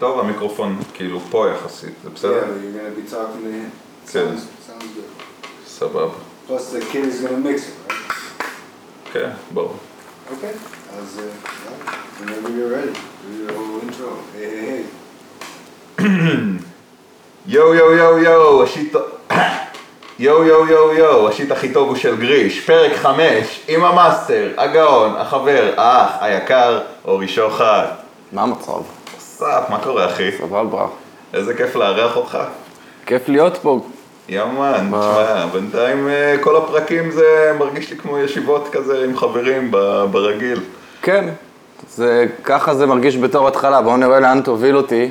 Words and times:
טוב? 0.00 0.20
המיקרופון 0.20 0.78
כאילו 0.94 1.20
פה 1.30 1.46
יחסית, 1.54 1.94
זה 2.02 2.08
Yeah, 2.08 2.12
בסדר? 2.14 2.42
but 2.42 2.46
you're 2.46 2.78
gonna 2.78 3.08
be 3.08 3.12
talking 3.12 3.44
to 3.44 3.50
him. 3.50 3.70
Good. 4.06 4.12
Sounds, 4.12 4.40
sounds 4.66 4.84
good. 4.96 5.68
סבבה. 5.68 6.08
Plus 6.48 6.72
the 6.72 6.80
kid 6.92 7.04
is 7.04 7.20
gonna 7.24 7.36
mix 7.36 7.58
it, 7.60 7.92
right? 7.92 9.12
כן, 9.12 9.30
ברור. 9.54 9.76
Okay. 10.30 10.32
As 10.32 11.18
uh, 11.18 11.22
yeah, 11.22 12.20
whenever 12.20 12.48
you're 12.56 12.72
ready, 12.76 12.94
do 13.22 13.28
your 13.42 13.52
whole 13.58 13.80
intro. 13.84 14.10
Hey, 14.36 14.48
hey, 14.56 14.84
hey. 15.98 16.62
יואו 17.46 17.74
יואו 17.74 17.92
יואו 17.92 18.18
יואו, 18.18 18.62
ה 18.62 18.66
shit... 18.66 18.96
יואו 20.18 20.44
יואו 20.44 20.66
יואו 20.66 20.92
יואו, 20.94 21.28
ה 21.28 21.32
shit 21.32 21.50
הכי 21.50 21.72
טוב 21.72 21.88
הוא 21.88 21.96
של 21.96 22.16
גריש, 22.16 22.60
פרק 22.60 22.96
חמש, 22.96 23.60
עם 23.68 23.84
המאסטר, 23.84 24.48
הגאון, 24.56 25.16
החבר, 25.16 25.74
האח, 25.76 26.10
היקר, 26.20 26.80
אורי 27.04 27.28
שוחט. 27.28 27.90
מה 28.32 28.42
המצב? 28.42 28.99
סאפ, 29.40 29.70
מה 29.70 29.78
קורה 29.78 30.06
אחי? 30.06 30.30
סבבה. 30.38 30.86
איזה 31.34 31.54
כיף 31.54 31.76
לארח 31.76 32.16
אותך. 32.16 32.38
כיף 33.06 33.28
להיות 33.28 33.56
פה. 33.56 33.80
יאמן? 34.28 34.86
תשמע, 34.86 35.46
בינתיים 35.52 36.08
אה, 36.08 36.36
כל 36.40 36.56
הפרקים 36.56 37.10
זה 37.10 37.52
מרגיש 37.58 37.90
לי 37.90 37.96
כמו 37.96 38.18
ישיבות 38.18 38.68
כזה 38.72 39.04
עם 39.04 39.16
חברים 39.16 39.70
ברגיל. 40.10 40.60
כן, 41.02 41.28
זה, 41.90 42.26
ככה 42.44 42.74
זה 42.74 42.86
מרגיש 42.86 43.16
בתור 43.16 43.48
התחלה, 43.48 43.82
בואו 43.82 43.96
נראה 43.96 44.20
לאן 44.20 44.40
תוביל 44.40 44.76
אותי. 44.76 45.10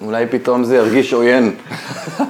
אולי 0.00 0.26
פתאום 0.26 0.64
זה 0.64 0.76
ירגיש 0.76 1.12
עוין. 1.12 1.54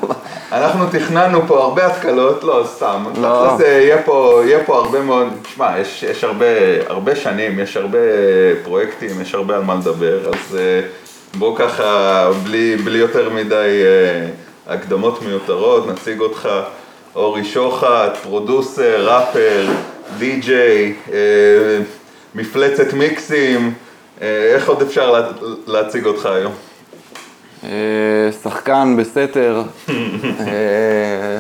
אנחנו 0.52 0.87
תכננו 0.91 1.43
פה 1.47 1.63
הרבה 1.63 1.87
התקלות, 1.87 2.45
לא, 2.45 2.65
סתם. 2.66 3.05
לא. 3.21 3.47
תכלס, 3.47 3.61
אה, 3.61 3.73
יהיה 3.73 4.02
פה, 4.02 4.43
יהיה 4.45 4.65
פה 4.65 4.77
הרבה 4.77 5.01
מאוד, 5.02 5.29
תשמע, 5.43 5.79
יש, 5.79 6.02
יש 6.02 6.24
הרבה, 6.24 6.47
הרבה 6.87 7.16
שנים, 7.16 7.59
יש 7.59 7.77
הרבה 7.77 7.99
פרויקטים, 8.65 9.21
יש 9.21 9.35
הרבה 9.35 9.57
על 9.57 9.63
מה 9.63 9.74
לדבר, 9.74 10.29
אז 10.29 10.59
אה, 10.59 10.80
בוא 11.39 11.59
ככה, 11.59 12.31
בלי, 12.45 12.77
בלי 12.77 12.99
יותר 12.99 13.31
מדי 13.31 13.83
אה, 13.85 14.29
הקדמות 14.75 15.23
מיותרות, 15.23 15.88
נציג 15.88 16.21
אותך, 16.21 16.49
אורי 17.15 17.45
שוחט, 17.45 18.16
פרודוסר, 18.23 19.09
ראפר, 19.09 19.66
די-ג'יי, 20.19 20.95
אה, 21.13 21.19
מפלצת 22.35 22.93
מיקסים, 22.93 23.75
אה, 24.23 24.55
איך 24.55 24.69
עוד 24.69 24.83
אפשר 24.83 25.10
לה, 25.10 25.29
להציג 25.66 26.07
אותך 26.07 26.27
היום? 26.27 26.52
אה, 27.65 28.32
שחקן 28.43 28.97
בסתר. 28.99 29.63
אה, 30.47 31.38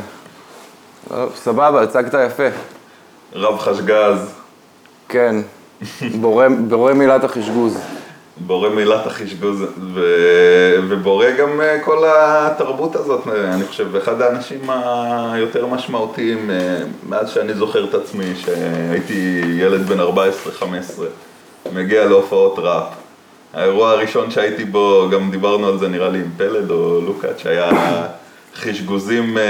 סבבה, 1.34 1.82
הצגת 1.82 2.14
יפה. 2.26 2.48
רב 3.34 3.58
חשגז. 3.58 4.32
כן, 5.08 5.36
בורא 6.68 6.92
מילת 6.94 7.24
החשגוז. 7.24 7.95
בורא 8.40 8.68
מילת 8.68 9.06
החשגוז 9.06 9.62
ו... 9.94 10.00
ובורא 10.88 11.30
גם 11.30 11.60
אה, 11.60 11.80
כל 11.84 12.04
התרבות 12.06 12.96
הזאת, 12.96 13.26
אני 13.28 13.64
חושב, 13.64 13.96
אחד 13.96 14.20
האנשים 14.20 14.60
היותר 15.32 15.66
משמעותיים 15.66 16.50
אה, 16.50 16.76
מאז 17.08 17.30
שאני 17.30 17.54
זוכר 17.54 17.84
את 17.84 17.94
עצמי, 17.94 18.24
שהייתי 18.36 19.42
ילד 19.58 19.86
בן 19.86 20.00
14-15, 20.00 20.02
מגיע 21.72 22.04
להופעות 22.04 22.58
ראפ. 22.58 22.84
האירוע 23.54 23.90
הראשון 23.90 24.30
שהייתי 24.30 24.64
בו, 24.64 25.08
גם 25.12 25.30
דיברנו 25.30 25.68
על 25.68 25.78
זה 25.78 25.88
נראה 25.88 26.08
לי 26.08 26.18
עם 26.18 26.30
פלד 26.36 26.70
או 26.70 27.00
לוקאץ', 27.00 27.38
שהיה 27.38 27.70
חשגוזים, 28.54 29.38
אה, 29.38 29.44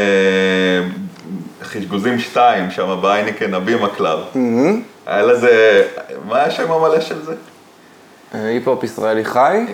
חשגוזים 1.62 2.18
2, 2.18 2.70
שם 2.70 2.98
בהייניקן 3.02 3.54
הבימה 3.54 3.88
קלאב. 3.88 4.18
היה 5.06 5.22
לזה, 5.22 5.84
מה 6.28 6.42
השם 6.42 6.72
המלא 6.72 7.00
של 7.00 7.22
זה? 7.22 7.34
היפ-הופ 8.34 8.84
ישראלי 8.84 9.24
חי. 9.24 9.64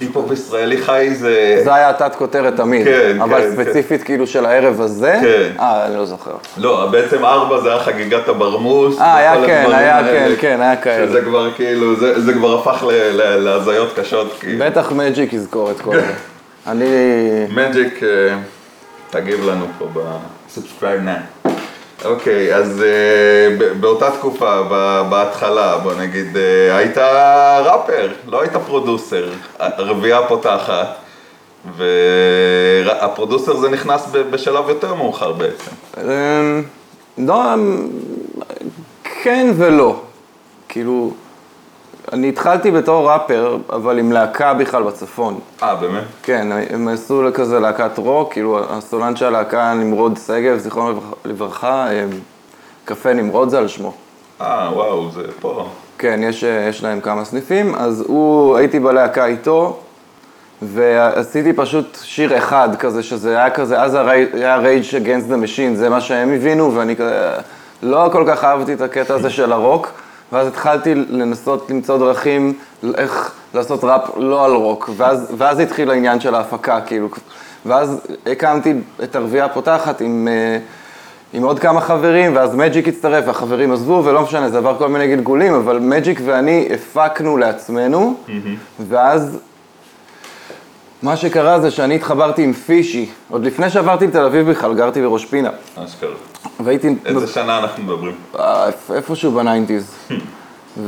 היפ-הופ 0.00 0.32
ישראלי 0.32 0.82
חי 0.82 1.14
זה... 1.14 1.60
זה 1.64 1.74
היה 1.74 1.90
התת 1.90 2.14
כותרת 2.14 2.56
תמיד. 2.56 2.84
כן, 2.84 3.20
אבל 3.20 3.40
כן, 3.40 3.52
ספציפית 3.52 4.02
כאילו 4.02 4.26
של 4.26 4.46
הערב 4.46 4.80
הזה. 4.80 5.18
כן. 5.20 5.60
אה, 5.60 5.86
אני 5.86 5.96
לא 5.96 6.04
זוכר. 6.04 6.34
לא, 6.56 6.88
בעצם 6.90 7.24
ארבע 7.24 7.60
זה 7.60 7.72
היה 7.72 7.82
חגיגת 7.82 8.28
הברמוס. 8.28 9.00
אה, 9.00 9.16
היה 9.16 9.46
כן, 9.46 9.66
היה 9.72 9.96
האלה, 9.96 10.08
כן, 10.08 10.32
כן, 10.40 10.60
היה 10.60 10.76
כאלה. 10.76 11.08
שזה 11.08 11.22
כבר 11.22 11.50
כאילו, 11.52 11.96
זה, 11.96 12.20
זה 12.20 12.32
כבר 12.32 12.58
הפך 12.58 12.84
להזיות 13.16 13.98
קשות. 13.98 14.36
כאילו. 14.40 14.64
בטח 14.64 14.92
מג'יק 14.92 15.32
יזכור 15.32 15.70
את 15.70 15.80
כל 15.80 16.00
זה. 16.00 16.12
אני... 16.70 16.86
מג'יק, 17.50 18.02
אה, 18.02 18.36
תגיב 19.10 19.44
לנו 19.48 19.66
פה 19.78 19.88
ב 19.94 20.05
subscribe 20.05 21.00
נא. 21.00 21.16
אוקיי, 22.06 22.54
אז 22.54 22.82
אה, 22.82 22.86
ב- 23.58 23.80
באותה 23.80 24.10
תקופה, 24.10 24.62
בהתחלה, 25.10 25.78
בוא 25.78 25.94
נגיד, 25.94 26.36
אה, 26.36 26.76
היית 26.76 26.98
ראפר, 27.64 28.08
לא 28.26 28.40
היית 28.40 28.52
producer, 28.66 29.28
הרביעייה 29.58 30.26
פותחת, 30.28 30.86
וה 31.76 32.12
producer 32.12 33.56
זה 33.56 33.68
נכנס 33.68 34.06
בשלב 34.30 34.68
יותר 34.68 34.94
מאוחר 34.94 35.32
בעצם. 35.32 35.70
אמ, 36.02 36.62
לא, 37.18 37.54
אמ, 37.54 37.88
כן 39.22 39.52
ולא. 39.56 40.00
כאילו, 40.68 41.10
אני 42.12 42.28
התחלתי 42.28 42.70
בתור 42.70 43.10
ראפר, 43.10 43.58
אבל 43.70 43.98
עם 43.98 44.12
להקה 44.12 44.54
בכלל 44.54 44.82
בצפון. 44.82 45.38
אה, 45.62 45.74
באמת? 45.74 46.02
כן, 46.22 46.48
הם 46.70 46.88
עשו 46.88 47.22
כזה 47.34 47.60
להקת 47.60 47.98
רוק, 47.98 48.32
כאילו 48.32 48.60
הסולן 48.70 49.16
של 49.16 49.26
הלהקה 49.26 49.74
נמרוד 49.74 50.18
שגב, 50.26 50.58
זיכרונו 50.58 51.00
לברכה, 51.24 51.88
קפה 52.84 53.12
נמרוד 53.12 53.48
זה 53.48 53.58
על 53.58 53.68
שמו. 53.68 53.92
אה, 54.40 54.70
וואו, 54.72 55.10
זה 55.10 55.22
פה. 55.40 55.68
כן, 55.98 56.20
יש, 56.22 56.42
יש 56.42 56.82
להם 56.82 57.00
כמה 57.00 57.24
סניפים, 57.24 57.74
אז 57.74 58.04
הוא, 58.06 58.56
הייתי 58.56 58.80
בלהקה 58.80 59.26
איתו, 59.26 59.78
ועשיתי 60.62 61.52
פשוט 61.52 61.98
שיר 62.02 62.38
אחד 62.38 62.68
כזה, 62.78 63.02
שזה 63.02 63.30
היה 63.30 63.50
כזה, 63.50 63.82
אז 63.82 63.94
היה 64.32 64.58
Rage 64.58 64.92
Against 64.92 65.30
the 65.30 65.44
Machine, 65.44 65.74
זה 65.74 65.88
מה 65.88 66.00
שהם 66.00 66.32
הבינו, 66.32 66.74
ואני 66.74 66.96
כזה, 66.96 67.30
לא 67.82 68.08
כל 68.12 68.24
כך 68.26 68.44
אהבתי 68.44 68.72
את 68.72 68.80
הקטע 68.80 69.14
הזה 69.14 69.30
של 69.30 69.52
הרוק, 69.52 69.92
ואז 70.32 70.46
התחלתי 70.46 70.94
לנסות 70.94 71.70
למצוא 71.70 71.98
דרכים 71.98 72.52
איך 72.94 73.34
לעשות 73.54 73.84
ראפ 73.84 74.02
לא 74.16 74.44
על 74.44 74.52
רוק, 74.52 74.90
ואז, 74.96 75.32
ואז 75.38 75.58
התחיל 75.58 75.90
העניין 75.90 76.20
של 76.20 76.34
ההפקה, 76.34 76.80
כאילו, 76.80 77.08
ואז 77.66 78.00
הקמתי 78.26 78.74
את 79.02 79.16
הרביעייה 79.16 79.44
הפותחת 79.44 80.00
עם... 80.00 80.28
אה, 80.30 80.58
עם 81.32 81.42
עוד 81.42 81.58
כמה 81.58 81.80
חברים, 81.80 82.36
ואז 82.36 82.54
מג'יק 82.54 82.88
הצטרף, 82.88 83.24
והחברים 83.26 83.72
עזבו, 83.72 84.02
ולא 84.04 84.22
משנה, 84.22 84.48
זה 84.48 84.58
עבר 84.58 84.78
כל 84.78 84.88
מיני 84.88 85.08
גלגולים, 85.08 85.54
אבל 85.54 85.78
מג'יק 85.78 86.20
ואני 86.24 86.68
הפקנו 86.74 87.36
לעצמנו, 87.36 88.14
ואז 88.88 89.38
מה 91.02 91.16
שקרה 91.16 91.60
זה 91.60 91.70
שאני 91.70 91.94
התחברתי 91.94 92.42
עם 92.42 92.52
פישי, 92.52 93.08
עוד 93.30 93.44
לפני 93.44 93.70
שעברתי 93.70 94.06
לתל 94.06 94.24
אביב 94.24 94.50
בכלל, 94.50 94.74
גרתי 94.74 95.02
בראש 95.02 95.24
פינה, 95.24 95.50
אשכרה. 95.84 96.10
והייתי 96.64 96.88
איזה 97.06 97.26
שנה 97.26 97.58
אנחנו 97.58 97.82
מדברים? 97.84 98.14
אה, 98.38 98.66
איפ- 98.66 98.90
איפשהו 98.94 99.32
ב 99.32 99.38
nineties, 99.38 99.94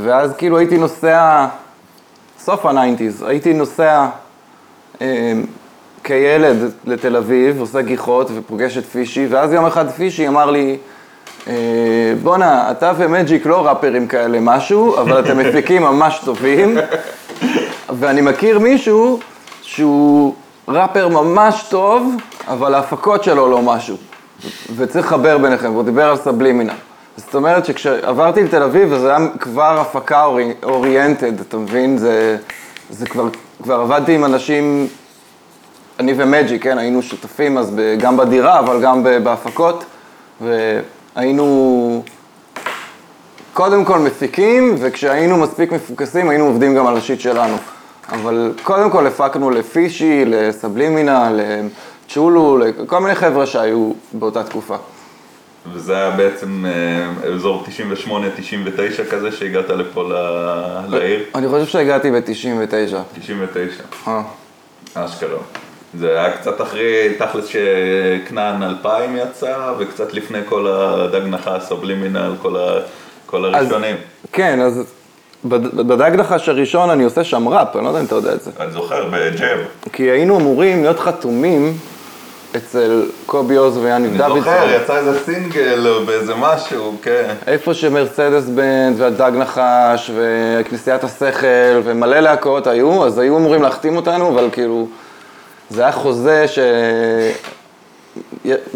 ואז 0.03 0.33
כאילו 0.37 0.57
הייתי 0.57 0.77
נוסע, 0.77 1.45
סוף 2.39 2.65
ה 2.65 2.71
nineties, 2.71 3.23
הייתי 3.27 3.53
נוסע 3.53 4.05
אה, 5.01 5.33
כילד 6.03 6.57
לתל 6.85 7.15
אביב, 7.15 7.59
עושה 7.59 7.81
גיחות 7.81 8.27
ופוגש 8.35 8.77
את 8.77 8.85
פישי, 8.85 9.27
ואז 9.29 9.53
יום 9.53 9.65
אחד 9.65 9.89
פישי 9.91 10.27
אמר 10.27 10.51
לי, 10.51 10.77
אה, 11.47 11.53
בואנה, 12.23 12.71
אתה 12.71 12.91
ומג'יק 12.97 13.45
לא 13.45 13.65
ראפרים 13.67 14.07
כאלה 14.07 14.37
משהו, 14.41 14.97
אבל 15.01 15.19
אתם 15.19 15.37
מפיקים 15.37 15.81
ממש 15.81 16.21
טובים, 16.25 16.77
ואני 17.99 18.21
מכיר 18.21 18.59
מישהו 18.59 19.19
שהוא 19.69 20.33
ראפר 20.67 21.07
ממש 21.07 21.65
טוב, 21.69 22.15
אבל 22.47 22.73
ההפקות 22.73 23.23
שלו 23.23 23.51
לא 23.51 23.61
משהו. 23.61 23.97
וצריך 24.75 25.05
לחבר 25.05 25.37
ביניכם, 25.37 25.71
והוא 25.71 25.83
דיבר 25.83 26.09
על 26.09 26.17
סבלימינה. 26.17 26.73
זאת 27.17 27.35
אומרת 27.35 27.65
שכשעברתי 27.65 28.43
לתל 28.43 28.63
אביב, 28.63 28.97
זה 28.97 29.15
היה 29.15 29.27
כבר 29.39 29.79
הפקה 29.79 30.23
אורי, 30.23 30.53
אוריינטד, 30.63 31.39
אתה 31.39 31.57
מבין? 31.57 31.97
זה, 31.97 32.37
זה 32.89 33.05
כבר, 33.05 33.27
כבר 33.63 33.79
עבדתי 33.81 34.15
עם 34.15 34.25
אנשים, 34.25 34.87
אני 35.99 36.13
ומג'י, 36.17 36.59
כן, 36.59 36.77
היינו 36.77 37.01
שותפים 37.01 37.57
אז 37.57 37.71
ב, 37.75 37.95
גם 37.99 38.17
בדירה, 38.17 38.59
אבל 38.59 38.81
גם 38.81 39.03
ב, 39.03 39.09
בהפקות, 39.23 39.85
והיינו 40.41 42.03
קודם 43.53 43.85
כל 43.85 43.99
מפיקים, 43.99 44.75
וכשהיינו 44.79 45.37
מספיק 45.37 45.71
מפוקסים, 45.71 46.29
היינו 46.29 46.45
עובדים 46.45 46.75
גם 46.75 46.87
על 46.87 46.97
השיט 46.97 47.19
שלנו. 47.19 47.55
אבל 48.11 48.51
קודם 48.63 48.89
כל 48.91 49.07
הפקנו 49.07 49.49
לפישי, 49.49 50.23
לסבלימינה, 50.25 51.31
לצ'ולו, 51.31 52.57
לכל 52.57 52.99
מיני 52.99 53.15
חבר'ה 53.15 53.45
שהיו 53.45 53.91
באותה 54.13 54.43
תקופה. 54.43 54.75
וזה 55.73 55.95
היה 55.97 56.11
בעצם 56.11 56.65
אה, 56.65 57.31
אזור 57.35 57.63
98-99 58.07 58.09
כזה 59.11 59.31
שהגעת 59.31 59.69
לפה 59.69 60.03
ל- 60.03 60.85
לעיר? 60.95 61.23
אני 61.35 61.47
חושב 61.49 61.65
שהגעתי 61.65 62.11
ב-99. 62.11 62.95
99, 63.19 63.83
אה. 64.07 64.21
אשכרה. 64.93 65.37
זה 65.99 66.19
היה 66.19 66.37
קצת 66.37 66.61
אחרי, 66.61 67.13
תכלס 67.17 67.45
שכנען 67.45 68.63
2000 68.63 69.17
יצא, 69.17 69.73
וקצת 69.79 70.13
לפני 70.13 70.39
כל 70.45 70.67
הדג 70.67 71.21
נחש, 71.27 71.63
סובלימינל, 71.63 72.31
כל, 72.41 72.57
ה, 72.57 72.79
כל 73.25 73.45
אז- 73.45 73.53
הראשונים. 73.65 73.95
כן, 74.31 74.59
אז 74.61 74.83
בדג 75.45 76.11
נחש 76.15 76.49
הראשון 76.49 76.89
אני 76.89 77.03
עושה 77.03 77.23
שם 77.23 77.47
ראפ, 77.47 77.75
אני 77.75 77.83
לא 77.83 77.89
יודע 77.89 77.99
אם 77.99 78.05
אתה 78.05 78.15
יודע 78.15 78.33
את 78.33 78.41
זה. 78.41 78.51
אני 78.59 78.71
זוכר, 78.71 79.05
בג'אב. 79.11 79.59
כי 79.93 80.03
היינו 80.03 80.37
אמורים 80.37 80.81
להיות 80.81 80.99
חתומים 80.99 81.77
אצל 82.55 83.05
קובי 83.25 83.55
עוז 83.55 83.77
ויאניב 83.77 84.09
אני 84.09 84.17
דוידסון. 84.17 84.39
זוכר, 84.39 84.81
יצא 84.83 84.97
איזה 84.97 85.19
סינגל 85.19 85.87
או 85.87 86.05
באיזה 86.05 86.35
משהו, 86.35 86.95
כן. 87.01 87.33
איפה 87.47 87.73
שמרצדס 87.73 88.45
בנד 88.45 88.95
והדג 88.97 89.31
נחש 89.35 90.11
וכנסיית 90.15 91.03
השכל 91.03 91.81
ומלא 91.83 92.19
להקות 92.19 92.67
היו, 92.67 93.05
אז 93.05 93.17
היו 93.17 93.37
אמורים 93.37 93.61
להחתים 93.61 93.95
אותנו, 93.95 94.29
אבל 94.29 94.49
כאילו, 94.51 94.87
זה 95.69 95.81
היה 95.81 95.91
חוזה 95.91 96.47
ש... 96.47 96.59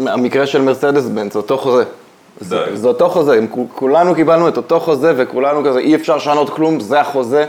המקרה 0.06 0.46
של 0.46 0.62
מרצדס 0.62 1.04
בנד, 1.04 1.32
זה 1.32 1.38
אותו 1.38 1.58
חוזה. 1.58 1.84
זה. 2.44 2.76
זה 2.76 2.88
אותו 2.88 3.08
חוזה, 3.08 3.38
אם 3.38 3.46
כו- 3.50 3.66
כולנו 3.74 4.14
קיבלנו 4.14 4.48
את 4.48 4.56
אותו 4.56 4.80
חוזה 4.80 5.12
וכולנו 5.16 5.64
כזה, 5.64 5.78
אי 5.78 5.94
אפשר 5.94 6.16
לשנות 6.16 6.50
כלום, 6.50 6.80
זה 6.80 7.00
החוזה. 7.00 7.46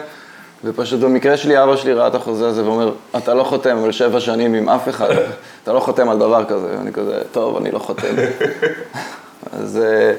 ופשוט 0.63 0.99
במקרה 0.99 1.37
שלי, 1.37 1.63
אבא 1.63 1.75
שלי 1.75 1.93
ראה 1.93 2.07
את 2.07 2.15
החוזה 2.15 2.47
הזה 2.47 2.65
ואומר, 2.65 2.91
אתה 3.17 3.33
לא 3.33 3.43
חותם 3.43 3.77
על 3.83 3.91
שבע 3.91 4.19
שנים 4.19 4.53
עם 4.53 4.69
אף 4.69 4.89
אחד, 4.89 5.09
אתה 5.63 5.73
לא 5.73 5.79
חותם 5.79 6.09
על 6.09 6.17
דבר 6.17 6.45
כזה. 6.45 6.67
ואני 6.77 6.93
כזה, 6.93 7.21
טוב, 7.31 7.57
אני 7.57 7.71
לא 7.71 7.79
חותם. 7.79 8.15
אז 9.61 9.79
אה, 9.83 10.13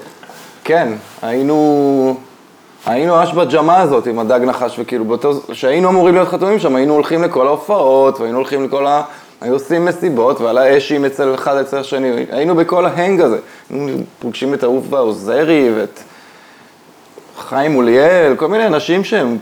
כן, 0.64 0.93
היינו, 1.23 2.17
היינו 2.87 3.17
ממש 3.17 3.32
בג'מה 3.32 3.81
הזאת 3.81 4.06
עם 4.06 4.19
הדג 4.19 4.40
נחש, 4.44 4.76
וכאילו, 4.78 5.05
באותו, 5.05 5.32
כשהיינו 5.50 5.88
אמורים 5.88 6.14
להיות 6.14 6.28
חתומים 6.28 6.58
שם, 6.58 6.76
היינו 6.76 6.94
הולכים 6.94 7.23
לכל 7.23 7.46
ההופעות, 7.46 8.20
והיינו 8.20 8.38
הולכים 8.38 8.64
לכל 8.64 8.87
ה... 8.87 9.02
היו 9.40 9.52
עושים 9.52 9.84
מסיבות, 9.84 10.40
ועל 10.40 10.58
האשים 10.58 11.04
אצל 11.04 11.34
אחד 11.34 11.56
אצל 11.56 11.78
השני, 11.78 12.26
היינו 12.30 12.54
בכל 12.54 12.86
ה 12.86 12.93
hang 12.93 13.20
הזה. 13.20 13.38
היינו 13.70 13.88
פוגשים 14.18 14.54
את 14.54 14.64
אהובה 14.64 14.98
עוזרי 14.98 15.70
ואת 15.76 16.00
חיים 17.38 17.72
אוליאל, 17.72 18.34
כל 18.36 18.48
מיני 18.48 18.66
אנשים 18.66 19.04
שהם 19.04 19.38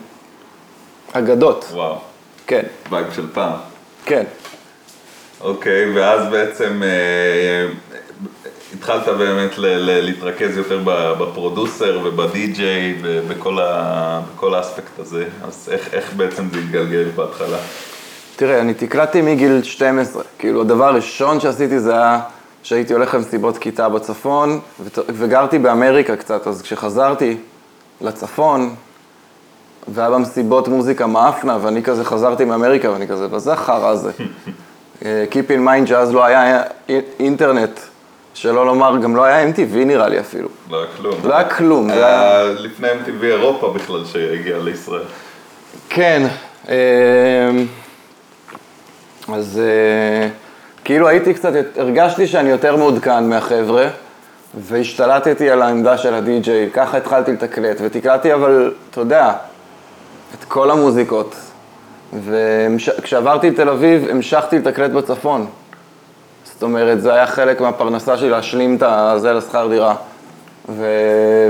אגדות. 1.12 1.64
וואו, 1.72 1.96
כן, 2.46 2.62
vibe 2.90 3.06
של 3.16 3.26
פעם. 3.32 3.52
כן. 4.04 4.24
אוקיי, 5.40 5.92
ואז 5.94 6.28
בעצם 6.30 6.82
אה, 6.82 7.66
התחלת 8.74 9.08
באמת 9.08 9.58
ל- 9.58 9.66
ל- 9.66 10.04
להתרכז 10.04 10.56
יותר 10.56 10.80
ב 11.20 11.29
producer 11.29 12.00
ובדי-ג'יי 12.04 12.94
ובכל 13.02 13.58
ה- 13.60 14.20
האספקט 14.42 14.98
הזה, 14.98 15.24
אז 15.48 15.68
איך, 15.72 15.94
איך 15.94 16.12
בעצם 16.16 16.44
זה 16.52 16.58
התגלגל 16.58 17.08
בהתחלה? 17.16 17.58
תראה, 18.36 18.60
אני 18.60 18.74
תקלטתי 18.74 19.22
מגיל 19.22 19.62
12. 19.62 20.22
כאילו, 20.38 20.60
הדבר 20.60 20.84
הראשון 20.84 21.40
שעשיתי 21.40 21.80
זה 21.80 21.92
היה 21.92 22.20
שהייתי 22.62 22.92
הולך 22.92 23.14
למסיבות 23.14 23.58
כיתה 23.58 23.88
בצפון, 23.88 24.60
וגרתי 25.08 25.58
באמריקה 25.58 26.16
קצת, 26.16 26.46
אז 26.46 26.62
כשחזרתי 26.62 27.36
לצפון, 28.00 28.74
והיה 29.88 30.10
במסיבות 30.10 30.68
מוזיקה 30.68 31.06
מאפנה, 31.06 31.58
ואני 31.62 31.82
כזה 31.82 32.04
חזרתי 32.04 32.44
מאמריקה, 32.44 32.90
ואני 32.90 33.08
כזה, 33.08 33.28
מה 33.28 33.38
זה 33.38 33.52
החרא 33.52 33.88
הזה? 33.88 34.10
אה, 35.04 35.24
Keep 35.30 35.50
in 35.50 35.66
mind 35.68 35.86
שאז 35.88 36.12
לא 36.14 36.24
היה 36.24 36.62
אי- 36.88 37.00
אינטרנט, 37.20 37.80
שלא 38.34 38.66
לומר, 38.66 38.96
גם 38.98 39.16
לא 39.16 39.24
היה 39.24 39.48
MTV 39.50 39.76
נראה 39.76 40.08
לי 40.08 40.20
אפילו. 40.20 40.48
לא 40.70 40.78
היה 40.78 40.86
כלום. 40.96 41.14
לא 41.24 41.34
היה 41.34 41.48
כלום, 41.48 41.90
היה 41.90 42.42
לפני 42.44 42.88
MTV 42.88 43.24
אירופה 43.24 43.72
בכלל 43.74 44.04
שהגיע 44.04 44.58
לישראל. 44.58 45.02
כן, 45.88 46.26
אמ, 46.68 46.72
אז 49.32 49.60
אה, 49.64 50.28
כאילו 50.84 51.08
הייתי 51.08 51.34
קצת, 51.34 51.52
הרגשתי 51.76 52.26
שאני 52.26 52.50
יותר 52.50 52.76
מעודכן 52.76 53.28
מהחבר'ה, 53.28 53.86
והשתלטתי 54.60 55.50
על 55.50 55.62
העמדה 55.62 55.98
של 55.98 56.14
הדי-ג'יי, 56.14 56.70
ככה 56.72 56.96
התחלתי 56.96 57.32
לתקלט, 57.32 57.76
ותקלטתי 57.80 58.34
אבל, 58.34 58.74
אתה 58.90 59.00
יודע, 59.00 59.32
את 60.38 60.44
כל 60.44 60.70
המוזיקות. 60.70 61.36
וכשעברתי 62.24 63.50
לתל 63.50 63.68
אביב, 63.68 64.08
המשכתי 64.10 64.58
לתקלט 64.58 64.90
בצפון. 64.90 65.46
זאת 66.44 66.62
אומרת, 66.62 67.00
זה 67.00 67.14
היה 67.14 67.26
חלק 67.26 67.60
מהפרנסה 67.60 68.16
שלי 68.16 68.30
להשלים 68.30 68.78
את 68.80 69.20
זה 69.20 69.32
לשכר 69.32 69.68
דירה. 69.68 69.94
ו... 70.68 70.86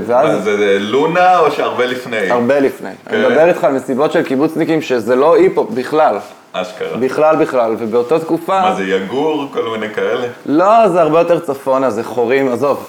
ואז... 0.06 0.28
מה, 0.28 0.40
זה 0.40 0.56
זה 0.56 0.76
לונה 0.80 1.38
או 1.38 1.50
שהרבה 1.50 1.86
לפני? 1.86 2.30
הרבה 2.30 2.60
לפני. 2.60 2.90
כן. 3.08 3.14
אני 3.14 3.26
מדבר 3.26 3.48
איתך 3.48 3.64
על 3.64 3.72
מסיבות 3.72 4.12
של 4.12 4.22
קיבוצניקים 4.22 4.82
שזה 4.82 5.16
לא 5.16 5.36
היפ-הופ 5.36 5.70
בכלל. 5.70 6.16
אשכרה. 6.56 6.96
בכלל 6.96 7.36
בכלל, 7.36 7.74
ובאותה 7.78 8.18
תקופה... 8.18 8.60
מה 8.60 8.74
זה 8.74 8.84
יגור? 8.84 9.46
כל 9.52 9.78
מיני 9.78 9.94
כאלה? 9.94 10.26
לא, 10.46 10.88
זה 10.88 11.00
הרבה 11.02 11.18
יותר 11.18 11.40
צפונה, 11.40 11.90
זה 11.90 12.04
חורים, 12.04 12.52
עזוב. 12.52 12.88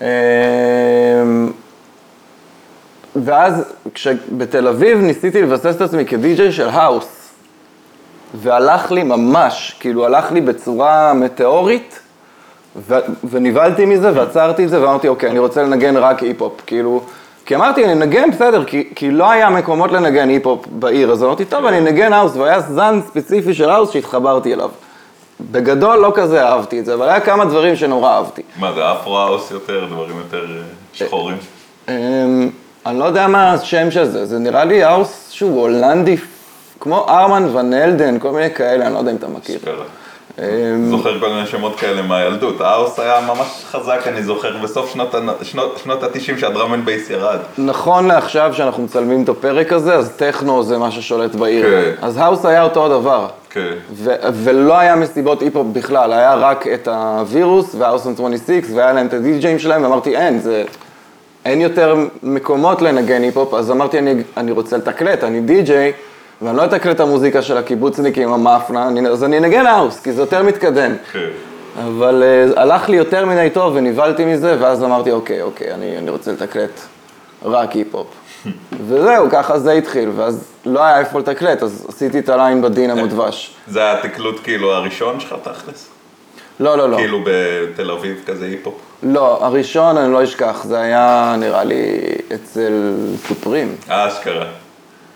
אמ, 0.00 0.06
ואז 3.16 3.74
כשבתל 3.94 4.68
אביב 4.68 4.98
ניסיתי 4.98 5.42
לבסס 5.42 5.76
את 5.76 5.80
עצמי 5.80 6.04
כדי-ג'יי 6.06 6.52
של 6.52 6.68
האוס, 6.68 7.30
והלך 8.34 8.92
לי 8.92 9.02
ממש, 9.02 9.76
כאילו 9.80 10.06
הלך 10.06 10.32
לי 10.32 10.40
בצורה 10.40 11.14
מטאורית, 11.14 12.00
ו- 12.76 12.98
ונבהלתי 13.30 13.84
מזה 13.84 14.12
ועצרתי 14.14 14.64
את 14.64 14.70
זה 14.70 14.82
ואמרתי, 14.82 15.08
אוקיי, 15.08 15.30
אני 15.30 15.38
רוצה 15.38 15.62
לנגן 15.62 15.96
רק 15.96 16.22
היפ-הופ, 16.22 16.60
כאילו, 16.66 17.04
כי 17.46 17.54
אמרתי, 17.54 17.84
אני 17.84 17.92
אנגן 17.92 18.30
בסדר, 18.30 18.64
כי, 18.64 18.88
כי 18.94 19.10
לא 19.10 19.30
היה 19.30 19.50
מקומות 19.50 19.92
לנגן 19.92 20.28
היפ-הופ 20.28 20.66
בעיר, 20.70 21.12
אז 21.12 21.24
אמרתי, 21.24 21.44
טוב, 21.44 21.64
אני 21.64 21.78
אנגן 21.78 22.12
האוס, 22.12 22.36
והיה 22.36 22.60
זן 22.60 23.00
ספציפי 23.06 23.54
של 23.54 23.70
האוס 23.70 23.90
שהתחברתי 23.90 24.54
אליו. 24.54 24.70
בגדול 25.50 25.96
לא 25.96 26.12
כזה 26.14 26.44
אהבתי 26.44 26.80
את 26.80 26.84
זה, 26.84 26.94
אבל 26.94 27.08
היה 27.08 27.20
כמה 27.20 27.44
דברים 27.44 27.76
שנורא 27.76 28.10
אהבתי. 28.10 28.42
מה 28.56 28.72
זה 28.72 28.92
אפרו-האוס 28.92 29.50
יותר, 29.50 29.86
דברים 29.90 30.16
יותר 30.18 30.44
אה, 30.44 30.62
שחורים? 30.92 31.36
אמ, 31.88 32.50
אני 32.86 32.98
לא 32.98 33.04
יודע 33.04 33.28
מה 33.28 33.52
השם 33.52 33.90
של 33.90 34.04
זה, 34.04 34.26
זה 34.26 34.38
נראה 34.38 34.64
לי 34.64 34.82
האוס 34.82 35.30
שהוא 35.30 35.60
הולנדי, 35.60 36.16
כמו 36.80 37.08
ארמנד 37.08 37.56
ון 37.56 37.72
הלדן, 37.72 38.18
כל 38.18 38.30
מיני 38.30 38.54
כאלה, 38.54 38.86
אני 38.86 38.94
לא 38.94 38.98
יודע 38.98 39.10
אם 39.10 39.16
אתה 39.16 39.28
מכיר. 39.28 39.56
אשכרה. 39.56 39.84
אמ, 40.38 40.44
זוכר 40.90 41.20
כל 41.20 41.28
מיני 41.28 41.46
שמות 41.46 41.76
כאלה 41.80 42.02
מהילדות. 42.02 42.60
האוס 42.60 42.98
היה 42.98 43.20
ממש 43.26 43.64
חזק, 43.70 44.00
אני 44.06 44.22
זוכר, 44.22 44.56
בסוף 44.62 44.92
שנות 44.92 45.14
שנות- 45.42 45.78
שנות 45.82 46.02
ה-90 46.02 46.38
שה 46.40 46.55
drum 46.55 46.74
and 46.74 46.84
bass 46.84 47.10
ירד. 47.10 47.38
נכון 47.58 48.06
לעכשיו 48.06 48.54
שאנחנו 48.54 48.82
מצלמים 48.82 49.22
את 49.24 49.28
הפרק 49.28 49.72
הזה, 49.72 49.94
אז 49.94 50.12
טכנו 50.16 50.62
זה 50.62 50.78
מה 50.78 50.90
ששולט 50.90 51.34
בעיר. 51.34 51.66
כן. 51.66 51.90
אז 52.06 52.16
האוס 52.16 52.44
היה 52.44 52.62
אותו 52.62 52.86
הדבר. 52.86 53.26
כן. 53.50 53.72
ו- 53.92 54.14
ולא 54.34 54.78
היה 54.78 54.96
מסיבות 54.96 55.42
היפ-הופ 55.42 55.66
בכלל, 55.72 56.12
היה 56.12 56.34
רק 56.34 56.66
את 56.66 56.88
הווירוס 56.88 57.74
והאוס 57.78 58.06
26, 58.06 58.50
והיה 58.74 58.92
להם 58.92 59.06
את 59.06 59.12
הדי-ג'אים 59.14 59.58
שלהם, 59.58 59.82
ואמרתי, 59.84 60.16
אין, 60.16 60.38
זה... 60.40 60.64
אין 61.44 61.60
יותר 61.60 61.96
מקומות 62.22 62.82
לנגן 62.82 63.22
היפ-הופ, 63.22 63.54
אז 63.54 63.70
אמרתי, 63.70 63.98
אני, 63.98 64.14
אני 64.36 64.52
רוצה 64.52 64.76
לתקלט, 64.76 65.24
אני 65.24 65.40
די-ג'יי, 65.40 65.92
ואני 66.44 66.56
לא 66.56 66.64
אתקלט 66.64 66.96
את 66.96 67.00
המוזיקה 67.00 67.42
של 67.42 67.56
הקיבוצניקים, 67.56 68.32
המאפנה, 68.32 68.88
אז 69.10 69.24
אני 69.24 69.38
אנגן 69.38 69.66
האוס, 69.66 70.00
כי 70.00 70.12
זה 70.12 70.22
יותר 70.22 70.42
מתקדם. 70.42 70.92
כן. 71.12 71.28
אבל 71.78 72.22
uh, 72.54 72.60
הלך 72.60 72.88
לי 72.88 72.96
יותר 72.96 73.26
מדי 73.26 73.48
טוב 73.52 73.74
ונבהלתי 73.76 74.24
מזה, 74.24 74.56
ואז 74.60 74.84
אמרתי, 74.84 75.10
אוקיי, 75.10 75.42
אוקיי, 75.42 75.74
אני, 75.74 75.98
אני 75.98 76.10
רוצה 76.10 76.32
לתקלט 76.32 76.80
רק 77.44 77.72
היפ-הופ. 77.72 78.06
וזהו, 78.88 79.30
ככה 79.30 79.58
זה 79.58 79.72
התחיל, 79.72 80.10
ואז 80.16 80.44
לא 80.66 80.84
היה 80.84 80.98
איפה 80.98 81.18
לתקלט, 81.18 81.62
אז 81.62 81.86
עשיתי 81.88 82.18
את 82.18 82.28
הליין 82.28 82.62
בדינמו 82.62 83.06
דבש. 83.06 83.54
זה 83.66 83.80
היה 83.80 83.92
התקלוט 83.92 84.40
כאילו 84.42 84.72
הראשון 84.72 85.20
שלך 85.20 85.34
תכלס? 85.42 85.88
לא, 86.60 86.78
לא, 86.78 86.90
לא. 86.90 86.96
כאילו 86.96 87.20
בתל 87.24 87.90
אביב 87.90 88.22
כזה 88.26 88.44
היפ-הופ? 88.44 88.74
לא, 89.02 89.44
הראשון 89.44 89.96
אני 89.96 90.12
לא 90.12 90.24
אשכח, 90.24 90.64
זה 90.64 90.80
היה 90.80 91.34
נראה 91.38 91.64
לי 91.64 91.98
אצל 92.34 92.94
סופרים. 93.28 93.76
אה, 93.90 94.08
אשכרה. 94.08 94.63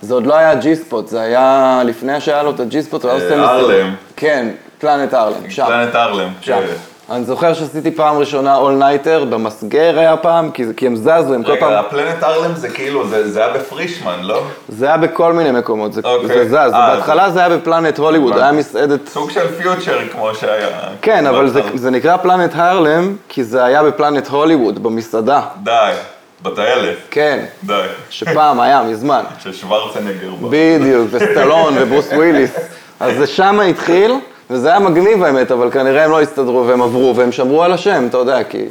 זה 0.02 0.14
עוד 0.14 0.26
לא 0.26 0.34
היה 0.34 0.54
ג'י 0.54 0.76
ספוט, 0.76 1.08
זה 1.08 1.20
היה 1.20 1.82
לפני 1.84 2.20
שהיה 2.20 2.42
לו 2.42 2.50
את 2.50 2.60
הג'י 2.60 2.82
ספוט, 2.82 3.04
הוא 3.04 3.10
היה 3.10 3.24
עושה... 3.24 3.44
הרלם. 3.44 3.94
כן, 4.16 4.48
פלנט 4.78 5.14
הרלם, 5.14 5.50
שם. 5.50 5.66
פלנט 5.66 5.94
הרלם. 5.94 6.28
שם. 6.40 6.52
כן. 6.52 6.74
אני 7.10 7.24
זוכר 7.24 7.54
שעשיתי 7.54 7.90
פעם 7.90 8.18
ראשונה 8.18 8.56
all 8.56 8.74
nighter, 8.74 9.24
במסגר 9.24 9.98
היה 9.98 10.16
פעם, 10.16 10.50
כי, 10.50 10.64
כי 10.76 10.86
הם 10.86 10.96
זזו, 10.96 11.34
הם 11.34 11.42
כל 11.42 11.56
פעם... 11.60 11.68
רגע, 11.68 11.80
הפלנט 11.80 12.22
הרלם 12.22 12.54
זה 12.54 12.68
כאילו, 12.68 13.08
זה 13.08 13.30
זה 13.30 13.44
היה 13.44 13.54
בפרישמן, 13.54 14.18
לא? 14.22 14.42
זה 14.68 14.86
היה 14.86 14.96
בכל 14.96 15.32
מיני 15.32 15.50
מקומות, 15.58 15.92
זה, 15.92 16.00
אוקיי. 16.04 16.28
זה 16.28 16.48
זז. 16.48 16.54
אה, 16.54 16.96
בהתחלה 16.96 17.30
זה 17.30 17.38
היה 17.40 17.56
בפלנט 17.56 17.98
הוליווד. 17.98 18.38
היה 18.38 18.52
מסעדת... 18.52 19.08
סוג 19.08 19.30
של 19.30 19.48
פיוטר 19.48 19.98
כמו 20.12 20.34
שהיה. 20.34 20.68
כן, 21.02 21.26
אבל 21.26 21.48
זה. 21.48 21.62
זה 21.74 21.90
נקרא 21.90 22.16
פלנט 22.16 22.52
הרלם, 22.54 23.16
כי 23.28 23.44
זה 23.44 23.64
היה 23.64 23.82
בפלנט 23.82 24.28
הוליווד, 24.28 24.82
במסעדה. 24.82 25.40
די, 25.62 25.92
בטיילת, 26.42 26.96
כן, 27.10 27.44
די. 27.64 27.82
שפעם 28.10 28.60
היה, 28.60 28.82
מזמן. 28.82 29.24
ששוורצנגר 29.44 30.30
בא. 30.40 30.48
בדיוק, 30.50 31.08
וסטלון 31.10 31.74
וברוס 31.78 32.12
וויליס. 32.12 32.56
אז 33.00 33.16
זה 33.16 33.26
שם 33.26 33.60
התחיל, 33.60 34.12
וזה 34.50 34.68
היה 34.68 34.78
מגניב 34.78 35.24
האמת, 35.24 35.50
אבל 35.50 35.70
כנראה 35.70 36.04
הם 36.04 36.10
לא 36.10 36.20
הסתדרו 36.22 36.66
והם 36.66 36.82
עברו, 36.82 37.16
והם 37.16 37.32
שמרו 37.32 37.62
על 37.62 37.72
השם, 37.72 38.06
אתה 38.06 38.18
יודע, 38.18 38.44
כי... 38.44 38.64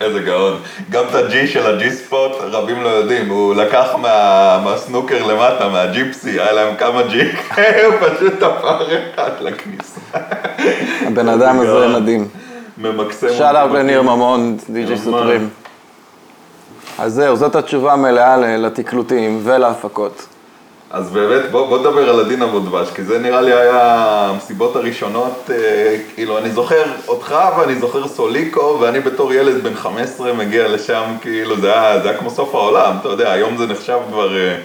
איזה 0.00 0.20
גאון. 0.20 0.56
גם 0.90 1.04
את 1.10 1.14
הג'י 1.14 1.46
של 1.46 1.66
הג'י 1.66 1.90
ספוט, 1.90 2.32
רבים 2.40 2.82
לא 2.82 2.88
יודעים, 2.88 3.28
הוא 3.28 3.54
לקח 3.54 3.88
מה, 4.02 4.60
מהסנוקר 4.64 5.26
למטה, 5.26 5.68
מהג'יפסי, 5.68 6.30
היה 6.30 6.52
להם 6.52 6.76
כמה 6.76 7.02
ג'י, 7.02 7.22
הוא 7.86 7.94
פשוט 8.00 8.34
תפר 8.34 8.86
אחד 9.14 9.30
לכניסה. 9.40 10.00
הבן 11.06 11.28
אדם 11.28 11.60
הזה. 11.60 11.88
מדהים. 11.88 12.28
ממקסם. 12.78 13.28
שאל 13.38 13.56
אאוט 13.56 13.70
אותי. 13.70 13.82
לניר 13.82 14.02
ממון, 14.02 14.56
די.ג'יי 14.70 14.96
ממש. 15.06 15.40
אז 16.98 17.14
זהו, 17.14 17.36
זאת 17.36 17.54
התשובה 17.54 17.92
המלאה 17.92 18.36
לתקלוטים 18.36 19.40
ולהפקות. 19.44 20.26
אז 20.90 21.10
באמת, 21.10 21.50
בוא, 21.50 21.66
בוא 21.66 21.78
נדבר 21.78 22.10
על 22.10 22.20
הדינמו 22.20 22.60
דבש, 22.60 22.90
כי 22.90 23.02
זה 23.02 23.18
נראה 23.18 23.40
לי 23.40 23.52
היה 23.52 23.80
המסיבות 24.30 24.76
הראשונות, 24.76 25.50
אה, 25.50 25.96
כאילו, 26.14 26.38
אני 26.38 26.50
זוכר 26.50 26.82
אותך 27.08 27.34
ואני 27.58 27.74
זוכר 27.74 28.08
סוליקו, 28.08 28.78
ואני 28.80 29.00
בתור 29.00 29.32
ילד 29.32 29.62
בן 29.62 29.74
15 29.74 30.32
מגיע 30.32 30.68
לשם, 30.68 31.04
כאילו, 31.20 31.56
זה 31.56 31.72
היה, 31.72 32.00
זה 32.00 32.08
היה 32.08 32.18
כמו 32.18 32.30
סוף 32.30 32.54
העולם, 32.54 32.96
אתה 33.00 33.08
יודע, 33.08 33.32
היום 33.32 33.56
זה 33.56 33.66
נחשב 33.66 33.98
כבר 34.08 34.36
אה, 34.36 34.56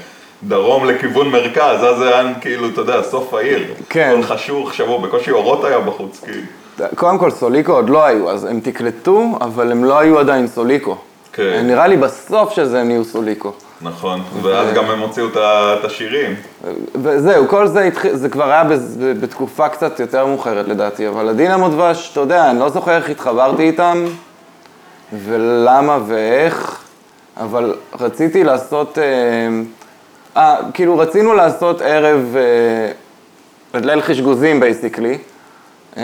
דרום 0.43 0.85
לכיוון 0.85 1.29
מרכז, 1.29 1.83
אז 1.83 1.97
זה 1.97 2.19
היה 2.19 2.33
כאילו, 2.41 2.69
אתה 2.69 2.81
יודע, 2.81 3.01
סוף 3.03 3.33
העיר. 3.33 3.73
כן. 3.89 4.15
כל 4.15 4.23
חשוך, 4.23 4.73
שבוע, 4.73 4.97
בקושי 5.01 5.31
אורות 5.31 5.65
היה 5.65 5.79
בחוץ, 5.79 6.21
כאילו. 6.23 6.89
קודם 6.95 7.17
כל, 7.17 7.31
סוליקו 7.31 7.71
עוד 7.71 7.89
לא 7.89 8.05
היו, 8.05 8.29
אז 8.29 8.45
הם 8.45 8.59
תקלטו, 8.59 9.37
אבל 9.41 9.71
הם 9.71 9.83
לא 9.83 9.99
היו 9.99 10.19
עדיין 10.19 10.47
סוליקו. 10.47 10.97
כן. 11.35 11.67
נראה 11.67 11.87
לי 11.87 11.97
בסוף 11.97 12.53
של 12.53 12.65
זה 12.65 12.81
הם 12.81 12.87
נהיו 12.87 13.03
סוליקו. 13.05 13.51
נכון, 13.81 14.21
ואז 14.41 14.73
גם 14.73 14.85
הם 14.85 14.99
הוציאו 14.99 15.27
את 15.27 15.85
השירים. 15.85 16.35
וזהו, 16.95 17.47
כל 17.47 17.67
זה 17.67 17.83
התחיל, 17.83 18.15
זה 18.15 18.29
כבר 18.29 18.51
היה 18.51 18.63
בתקופה 19.21 19.69
קצת 19.69 19.99
יותר 19.99 20.25
מאוחרת 20.25 20.67
לדעתי, 20.67 21.07
אבל 21.07 21.29
הדינמו 21.29 21.69
דבש, 21.69 22.09
אתה 22.11 22.19
יודע, 22.19 22.51
אני 22.51 22.59
לא 22.59 22.69
זוכר 22.69 22.95
איך 22.95 23.09
התחברתי 23.09 23.63
איתם, 23.63 24.05
ולמה 25.13 25.97
ואיך, 26.07 26.81
אבל 27.37 27.75
רציתי 27.99 28.43
לעשות, 28.43 28.97
אה, 28.97 29.03
אה, 30.37 30.57
כאילו 30.73 30.97
רצינו 30.97 31.33
לעשות 31.33 31.81
ערב, 31.81 32.35
אה, 33.73 33.79
ליל 33.79 34.01
חשגוזים 34.01 34.59
basically. 34.59 35.17
אה, 35.97 36.03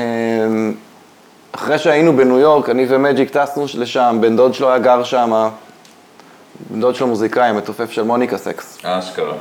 אחרי 1.52 1.80
שהיינו 1.80 2.18
בניו 2.18 2.40
יורק, 2.40 2.70
אני 2.70 2.86
ומג'יק 2.90 3.30
טסנו 3.30 3.66
לשם, 3.78 4.18
בן 4.22 4.36
דוד 4.36 4.54
שלו 4.54 4.70
היה 4.70 4.80
גר 4.80 5.04
שם, 5.04 5.50
בן 6.70 6.82
דוד 6.82 6.96
שלו 6.96 7.08
מוזיקאי, 7.08 7.52
מתופף 7.52 7.92
של 7.92 8.04
מוניקה 8.04 8.38
סקס. 8.38 8.78
אשכרה. 8.84 9.34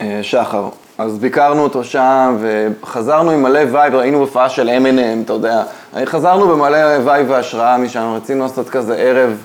אה, 0.00 0.18
שחר. 0.22 0.68
אז 0.98 1.18
ביקרנו 1.18 1.62
אותו 1.62 1.84
שם, 1.84 2.38
וחזרנו 2.40 3.30
עם 3.30 3.42
מלא 3.42 3.60
vibe, 3.72 3.94
ראינו 3.94 4.18
הופעה 4.18 4.48
של 4.48 4.68
Eminem, 4.68 5.24
אתה 5.24 5.32
יודע. 5.32 5.62
חזרנו 6.04 6.48
במלא 6.48 6.78
vibe 7.04 7.30
והשראה 7.30 7.78
משם, 7.78 8.12
רצינו 8.16 8.42
לעשות 8.42 8.68
כזה 8.68 8.96
ערב 8.96 9.42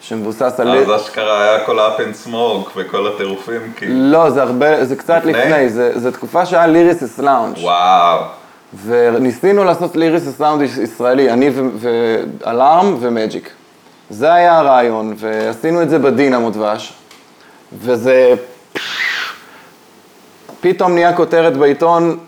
שמבוסס 0.00 0.60
על... 0.60 0.78
אז 0.78 1.02
אשכרה 1.02 1.42
היה 1.42 1.66
כל 1.66 1.78
ה- 1.78 1.89
Up 1.89 2.00
in 2.00 2.28
Smoke 2.28 2.70
וכל 2.76 3.06
הטירופים, 3.06 3.72
כאילו. 3.76 3.94
לא, 3.96 4.30
זה 4.30 4.42
הרבה, 4.42 4.84
זה 4.84 4.96
קצת 4.96 5.20
לפני? 5.24 5.32
לפני, 5.32 5.68
זה, 5.68 5.98
זה 5.98 6.12
תקופה 6.12 6.46
שהיה 6.46 6.66
ליריסיס 6.66 7.18
לאונג'. 7.18 7.58
וואו. 7.58 8.24
וניסינו 8.82 9.64
לעשות 9.64 9.96
ליריסיס 9.96 10.40
לאונג' 10.40 10.62
ישראלי, 10.62 11.30
אני 11.30 11.50
ואלארם 11.78 12.96
ומג'יק. 13.00 13.50
זה 14.10 14.32
היה 14.32 14.58
הרעיון, 14.58 15.14
ועשינו 15.16 15.82
את 15.82 15.90
זה 15.90 15.98
בדינמו 15.98 16.50
דבש, 16.50 16.92
וזה 17.78 18.34
פתאום 20.60 20.94
נהיה 20.94 21.16
כותרת 21.16 21.56
בעיתון, 21.56 22.18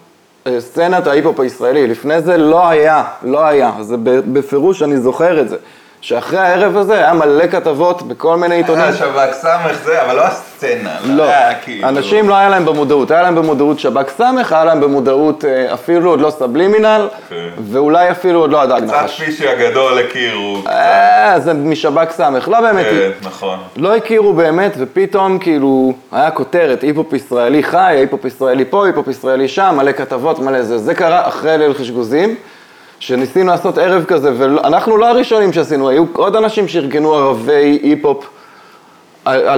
אה, 0.46 0.60
סצנת 0.60 1.06
ההיפ-הופ 1.06 1.40
הישראלי. 1.40 1.86
לפני 1.86 2.22
זה 2.22 2.36
לא 2.36 2.68
היה, 2.68 3.04
לא 3.22 3.44
היה. 3.44 3.72
זה 3.80 3.96
בפירוש, 4.32 4.82
אני 4.82 4.98
זוכר 4.98 5.40
את 5.40 5.48
זה. 5.48 5.56
שאחרי 6.00 6.38
הערב 6.38 6.76
הזה 6.76 6.94
היה 6.94 7.14
מלא 7.14 7.46
כתבות 7.46 8.02
בכל 8.02 8.36
מיני 8.36 8.54
עיתונים. 8.54 8.82
היה 8.82 8.92
שב"כ 8.92 9.32
סמך 9.32 9.72
זה, 9.84 10.02
אבל 10.02 10.16
לא 10.16 10.22
הסצנה. 10.22 10.96
לא, 11.04 11.24
כאילו- 11.64 11.88
אנשים 11.88 12.28
לא 12.28 12.34
היה 12.34 12.48
להם 12.48 12.64
במודעות, 12.66 13.10
היה 13.10 13.22
להם 13.22 13.34
במודעות 13.34 13.78
שב"כ 13.78 14.10
סמך, 14.16 14.52
היה 14.52 14.64
להם 14.64 14.80
במודעות 14.80 15.44
אה, 15.44 15.74
אפילו 15.74 16.10
עוד 16.10 16.20
לא 16.20 16.30
סבלימינל, 16.30 17.08
כן. 17.28 17.34
ואולי 17.72 18.10
אפילו 18.10 18.40
עוד 18.40 18.50
לא 18.50 18.62
הדג 18.62 18.84
קצת 18.86 18.94
נחש. 18.94 19.20
פישי 19.20 19.48
הגדול 19.48 19.98
הכירו. 19.98 20.62
אה, 20.68 21.34
זה 21.40 21.52
משב"ק 21.54 22.10
סמך, 22.10 22.48
לא 22.48 22.60
באמת, 22.60 22.86
כן, 22.86 23.10
נכון. 23.22 23.58
לא 23.76 23.96
הכירו 23.96 24.32
באמת, 24.32 24.72
ופתאום 24.78 25.38
כאילו, 25.38 25.92
היה 26.12 26.30
כותרת, 26.30 26.82
היפ-הופ 26.82 27.12
ישראלי 27.12 27.62
חי, 27.62 27.78
היפ-הופ 27.96 28.24
ישראלי 28.24 28.64
פה, 28.64 28.86
היפ-הופ 28.86 29.08
ישראלי 29.08 29.48
שם, 29.48 29.74
מלא 29.76 29.92
כתבות, 29.92 30.38
מלא 30.38 30.62
זה. 30.62 30.78
זה 30.78 30.94
קרה 30.94 31.28
אחרי 31.28 31.58
ליל 31.58 31.74
חשגוזים, 31.74 32.34
שניסינו 33.06 33.50
לעשות 33.50 33.78
ערב 33.78 34.04
כזה, 34.04 34.32
ואנחנו 34.38 34.96
לא 34.96 35.06
הראשונים 35.06 35.52
שעשינו, 35.52 35.88
היו 35.88 36.04
עוד 36.12 36.36
אנשים 36.36 36.68
שארגנו 36.68 37.14
ערבי 37.14 37.94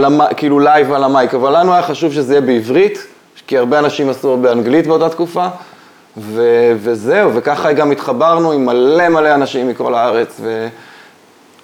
המ... 0.05 0.21
כאילו 0.37 0.61
live 0.61 0.93
על 0.93 1.05
ה 1.05 1.11
mic, 1.11 1.35
אבל 1.35 1.61
לנו 1.61 1.73
היה 1.73 1.83
חשוב 1.83 2.13
שזה 2.13 2.33
יהיה 2.33 2.41
בעברית, 2.41 3.07
כי 3.47 3.59
הרבה 3.59 3.79
אנשים 3.79 4.09
עשו 4.09 4.37
באנגלית 4.37 4.87
באותה 4.87 5.09
תקופה, 5.09 5.47
ו... 6.17 6.43
וזהו, 6.77 7.35
וככה 7.35 7.73
גם 7.73 7.91
התחברנו 7.91 8.53
עם 8.53 8.67
מלא 8.67 9.09
מלא 9.09 9.35
אנשים 9.35 9.69
מכל 9.69 9.95
הארץ, 9.95 10.41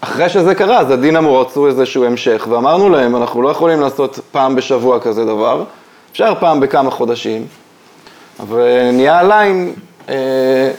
ואחרי 0.03 0.29
שזה 0.29 0.55
קרה, 0.55 0.79
אז 0.79 0.91
הדינמו 0.91 1.41
רצו 1.41 1.67
איזשהו 1.67 2.05
המשך, 2.05 2.47
ואמרנו 2.51 2.89
להם, 2.89 3.17
אנחנו 3.17 3.43
לא 3.43 3.49
יכולים 3.49 3.81
לעשות 3.81 4.21
פעם 4.33 4.55
בשבוע 4.55 5.01
כזה 5.01 5.25
דבר, 5.25 5.65
אפשר 6.13 6.35
פעם 6.41 6.61
בכמה 6.61 6.91
חודשים, 6.91 7.47
אבל 8.41 8.91
נהיה 8.93 9.23
ליין, 9.23 9.73
אה... 10.09 10.71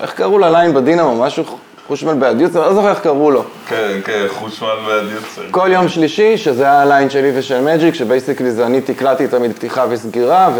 איך 0.00 0.12
קראו 0.14 0.38
לליין 0.38 0.74
בדינמו? 0.74 1.14
משהו 1.14 1.44
חושמל 1.86 2.14
באדיוצר? 2.14 2.68
לא 2.68 2.74
זוכר 2.74 2.90
איך 2.90 3.00
קראו 3.00 3.30
לו. 3.30 3.42
כן, 3.68 3.98
כן, 4.04 4.26
חושמל 4.28 4.68
והדיוצר. 4.86 5.42
כל 5.50 5.68
יום 5.72 5.88
שלישי, 5.88 6.36
שזה 6.36 6.62
היה 6.62 6.82
הליין 6.82 7.10
שלי 7.10 7.32
ושל 7.34 7.60
מג'יק, 7.60 7.94
ש 7.94 8.04
basically 8.04 8.50
זה 8.50 8.66
אני 8.66 8.80
תקלטתי 8.80 9.28
תמיד 9.28 9.52
פתיחה 9.52 9.84
וסגירה, 9.88 10.50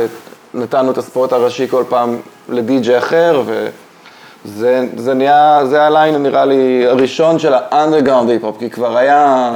ונתנו 0.55 0.91
את 0.91 0.99
ה 0.99 1.05
spot 1.05 1.33
הראשי 1.33 1.69
כל 1.69 1.85
פעם 1.89 2.17
לדי-ג'יי 2.49 2.99
אחר, 2.99 3.43
וזה 3.47 4.85
זה 4.97 5.15
נהיה, 5.15 5.61
זה 5.65 5.83
הליין 5.83 6.23
נראה 6.23 6.45
לי 6.45 6.87
הראשון 6.87 7.39
של 7.39 7.55
האנדרגראונד 7.55 8.31
היפ-הופ, 8.31 8.59
כי 8.59 8.71
כבר 8.71 8.97
היה, 8.97 9.53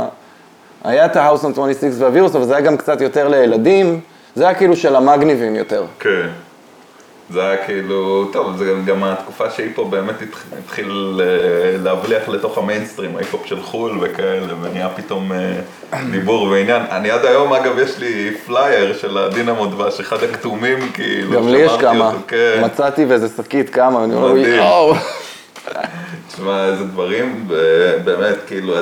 היה 0.84 1.06
את 1.06 1.16
on 1.16 1.70
26 1.70 1.94
והווירוס, 1.98 2.34
אבל 2.34 2.44
זה 2.44 2.56
היה 2.56 2.62
גם 2.62 2.76
קצת 2.76 3.00
יותר 3.00 3.28
לילדים, 3.28 4.00
זה 4.34 4.44
היה 4.44 4.54
כאילו 4.54 4.76
של 4.76 4.96
המגניבים 4.96 5.56
יותר. 5.56 5.84
כן. 6.00 6.28
זה 7.32 7.42
היה 7.48 7.56
כאילו, 7.66 8.28
טוב, 8.32 8.56
זה 8.56 8.74
גם- 8.86 9.04
התקופה 9.04 9.50
שהיפ-הופ 9.50 9.84
באמת 9.84 10.14
התח- 10.22 10.44
התחיל 10.58 11.20
אה, 11.22 11.26
להבליח 11.82 12.28
לתוך 12.28 12.58
המיינסטרים, 12.58 13.16
ההיפופ 13.16 13.46
של 13.46 13.62
חו"ל 13.62 13.98
וכאלה, 14.00 14.46
ונהיה 14.62 14.88
פתאום 14.88 15.32
אה, 15.32 16.00
דיבור 16.12 16.42
ועניין. 16.42 16.82
אני 16.90 17.10
עד 17.10 17.24
היום, 17.24 17.52
אגב, 17.52 17.78
יש 17.78 17.98
לי 17.98 18.30
פלייר 18.46 18.96
של 18.98 19.18
הדינמו 19.18 19.66
דבש, 19.66 20.00
אחד 20.00 20.22
הכתומים, 20.22 20.78
כאילו, 20.94 21.32
גם 21.32 21.48
לי 21.48 21.58
יש 21.58 21.72
כמה, 21.80 22.12
כן. 22.28 22.62
מצאתי 22.64 23.06
באיזה 23.06 23.28
שקית 23.36 23.70
כמה, 23.70 24.04
אני 24.04 24.14
אומר. 24.14 24.36
יואו. 24.36 24.94
תשמע, 26.28 26.66
איזה 26.66 26.84
דברים, 26.84 27.48
באמת, 28.04 28.36
כאילו, 28.46 28.74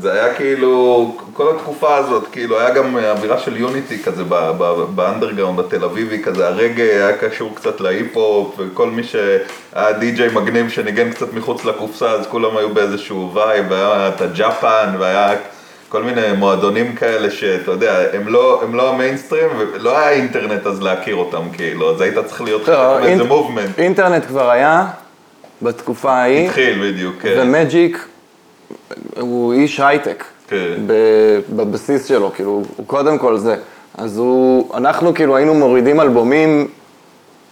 זה 0.00 0.12
היה 0.12 0.34
כאילו, 0.34 1.12
כל 1.32 1.54
התקופה 1.56 1.96
הזאת, 1.96 2.24
כאילו, 2.32 2.60
היה 2.60 2.70
גם 2.70 2.96
אווירה 2.96 3.38
של 3.38 3.56
unity 3.56 4.02
כזה 4.02 4.24
ב- 4.28 4.50
ב- 4.58 4.84
באנדרגראונד 4.94 5.58
התל 5.60 5.84
אביבי, 5.84 6.22
כזה 6.22 6.46
הרגע 6.48 6.82
היה 6.82 7.16
קשור 7.16 7.54
קצת 7.54 7.80
להיפ-הופ, 7.80 8.54
וכל 8.58 8.90
מי 8.90 9.02
שהיה 9.04 9.92
די-ג'יי 9.98 10.28
מגניב 10.32 10.68
שניגן 10.70 11.10
קצת 11.12 11.32
מחוץ 11.32 11.64
לקופסה, 11.64 12.10
אז 12.10 12.26
כולם 12.26 12.56
היו 12.56 12.68
באיזשהו 12.74 13.30
vibe, 13.34 13.66
והיה 13.68 14.08
את 14.08 14.20
הג'אפן, 14.20 14.94
והיה... 14.98 15.34
כל 15.88 16.02
מיני 16.02 16.32
מועדונים 16.38 16.94
כאלה 16.96 17.30
שאתה 17.30 17.70
יודע, 17.70 17.98
הם 18.12 18.28
לא, 18.28 18.60
הם 18.62 18.74
לא 18.74 18.88
המיינסטרים, 18.90 19.48
ולא 19.58 19.98
היה 19.98 20.10
אינטרנט 20.10 20.66
אז 20.66 20.82
להכיר 20.82 21.16
אותם, 21.16 21.42
כאילו, 21.52 21.90
אז 21.94 22.00
היית 22.00 22.18
צריך 22.26 22.40
להיות 22.40 22.64
חלק 22.64 22.74
לא, 22.74 22.98
מאיזה 23.00 23.22
אינט- 23.22 23.26
מובמנט. 23.28 23.78
אינטרנט 23.78 24.26
כבר 24.26 24.50
היה 24.50 24.86
בתקופה 25.62 26.12
ההיא, 26.12 26.46
התחיל 26.46 26.82
בדיוק, 26.82 27.14
כן. 27.20 27.34
ומג'יק 27.38 28.08
הוא 29.20 29.52
איש 29.52 29.80
הייטק. 29.80 30.24
כן. 30.48 30.74
בבסיס 31.56 32.08
שלו, 32.08 32.32
כאילו, 32.34 32.62
הוא 32.76 32.86
קודם 32.86 33.18
כל 33.18 33.36
זה. 33.36 33.56
אז 33.98 34.18
הוא, 34.18 34.74
אנחנו 34.74 35.14
כאילו 35.14 35.36
היינו 35.36 35.54
מורידים 35.54 36.00
אלבומים 36.00 36.68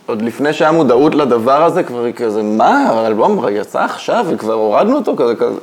עוד 0.06 0.23
לפני 0.23 0.52
שהיה 0.52 0.73
מודעות 0.73 1.14
לדבר 1.14 1.64
הזה, 1.64 1.82
כבר 1.82 2.12
כזה, 2.12 2.42
מה, 2.42 2.90
האלבום 2.90 3.44
יצא 3.50 3.85
עכשיו 3.85 4.26
וכבר 4.28 4.52
הורדנו 4.52 4.97
אותו, 4.97 5.16
כזה, 5.16 5.35
כזה, 5.35 5.59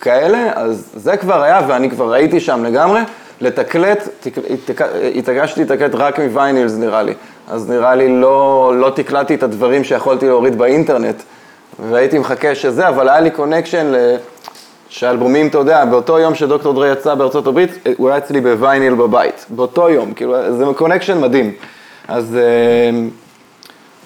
כאלה, 0.00 0.50
אז 0.54 0.92
זה 0.94 1.16
כבר 1.16 1.42
היה, 1.42 1.60
ואני 1.68 1.90
כבר 1.90 2.12
הייתי 2.12 2.40
שם 2.40 2.64
לגמרי. 2.64 3.00
לתקלט, 3.40 4.08
התעקשתי 5.14 5.64
לתקלט 5.64 5.94
רק 5.94 6.20
מ 6.20 6.28
vinyls 6.28 6.76
נראה 6.76 7.02
לי. 7.02 7.14
אז 7.48 7.70
נראה 7.70 7.94
לי 7.94 8.20
לא, 8.20 8.72
לא 8.76 8.90
תקלטתי 8.94 9.34
את 9.34 9.42
הדברים 9.42 9.84
שיכולתי 9.84 10.26
להוריד 10.26 10.58
באינטרנט, 10.58 11.22
והייתי 11.78 12.18
מחכה 12.18 12.54
שזה, 12.54 12.88
אבל 12.88 13.08
היה 13.08 13.20
לי 13.20 13.30
connection 13.30 13.86
ל... 13.86 14.16
שאלבומים, 14.92 15.48
אתה 15.48 15.58
יודע, 15.58 15.84
באותו 15.84 16.18
יום 16.18 16.34
שדוקטור 16.34 16.74
דרי 16.74 16.92
יצא 16.92 17.14
בארצות 17.14 17.46
הברית, 17.46 17.70
הוא 17.96 18.08
היה 18.08 18.18
אצלי 18.18 18.40
בווייניל 18.40 18.94
בבית, 18.94 19.46
באותו 19.48 19.90
יום, 19.90 20.14
כאילו, 20.14 20.56
זה 20.56 20.64
connection 20.76 21.20
מדהים. 21.20 21.52
אז 22.08 22.36
אה, 22.36 23.00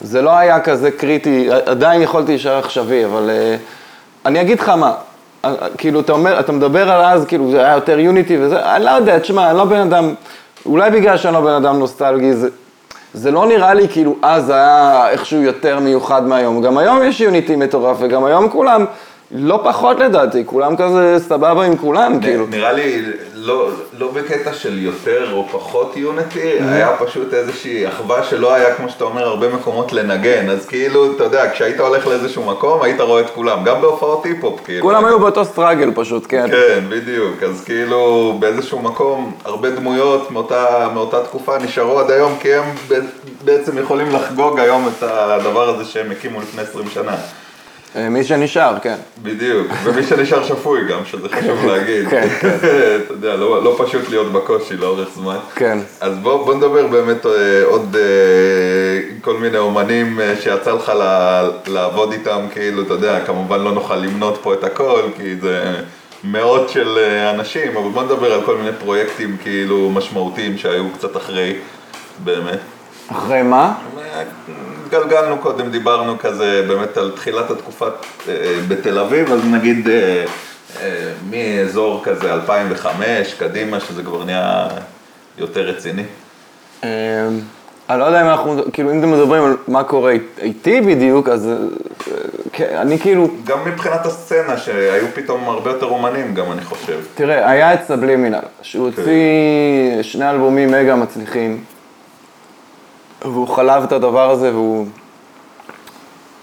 זה 0.00 0.22
לא 0.22 0.30
היה 0.30 0.60
כזה 0.60 0.90
קריטי, 0.90 1.48
עדיין 1.66 2.02
יכולתי 2.02 2.32
להישאר 2.32 2.58
עכשווי, 2.58 3.04
אבל 3.04 3.30
אה, 3.30 3.56
אני 4.26 4.40
אגיד 4.40 4.60
לך 4.60 4.68
מה, 4.68 4.92
אה, 5.44 5.54
כאילו, 5.78 6.00
אתה 6.00 6.12
אומר, 6.12 6.40
אתה 6.40 6.52
מדבר 6.52 6.90
על 6.90 7.04
אז, 7.04 7.24
כאילו, 7.24 7.50
זה 7.50 7.64
היה 7.64 7.74
יותר 7.74 7.98
יוניטי 7.98 8.36
וזה, 8.40 8.76
אני 8.76 8.84
לא 8.84 8.90
יודע, 8.90 9.18
תשמע, 9.18 9.50
אני 9.50 9.58
לא 9.58 9.64
בן 9.64 9.80
אדם, 9.80 10.14
אולי 10.66 10.90
בגלל 10.90 11.16
שאני 11.16 11.34
לא 11.34 11.40
בן 11.40 11.52
אדם 11.52 11.78
נוסטלגי, 11.78 12.32
זה, 12.32 12.48
זה 13.16 13.30
לא 13.30 13.46
נראה 13.46 13.74
לי 13.74 13.88
כאילו 13.88 14.16
אז 14.22 14.50
היה 14.50 15.08
איכשהו 15.10 15.42
יותר 15.42 15.80
מיוחד 15.80 16.26
מהיום. 16.26 16.62
גם 16.62 16.78
היום 16.78 17.02
יש 17.02 17.20
יוניטי 17.20 17.56
מטורף, 17.56 17.96
וגם 18.00 18.24
היום 18.24 18.48
כולם 18.48 18.84
לא 19.30 19.60
פחות 19.64 20.00
לדעתי, 20.00 20.42
כולם 20.46 20.76
כזה 20.76 21.16
סבבה 21.18 21.64
עם 21.64 21.76
כולם, 21.76 22.20
כאילו. 22.20 22.46
נראה 22.50 22.72
לי, 22.72 23.02
לא, 23.46 23.68
לא 23.98 24.10
בקטע 24.10 24.52
של 24.52 24.78
יותר 24.78 25.32
או 25.32 25.46
פחות 25.52 25.96
יוניטי, 25.96 26.56
Mm-hmm. 26.56 26.64
היה 26.64 26.96
פשוט 26.96 27.34
איזושהי 27.34 27.88
אחווה 27.88 28.24
שלא 28.24 28.54
היה, 28.54 28.74
כמו 28.74 28.88
שאתה 28.88 29.04
אומר, 29.04 29.26
הרבה 29.26 29.48
מקומות 29.48 29.92
לנגן, 29.92 30.50
אז 30.50 30.66
כאילו, 30.66 31.12
אתה 31.16 31.24
יודע, 31.24 31.50
כשהיית 31.52 31.80
הולך 31.80 32.06
לאיזשהו 32.06 32.44
מקום, 32.44 32.82
היית 32.82 33.00
רואה 33.00 33.20
את 33.20 33.30
כולם, 33.30 33.64
גם 33.64 33.80
בהופעות 33.80 34.24
היפ-הופ, 34.24 34.60
כאילו. 34.64 34.82
כולם 34.82 35.04
היו 35.04 35.18
באותו 35.20 35.44
סטראגל 35.44 35.90
פשוט, 35.94 36.26
כן. 36.28 36.46
כן, 36.50 36.84
בדיוק, 36.88 37.42
אז 37.42 37.64
כאילו 37.64 38.36
באיזשהו 38.40 38.82
מקום 38.82 39.32
הרבה 39.44 39.70
דמויות 39.70 40.30
מאותה, 40.30 40.88
מאותה 40.94 41.24
תקופה 41.24 41.58
נשארו 41.58 42.00
עד 42.00 42.10
היום 42.10 42.36
כי 42.40 42.54
הם 42.54 42.64
בעצם 43.44 43.78
יכולים 43.78 44.10
לחגוג 44.10 44.58
היום 44.58 44.88
את 44.88 45.02
הדבר 45.02 45.68
הזה 45.68 45.84
שהם 45.84 46.10
הקימו 46.10 46.40
לפני 46.40 46.62
20 46.62 46.88
שנה. 46.90 47.16
אה, 47.96 48.08
מי 48.08 48.24
שנשאר, 48.24 48.78
כן. 48.82 48.94
בדיוק, 49.22 49.66
ומי 49.84 50.02
שנשאר 50.02 50.44
שפוי 50.44 50.80
גם, 50.88 50.98
שזה 51.04 51.28
חשוב 51.28 51.66
להגיד. 51.66 52.08
כן, 52.08 52.28
כן. 52.40 52.56
אתה 53.04 53.12
יודע, 53.12 53.36
לא, 53.36 53.64
לא 53.64 53.76
פשוט 53.78 54.08
להיות 54.08 54.32
בקושי 54.32 54.76
לאורך 54.76 55.08
זמן. 55.14 55.36
כן. 55.54 55.78
אז 56.00 56.18
בוא, 56.22 56.44
בוא 56.44 56.54
נדבר 56.54 56.86
באמת 56.86 57.26
אה, 57.26 57.64
עוד 57.64 57.96
אה, 57.96 59.00
כל 59.20 59.36
מיני 59.36 59.58
אומנים 59.58 60.20
שיצא 60.40 60.72
לך 60.72 60.92
לעבוד 61.66 62.12
איתם, 62.12 62.40
כאילו, 62.52 62.82
אתה 62.82 62.94
יודע, 62.94 63.20
כמובן 63.24 63.60
לא 63.60 63.72
נוכל 63.72 63.96
למנות 63.96 64.38
פה 64.42 64.54
את 64.54 64.64
הכל, 64.64 65.02
כי 65.16 65.36
זה 65.36 65.74
מאות 66.24 66.68
של 66.68 66.98
אנשים, 67.34 67.76
אבל 67.76 67.88
בוא 67.88 68.02
נדבר 68.02 68.32
על 68.32 68.40
כל 68.44 68.56
מיני 68.56 68.76
פרויקטים 68.80 69.36
כאילו 69.42 69.90
משמעותיים 69.90 70.58
שהיו 70.58 70.84
קצת 70.98 71.16
אחרי, 71.16 71.56
באמת. 72.24 72.58
אחרי 73.08 73.42
מה? 73.42 73.74
התגלגלנו 74.86 75.38
קודם, 75.38 75.70
דיברנו 75.70 76.18
כזה 76.18 76.64
באמת 76.68 76.96
על 76.96 77.12
תחילת 77.16 77.50
התקופה 77.50 77.86
אה, 78.28 78.32
בתל 78.68 78.98
אביב, 78.98 79.32
אז 79.32 79.40
נגיד 79.44 79.88
אה, 79.88 80.24
אה, 80.82 81.12
מאזור 81.30 82.00
כזה 82.04 82.34
2005 82.34 83.34
קדימה, 83.34 83.80
שזה 83.80 84.02
כבר 84.02 84.24
נהיה 84.24 84.68
יותר 85.38 85.60
רציני. 85.60 86.02
אני 87.90 88.00
לא 88.00 88.04
יודע 88.04 88.22
אם 88.22 88.26
אנחנו, 88.26 88.62
כאילו, 88.72 88.92
אם 88.92 88.98
אתם 88.98 89.12
מדברים 89.12 89.44
על 89.44 89.56
מה 89.68 89.84
קורה 89.84 90.12
איתי 90.42 90.80
בדיוק, 90.80 91.28
אז 91.28 91.50
כן, 92.52 92.76
אני 92.76 92.98
כאילו, 92.98 93.28
גם 93.44 93.58
מבחינת 93.64 94.06
הסצנה, 94.06 94.56
שהיו 94.56 95.06
פתאום 95.14 95.44
הרבה 95.44 95.70
יותר 95.70 95.86
אומנים 95.86 96.34
גם, 96.34 96.52
אני 96.52 96.64
חושב. 96.64 96.98
תראה, 97.14 97.50
היה 97.50 97.74
את 97.74 97.78
סבלימינל, 97.86 98.38
שהוא 98.62 98.90
כן. 98.90 99.02
הוציא 99.02 100.02
שני 100.02 100.30
אלבומים 100.30 100.70
מגה 100.70 100.96
מצליחים, 100.96 101.64
והוא 103.22 103.48
חלב 103.48 103.82
את 103.82 103.92
הדבר 103.92 104.30
הזה, 104.30 104.52
והוא, 104.52 104.86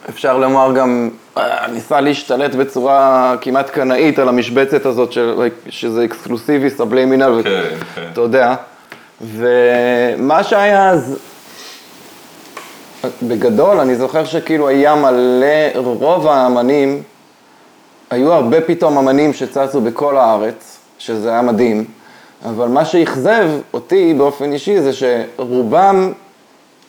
אפשר 0.10 0.38
לומר 0.38 0.72
גם, 0.76 1.10
אה, 1.38 1.68
ניסה 1.68 2.02
להשתלט 2.02 2.56
בצורה 2.56 3.36
כמעט 3.42 3.70
קנאית 3.70 4.20
על 4.20 4.30
המשבצת 4.30 4.86
הזאת, 4.86 5.12
של, 5.12 5.50
שזה 5.70 6.06
אקסקלוסיבי, 6.06 6.70
סבלימינל, 6.70 7.42
כן, 7.44 7.64
כן. 7.96 8.10
אתה 8.14 8.22
יודע. 8.22 8.56
ומה 9.22 10.44
שהיה 10.44 10.90
אז, 10.90 11.20
בגדול, 13.24 13.80
אני 13.80 13.96
זוכר 13.96 14.26
שכאילו 14.26 14.68
היה 14.68 14.96
מלא, 14.96 15.76
רוב 15.76 16.28
האמנים, 16.28 17.04
היו 18.10 18.34
הרבה 18.34 18.62
פתאום 18.62 18.98
אמנים 18.98 19.34
שצצו 19.34 19.82
בכל 19.82 20.18
הארץ, 20.18 20.78
שזה 21.00 21.30
היה 21.30 21.42
מדהים, 21.42 21.86
אבל 22.46 22.68
מה 22.68 22.86
שאכזב 22.86 23.50
אותי 23.74 24.14
באופן 24.14 24.54
אישי 24.54 24.82
זה 24.82 24.92
שרובם, 24.94 26.12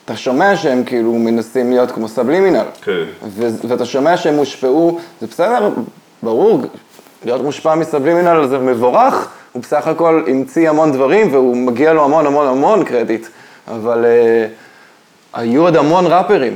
אתה 0.05 0.15
שומע 0.15 0.57
שהם 0.57 0.83
כאילו 0.83 1.13
מנסים 1.13 1.69
להיות 1.69 1.91
כמו 1.91 2.07
סבלימינל. 2.07 2.65
כן. 2.81 3.03
ו- 3.29 3.67
ואתה 3.67 3.85
שומע 3.85 4.17
שהם 4.17 4.35
הושפעו, 4.35 4.99
זה 5.21 5.27
בסדר, 5.27 5.69
ברור, 6.23 6.61
להיות 7.25 7.41
מושפע 7.41 7.75
מסבלימינל 7.75 8.47
זה 8.47 8.57
מבורך, 8.57 9.27
הוא 9.51 9.61
בסך 9.61 9.87
הכל 9.87 10.23
המציא 10.27 10.69
המון 10.69 10.91
דברים 10.91 11.33
והוא 11.33 11.57
מגיע 11.57 11.93
לו 11.93 12.03
המון 12.03 12.25
המון 12.25 12.47
המון 12.47 12.83
קרדיט, 12.83 13.27
אבל 13.67 14.05
uh, 14.05 15.39
היו 15.39 15.61
עוד 15.61 15.75
המון 15.75 16.05
ראפרים, 16.07 16.55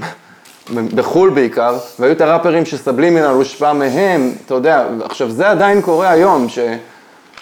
בחו"ל 0.96 1.30
בעיקר, 1.30 1.78
והיו 2.00 2.12
את 2.12 2.22
הראפרים 2.22 2.66
שסבלימינל 2.66 3.26
הושפע 3.26 3.74
מהם, 3.74 4.32
אתה 4.46 4.54
יודע, 4.54 4.86
עכשיו 5.04 5.32
זה 5.32 5.50
עדיין 5.50 5.82
קורה 5.82 6.10
היום, 6.10 6.48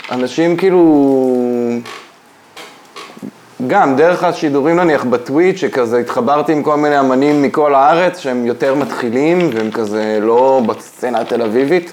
שאנשים 0.09 0.57
כאילו... 0.57 1.79
גם 3.67 3.95
דרך 3.95 4.23
השידורים 4.23 4.75
נניח 4.75 5.03
בטוויט, 5.03 5.57
שכזה 5.57 5.97
התחברתי 5.97 6.51
עם 6.51 6.63
כל 6.63 6.75
מיני 6.75 6.99
אמנים 6.99 7.41
מכל 7.41 7.75
הארץ 7.75 8.17
שהם 8.17 8.45
יותר 8.45 8.75
מתחילים 8.75 9.49
והם 9.53 9.71
כזה 9.71 10.19
לא 10.21 10.61
בסצנה 10.65 11.21
התל 11.21 11.41
אביבית, 11.41 11.91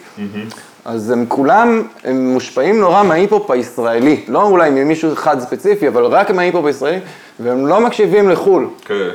אז 0.85 1.11
הם 1.11 1.24
כולם, 1.29 1.83
הם 2.05 2.33
מושפעים 2.33 2.81
נורא 2.81 3.03
מההיפ-הופ 3.03 3.50
הישראלי, 3.50 4.20
לא 4.29 4.42
אולי 4.42 4.70
ממישהו 4.70 5.12
אחד 5.12 5.40
ספציפי, 5.40 5.88
אבל 5.88 6.05
רק 6.05 6.31
מההיפ-הופ 6.31 6.66
הישראלי, 6.66 6.98
והם 7.40 7.66
לא 7.66 7.81
מקשיבים 7.81 8.29
לחו"ל. 8.29 8.68
כן. 8.85 9.09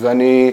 ואני 0.00 0.52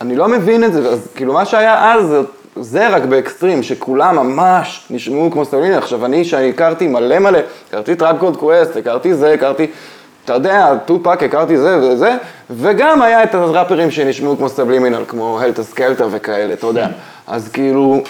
אני 0.00 0.16
לא 0.16 0.28
מבין 0.28 0.64
את 0.64 0.72
זה, 0.72 0.88
אז 0.88 1.08
כאילו 1.14 1.32
מה 1.32 1.44
שהיה 1.44 1.92
אז, 1.92 2.06
זה, 2.06 2.20
זה 2.56 2.88
רק 2.88 3.02
באקסטרים, 3.02 3.62
שכולם 3.62 4.16
ממש 4.16 4.86
נשמעו 4.90 5.30
כמו 5.30 5.44
סטליני. 5.44 5.74
עכשיו 5.74 6.04
אני, 6.04 6.24
שאני 6.24 6.48
הכרתי 6.48 6.88
מלא 6.88 7.18
מלא, 7.18 7.38
הכרתי 7.68 7.94
Tribe 7.94 8.16
Called 8.18 8.36
Quest, 8.36 8.76
הכרתי 8.76 9.14
זה, 9.14 9.32
הכרתי, 9.32 9.66
אתה 10.30 10.38
יודע, 10.38 10.74
טופאק, 10.84 11.22
הכרתי 11.22 11.56
זה 11.56 11.78
וזה, 11.78 12.16
וגם 12.50 13.02
היה 13.02 13.22
את 13.22 13.34
הראפרים 13.34 13.90
שנשמעו 13.90 14.36
כמו 14.36 14.48
סבלימינל, 14.48 15.04
כמו 15.08 15.40
הלטה 15.40 15.62
סקלטה 15.62 16.06
וכאלה, 16.10 16.52
אתה 16.52 16.66
יודע. 16.66 16.88
אז 17.26 17.48
כאילו, 17.48 18.02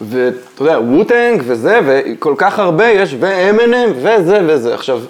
ואתה 0.00 0.62
יודע, 0.62 0.78
ווטנג 0.78 1.42
וזה, 1.44 1.80
וכל 1.86 2.34
כך 2.38 2.58
הרבה 2.58 2.86
יש, 2.90 3.16
ואמנם 3.20 3.92
וזה 4.02 4.40
וזה. 4.46 4.74
עכשיו, 4.74 5.00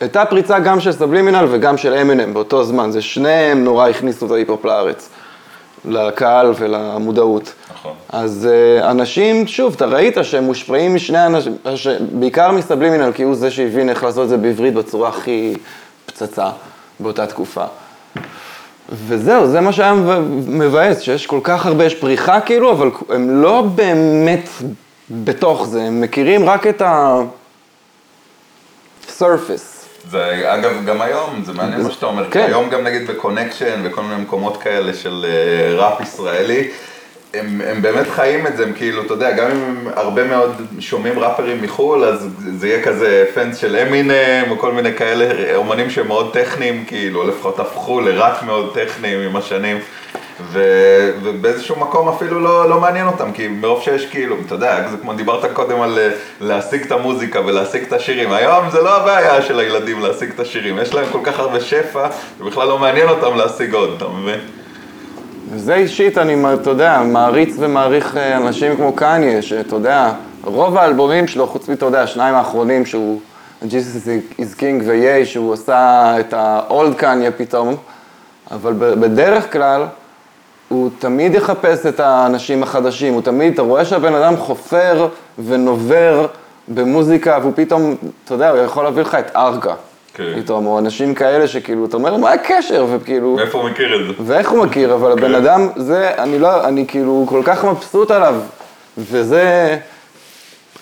הייתה 0.00 0.24
פריצה 0.24 0.58
גם 0.58 0.80
של 0.80 0.92
סבלימינל 0.92 1.46
וגם 1.50 1.76
של 1.76 1.94
אמנם 1.94 2.34
באותו 2.34 2.64
זמן, 2.64 2.90
זה 2.90 3.02
שניהם 3.02 3.64
נורא 3.64 3.88
הכניסו 3.88 4.26
את 4.26 4.30
ההיפ-הופ 4.30 4.64
לארץ, 4.64 5.08
לקהל 5.84 6.52
ולמודעות. 6.58 7.52
נכון. 7.74 7.92
אז 8.08 8.48
uh, 8.50 8.84
אנשים, 8.84 9.46
שוב, 9.46 9.74
אתה 9.76 9.86
ראית 9.86 10.16
שהם 10.22 10.44
מושפעים 10.44 10.94
משני 10.94 11.26
אנשים. 11.26 11.56
בעיקר 12.12 12.52
מסבלימינל, 12.52 13.12
כי 13.12 13.22
הוא 13.22 13.34
זה 13.34 13.50
שהבין 13.50 13.88
איך 13.88 14.04
לעשות 14.04 14.24
את 14.24 14.28
זה 14.28 14.36
בעברית 14.36 14.74
בצורה 14.74 15.08
הכי 15.08 15.54
פצצה 16.06 16.50
באותה 17.00 17.26
תקופה. 17.26 17.64
וזהו, 18.92 19.46
זה 19.46 19.60
מה 19.60 19.72
שהיה 19.72 19.94
מבאס, 20.46 21.00
שיש 21.00 21.26
כל 21.26 21.40
כך 21.42 21.66
הרבה, 21.66 21.84
יש 21.84 21.94
פריחה 21.94 22.40
כאילו, 22.40 22.72
אבל 22.72 22.90
הם 23.08 23.42
לא 23.42 23.62
באמת 23.74 24.48
בתוך 25.10 25.66
זה, 25.66 25.82
הם 25.82 26.00
מכירים 26.00 26.48
רק 26.48 26.66
את 26.66 26.82
ה-surface. 26.82 27.32
זה, 30.10 30.54
אגב, 30.54 30.84
גם 30.86 31.02
היום, 31.02 31.42
זה 31.44 31.52
מעניין 31.52 31.82
מה 31.82 31.90
שאתה 31.90 32.06
אומר, 32.06 32.30
כן. 32.30 32.44
היום 32.46 32.68
גם 32.68 32.84
נגיד 32.84 33.06
בקונקשן 33.06 33.80
וכל 33.84 34.02
מיני 34.02 34.22
מקומות 34.22 34.62
כאלה 34.62 34.94
של 34.94 35.26
אה, 35.28 35.74
ראפ 35.76 36.00
ישראלי, 36.00 36.70
הם, 37.34 37.60
הם 37.66 37.82
באמת 37.82 38.06
חיים 38.10 38.46
את 38.46 38.56
זה, 38.56 38.62
הם 38.62 38.72
כאילו, 38.72 39.02
אתה 39.02 39.14
יודע, 39.14 39.30
גם 39.30 39.50
אם 39.50 39.62
הם 39.62 39.88
הרבה 39.94 40.24
מאוד 40.24 40.62
שומעים 40.80 41.18
ראפרים 41.18 41.62
מחו"ל, 41.62 42.04
אז 42.04 42.28
זה 42.58 42.68
יהיה 42.68 42.82
כזה 42.82 43.24
פנס 43.34 43.56
של 43.56 43.76
אמינם, 43.76 44.50
או 44.50 44.58
כל 44.58 44.72
מיני 44.72 44.94
כאלה 44.94 45.56
אומנים 45.56 45.90
שהם 45.90 46.08
מאוד 46.08 46.32
טכניים, 46.32 46.84
כאילו, 46.86 47.28
לפחות 47.28 47.58
הפכו 47.58 48.00
לראפ 48.00 48.42
מאוד 48.42 48.74
טכניים 48.74 49.20
עם 49.20 49.36
השנים. 49.36 49.78
ו, 50.40 50.60
ובאיזשהו 51.22 51.76
מקום 51.80 52.08
אפילו 52.08 52.40
לא, 52.40 52.70
לא 52.70 52.80
מעניין 52.80 53.06
אותם, 53.06 53.32
כי 53.32 53.48
מרוב 53.48 53.82
שיש 53.82 54.06
כאילו, 54.06 54.36
אתה 54.46 54.54
יודע, 54.54 54.88
זה 54.90 54.96
כמו 54.96 55.14
דיברת 55.14 55.52
קודם 55.52 55.80
על 55.80 55.98
אה, 55.98 56.10
להשיג 56.40 56.82
את 56.82 56.92
המוזיקה 56.92 57.40
ולהשיג 57.46 57.82
את 57.82 57.92
השירים, 57.92 58.32
היום 58.32 58.70
זה 58.70 58.82
לא 58.82 58.96
הבעיה 58.96 59.42
של 59.42 59.58
הילדים 59.58 60.00
להשיג 60.00 60.30
את 60.34 60.40
השירים, 60.40 60.78
יש 60.78 60.94
להם 60.94 61.06
כל 61.12 61.20
כך 61.24 61.38
הרבה 61.38 61.60
שפע, 61.60 62.08
ובכלל 62.40 62.68
לא 62.68 62.78
מעניין 62.78 63.08
אותם 63.08 63.36
להשיג 63.36 63.74
עוד, 63.74 63.94
אתה 63.96 64.08
מבין? 64.08 64.40
זה 65.56 65.74
אישית, 65.74 66.18
אני, 66.18 66.54
אתה 66.54 66.70
יודע, 66.70 67.02
מעריץ 67.02 67.54
ומעריך 67.58 68.16
אה, 68.16 68.36
אנשים 68.36 68.76
כמו 68.76 68.92
קניה, 68.92 69.42
שאתה 69.42 69.76
יודע, 69.76 70.12
רוב 70.44 70.76
האלבומים 70.76 71.26
שלו, 71.26 71.46
חוץ 71.46 71.68
מתה 71.68 71.86
יודע, 71.86 72.02
השניים 72.02 72.34
האחרונים, 72.34 72.86
שהוא, 72.86 73.20
Jesus 73.62 74.08
is 74.38 74.58
King 74.58 74.82
ו-Yay, 74.84 75.24
שהוא 75.24 75.54
עשה 75.54 76.14
את 76.20 76.32
ה-Old 76.32 76.94
קניה 76.96 77.30
פתאום, 77.30 77.76
אבל 78.50 78.72
בדרך 78.78 79.52
כלל, 79.52 79.84
הוא 80.72 80.90
תמיד 80.98 81.34
יחפש 81.34 81.86
את 81.86 82.00
האנשים 82.00 82.62
החדשים, 82.62 83.14
הוא 83.14 83.22
תמיד, 83.22 83.52
אתה 83.52 83.62
רואה 83.62 83.84
שהבן 83.84 84.14
אדם 84.14 84.36
חופר 84.36 85.08
ונובר 85.46 86.26
במוזיקה, 86.68 87.38
והוא 87.42 87.52
פתאום, 87.56 87.94
אתה 88.24 88.34
יודע, 88.34 88.50
הוא 88.50 88.58
יכול 88.58 88.84
להביא 88.84 89.02
לך 89.02 89.14
את 89.14 89.36
ארקה. 89.36 89.74
כן. 90.14 90.24
פתאום, 90.42 90.66
או 90.66 90.78
אנשים 90.78 91.14
כאלה 91.14 91.46
שכאילו, 91.46 91.84
אתה 91.84 91.96
אומר, 91.96 92.16
מה 92.16 92.32
הקשר? 92.32 92.86
וכאילו... 92.90 93.34
מאיפה 93.36 93.58
הוא 93.58 93.70
מכיר 93.70 94.00
את 94.00 94.06
זה? 94.06 94.22
ואיך 94.26 94.50
הוא 94.50 94.64
מכיר, 94.64 94.94
אבל 94.94 95.12
הבן 95.12 95.34
אדם, 95.34 95.68
זה, 95.76 96.10
אני 96.18 96.38
לא, 96.38 96.64
אני 96.64 96.86
כאילו 96.86 97.26
כל 97.28 97.42
כך 97.44 97.64
מבסוט 97.64 98.10
עליו, 98.10 98.34
וזה, 98.98 99.76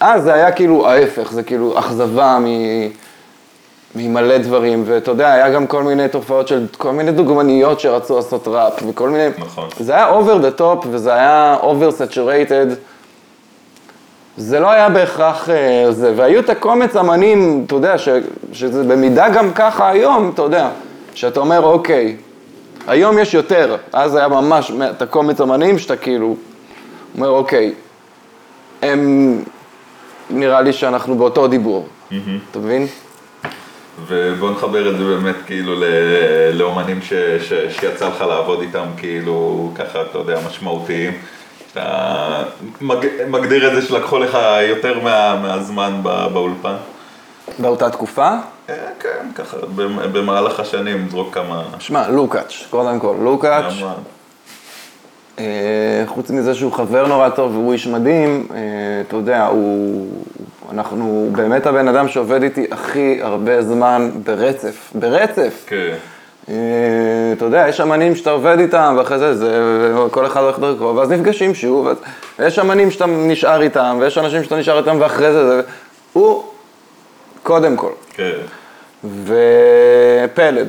אה, 0.03 0.21
זה 0.21 0.35
היה 0.35 0.53
כאילו 0.53 0.89
ההפך, 0.89 1.33
זה 1.33 1.43
כאילו 1.43 1.79
אכזבה 1.79 2.39
מ... 2.41 2.47
ממלא 3.95 4.39
דברים, 4.39 4.83
ואתה 4.87 5.11
יודע, 5.11 5.33
היה 5.33 5.51
גם 5.51 5.67
כל 5.67 5.83
מיני 5.83 6.09
תופעות 6.09 6.49
של 6.49 6.67
כל 6.79 6.93
מיני 6.93 7.13
דוגמניות 7.13 7.81
שרצו 7.81 8.17
לעשות 8.17 8.49
ראפ, 8.49 8.83
וכל 8.89 9.09
מיני... 9.09 9.29
נכון. 9.39 9.69
זה 9.81 9.95
היה 9.95 10.11
over 10.11 10.45
the 10.45 10.61
top, 10.61 10.87
וזה 10.91 11.15
היה 11.15 11.57
over 11.63 11.93
saturated. 12.01 12.75
זה 14.37 14.61
לא 14.61 14.71
היה 14.71 14.89
בהכרח 14.89 15.51
אה, 15.51 15.93
זה, 15.93 16.13
והיו 16.17 16.41
את 16.41 16.51
הקומץ 16.51 16.97
אמנים, 16.97 17.65
אתה 17.67 17.75
יודע, 17.75 17.99
ש, 17.99 18.09
שזה 18.53 18.85
במידה 18.85 19.29
גם 19.29 19.53
ככה 19.53 19.89
היום, 19.89 20.31
אתה 20.35 20.43
יודע, 20.43 20.69
שאתה 21.15 21.41
אומר, 21.41 21.65
אוקיי, 21.65 22.17
היום 22.87 23.19
יש 23.19 23.35
יותר, 23.35 23.77
אז 23.93 24.15
היה 24.15 24.29
ממש 24.29 24.73
את 24.91 25.03
הקומץ 25.03 25.41
אמנים 25.41 25.79
שאתה 25.79 25.97
כאילו 25.97 26.37
אומר, 27.17 27.29
אוקיי, 27.29 27.75
הם, 28.83 29.43
נראה 30.31 30.61
לי 30.61 30.73
שאנחנו 30.73 31.15
באותו 31.19 31.49
דיבור, 31.49 31.87
אתה 32.51 32.59
מבין? 32.59 32.87
ובוא 34.07 34.51
נחבר 34.51 34.89
את 34.91 34.99
זה 34.99 35.05
באמת 35.05 35.37
כאילו 35.47 35.75
לאומנים 36.53 37.03
ש, 37.03 37.13
ש, 37.41 37.53
שיצא 37.81 38.09
לך 38.09 38.21
לעבוד 38.21 38.61
איתם 38.61 38.85
כאילו 38.97 39.71
ככה, 39.75 40.03
אתה 40.03 40.19
יודע, 40.19 40.39
משמעותיים. 40.47 41.13
אתה 41.73 42.43
מג, 42.81 42.97
מגדיר 43.29 43.69
את 43.69 43.83
זה 43.83 43.89
שלקחו 43.89 44.19
לך 44.19 44.39
יותר 44.69 45.01
מה, 45.03 45.37
מהזמן 45.43 46.01
באולפן? 46.33 46.75
באותה 47.59 47.91
תקופה, 47.91 48.29
אה, 48.69 48.75
כן, 49.01 49.27
ככה, 49.35 49.57
במ- 49.77 50.13
במהלך 50.13 50.61
השנים 50.61 51.09
זרוק 51.11 51.35
כמה... 51.35 51.63
שמע, 51.79 52.09
לוקאץ', 52.09 52.65
קודם 52.71 53.01
כל, 53.01 53.15
לוקאץ', 53.23 53.73
חוץ 56.07 56.31
מזה 56.31 56.55
שהוא 56.55 56.73
חבר 56.73 57.07
נורא 57.07 57.29
טוב 57.29 57.55
והוא 57.55 57.73
איש 57.73 57.87
מדהים, 57.87 58.47
אה, 58.55 58.59
אתה 59.09 59.17
יודע, 59.17 59.47
הוא, 59.47 60.07
אנחנו, 60.73 61.05
הוא 61.05 61.33
באמת 61.33 61.67
הבן 61.67 61.89
אדם 61.89 62.09
שעובד 62.09 62.43
איתי 62.43 62.67
הכי 62.71 63.19
הרבה 63.23 63.63
זמן 63.63 64.11
ברצף, 64.25 64.93
ברצף. 64.95 65.65
כן. 65.67 65.95
אה, 66.49 66.55
אתה 67.37 67.45
יודע, 67.45 67.69
יש 67.69 67.81
אמנים 67.81 68.15
שאתה 68.15 68.31
עובד 68.31 68.59
איתם, 68.59 68.95
ואחרי 68.99 69.19
זה, 69.19 69.35
זה 69.35 69.59
כל 70.11 70.27
אחד 70.27 70.41
הולך 70.41 70.59
דרכו, 70.59 70.97
ואז 70.97 71.11
נפגשים 71.11 71.55
שוב, 71.55 71.89
ויש 72.39 72.59
אמנים 72.59 72.91
שאתה 72.91 73.07
נשאר 73.07 73.63
איתם, 73.63 73.97
ויש 74.01 74.19
אנשים 74.19 74.45
שאתה 74.45 74.57
נשאר 74.57 74.79
איתם, 74.79 74.97
ואחרי 75.01 75.33
זה, 75.33 75.47
זה 75.47 75.63
הוא 76.13 76.45
קודם 77.43 77.77
כל. 77.77 77.93
כן. 78.15 78.39
ופלד. 79.05 80.69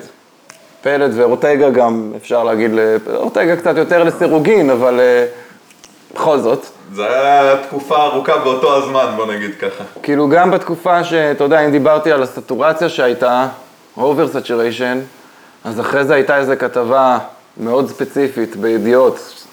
פלד 0.82 1.12
ואורטגה 1.16 1.70
גם, 1.70 2.12
אפשר 2.18 2.44
להגיד, 2.44 2.72
אורטגה 3.14 3.56
קצת 3.56 3.78
יותר 3.78 4.04
לסירוגין, 4.04 4.70
אבל 4.70 5.00
אה, 5.00 5.26
בכל 6.14 6.40
זאת. 6.40 6.66
זה 6.94 7.06
היה 7.06 7.58
תקופה 7.58 8.06
ארוכה 8.06 8.38
באותו 8.38 8.78
הזמן, 8.78 9.14
בוא 9.16 9.34
נגיד 9.34 9.52
ככה. 9.60 9.84
כאילו 10.04 10.30
גם 10.30 10.52
בתקופה 10.52 11.04
שאתה 11.04 11.44
יודע, 11.44 11.66
אם 11.66 11.72
דיברתי 11.72 12.12
על 12.12 12.24
הסטורציה 12.24 12.90
שהייתה, 12.90 13.48
over 13.98 14.36
saturation, 14.36 14.98
אז 15.64 15.80
אחרי 15.80 16.06
זה 16.06 16.16
הייתה 16.16 16.38
איזו 16.38 16.54
כתבה 16.60 17.18
מאוד 17.58 17.90
ספציפית 17.90 18.56
בידיעות, 18.56 19.46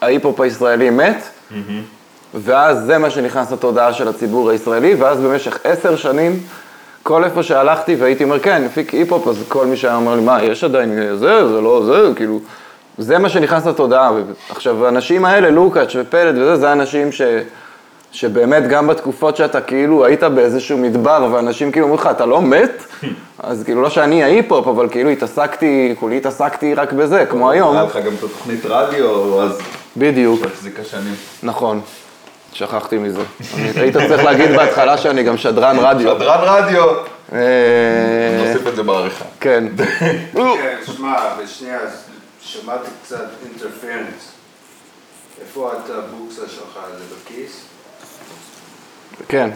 ההיפ-הופ 0.00 0.40
הישראלי 0.40 0.90
מת, 0.90 1.28
ואז 2.34 2.78
זה 2.86 2.98
מה 2.98 3.10
שנכנס 3.10 3.52
לתודעה 3.52 3.92
של 3.92 4.08
הציבור 4.08 4.50
הישראלי, 4.50 4.94
ואז 4.94 5.20
במשך 5.20 5.58
עשר 5.64 5.96
שנים, 5.96 6.40
כל 7.04 7.24
איפה 7.24 7.42
שהלכתי 7.42 7.94
והייתי 7.94 8.24
אומר, 8.24 8.38
כן, 8.38 8.64
מפיק 8.64 8.90
היפ-הופ, 8.90 9.28
אז 9.28 9.44
כל 9.48 9.66
מי 9.66 9.76
שהיה 9.76 9.96
אומר 9.96 10.14
לי, 10.14 10.20
מה, 10.20 10.44
יש 10.44 10.64
עדיין 10.64 11.16
זה, 11.16 11.48
זה 11.48 11.60
לא 11.60 11.82
זה, 11.86 12.12
כאילו, 12.16 12.40
זה 12.98 13.18
מה 13.18 13.28
שנכנס 13.28 13.66
לתודעה. 13.66 14.10
עכשיו, 14.50 14.86
האנשים 14.86 15.24
האלה, 15.24 15.50
לוקאץ' 15.50 15.96
ופלד 15.96 16.38
וזה, 16.38 16.56
זה 16.56 16.72
אנשים 16.72 17.12
ש... 17.12 17.22
שבאמת 18.12 18.68
גם 18.68 18.86
בתקופות 18.86 19.36
שאתה 19.36 19.60
כאילו 19.60 20.04
היית 20.04 20.22
באיזשהו 20.22 20.78
מדבר 20.78 21.28
ואנשים 21.32 21.72
כאילו 21.72 21.86
אומרים 21.86 22.00
לך, 22.00 22.08
אתה 22.10 22.26
לא 22.26 22.42
מת? 22.42 22.84
אז 23.42 23.62
כאילו 23.64 23.82
לא 23.82 23.90
שאני 23.90 24.22
ההיפ-הופ, 24.22 24.68
אבל 24.68 24.88
כאילו 24.88 25.10
התעסקתי, 25.10 25.94
כולי 26.00 26.16
התעסקתי 26.16 26.74
רק 26.74 26.92
בזה, 26.92 27.26
כמו 27.26 27.50
היום. 27.50 27.76
היה 27.76 27.84
לך 27.84 27.96
גם 27.96 28.12
את 28.18 28.24
התוכנית 28.24 28.66
רדיו, 28.66 29.42
אז 29.42 29.58
בדיוק, 29.96 30.40
שהחזיקה 30.40 30.84
שנים. 30.84 31.14
נכון. 31.42 31.80
שכחתי 32.54 32.98
מזה. 32.98 33.22
היית 33.76 33.96
צריך 33.96 34.24
להגיד 34.24 34.50
בהתחלה 34.50 34.98
שאני 34.98 35.22
גם 35.22 35.36
שדרן 35.36 35.76
רדיו. 35.78 36.16
שדרן 36.16 36.38
רדיו, 36.40 36.84
אה, 37.32 37.38
נוסיף 38.38 38.66
את 38.66 38.76
זה 38.76 38.82
בעריכה. 38.82 39.24
כן. 39.40 39.64
כן, 40.34 40.78
שמע, 40.96 41.14
ושנייה, 41.38 41.80
אז 41.80 42.04
שמעתי 42.40 42.90
קצת 43.04 43.26
אינטרפרנס. 43.44 44.32
איפה 45.40 45.72
את 45.72 45.90
הבוקסה 45.90 46.48
שלך? 46.48 46.78
זה 46.98 47.14
בכיס? 47.16 47.64
כן, 49.28 49.50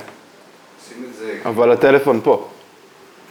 שים 0.88 1.04
את 1.10 1.16
זה, 1.18 1.38
אבל 1.44 1.72
הטלפון 1.72 2.20
פה. 2.24 2.48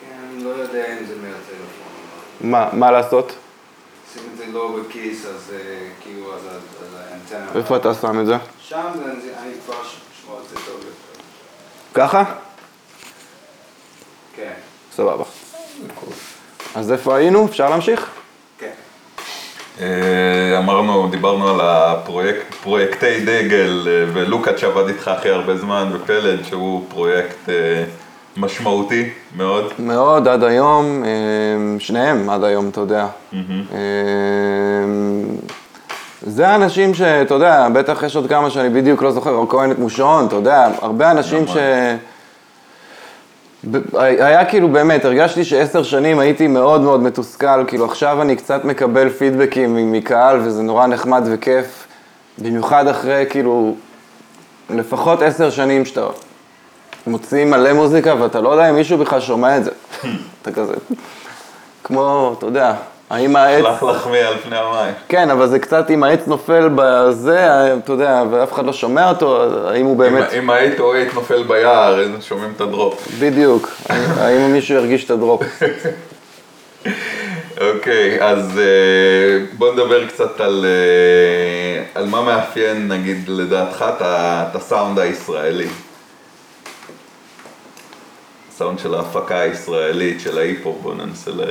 כן, 0.01 0.15
אני 0.33 0.43
לא 0.43 0.49
יודע 0.49 0.85
אם 0.85 1.05
זה 1.05 1.13
מהטלפון. 1.15 2.51
מה, 2.51 2.69
מה 2.73 2.91
לעשות? 2.91 3.35
שים 4.17 4.29
את 4.33 4.37
זה 4.37 4.45
לא 4.53 4.77
בכיס, 4.79 5.25
אז 5.25 5.51
אה, 5.55 5.59
כאילו, 6.03 6.33
אז 6.35 6.41
האנטנה... 7.11 7.59
איפה 7.59 7.75
אתה 7.75 7.93
שם 7.93 8.19
את 8.19 8.25
זה? 8.25 8.35
שם 8.61 8.81
זה- 8.95 9.33
אני 9.43 9.51
כבר 9.65 9.73
אשמע 9.75 10.33
את 10.43 10.49
זה 10.49 10.55
טוב 10.65 10.75
יותר. 10.75 11.21
ככה? 11.93 12.23
כן, 14.35 14.53
סבבה. 14.95 15.23
אז 16.75 16.91
איפה 16.91 17.15
היינו? 17.15 17.45
אפשר 17.45 17.69
להמשיך? 17.69 18.09
כן. 18.59 18.71
אה, 19.79 20.57
אמרנו, 20.57 21.07
דיברנו 21.11 21.49
על 21.49 21.59
הפרויקט, 21.63 22.53
פרויקטי 22.63 23.19
דגל, 23.25 23.87
אה, 23.87 24.05
ולוקאץ' 24.13 24.57
שעבד 24.59 24.87
איתך 24.87 25.07
הכי 25.07 25.29
הרבה 25.29 25.57
זמן, 25.57 25.89
ופלד, 25.93 26.45
שהוא 26.45 26.85
פרויקט 26.89 27.49
משמעותי 28.37 29.09
מאוד. 29.37 29.71
מאוד, 29.79 30.27
עד 30.27 30.43
היום, 30.43 31.03
אה, 31.03 31.09
שניהם 31.79 32.29
עד 32.29 32.43
היום, 32.43 32.69
אתה 32.69 32.81
יודע. 32.81 33.07
אה, 33.33 33.37
זה 36.21 36.47
האנשים 36.47 36.93
שאתה 36.93 37.33
יודע, 37.33 37.67
בטח 37.73 38.03
יש 38.03 38.15
עוד 38.15 38.29
כמה 38.29 38.49
שאני 38.49 38.69
בדיוק 38.69 39.01
לא 39.01 39.11
זוכר, 39.11 39.31
או 39.33 39.49
כהן 39.49 39.71
את 39.71 39.79
מושון, 39.79 40.25
אתה 40.25 40.35
יודע, 40.35 40.67
הרבה 40.81 41.11
אנשים 41.11 41.47
ש... 41.47 41.57
ב- 43.71 43.95
היה 43.97 44.45
כאילו 44.45 44.67
באמת, 44.67 45.05
הרגשתי 45.05 45.45
שעשר 45.45 45.83
שנים 45.83 46.19
הייתי 46.19 46.47
מאוד 46.47 46.81
מאוד 46.81 47.03
מתוסכל, 47.03 47.63
כאילו 47.67 47.85
עכשיו 47.85 48.21
אני 48.21 48.35
קצת 48.35 48.65
מקבל 48.65 49.09
פידבקים 49.09 49.91
מקהל 49.91 50.39
וזה 50.43 50.63
נורא 50.63 50.87
נחמד 50.87 51.23
וכיף, 51.25 51.87
במיוחד 52.37 52.87
אחרי 52.87 53.25
כאילו 53.29 53.75
לפחות 54.69 55.21
עשר 55.21 55.49
שנים 55.49 55.85
שאתה 55.85 56.05
מוציא 57.07 57.45
מלא 57.45 57.73
מוזיקה 57.73 58.13
ואתה 58.21 58.41
לא 58.41 58.49
יודע 58.49 58.69
אם 58.69 58.75
מישהו 58.75 58.97
בכלל 58.97 59.19
שומע 59.19 59.57
את 59.57 59.63
זה. 59.63 59.71
אתה 60.41 60.51
כזה, 60.51 60.73
כמו, 61.83 62.35
אתה 62.37 62.45
יודע, 62.45 62.73
האם 63.09 63.35
העץ... 63.35 63.61
שלח 63.63 63.83
לחמיא 63.83 64.19
על 64.27 64.37
פני 64.37 64.57
המים. 64.57 64.93
כן, 65.09 65.29
אבל 65.29 65.47
זה 65.47 65.59
קצת 65.59 65.91
אם 65.91 66.03
העץ 66.03 66.27
נופל 66.27 66.69
בזה, 66.75 67.47
אתה 67.83 67.91
יודע, 67.91 68.23
ואף 68.31 68.53
אחד 68.53 68.65
לא 68.65 68.73
שומע 68.73 69.09
אותו, 69.09 69.43
אז 69.43 69.51
האם 69.71 69.85
הוא 69.85 69.95
באמת... 69.97 70.33
אם- 70.33 70.49
היית 70.49 70.79
או 70.79 70.93
היית 70.93 71.13
נופל 71.13 71.43
ביער, 71.43 71.97
היינו 71.97 72.21
שומעים 72.21 72.51
את 72.55 72.61
הדרופ. 72.61 73.07
בדיוק. 73.19 73.69
האם- 73.89 74.53
מישהו 74.53 74.75
ירגיש 74.75 75.05
את 75.05 75.11
הדרופ? 75.11 75.43
אוקיי, 77.61 78.17
אז 78.23 78.59
אה, 78.59 79.45
בוא 79.57 79.73
נדבר 79.73 80.07
קצת 80.07 80.41
על, 80.41 80.65
אה, 80.65 82.01
על 82.01 82.07
מה 82.09 82.21
מאפיין, 82.21 82.87
נגיד, 82.87 83.17
לדעתך, 83.27 83.85
את 84.01 84.55
הסאונד 84.55 84.99
הישראלי. 84.99 85.67
הסאונד 88.57 88.79
של 88.79 88.95
ההפקה 88.95 89.39
הישראלית, 89.39 90.21
של 90.21 90.37
ההיפ-הופ, 90.37 90.77
בוא 90.81 90.93
ננסה 90.95 91.31
ל... 91.31 91.41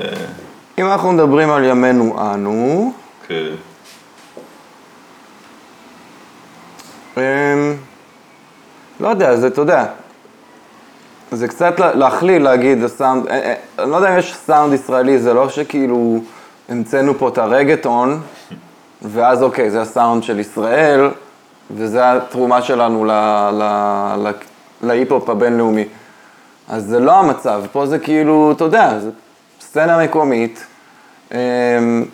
אם 0.79 0.87
אנחנו 0.87 1.12
מדברים 1.12 1.51
על 1.51 1.64
ימינו 1.64 2.35
אנו, 2.35 2.92
כן. 3.29 3.47
אמ, 7.16 7.23
לא 9.01 9.09
יודע, 9.09 9.37
זה, 9.37 9.47
אתה 9.47 9.61
יודע, 9.61 9.85
זה 11.33 11.49
קצת 11.49 11.81
לה- 11.81 11.95
להכליל, 11.95 12.42
להגיד, 12.42 12.85
הסאונד, 12.85 13.27
אה, 13.27 13.35
אה, 13.35 13.55
אני 13.79 13.90
לא 13.90 13.97
יודע 13.97 14.12
אם 14.12 14.19
יש 14.19 14.35
סאונד 14.35 14.73
ישראלי, 14.73 15.19
זה 15.19 15.35
לא 15.35 15.49
שכאילו 15.49 16.21
המצאנו 16.69 17.19
פה 17.19 17.29
את 17.29 17.38
הרגטון, 17.38 18.21
ואז 19.03 19.42
אוקיי, 19.42 19.71
זה 19.71 19.81
הסאונד 19.83 20.23
של 20.23 20.40
ישראל, 20.40 21.11
וזה 21.71 22.12
התרומה 22.12 22.62
שלנו 22.62 23.05
להיפ-הופ 24.83 25.31
הבינלאומי. 25.31 25.85
אז 26.68 26.85
זה 26.85 27.00
לא 27.00 27.18
המצב, 27.18 27.62
פה 27.72 27.87
זה 27.87 27.98
כאילו, 27.98 28.52
אתה 28.52 28.64
יודע, 28.64 28.98
זה 28.98 29.11
סצנה 29.61 30.05
מקומית. 30.05 30.66
אמ, 31.33 32.05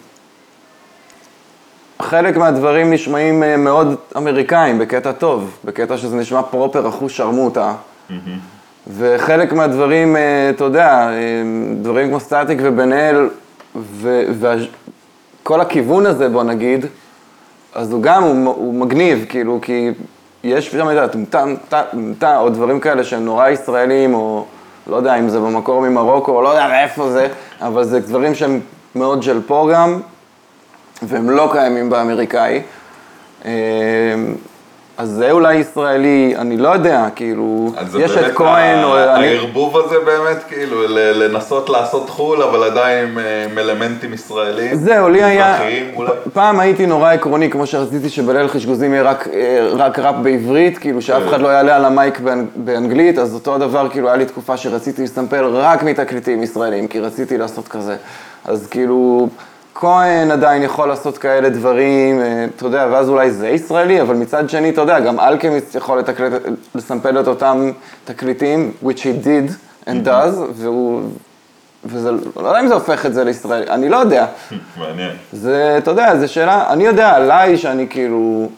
חלק 2.03 2.37
מהדברים 2.37 2.93
נשמעים 2.93 3.43
אה, 3.43 3.57
מאוד 3.57 3.95
אמריקאים, 4.17 4.79
בקטע 4.79 5.13
טוב, 5.13 5.57
בקטע 5.65 5.97
שזה 5.97 6.17
נשמע 6.17 6.43
פרופר 6.43 6.89
אחוז 6.89 7.13
שרמוטה. 7.13 7.75
וחלק 8.97 9.53
מהדברים, 9.53 10.17
אה, 10.17 10.51
אתה 10.51 10.65
יודע, 10.65 11.09
אה, 11.09 11.43
דברים 11.81 12.09
כמו 12.09 12.21
סטטיק 12.21 12.59
ובן 12.63 12.93
אל, 12.93 13.29
וכל 15.43 15.61
הכיוון 15.61 16.07
הזה, 16.07 16.29
בוא 16.29 16.43
נגיד, 16.43 16.87
אז 17.75 17.93
הוא 17.93 18.03
גם, 18.03 18.23
הוא, 18.23 18.49
הוא 18.49 18.75
מגניב, 18.75 19.27
כאילו, 19.29 19.59
כי 19.63 19.91
יש 20.45 20.71
שם 20.71 20.91
את 20.91 20.97
הטומטם, 20.97 21.55
טה, 21.69 21.83
טה, 22.19 22.39
או 22.39 22.49
דברים 22.49 22.81
כאלה 22.81 23.05
שהם 23.05 23.25
נורא 23.25 23.49
ישראלים, 23.49 24.15
או 24.15 24.45
לא 24.87 24.97
יודע 24.97 25.19
אם 25.19 25.29
זה 25.29 25.41
במקור 25.41 25.81
ממרוקו, 25.81 26.33
או 26.33 26.43
לא 26.43 26.49
יודע 26.49 26.69
מאיפה 26.69 27.11
זה, 27.11 27.29
אבל 27.61 27.85
זה 27.85 28.01
דברים 28.01 28.35
שהם 28.35 28.61
מאוד 28.95 29.23
של 29.23 29.41
פה 29.47 29.71
גם, 29.73 30.01
והם 31.03 31.31
לא 31.31 31.49
קיימים 31.53 31.91
באמריקאי. 31.91 32.63
אז 34.99 35.09
זה 35.11 35.31
אולי 35.31 35.55
ישראלי, 35.55 36.35
אני 36.39 36.57
לא 36.57 36.69
יודע, 36.69 37.07
כאילו, 37.17 37.73
אז 37.77 37.91
זה 37.91 38.03
יש 38.03 38.11
באמת 38.11 38.31
את 38.31 38.37
כהן, 38.37 38.85
או... 38.85 38.97
ה- 38.97 39.15
אני- 39.17 39.27
הערבוב 39.27 39.77
הזה 39.77 39.97
באמת, 40.05 40.37
כאילו, 40.49 40.77
לנסות 41.15 41.69
לעשות 41.71 42.11
חו"ל, 42.11 42.43
אבל 42.43 42.63
עדיין 42.65 43.09
עם, 43.09 43.19
אה, 43.19 43.45
עם 43.51 43.59
אלמנטים 43.59 44.15
ישראלים. 44.15 44.75
זהו, 44.75 45.09
לי 45.09 45.23
היה... 45.23 45.59
אולי. 45.97 46.11
פעם 46.33 46.61
הייתי 46.61 46.87
נורא 46.87 47.13
עקרוני, 47.13 47.51
כמו 47.51 47.67
שרציתי 47.67 48.09
שבליל 48.09 48.49
חשגוזים 48.49 48.93
יהיה 48.93 49.03
רק, 49.03 49.29
אה, 49.33 49.69
רק 49.73 49.99
ראפ 49.99 50.15
בעברית, 50.23 50.79
כאילו 50.79 51.03
שאף 51.03 51.23
כן. 51.23 51.29
אחד 51.29 51.41
לא 51.41 51.49
יעלה 51.49 51.77
על 51.77 51.85
המייק 51.85 52.19
באנ- 52.21 52.47
באנגלית, 52.57 53.19
אז 53.19 53.35
אותו 53.35 53.55
הדבר, 53.55 53.89
כאילו 53.89 54.09
היה 54.09 54.17
לי 54.17 54.25
תקופה 54.27 54.57
שרציתי 54.57 55.03
לסמפל 55.03 55.45
רק 55.45 55.83
מתקליטים 55.83 56.43
ישראלים, 56.43 56.89
כי 56.89 57.01
רציתי 57.01 57.39
לעשות 57.39 57.69
כזה. 57.69 57.97
אז 58.45 58.67
כאילו, 58.67 59.29
כהן 59.75 60.31
עדיין 60.31 60.63
יכול 60.63 60.89
לעשות 60.89 61.19
כאלה 61.19 61.49
דברים, 61.49 62.21
אה, 62.21 62.47
אתה 62.57 62.67
יודע, 62.67 62.89
ואז 62.91 63.09
אולי 63.09 63.31
זה 63.31 63.49
ישראלי, 63.49 64.01
אבל 64.01 64.15
מצד 64.15 64.51
שני, 64.51 64.71
אתה 64.71 64.81
יודע, 64.81 65.01
גם 65.01 65.21
אלכמיסט 65.21 65.75
יכול 65.75 65.99
לתקלט, 65.99 66.33
לסמפל 66.75 67.21
את 67.21 67.29
אותם 67.29 67.71
תקליטים, 68.05 68.73
which 68.85 68.99
he 68.99 69.25
did 69.25 69.53
and 69.87 70.07
does, 70.07 70.41
והוא... 70.55 71.03
וזה, 71.85 72.11
לא 72.37 72.49
יודע 72.49 72.61
אם 72.61 72.69
זה 72.69 72.75
הופך 72.75 73.07
את 73.07 73.15
זה 73.15 73.25
לישראלי, 73.25 73.71
אני 73.71 73.89
לא 73.89 73.97
יודע. 73.97 74.27
מעניין. 74.79 75.11
זה, 75.33 75.75
אתה 75.79 75.91
יודע, 75.91 76.17
זו 76.17 76.33
שאלה, 76.33 76.73
אני 76.73 76.85
יודע 76.85 77.11
עליי 77.11 77.57
שאני 77.57 77.87
כאילו, 77.91 78.49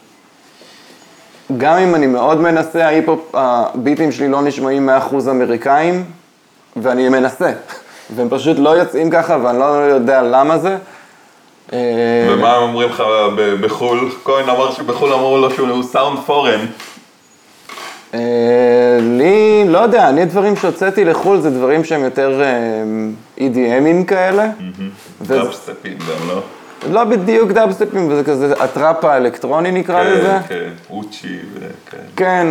גם 1.57 1.79
אם 1.79 1.94
אני 1.94 2.07
מאוד 2.07 2.40
מנסה, 2.40 2.87
ההיפ-הופ, 2.87 3.31
הביטים 3.35 4.12
שלי 4.12 4.29
לא 4.29 4.42
נשמעים 4.42 4.90
100% 5.11 5.31
אמריקאים, 5.31 6.05
ואני 6.77 7.09
מנסה. 7.09 7.53
והם 8.16 8.29
פשוט 8.31 8.59
לא 8.59 8.70
יוצאים 8.70 9.11
ככה, 9.11 9.38
ואני 9.42 9.59
לא 9.59 9.64
יודע 9.64 10.22
למה 10.22 10.59
זה. 10.59 10.77
אה, 11.74 12.28
ומה 12.30 12.56
הם 12.56 12.62
אומרים 12.62 12.88
לך 12.88 13.02
בחו"ל? 13.60 14.10
כהן 14.24 14.48
אמר 14.48 14.72
שבחו"ל 14.72 15.12
אמרו 15.12 15.38
לו 15.38 15.50
שהוא 15.50 15.82
סאונד 15.82 16.18
פורן. 16.26 16.66
אה, 18.14 18.20
לי, 19.00 19.64
לא 19.68 19.78
יודע, 19.78 20.08
אני 20.08 20.24
דברים 20.24 20.56
שהוצאתי 20.56 21.04
לחו"ל 21.04 21.40
זה 21.40 21.50
דברים 21.50 21.84
שהם 21.84 22.04
יותר 22.04 22.42
אה, 22.42 22.82
EDMים 23.38 24.04
כאלה. 24.06 24.48
דאבסטפים 25.22 25.98
גם, 25.98 26.28
לא? 26.28 26.42
לא 26.90 27.04
בדיוק 27.04 27.50
דאבסטפים, 27.50 28.08
וזה 28.08 28.24
כזה 28.24 28.54
הטראפ 28.60 29.04
האלקטרוני 29.04 29.70
נקרא 29.70 30.02
לזה. 30.02 30.38
כן, 30.48 30.54
כן, 30.54 30.70
אוצ'י 30.90 31.38
וכן. 31.54 31.98
כן, 32.16 32.46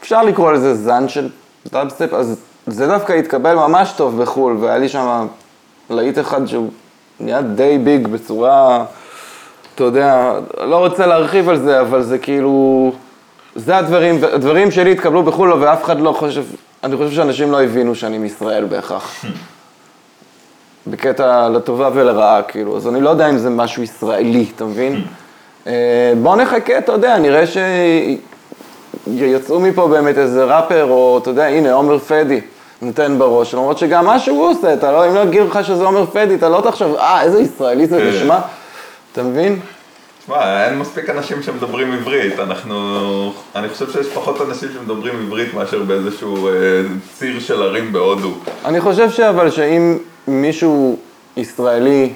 אפשר 0.00 0.22
לקרוא 0.22 0.52
לזה 0.52 0.74
זן 0.74 1.08
של 1.08 1.28
דאבסטפ, 1.72 2.12
אז 2.12 2.36
זה 2.66 2.86
דווקא 2.86 3.12
התקבל 3.12 3.54
ממש 3.54 3.92
טוב 3.96 4.22
בחו"ל, 4.22 4.56
והיה 4.60 4.78
לי 4.78 4.88
שם 4.88 5.26
להיט 5.90 6.18
אחד 6.18 6.46
שהוא 6.46 6.70
נהיה 7.20 7.42
די 7.42 7.78
big 7.78 8.08
בצורה, 8.08 8.84
אתה 9.74 9.84
יודע, 9.84 10.32
לא 10.60 10.76
רוצה 10.76 11.06
להרחיב 11.06 11.48
על 11.48 11.58
זה, 11.58 11.80
אבל 11.80 12.02
זה 12.02 12.18
כאילו, 12.18 12.92
זה 13.54 13.76
הדברים, 13.76 14.18
הדברים 14.32 14.70
שלי 14.70 14.92
התקבלו 14.92 15.22
בחו"ל, 15.22 15.52
ואף 15.52 15.84
אחד 15.84 16.00
לא 16.00 16.12
חושב, 16.12 16.44
אני 16.84 16.96
חושב 16.96 17.10
שאנשים 17.10 17.52
לא 17.52 17.62
הבינו 17.62 17.94
שאני 17.94 18.18
מישראל 18.18 18.64
בהכרח. 18.64 19.24
בקטע 20.86 21.48
לטובה 21.48 21.90
ולרעה, 21.94 22.42
כאילו, 22.42 22.76
אז 22.76 22.88
אני 22.88 23.00
לא 23.00 23.10
יודע 23.10 23.30
אם 23.30 23.38
זה 23.38 23.50
משהו 23.50 23.82
ישראלי, 23.82 24.46
אתה 24.56 24.64
מבין? 24.64 25.02
אה, 25.66 26.12
בוא 26.22 26.36
נחכה, 26.36 26.78
אתה 26.78 26.92
יודע, 26.92 27.18
נראה 27.18 27.44
שיצאו 29.06 29.60
מפה 29.60 29.88
באמת 29.88 30.18
איזה 30.18 30.44
ראפר, 30.44 30.84
או 30.84 31.18
אתה 31.22 31.30
יודע, 31.30 31.46
הנה, 31.46 31.72
עומר 31.72 31.98
פדי 31.98 32.40
נותן 32.82 33.18
בראש, 33.18 33.54
למרות 33.54 33.78
שגם 33.78 34.04
מה 34.04 34.18
שהוא 34.18 34.50
עושה, 34.50 34.74
אתה 34.74 34.92
לא, 34.92 35.08
אם 35.08 35.14
לא 35.14 35.20
יגיד 35.20 35.42
לך 35.42 35.64
שזה 35.64 35.84
עומר 35.84 36.06
פדי, 36.06 36.34
אתה 36.34 36.48
לא 36.48 36.60
תחשוב, 36.60 36.94
אה, 36.94 37.22
איזה 37.22 37.40
ישראלי 37.40 37.86
זה 37.86 37.98
כן. 37.98 38.08
נשמע, 38.08 38.38
אתה 39.12 39.22
מבין? 39.22 39.60
תשמע, 40.22 40.66
אין 40.66 40.78
מספיק 40.78 41.10
אנשים 41.10 41.42
שמדברים 41.42 41.92
עברית, 41.92 42.38
אנחנו... 42.38 43.32
אני 43.56 43.68
חושב 43.68 43.90
שיש 43.90 44.06
פחות 44.06 44.40
אנשים 44.40 44.68
שמדברים 44.74 45.14
עברית 45.26 45.54
מאשר 45.54 45.82
באיזשהו 45.82 46.48
אה, 46.48 46.52
ציר 47.18 47.40
של 47.40 47.62
ערים 47.62 47.92
בהודו. 47.92 48.32
אני 48.64 48.80
חושב 48.80 49.10
שאבל 49.10 49.50
שאם 49.50 49.98
מישהו 50.28 50.98
ישראלי 51.36 52.12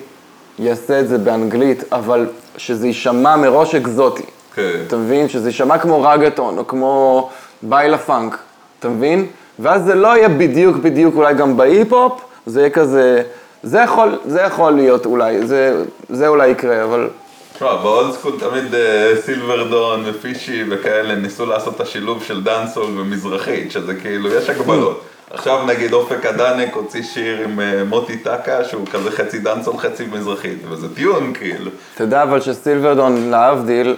יעשה 0.59 1.01
את 1.01 1.09
זה 1.09 1.19
באנגלית, 1.19 1.93
אבל 1.93 2.27
שזה 2.57 2.87
יישמע 2.87 3.37
מראש 3.37 3.75
אקזוטי. 3.75 4.23
כן. 4.55 4.63
אתה 4.87 4.97
מבין? 4.97 5.29
שזה 5.29 5.49
יישמע 5.49 5.79
כמו 5.79 6.03
רגטון, 6.03 6.59
או 6.59 6.67
כמו 6.67 7.31
ביילה 7.63 7.99
פאנק, 7.99 8.39
אתה 8.79 8.89
מבין? 8.89 9.27
ואז 9.63 9.85
זה 9.85 9.95
לא 9.95 10.09
יהיה 10.09 10.29
בדיוק 10.29 10.77
בדיוק 10.77 11.15
אולי 11.17 11.35
גם 11.35 11.57
בהיפ-הופ, 11.57 12.21
זה 12.47 12.61
יהיה 12.61 12.71
כזה, 12.71 13.23
זה 13.63 13.79
יכול, 13.79 14.19
זה 14.27 14.41
יכול 14.41 14.73
להיות 14.73 15.07
אולי, 15.07 15.47
זה, 15.47 15.85
זה 16.09 16.29
אולי 16.29 16.49
יקרה, 16.49 16.85
אבל 16.85 17.09
תשמע, 17.55 17.77
ב 17.77 17.86
old 17.86 18.13
school 18.13 18.33
תמיד 18.39 18.75
אה, 18.75 19.13
סילברדון 19.25 20.03
ופישי 20.07 20.65
וכאלה 20.71 21.15
ניסו 21.15 21.47
לעשות 21.47 21.77
את 21.77 21.81
השילוב 21.81 22.23
של 22.23 22.43
דאנסהול 22.43 23.01
ומזרחית, 23.01 23.73
שזה 23.73 23.95
כאילו, 23.95 24.29
יש 24.33 24.51
הגבלות. 24.51 25.03
עכשיו 25.31 25.67
נגיד 25.67 25.93
אופק 25.93 26.27
אדנק 26.27 26.75
הוציא 26.75 27.03
שיר 27.03 27.45
עם 27.45 27.61
אה, 27.61 27.85
מוטי 27.85 28.17
טקה, 28.17 28.65
שהוא 28.65 28.87
כזה 28.87 29.11
חצי 29.11 29.39
דאנסהול 29.39 29.79
חצי 29.79 30.07
מזרחית, 30.13 30.59
וזה 30.69 30.95
tune 30.95 31.33
כאילו. 31.35 31.71
תדע 31.95 32.23
אבל 32.23 32.41
שסילברדון, 32.41 33.31
להבדיל, 33.31 33.97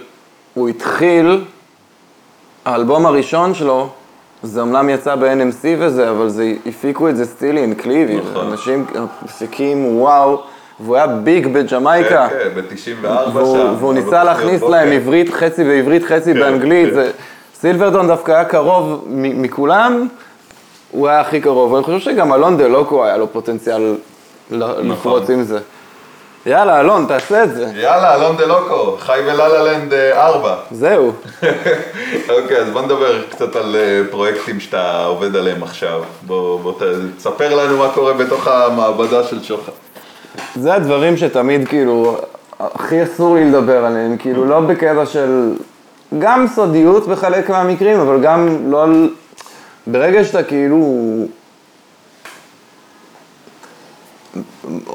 הוא 0.53 0.69
התחיל, 0.69 1.43
האלבום 2.65 3.05
הראשון 3.05 3.53
שלו, 3.53 3.89
זה 4.43 4.61
אמנם 4.61 4.89
יצא 4.89 5.15
ב-NMC 5.15 5.65
וזה, 5.79 6.09
אבל 6.09 6.29
זה, 6.29 6.53
הפיקו 6.65 7.09
את 7.09 7.17
זה 7.17 7.25
Steely 7.25 7.61
and 7.61 7.77
Clevie, 7.77 8.15
נכון. 8.31 8.47
אנשים 8.51 8.85
מפיקים 9.25 9.97
וואו, 9.97 10.41
והוא 10.79 10.95
היה 10.95 11.07
big 11.07 11.47
בג'מייקה. 11.47 12.27
כן, 12.29 12.35
כן, 12.55 12.61
ב-94 12.61 13.07
והוא, 13.33 13.57
שם. 13.57 13.73
והוא 13.79 13.93
ניסה 13.93 14.23
להכניס 14.23 14.55
בתוכניות 14.55 14.71
להם. 14.71 14.91
עברית 14.91 15.33
חצי 15.33 15.63
בעברית, 15.63 16.03
חצי 16.03 16.33
כן, 16.33 16.39
באנגלית. 16.39 16.93
כן. 16.93 17.09
סילברדון 17.55 18.07
דווקא 18.07 18.31
היה 18.31 18.45
קרוב 18.45 19.05
מ- 19.07 19.41
מכולם, 19.41 20.07
הוא 20.91 21.07
היה 21.07 21.19
הכי 21.21 21.41
קרוב. 21.41 21.71
ואני 21.71 21.83
חושב 21.83 21.99
שגם 21.99 22.33
אלון 22.33 22.57
דה 22.57 22.67
לוקו 22.67 23.05
היה 23.05 23.17
לו 23.17 23.33
פוטנציאל 23.33 23.95
נכון. 24.51 24.89
לפרוץ 24.91 25.29
עם 25.29 25.43
זה. 25.43 25.59
יאללה, 26.45 26.79
אלון, 26.79 27.05
תעשה 27.07 27.43
את 27.43 27.55
זה. 27.55 27.71
יאללה, 27.75 28.15
אלון 28.15 28.37
דה 28.37 28.45
לוקו, 28.45 28.97
חי 28.99 29.19
בלה 29.25 29.63
לנד 29.63 29.93
4. 29.93 30.55
זהו. 30.71 31.11
אוקיי, 32.29 32.57
אז 32.57 32.69
בוא 32.69 32.81
נדבר 32.81 33.23
קצת 33.29 33.55
על 33.55 33.75
אה, 33.75 34.01
פרויקטים 34.11 34.59
שאתה 34.59 35.05
עובד 35.05 35.35
עליהם 35.35 35.63
עכשיו. 35.63 36.03
בוא, 36.21 36.59
בוא 36.59 36.73
תספר 37.17 37.55
לנו 37.55 37.77
מה 37.77 37.89
קורה 37.93 38.13
בתוך 38.13 38.47
המעבדה 38.47 39.23
של 39.23 39.43
שוחד. 39.43 39.71
זה 40.55 40.73
הדברים 40.73 41.17
שתמיד 41.17 41.67
כאילו, 41.67 42.17
הכי 42.59 43.03
אסור 43.03 43.35
לי 43.35 43.45
לדבר 43.45 43.85
עליהם, 43.85 44.17
כאילו 44.17 44.45
לא 44.45 44.59
בקטע 44.59 45.05
של, 45.05 45.53
גם 46.19 46.45
סודיות 46.55 47.07
בחלק 47.07 47.49
מהמקרים, 47.49 47.99
אבל 47.99 48.21
גם 48.21 48.71
לא 48.71 48.83
על... 48.83 49.09
ברגע 49.87 50.23
שאתה 50.23 50.43
כאילו 50.43 51.07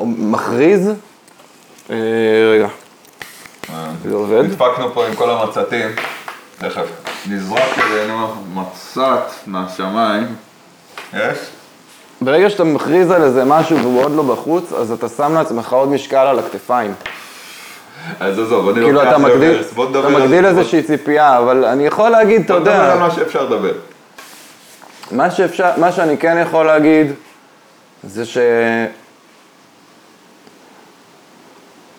מכריז, 0.05 0.89
אה, 0.89 0.95
רגע, 1.91 2.69
זה 4.05 4.15
עובד? 4.15 4.43
נדפקנו 4.45 4.95
פה 4.95 5.07
עם 5.07 5.15
כל 5.15 5.31
המצתים. 5.31 5.89
תכף. 6.59 6.85
נזרק 7.31 7.61
אלינו 7.79 8.29
מצת 8.55 9.23
מהשמיים. 9.47 10.27
יש? 11.15 11.39
ברגע 12.21 12.51
שאתה 12.51 12.65
מכריז 12.65 13.11
על 13.11 13.23
איזה 13.23 13.45
משהו 13.45 13.79
והוא 13.79 14.05
עוד 14.05 14.13
לא 14.17 14.23
בחוץ, 14.23 14.73
אז 14.73 14.93
אתה 14.93 15.09
שם 15.09 15.35
לעצמך 15.35 15.73
עוד 15.73 15.89
משקל 15.89 16.17
על 16.17 16.39
הכתפיים. 16.39 16.95
אז 18.21 18.39
עזוב, 18.39 18.69
אני 18.69 18.75
כאילו 18.81 18.93
לוקח 18.93 19.09
אתה 19.09 19.19
מגדיל, 19.19 19.51
רוורס. 19.53 19.73
בוא 19.73 19.85
אתה 19.91 19.99
נדבר 19.99 20.07
על- 20.17 20.23
מגדיל 20.23 20.41
בוא- 20.41 20.49
איזושהי 20.59 20.83
ציפייה, 20.83 21.39
אבל 21.39 21.65
אני 21.65 21.87
יכול 21.87 22.09
להגיד, 22.11 22.41
אתה 22.45 22.53
בוא 22.53 22.61
נדבר 22.61 22.73
יודע... 22.75 22.93
על 22.93 22.99
מה 22.99 23.11
שאפשר 23.11 23.45
לדבר. 23.45 23.73
מה, 25.13 25.31
שאפשר, 25.31 25.71
מה 25.77 25.93
שאני 25.93 26.19
כן 26.19 26.39
יכול 26.43 26.67
להגיד, 26.67 27.13
זה 28.05 28.27
ש... 28.27 28.39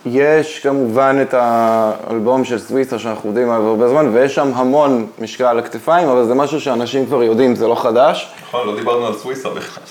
יש 0.05 0.59
כמובן 0.59 1.17
את 1.21 1.33
האלבום 1.33 2.43
של 2.43 2.59
סוויסה 2.59 2.99
שאנחנו 2.99 3.29
יודעים 3.29 3.49
עליו 3.49 3.67
הרבה 3.67 3.89
זמן, 3.89 4.09
ויש 4.13 4.35
שם 4.35 4.51
המון 4.55 5.07
משקל 5.19 5.43
על 5.43 5.59
הכתפיים, 5.59 6.07
אבל 6.09 6.25
זה 6.25 6.33
משהו 6.33 6.61
שאנשים 6.61 7.05
כבר 7.05 7.23
יודעים, 7.23 7.55
זה 7.55 7.67
לא 7.67 7.75
חדש. 7.75 8.31
נכון, 8.47 8.67
לא 8.67 8.75
דיברנו 8.75 9.05
על 9.05 9.13
סוויסה 9.13 9.49
בכלל. 9.49 9.83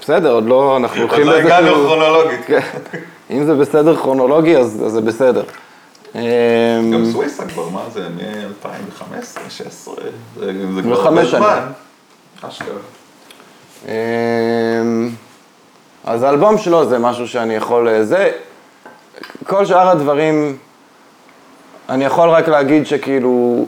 בסדר, 0.00 0.32
עוד 0.32 0.46
לא, 0.46 0.76
אנחנו 0.76 1.00
עוד 1.00 1.10
הולכים 1.10 1.26
לא 1.26 1.36
הגענו 1.36 1.66
באיזשהו... 1.66 1.86
כרונולוגית. 1.86 2.40
כן. 2.46 2.60
אם 3.30 3.44
זה 3.44 3.54
בסדר 3.54 3.96
כרונולוגי, 3.96 4.56
אז, 4.56 4.84
זה 4.86 5.00
בסדר. 5.00 5.42
גם 6.14 6.20
אמ, 6.20 7.12
סוויסה 7.12 7.46
כבר, 7.46 7.68
מה 7.68 7.82
זה, 7.92 8.08
מ-2015, 8.08 8.64
2016, 8.64 9.94
זה 10.38 10.52
לא 10.84 10.96
כבר 10.96 11.08
הרבה. 11.08 11.24
זמן. 11.24 11.66
אשכרה. 12.42 12.68
אמ, 13.88 15.10
אז 16.04 16.22
האלבום 16.22 16.58
שלו 16.58 16.88
זה 16.88 16.98
משהו 16.98 17.28
שאני 17.28 17.54
יכול... 17.54 18.02
זה... 18.02 18.30
כל 19.46 19.66
שאר 19.66 19.88
הדברים, 19.88 20.56
אני 21.88 22.04
יכול 22.04 22.28
רק 22.28 22.48
להגיד 22.48 22.86
שכאילו... 22.86 23.66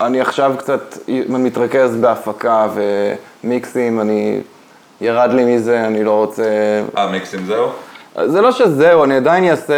אני 0.00 0.20
עכשיו 0.20 0.54
קצת 0.58 0.98
מתרכז 1.28 1.96
בהפקה 1.96 2.66
ומיקסים, 3.44 4.00
אני... 4.00 4.40
ירד 5.00 5.32
לי 5.32 5.44
מזה, 5.56 5.86
אני 5.86 6.04
לא 6.04 6.10
רוצה... 6.10 6.42
אה, 6.96 7.10
מיקסים 7.10 7.46
זהו? 7.46 7.68
זה 8.24 8.40
לא 8.40 8.52
שזהו, 8.52 9.04
אני 9.04 9.16
עדיין 9.16 9.50
אעשה 9.50 9.74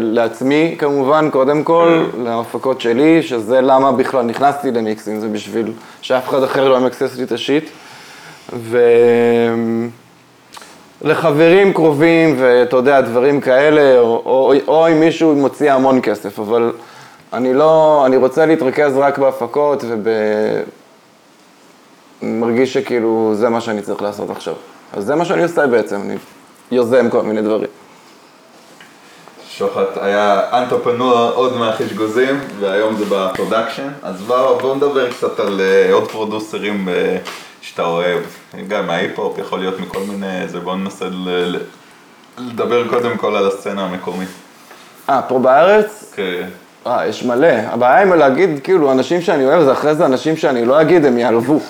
לעצמי 0.00 0.76
כמובן, 0.78 1.30
קודם 1.30 1.64
כל, 1.64 2.04
להפקות 2.24 2.80
שלי, 2.80 3.22
שזה 3.22 3.60
למה 3.60 3.92
בכלל 3.92 4.22
נכנסתי 4.22 4.70
למיקסים, 4.70 5.20
זה 5.20 5.28
בשביל 5.28 5.72
שאף 6.00 6.28
אחד 6.28 6.42
אחר 6.42 6.68
לא 6.68 6.76
ימקסס 6.76 7.16
לי 7.16 7.24
את 7.24 7.32
השיט. 7.32 7.70
ולחברים 11.02 11.72
קרובים, 11.72 12.36
ואתה 12.38 12.76
יודע, 12.76 13.00
דברים 13.00 13.40
כאלה, 13.40 13.98
או, 13.98 14.22
או, 14.24 14.52
או 14.68 14.88
אם 14.88 15.00
מישהו 15.00 15.34
מוציא 15.34 15.72
המון 15.72 16.00
כסף, 16.02 16.38
אבל 16.38 16.72
אני 17.32 17.54
לא, 17.54 18.02
אני 18.06 18.16
רוצה 18.16 18.46
להתרכז 18.46 18.96
רק 18.96 19.18
בהפקות 19.18 19.84
וב... 19.88 20.08
מרגיש 22.22 22.72
שכאילו 22.72 23.32
זה 23.34 23.48
מה 23.48 23.60
שאני 23.60 23.82
צריך 23.82 24.02
לעשות 24.02 24.30
עכשיו. 24.30 24.54
אז 24.92 25.04
זה 25.04 25.14
מה 25.14 25.24
שאני 25.24 25.42
עושה 25.42 25.66
בעצם, 25.66 26.00
אני 26.00 26.16
יוזם 26.70 27.10
כל 27.10 27.22
מיני 27.22 27.42
דברים. 27.42 27.68
שוחט 29.48 29.96
היה 30.00 30.40
entrepreneur 30.52 31.30
עוד 31.30 31.56
מהחשגוזים, 31.56 32.40
והיום 32.60 32.96
זה 32.96 33.04
ב 33.08 33.15
production. 33.15 33.88
אז 34.02 34.22
בואו 34.22 34.58
בוא 34.58 34.76
נדבר 34.76 35.10
קצת 35.10 35.40
על 35.40 35.60
אה, 35.60 35.92
עוד 35.92 36.10
producer 36.10 36.72
ים 36.72 36.88
אה, 36.88 37.28
שאתה 37.60 37.84
אוהב. 37.84 38.20
גם 38.68 38.86
מההיפ-הופ, 38.86 39.38
יכול 39.38 39.58
להיות 39.58 39.80
מכל 39.80 39.98
מיני... 40.08 40.48
זה 40.48 40.60
בואו 40.60 40.76
ננסה 40.76 41.04
ל- 41.10 41.56
לדבר 42.38 42.88
קודם 42.88 43.16
כל 43.16 43.36
על 43.36 43.46
הסצנה 43.46 43.84
המקומית. 43.84 44.28
אה, 45.10 45.20
פה 45.28 45.38
בארץ? 45.38 46.12
כן. 46.16 46.48
אה, 46.86 47.06
יש 47.06 47.24
מלא. 47.24 47.46
הבעיה 47.46 48.02
עם 48.02 48.12
להגיד, 48.12 48.60
כאילו, 48.64 48.92
אנשים 48.92 49.20
שאני 49.22 49.44
אוהב, 49.46 49.62
זה 49.64 49.72
אחרי 49.72 49.94
זה 49.94 50.06
אנשים 50.06 50.36
שאני 50.36 50.64
לא 50.64 50.80
אגיד, 50.80 51.04
הם 51.04 51.18
יעלבו. 51.18 51.60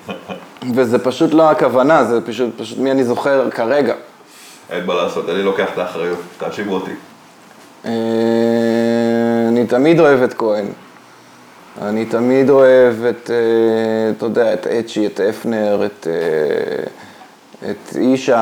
וזה 0.74 0.98
פשוט 0.98 1.34
לא 1.34 1.50
הכוונה, 1.50 2.04
זה 2.04 2.20
פשוט, 2.26 2.50
פשוט 2.58 2.78
מי 2.78 2.90
אני 2.90 3.04
זוכר 3.04 3.50
כרגע. 3.50 3.94
אין 4.70 4.86
מה 4.86 4.94
לעשות, 4.94 5.28
אני 5.28 5.42
לוקח 5.42 5.68
את 5.74 5.78
האחריות, 5.78 6.18
תאשימו 6.38 6.74
אותי. 6.74 6.90
אה, 7.84 7.90
אני 9.48 9.66
תמיד 9.66 10.00
אוהב 10.00 10.22
את 10.22 10.34
כהן. 10.34 10.66
אני 11.82 12.06
תמיד 12.06 12.50
אוהב 12.50 13.04
את, 13.04 13.30
אה, 13.30 14.10
אתה 14.16 14.26
יודע, 14.26 14.54
את 14.54 14.66
אצ'י, 14.66 15.06
את 15.06 15.20
אפנר, 15.20 15.86
את, 15.86 16.06
אה, 16.06 17.70
את 17.70 17.96
ישי, 17.96 18.32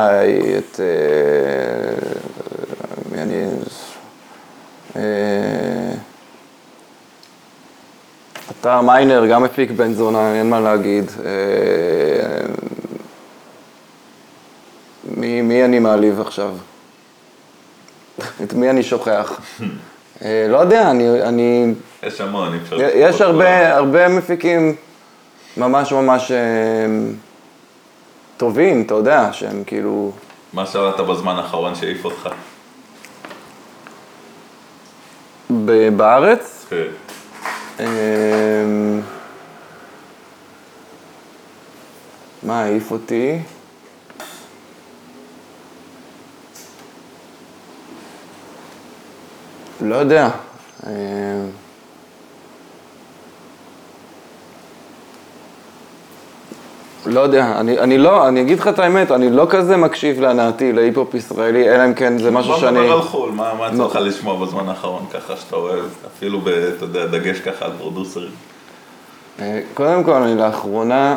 את... 0.59 0.81
מי 3.13 3.23
אני... 3.23 3.47
אתה 8.61 8.81
מיינר, 8.83 9.27
גם 9.27 9.43
מפיק 9.43 9.71
בן 9.71 9.93
זונה, 9.93 10.35
אין 10.35 10.51
מה 10.51 10.61
להגיד. 10.61 11.11
מי, 15.05 15.43
מי 15.43 15.65
אני 15.65 15.79
מעליב 15.79 16.21
עכשיו? 16.21 16.51
את 18.45 18.53
מי 18.53 18.71
אני 18.71 18.83
שוכח? 18.83 19.41
אה, 20.25 20.47
לא 20.49 20.59
יודע, 20.59 20.91
אני... 20.91 21.23
אני 21.23 21.75
יש 22.03 22.21
המון, 22.21 22.53
אי 22.55 22.59
אפשר... 22.63 22.77
יש 22.95 23.21
הרבה, 23.21 23.77
הרבה 23.77 24.09
מפיקים 24.09 24.75
ממש 25.57 25.93
ממש 25.93 26.31
אה, 26.31 26.37
טובים, 28.37 28.83
אתה 28.83 28.95
יודע, 28.95 29.29
שהם 29.33 29.65
כאילו... 29.67 30.13
מה 30.53 30.67
שמעת 30.67 31.01
בזמן 31.01 31.37
האחרון 31.37 31.75
שהעיף 31.75 32.05
אותך? 32.05 32.29
בארץ? 35.97 36.67
כן. 36.71 36.83
אמ, 37.81 39.01
מה 42.43 42.63
העיף 42.63 42.91
אותי? 42.91 43.39
לא 49.81 49.95
יודע. 49.97 50.29
אמ, 50.87 50.91
לא 57.07 57.21
יודע, 57.21 57.53
אני, 57.61 57.79
אני 57.79 57.99
לא, 57.99 58.29
אני 58.29 58.41
אגיד 58.41 58.59
לך 58.59 58.69
את 58.69 58.79
האמת, 58.79 59.11
אני 59.11 59.31
לא 59.31 59.47
כזה 59.51 59.77
מקשיב 59.77 60.21
להנאתי, 60.21 60.73
להיפ-הופ 60.73 61.15
ישראלי, 61.15 61.71
אלא 61.71 61.85
אם 61.85 61.95
כן 61.95 62.19
זה 62.19 62.31
משהו 62.31 62.53
בוא 62.53 62.61
שאני... 62.61 62.81
נדבר 62.81 62.93
על 62.93 63.03
חו"ל, 63.03 63.31
מה 63.31 63.55
מה 63.59 63.67
יצא 63.67 63.77
לא. 63.77 63.87
לך 63.87 63.99
לשמוע 64.03 64.47
בזמן 64.47 64.69
האחרון 64.69 65.07
ככה 65.13 65.37
שאתה 65.37 65.57
אוהב, 65.57 65.85
אפילו, 66.17 66.41
ב- 66.41 66.49
אתה 66.49 66.85
יודע, 66.85 67.07
דגש 67.07 67.41
ככה 67.41 67.65
על 67.65 67.71
producer 67.79 68.16
ים. 68.16 68.31
אה, 69.41 69.61
קודם 69.75 70.05
כל, 70.05 70.13
אני 70.13 70.35
לאחרונה 70.35 71.15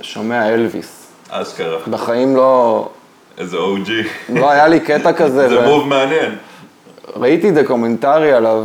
שומע 0.00 0.48
אלוויס. 0.48 1.06
אשכרה, 1.30 1.78
בחיים 1.90 2.36
לא, 2.36 2.88
איזה 3.38 3.56
OG. 3.56 3.90
לא 4.28 4.50
היה 4.50 4.68
לי 4.68 4.80
קטע 4.80 5.12
כזה. 5.12 5.48
זה 5.54 5.60
ו- 5.60 5.64
move 5.64 5.88
מעניין. 5.88 6.34
ראיתי 7.16 7.50
דוקומנטרי 7.50 8.32
עליו, 8.32 8.64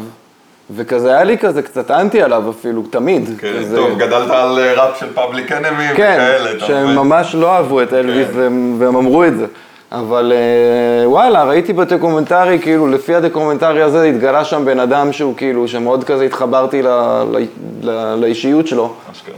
וכזה 0.75 1.09
היה 1.09 1.23
לי 1.23 1.37
כזה 1.37 1.61
קצת 1.61 1.91
אנטי 1.91 2.21
עליו 2.21 2.49
אפילו, 2.49 2.83
תמיד. 2.89 3.29
כן, 3.37 3.53
כזה, 3.59 3.75
טוב, 3.75 3.97
גדלת 3.97 4.29
על 4.29 4.59
אה, 4.59 4.73
ראפ 4.73 4.99
של 4.99 5.13
Public 5.13 5.51
Enemy 5.51 5.87
כן, 5.95 6.17
וכאלה, 6.19 6.51
אתה 6.51 6.65
שהם? 6.65 6.95
ממש 6.95 7.35
לא 7.35 7.51
אהבו 7.51 7.81
את 7.81 7.93
אלוויס 7.93 8.27
כן. 8.27 8.39
והם, 8.39 8.75
והם 8.79 8.95
אמרו 8.95 9.23
את 9.23 9.37
זה. 9.37 9.45
אבל 9.91 10.33
אה, 10.35 11.09
וואלה, 11.09 11.43
ראיתי 11.43 11.73
בדוקומנטרי, 11.73 12.59
כאילו, 12.59 12.87
לפי 12.87 13.15
הדוקומנטרי 13.15 13.81
הזה 13.81 14.03
התגלה 14.03 14.45
שם 14.45 14.65
בן 14.65 14.79
אדם 14.79 15.13
שהוא 15.13 15.33
כאילו, 15.37 15.67
שמאוד 15.67 16.03
כזה 16.03 16.23
התחברתי 16.23 16.81
ל, 16.81 16.87
ל, 16.87 17.45
ל, 17.81 18.15
לאישיות 18.15 18.67
שלו. 18.67 18.93
אשכרה. 19.11 19.35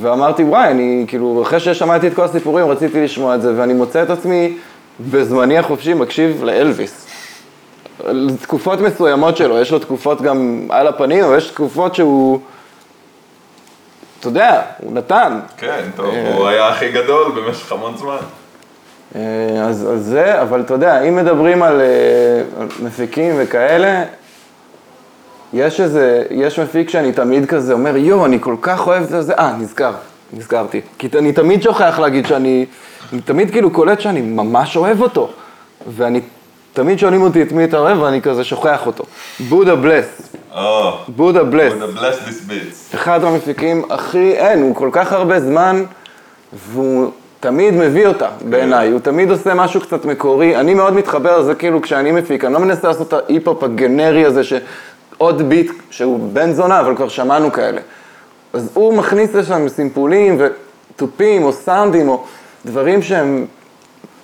ואמרתי, 0.00 0.42
וואי, 0.42 0.70
אני 0.70 1.04
כאילו, 1.08 1.42
אחרי 1.42 1.60
ששמעתי 1.60 2.06
את 2.06 2.14
כל 2.14 2.24
הסיפורים, 2.24 2.66
רציתי 2.66 3.04
לשמוע 3.04 3.34
את 3.34 3.42
זה, 3.42 3.52
ואני 3.56 3.72
מוצא 3.72 4.02
את 4.02 4.10
עצמי 4.10 4.56
בזמני 5.10 5.58
החופשי 5.58 5.94
מקשיב 5.94 6.44
לאלוויס. 6.44 7.05
תקופות 8.42 8.80
מסוימות 8.80 9.36
שלו, 9.36 9.60
יש 9.60 9.72
לו 9.72 9.78
תקופות 9.78 10.22
גם 10.22 10.66
על 10.70 10.86
הפנים, 10.86 11.24
אבל 11.24 11.36
יש 11.36 11.50
תקופות 11.50 11.94
שהוא, 11.94 12.40
אתה 14.20 14.28
יודע, 14.28 14.62
הוא 14.78 14.92
נתן. 14.92 15.40
כן, 15.56 15.84
טוב, 15.96 16.14
אה. 16.14 16.34
הוא 16.34 16.46
היה 16.46 16.68
הכי 16.68 16.88
גדול 16.88 17.32
במשך 17.32 17.72
המון 17.72 17.96
זמן. 17.96 18.16
אה, 19.16 19.20
אז, 19.62 19.88
אז 19.92 20.04
זה, 20.04 20.42
אבל 20.42 20.60
אתה 20.60 20.74
יודע, 20.74 21.02
אם 21.02 21.16
מדברים 21.16 21.62
על, 21.62 21.80
אה, 21.80 22.60
על 22.60 22.68
מפיקים 22.82 23.34
וכאלה, 23.38 24.04
יש 25.52 25.80
איזה, 25.80 26.22
יש 26.30 26.58
מפיק 26.58 26.90
שאני 26.90 27.12
תמיד 27.12 27.46
כזה 27.46 27.72
אומר, 27.72 27.96
יואו, 27.96 28.26
אני 28.26 28.38
כל 28.40 28.56
כך 28.62 28.86
אוהב 28.86 29.14
את 29.14 29.22
זה, 29.22 29.34
אה, 29.34 29.56
נזכר, 29.58 29.92
נזכרתי. 30.32 30.80
כי 30.98 31.08
אני 31.18 31.32
תמיד 31.32 31.62
שוכח 31.62 31.98
להגיד 31.98 32.26
שאני, 32.26 32.66
אני 33.12 33.20
תמיד 33.20 33.50
כאילו 33.50 33.70
קולט 33.70 34.00
שאני 34.00 34.20
ממש 34.20 34.76
אוהב 34.76 35.02
אותו. 35.02 35.30
ואני, 35.96 36.20
תמיד 36.76 36.98
שואלים 36.98 37.22
אותי 37.22 37.42
את 37.42 37.52
מי 37.52 37.64
אתה 37.64 37.78
אוהב, 37.78 38.02
ואני 38.02 38.22
כזה 38.22 38.44
שוכח 38.44 38.86
אותו. 38.86 39.04
בודה 39.48 39.76
בלס, 39.76 40.34
בודה 41.08 41.44
בלס. 41.44 41.72
have 41.72 41.98
blessed 41.98 42.28
this 42.28 42.50
beats. 42.50 42.96
אחד 42.96 43.24
המפיקים 43.24 43.82
הכי, 43.90 44.32
אין, 44.32 44.62
הוא 44.62 44.74
כל 44.74 44.88
כך 44.92 45.12
הרבה 45.12 45.40
זמן, 45.40 45.84
והוא 46.52 47.10
תמיד 47.40 47.74
מביא 47.74 48.06
אותה, 48.06 48.28
בעיניי. 48.48 48.90
הוא 48.90 49.00
תמיד 49.00 49.30
עושה 49.30 49.54
משהו 49.54 49.80
קצת 49.80 50.04
מקורי. 50.04 50.56
אני 50.56 50.74
מאוד 50.74 50.94
מתחבר 50.94 51.38
לזה, 51.38 51.54
כאילו, 51.54 51.82
כשאני 51.82 52.12
מפיק, 52.12 52.44
אני 52.44 52.54
לא 52.54 52.60
מנסה 52.60 52.88
לעשות 52.88 53.08
את 53.08 53.12
ההיפ-הופ 53.12 53.64
הגנרי 53.64 54.24
הזה, 54.24 54.42
שעוד 54.44 55.48
ביט, 55.48 55.72
שהוא 55.90 56.28
בן 56.32 56.52
זונה, 56.52 56.80
אבל 56.80 56.96
כבר 56.96 57.08
שמענו 57.08 57.52
כאלה. 57.52 57.80
אז 58.52 58.70
הוא 58.74 58.94
מכניס 58.94 59.34
לשם 59.34 59.68
סימפולים 59.68 60.38
ותופים, 60.38 61.44
או 61.44 61.52
סאונדים, 61.52 62.08
או 62.08 62.24
דברים 62.66 63.02
שהם 63.02 63.46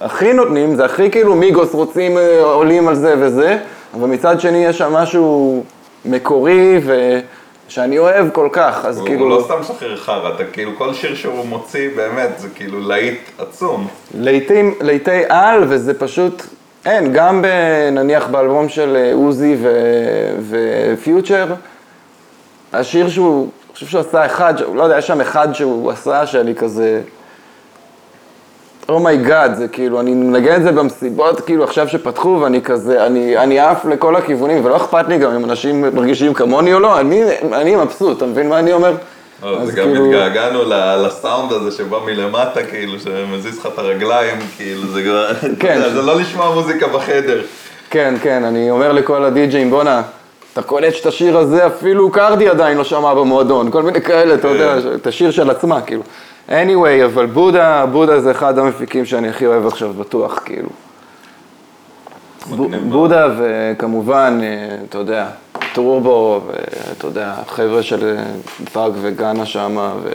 הכי 0.03 0.33
נותנים, 0.33 0.75
זה 0.75 0.85
הכי 0.85 1.11
כאילו 1.11 1.35
מיגוס 1.35 1.75
רוצים, 1.75 2.19
אה, 2.19 2.41
עולים 2.43 2.89
על 2.89 2.95
זה 2.95 3.15
וזה, 3.19 3.59
אבל 3.95 4.09
מצד 4.09 4.41
שני 4.41 4.65
יש 4.65 4.79
שם 4.79 4.93
משהו 4.93 5.63
מקורי 6.05 6.81
ושאני 7.69 7.99
אוהב 7.99 8.31
כל 8.31 8.49
כך, 8.53 8.85
אז 8.85 8.99
הוא 8.99 9.07
כאילו... 9.07 9.29
לא 9.29 9.43
סתם 9.45 9.55
משחרר 9.61 9.97
חרא, 9.97 10.35
אתה 10.35 10.45
כאילו, 10.45 10.71
כל 10.79 10.95
שיר 10.95 11.15
שהוא 11.15 11.47
מוציא, 11.47 11.89
באמת, 11.97 12.31
זה 12.39 12.49
כאילו 12.55 12.81
להיט 12.81 13.21
עצום. 13.39 13.87
להיטים, 14.15 14.75
להיטי 14.81 15.23
על, 15.29 15.65
וזה 15.69 15.95
פשוט, 15.95 16.43
אין, 16.87 17.13
גם 17.13 17.43
ב, 17.43 17.47
נניח 17.93 18.27
באלבום 18.27 18.69
של 18.69 18.97
אה, 18.97 19.13
עוזי 19.15 19.57
ו- 19.61 20.37
ו 20.51 20.63
Future, 20.63 21.47
השיר 22.73 23.09
שהוא, 23.09 23.43
אני 23.43 23.75
חושב 23.75 23.87
שהוא 23.87 24.01
עשה 24.01 24.27
אחד, 24.27 24.55
לא 24.75 24.83
יודע, 24.83 24.99
יש 24.99 25.07
שם 25.07 25.21
אחד 25.21 25.53
שהוא 25.53 25.91
עשה 25.91 26.27
שאני 26.27 26.55
כזה, 26.55 27.01
oh 28.93 29.08
my 29.08 29.24
god, 29.24 29.55
זה 29.55 29.69
כאילו, 29.69 30.01
אני 30.01 30.15
מנגן 30.15 30.57
את 30.57 30.63
זה 30.63 30.73
במסיבות, 30.73 31.41
כאילו 31.41 31.65
עכשיו 31.65 31.89
שפתחו 31.89 32.39
ואני 32.43 32.63
כזה, 32.63 33.07
אני, 33.07 33.39
אני 33.39 33.61
עף 33.61 33.85
לכל 33.85 34.17
הכיוונים, 34.17 34.65
ולא 34.65 34.77
אכפת 34.77 35.09
לי 35.09 35.19
גם 35.19 35.33
אם 35.33 35.45
אנשים 35.45 35.81
מרגישים 35.95 36.35
כמוני 36.35 36.75
או 36.75 36.81
לא, 36.81 37.01
אני, 37.01 37.23
אני 37.53 37.77
מבסוט, 37.77 38.17
אתה 38.17 38.27
מבין 38.27 38.49
מה 38.49 38.59
אני 38.59 38.73
אומר? 38.73 38.95
לא, 39.43 39.61
אז 39.61 39.75
גם 39.75 39.85
כאילו- 39.85 40.05
התגעגענו 40.05 40.59
לסאונד 41.07 41.53
הזה 41.53 41.77
שבא 41.77 41.99
מלמטה, 42.07 42.63
כאילו, 42.63 43.01
שמזיז 43.01 43.59
לך 43.59 43.69
את 43.75 43.79
הרגליים, 43.79 44.39
כאילו, 44.57 44.87
זה 44.87 45.03
כבר... 45.03 45.35
כן. 45.59 45.81
זה 45.95 46.03
לא 46.03 46.21
לשמוע 46.21 46.55
מוזיקה 46.55 46.89
בחדר. 46.89 47.41
כן, 47.91 48.15
כן, 48.23 48.45
אני 48.45 48.71
אומר 48.71 48.93
לכל 48.93 49.25
הדי-ג'אים, 49.25 49.71
בואנה, 49.71 50.03
אתה 50.53 50.63
קולט 50.63 50.95
שאת 50.95 51.07
השיר 51.07 51.39
הזה 51.39 51.67
אפילו 51.67 52.11
קרדי 52.11 52.49
עדיין 52.49 52.79
לא 52.79 52.85
שמע 52.85 53.15
במועדון, 53.15 53.71
כל 53.71 53.83
מיני 53.83 54.01
כאלה, 54.01 54.35
אתה 54.35 54.49
יודע, 54.49 54.77
את 54.95 55.07
השיר 55.07 55.31
של 55.31 55.51
עצמה, 55.51 55.81
כאילו. 55.81 56.03
Anyway, 56.49 57.05
אבל 57.05 57.27
בודה, 57.27 57.87
בודה 57.87 58.21
זה 58.21 58.31
אחד 58.31 58.59
המפיקים 58.59 59.05
שאני 59.05 59.29
הכי 59.29 59.47
אוהב 59.47 59.67
עכשיו, 59.67 59.93
בטוח, 59.93 60.39
כאילו. 60.45 60.69
בודה 62.89 63.29
וכמובן, 63.39 64.41
אה, 64.43 64.77
אתה 64.89 64.99
יודע, 64.99 65.27
טורבו, 65.73 66.41
ואתה 66.47 67.07
יודע, 67.07 67.35
חבר'ה 67.49 67.83
של 67.83 68.17
אה, 68.17 68.25
פאג 68.73 68.93
וגאנה 69.01 69.47
שמה, 69.47 69.95
ו... 70.03 70.11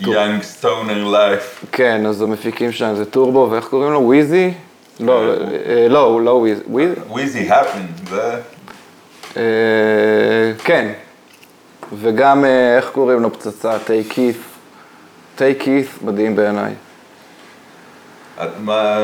יאנג 0.00 0.42
סטונר 0.42 1.04
לייף. 1.04 1.64
כן, 1.72 2.06
אז 2.06 2.22
המפיקים 2.22 2.72
שלהם 2.72 2.96
זה 2.96 3.04
טורבו, 3.04 3.48
ואיך 3.50 3.64
קוראים 3.64 3.92
לו? 3.92 4.00
וויזי? 4.00 4.52
לא, 5.00 5.22
אה, 5.66 5.88
לא, 5.88 5.98
הוא 5.98 6.20
לא 6.20 6.30
וויזי. 6.30 6.62
וויזי? 7.08 7.50
הפן, 7.50 7.86
זה... 8.10 8.34
אה, 9.36 10.52
כן. 10.64 10.92
וגם, 12.00 12.44
אה, 12.44 12.76
איך 12.76 12.88
קוראים 12.92 13.20
לו 13.20 13.32
פצצה? 13.32 13.78
טיי 13.78 14.04
טיי 15.38 15.54
כית' 15.58 15.88
מדהים 16.04 16.36
בעיניי. 16.36 16.74
את- 18.42 18.48
מה, 18.60 18.98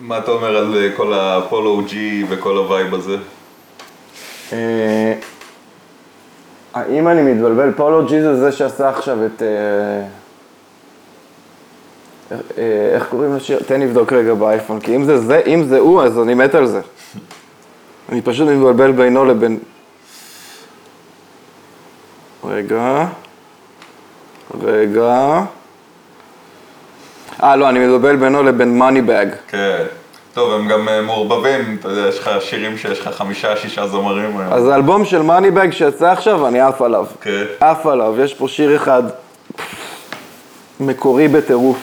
מה 0.00 0.18
אתה 0.18 0.30
אומר 0.30 0.56
על 0.56 0.74
אה, 0.76 0.96
כל 0.96 1.14
ה 1.14 1.28
Polo 1.28 1.82
G 1.88 2.24
וכל 2.28 2.56
ה 2.56 2.64
vibe 2.64 2.94
הזה? 2.94 3.16
אה, 4.52 5.14
האם 6.74 7.08
אני 7.08 7.22
מתבלבל? 7.32 7.72
Polo 7.76 8.06
G 8.06 8.22
זה 8.22 8.36
זה 8.36 8.52
שעשה 8.52 8.88
עכשיו 8.88 9.26
את... 9.26 9.42
אה, 9.42 10.06
אה, 12.58 12.90
איך 12.94 13.06
קוראים 13.10 13.36
לשיר? 13.36 13.60
תן 13.66 13.80
לבדוק 13.80 14.12
רגע 14.12 14.34
באייפון, 14.34 14.80
כי 14.80 14.96
אם 14.96 15.04
זה 15.04 15.18
זה, 15.18 15.40
אם 15.46 15.64
זה 15.64 15.78
הוא, 15.78 16.02
אז 16.02 16.18
אני 16.18 16.34
מת 16.34 16.54
על 16.54 16.66
זה. 16.66 16.80
אני 18.12 18.22
פשוט 18.22 18.48
מתבלבל 18.48 18.92
בינו 18.92 19.24
לבין... 19.24 19.58
רגע. 22.44 23.06
רגע. 24.62 25.40
אה, 27.42 27.56
לא, 27.56 27.68
אני 27.68 27.78
מתבלבל 27.78 28.16
בינו 28.16 28.42
לבין 28.42 28.78
Moneybagg. 28.78 29.28
כן. 29.48 29.82
טוב, 30.34 30.52
הם 30.52 30.68
גם 30.68 30.88
אה, 30.88 31.02
מעורבבים, 31.02 31.76
אתה 31.80 31.88
יודע, 31.88 32.08
יש 32.08 32.18
לך 32.18 32.30
שירים 32.40 32.78
שיש 32.78 33.00
לך 33.00 33.08
חמישה, 33.08 33.56
שישה 33.56 33.86
זמרים 33.86 34.38
היום. 34.38 34.52
אז 34.52 34.68
האלבום 34.68 35.04
של 35.04 35.22
Moneybagg 35.22 35.72
שיצא 35.72 36.12
עכשיו, 36.12 36.48
אני 36.48 36.60
עף 36.60 36.82
עליו. 36.82 37.06
כן. 37.20 37.44
עף 37.60 37.86
עליו, 37.86 38.14
יש 38.20 38.34
פה 38.34 38.48
שיר 38.48 38.76
אחד 38.76 39.02
מקורי 40.80 41.28
בטירוף. 41.28 41.78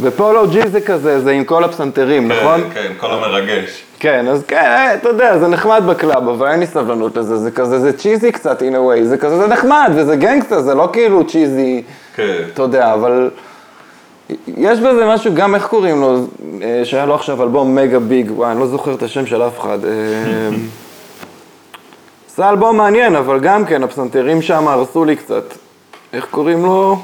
ו 0.00 0.10
Polo 0.10 0.48
G 0.48 0.68
זה 0.68 0.80
כזה, 0.80 1.20
זה 1.20 1.30
עם 1.30 1.44
כל 1.44 1.64
הפסנתרים, 1.64 2.28
נכון? 2.28 2.60
כן, 2.60 2.68
כן, 2.74 2.92
כל 2.96 3.10
המרגש. 3.10 3.82
כן, 3.98 4.28
אז 4.28 4.44
כן, 4.48 4.56
אה, 4.56 4.94
אתה 4.94 5.08
יודע, 5.08 5.38
זה 5.38 5.48
נחמד 5.48 5.82
ב 5.86 5.93
club, 5.93 6.28
אבל 6.28 6.46
אין 6.46 6.60
לי 6.60 6.66
סבלנות 6.66 7.16
לזה, 7.16 7.36
זה 7.36 7.50
כזה, 7.50 7.80
זה 7.80 7.92
cheesy 7.92 8.32
קצת, 8.32 8.62
in 8.62 8.74
a 8.74 8.76
way, 8.76 9.02
זה 9.02 9.18
כזה, 9.18 9.36
זה 9.36 9.46
נחמד, 9.46 9.90
וזה 9.94 10.16
גנגסטר, 10.16 10.60
זה 10.60 10.74
לא 10.74 10.88
כאילו 10.92 11.26
cheesy, 11.26 11.82
כן. 12.14 12.42
אתה 12.54 12.62
יודע, 12.62 12.94
אבל 12.94 13.30
יש 14.56 14.78
בזה 14.78 15.06
משהו, 15.06 15.34
גם 15.34 15.54
איך 15.54 15.66
קוראים 15.66 16.00
לו, 16.00 16.26
אה, 16.62 16.84
שהיה 16.84 17.06
לו 17.06 17.14
עכשיו 17.14 17.42
אלבום 17.42 17.74
mega 17.74 17.98
big, 17.98 18.30
וואי, 18.30 18.52
אני 18.52 18.60
לא 18.60 18.66
זוכר 18.66 18.94
את 18.94 19.02
השם 19.02 19.26
של 19.26 19.42
אף 19.42 19.60
אחד. 19.60 19.78
אה, 19.84 19.90
עשה 22.32 22.50
אלבום 22.50 22.76
מעניין, 22.76 23.16
אבל 23.16 23.40
גם 23.40 23.64
כן, 23.64 23.82
הפסנתרים 23.82 24.42
שם 24.42 24.68
הרסו 24.68 25.04
לי 25.04 25.16
קצת. 25.16 25.44
איך 26.12 26.26
קוראים 26.30 26.64
לו? 26.64 26.98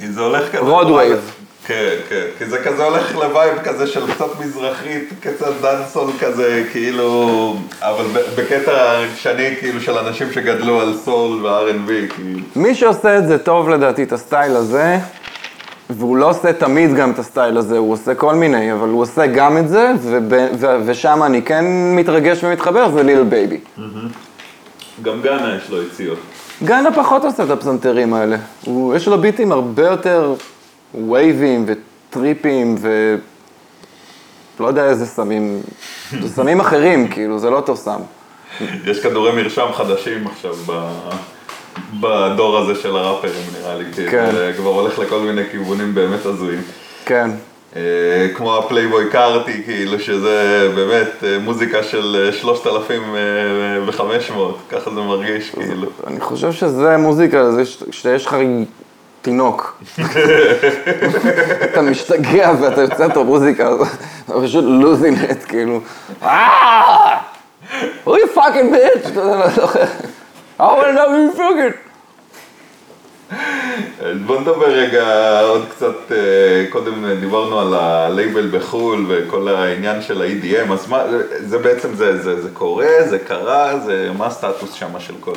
כי 0.00 0.08
זה 0.08 0.20
הולך 0.20 0.48
כזה... 0.52 0.58
Rod 0.58 0.80
Wave. 0.80 1.18
כן, 1.66 1.94
כן, 2.08 2.24
כי 2.38 2.44
זה 2.44 2.58
כזה 2.58 2.84
הולך 2.84 3.16
ל 3.16 3.24
vibe 3.24 3.58
כזה 3.58 3.86
של 3.86 4.12
קצת 4.12 4.40
מזרחית, 4.40 5.08
קצת 5.20 5.52
dancehall 5.60 6.10
כזה, 6.20 6.64
כאילו, 6.72 7.56
אבל 7.80 8.04
בקטע 8.36 9.00
שני, 9.16 9.56
כאילו, 9.60 9.80
של 9.80 9.98
אנשים 9.98 10.32
שגדלו 10.32 10.80
על 10.80 10.94
סול 11.04 11.46
ו-R&B, 11.46 12.14
כאילו. 12.14 12.40
מי 12.56 12.74
שעושה 12.74 13.18
את 13.18 13.28
זה 13.28 13.38
טוב 13.38 13.68
לדעתי, 13.68 14.02
את 14.02 14.12
הסטייל 14.12 14.56
הזה, 14.56 14.98
והוא 15.90 16.16
לא 16.16 16.30
עושה 16.30 16.52
תמיד 16.52 16.94
גם 16.94 17.10
את 17.10 17.18
הסטייל 17.18 17.56
הזה, 17.56 17.78
הוא 17.78 17.92
עושה 17.92 18.14
כל 18.14 18.34
מיני, 18.34 18.72
אבל 18.72 18.88
הוא 18.88 19.02
עושה 19.02 19.26
גם 19.26 19.58
את 19.58 19.68
זה, 19.68 19.92
ושם 20.86 21.22
אני 21.22 21.42
כן 21.42 21.64
מתרגש 21.96 22.44
ומתחבר, 22.44 22.90
זה 22.90 23.02
Lil 23.02 23.22
Baby. 23.22 23.58
גם 25.02 25.22
Gunna 25.22 25.56
יש 25.56 25.70
לו 25.70 25.82
יציאות. 25.82 26.18
Gunna 26.64 26.92
פחות 26.92 27.24
עושה 27.24 27.44
את 27.44 27.50
הפסנתרים 27.50 28.14
האלה. 28.14 28.36
הוא, 28.64 28.94
יש 28.94 29.08
לו 29.08 29.18
ביטים 29.18 29.52
הרבה 29.52 29.86
יותר 29.86 30.34
וייבים 31.08 31.66
וטריפים 31.66 32.74
ו... 32.78 33.16
לא 34.60 34.66
יודע 34.66 34.84
איזה 34.84 35.06
סמים, 35.06 35.62
זה 36.20 36.28
סמים 36.28 36.60
אחרים, 36.60 37.08
כאילו, 37.08 37.38
זה 37.38 37.50
לא 37.50 37.56
אותו 37.56 37.76
סם. 37.76 38.00
יש 38.84 39.02
כדורי 39.02 39.42
מרשם 39.42 39.66
חדשים 39.74 40.26
עכשיו 40.26 40.54
ב... 40.66 40.88
בדור 42.00 42.58
הזה 42.58 42.74
של 42.82 42.96
הראפרים, 42.96 43.44
נראה 43.60 43.74
לי, 43.74 43.84
כי 43.94 44.10
כן. 44.10 44.30
זה 44.32 44.52
כבר 44.56 44.70
הולך 44.70 44.98
לכל 44.98 45.18
מיני 45.18 45.42
כיוונים 45.50 45.94
באמת 45.94 46.26
הזויים. 46.26 46.62
כן. 47.04 47.30
אה, 47.76 48.28
כמו 48.34 48.58
ה 48.58 48.64
Playboi 48.64 49.10
Carti, 49.10 49.62
כאילו 49.64 50.00
שזה 50.00 50.68
באמת 50.74 51.24
אה, 51.24 51.38
מוזיקה 51.38 51.82
של 51.82 52.26
אה, 52.26 52.32
3,500, 52.32 54.58
ככה 54.70 54.90
זה 54.90 55.00
מרגיש, 55.00 55.50
כאילו. 55.50 55.86
אני 56.06 56.20
חושב 56.20 56.52
שזה 56.52 56.96
מוזיקה, 56.96 57.50
זה 57.50 57.62
שיש 57.90 58.26
לך 58.26 58.36
תינוק. 59.22 59.82
אתה 61.64 61.82
משתגע 61.82 62.52
ואתה 62.60 62.80
יוצא 62.80 63.06
את 63.06 63.16
המוזיקה, 63.16 63.68
הזאת, 63.68 63.88
אתה 64.24 64.34
פשוט 64.42 64.64
losing 64.64 65.18
it, 65.30 65.44
כאילו. 65.44 65.80
אה! 66.22 67.18
who 68.06 68.10
you 68.10 68.28
fucking 68.34 68.72
bitch? 68.72 69.08
אתה 69.08 69.20
יודע, 69.20 69.36
לא 69.36 69.48
זוכר. 69.48 69.84
I 70.62 70.74
want 70.76 70.86
to 70.86 71.38
know 71.38 71.56
you 71.56 71.74
בוא 74.26 74.40
נדבר 74.40 74.66
רגע 74.66 75.40
עוד 75.40 75.64
קצת, 75.70 76.12
אה, 76.12 76.66
קודם 76.70 77.20
דיברנו 77.20 77.60
על 77.60 77.74
הלייבל 77.74 78.58
בחו"ל 78.58 79.06
וכל 79.08 79.48
העניין 79.48 80.02
של 80.02 80.22
ה-EDM, 80.22 80.72
אז 80.72 80.88
מה, 80.88 81.04
זה 81.40 81.58
בעצם, 81.58 81.94
זה, 81.94 82.22
זה, 82.22 82.42
זה 82.42 82.48
קורה, 82.52 82.88
זה 83.08 83.18
קרה, 83.18 83.78
זה, 83.78 84.10
מה 84.18 84.26
הסטטוס 84.26 84.72
שם 84.72 85.00
של 85.00 85.14
כל 85.20 85.32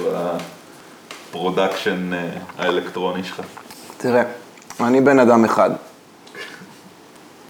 ה 1.29 1.37
production 1.37 2.13
אה, 2.13 2.29
האלקטרוני 2.57 3.23
שלך? 3.23 3.41
תראה, 3.97 4.23
אני 4.79 5.01
בן 5.01 5.19
אדם 5.19 5.45
אחד. 5.45 5.71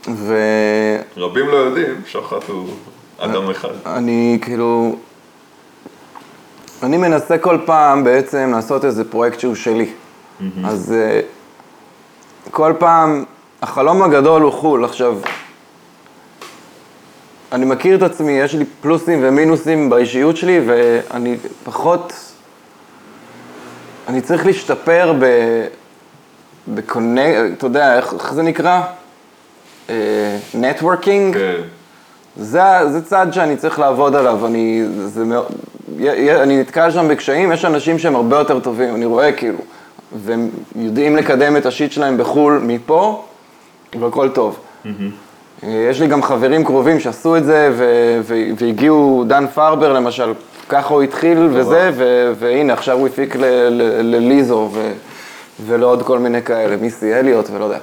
ואני 0.07 0.97
רבים 1.17 1.47
לא 1.47 1.55
יודעים, 1.55 2.01
שוחט 2.07 2.43
הוא 2.47 2.67
אדם 3.17 3.49
אחד. 3.49 3.73
כאילו... 4.41 4.95
אני 6.86 6.98
מנסה 6.98 7.38
כל 7.38 7.58
פעם 7.66 8.04
בעצם 8.04 8.52
לעשות 8.56 8.86
איזה 8.86 9.04
פרויקט 9.12 9.40
שהוא 9.40 9.56
שלי. 9.56 9.90
אז 10.66 10.94
אה, 10.98 11.20
כל 12.52 12.74
פעם, 12.80 13.24
החלום 13.62 14.04
הגדול 14.04 14.42
הוא 14.42 14.52
חו"ל. 14.52 14.86
עכשיו, 14.86 15.18
אני 17.52 17.66
מכיר 17.66 17.98
את 17.98 18.02
עצמי, 18.02 18.32
יש 18.32 18.54
לי 18.54 18.66
פלוסים 18.82 19.20
ומינוסים 19.22 19.90
באישיות 19.90 20.38
שלי, 20.38 20.62
ואני 20.66 21.38
פחות... 21.64 22.14
אני 24.08 24.22
צריך 24.22 24.46
להשתפר 24.46 25.14
ב... 25.20 25.26
בקונק... 26.68 27.36
אתה 27.58 27.66
יודע, 27.66 27.98
איך, 27.98 28.14
איך 28.14 28.34
זה 28.34 28.44
נקרא? 28.44 28.82
נטוורקינג? 30.54 31.34
כן. 31.34 31.62
זה, 32.38 32.62
זה 32.92 33.06
צעד 33.06 33.34
שאני 33.34 33.58
צריך 33.58 33.80
לעבוד 33.80 34.16
עליו, 34.16 34.46
אני, 34.46 34.84
זה 35.06 35.26
מאוד, 35.26 35.46
אני 36.42 36.60
נתקל 36.60 36.92
שם 36.92 37.08
בקשיים, 37.08 37.52
יש 37.52 37.66
אנשים 37.66 38.00
שהם 38.00 38.16
הרבה 38.16 38.38
יותר 38.38 38.60
טובים, 38.60 38.96
אני 38.96 39.06
רואה 39.06 39.32
כאילו, 39.32 39.58
והם 40.24 40.50
יודעים 40.76 41.16
לקדם 41.16 41.58
את 41.58 41.66
השיט 41.66 41.92
שלהם 41.92 42.18
בחו"ל 42.18 42.60
מפה, 42.64 43.24
והכל 44.00 44.30
טוב. 44.30 44.60
יש 45.64 46.02
לי 46.02 46.08
גם 46.08 46.24
חברים 46.24 46.64
קרובים 46.64 47.00
שעשו 47.00 47.38
את 47.38 47.46
זה, 47.46 47.72
והגיעו, 48.58 49.24
דן 49.28 49.46
פרבר 49.48 49.94
למשל, 49.94 50.34
ככה 50.70 50.94
הוא 50.94 51.02
התחיל 51.02 51.48
וזה, 51.52 51.92
והנה, 52.40 52.74
עכשיו 52.74 52.98
הוא 52.98 53.08
הפיק 53.08 53.36
ל- 53.36 53.46
ל- 53.70 54.16
לליזו 54.16 54.70
ו- 54.74 54.92
ולעוד 55.66 56.04
כל 56.04 56.20
מיני 56.20 56.42
כאלה, 56.42 56.76
מיסי 56.76 57.14
אליוט 57.14 57.50
ולא 57.54 57.64
יודע. 57.64 57.78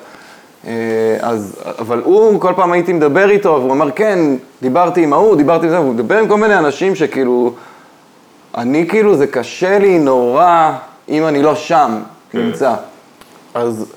אה, 0.67 0.73
אז, 1.21 1.57
אבל 1.79 2.01
הוא, 2.05 2.41
כל 2.41 2.53
פעם 2.57 2.73
הייתי 2.73 2.93
מדבר 2.93 3.31
איתו, 3.31 3.49
והוא 3.49 3.71
אומר, 3.71 3.91
כן, 3.91 4.19
דיברתי 4.63 5.03
עם 5.03 5.13
ההוא, 5.13 5.37
דיברתי 5.37 5.67
עם 5.67 5.73
זה, 5.73 5.81
והוא 5.81 5.95
מדבר 5.95 6.19
עם 6.19 6.29
כל 6.29 6.37
מיני 6.37 6.59
אנשים 6.59 6.95
שכאילו, 6.95 7.53
אני 8.57 8.89
כאילו, 8.89 9.17
זה 9.17 9.27
קשה 9.27 9.79
לי 9.79 9.99
נורא 9.99 10.73
אם 11.09 11.27
אני 11.27 11.43
לא 11.43 11.55
שם, 11.55 12.01
נמצא. 12.35 12.75
אז 13.55 13.93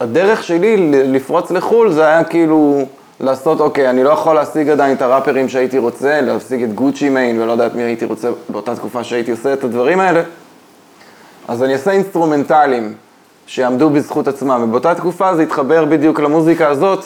הדרך 0.00 0.42
שלי 0.42 0.92
לפרוץ 0.92 1.50
לחו"ל 1.50 1.92
זה 1.92 2.06
היה 2.06 2.24
כאילו 2.24 2.82
לעשות, 3.20 3.60
אוקיי, 3.60 3.90
אני 3.90 4.04
לא 4.04 4.10
יכול 4.10 4.34
להשיג 4.34 4.68
עדיין 4.68 4.96
את 4.96 5.02
הראפרים 5.02 5.48
שהייתי 5.48 5.78
רוצה, 5.78 6.20
להשיג 6.20 6.62
את 6.62 6.74
Gucci 6.74 7.08
Mane 7.08 7.40
ולא 7.40 7.52
יודעת 7.52 7.74
מי 7.74 7.82
הייתי 7.82 8.04
רוצה 8.04 8.28
באותה 8.48 8.76
תקופה 8.76 9.04
שהייתי 9.04 9.30
עושה 9.30 9.52
את 9.52 9.64
הדברים 9.64 10.00
האלה. 10.00 10.22
אז 11.48 11.62
אני 11.62 11.72
אעשה 11.72 11.90
אינסטרומנטלים 11.90 12.94
שיעמדו 13.46 13.90
בזכות 13.90 14.28
עצמם, 14.28 14.60
ובאותה 14.64 14.94
תקופה 14.94 15.34
זה 15.34 15.42
התחבר 15.42 15.84
בדיוק 15.84 16.20
למוזיקה 16.20 16.68
הזאת, 16.68 17.04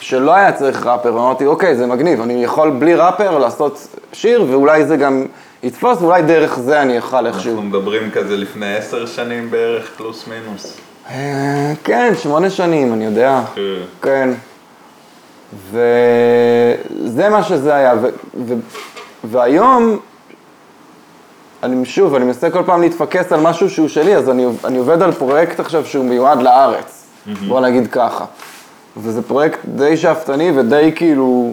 שלא 0.00 0.34
היה 0.34 0.52
צריך 0.52 0.86
ראפר, 0.86 1.10
אמרתי, 1.10 1.46
אוקיי, 1.46 1.76
זה 1.76 1.86
מגניב, 1.86 2.20
אני 2.20 2.44
יכול 2.44 2.70
בלי 2.70 2.94
ראפר 2.94 3.38
לעשות 3.38 3.88
שיר, 4.12 4.46
ואולי 4.50 4.84
זה 4.84 4.96
גם 4.96 5.24
יתפוס, 5.62 6.02
ואולי 6.02 6.22
דרך 6.22 6.58
זה 6.58 6.82
אני 6.82 6.98
אוכל 6.98 7.26
איכשהו. 7.26 7.50
אנחנו 7.50 7.62
מדברים 7.62 8.10
כזה 8.10 8.36
לפני 8.36 8.76
עשר 8.76 9.06
שנים 9.06 9.50
בערך, 9.50 9.90
פלוס 9.96 10.26
מינוס. 10.26 10.76
אה, 11.10 11.72
כן, 11.84 12.12
שמונה 12.22 12.50
שנים, 12.50 12.92
אני 12.92 13.04
יודע. 13.04 13.40
כן. 13.54 13.60
כן. 14.02 14.30
וזה 15.70 17.28
מה 17.28 17.42
שזה 17.42 17.74
היה. 17.74 17.94
ו... 18.02 18.08
ו... 18.46 18.54
והיום, 19.24 19.98
אני 21.62 21.84
שוב, 21.84 22.14
אני 22.14 22.24
מנסה 22.24 22.50
כל 22.50 22.62
פעם 22.66 22.80
להתפקס 22.80 23.32
על 23.32 23.40
משהו 23.40 23.70
שהוא 23.70 23.88
שלי, 23.88 24.16
אז 24.16 24.30
אני, 24.30 24.46
אני 24.64 24.78
עובד 24.78 25.02
על 25.02 25.12
פרויקט 25.12 25.60
עכשיו 25.60 25.86
שהוא 25.86 26.04
מיועד 26.04 26.42
לארץ, 26.42 27.06
בוא 27.48 27.60
נגיד 27.60 27.86
ככה. 27.86 28.24
וזה 28.96 29.22
פרויקט 29.22 29.58
די 29.64 29.96
שאפתני 29.96 30.52
ודי 30.54 30.92
כאילו, 30.96 31.52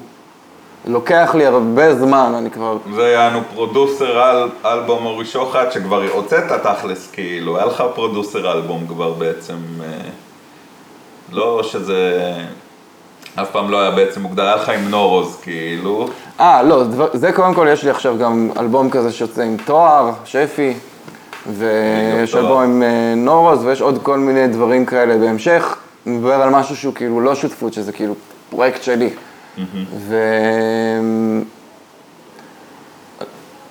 לוקח 0.88 1.36
לי 1.36 1.46
הרבה 1.46 1.96
זמן, 1.96 2.34
אני 2.38 2.52
כבר... 2.52 2.78
זה 2.96 3.02
יענו 3.10 3.40
producer 3.54 4.20
על 4.20 4.50
אלבום 4.66 5.06
אורי 5.06 5.26
שוחט, 5.26 5.72
שכבר 5.72 6.04
הוצאת 6.14 6.44
תכלס, 6.64 7.12
כאילו, 7.12 7.58
היה 7.58 7.66
לך 7.66 7.84
producer 7.96 8.52
אלבום 8.52 8.88
כבר 8.88 9.12
בעצם, 9.14 9.54
אה, 9.84 9.88
לא 11.32 11.62
שזה 11.64 12.32
אף 13.36 13.52
פעם 13.52 13.72
לא 13.72 13.82
היה 13.82 13.92
בעצם 13.92 14.22
מוגדר, 14.22 14.44
היה 14.44 14.56
לך 14.56 14.70
עם 14.70 14.90
נורוז, 14.90 15.38
כאילו. 15.42 16.08
אה, 16.40 16.64
לא, 16.64 16.84
דבר- 16.84 17.10
זה 17.14 17.32
קודם 17.32 17.54
כל, 17.54 17.68
יש 17.72 17.84
לי 17.84 17.90
עכשיו 17.90 18.18
גם 18.18 18.50
אלבום 18.60 18.90
כזה 18.90 19.12
שיוצא 19.12 19.42
עם 19.42 19.58
תואר, 19.66 20.12
שפי, 20.26 20.74
ויש. 21.54 22.36
אלבום 22.36 22.62
עם 22.62 22.84
אה, 22.84 23.14
נורוז, 23.16 23.66
ויש 23.66 23.82
עוד 23.82 24.00
כל 24.04 24.18
מיני 24.18 24.48
דברים 24.48 24.86
כאלה 24.86 25.18
בהמשך. 25.18 25.76
אני 26.08 26.16
מדבר 26.18 26.34
על 26.34 26.50
משהו 26.50 26.76
שהוא 26.76 26.94
כאילו 26.94 27.22
לא 27.22 27.36
שותפות, 27.36 27.74
שזה 27.74 27.92
כאילו 27.92 28.14
פרויקט 28.50 28.84
שלי. 28.84 29.10
ו... 29.98 30.16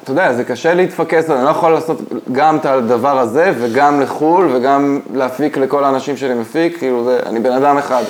אתה 0.07 0.12
יודע, 0.12 0.32
זה 0.32 0.45
קשה 0.45 0.74
להתפקס, 0.74 1.30
אני 1.30 1.45
לא 1.45 1.49
יכול 1.49 1.72
לעשות 1.72 1.99
גם 2.32 2.57
את 2.57 2.66
הדבר 2.66 3.18
הזה, 3.18 3.53
וגם 3.59 4.01
לחו"ל, 4.01 4.49
וגם 4.53 5.01
להפיק 5.14 5.57
לכל 5.57 5.84
האנשים 5.84 6.16
שאני 6.16 6.34
מפיק, 6.34 6.78
כאילו, 6.78 7.05
זה, 7.05 7.20
אני 7.26 7.41
בן 7.41 7.53
אדם 7.53 7.78
אחד. 7.78 8.03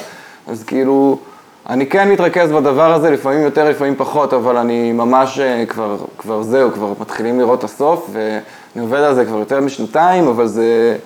אז 0.48 0.62
כאילו, 0.64 1.18
אני 1.68 1.86
כן 1.86 2.10
מתרכז 2.10 2.52
בדבר 2.52 2.94
הזה, 2.94 3.10
לפעמים 3.10 3.40
יותר, 3.40 3.70
לפעמים 3.70 3.94
פחות, 3.96 4.34
אבל 4.34 4.56
אני 4.56 4.92
ממש 4.92 5.38
אה, 5.38 5.66
כבר, 5.66 5.96
כבר 6.18 6.42
זהו, 6.42 6.72
כבר 6.72 6.92
מתחילים 7.00 7.40
לראות 7.40 7.58
את 7.58 7.64
הסוף, 7.64 8.10
ואני 8.12 8.84
עובד 8.84 9.00
על 9.00 9.14
זה 9.14 9.24
כבר 9.24 9.38
יותר 9.38 9.60
משנתיים, 9.60 10.28
אבל 10.28 10.46
זה, 10.46 10.96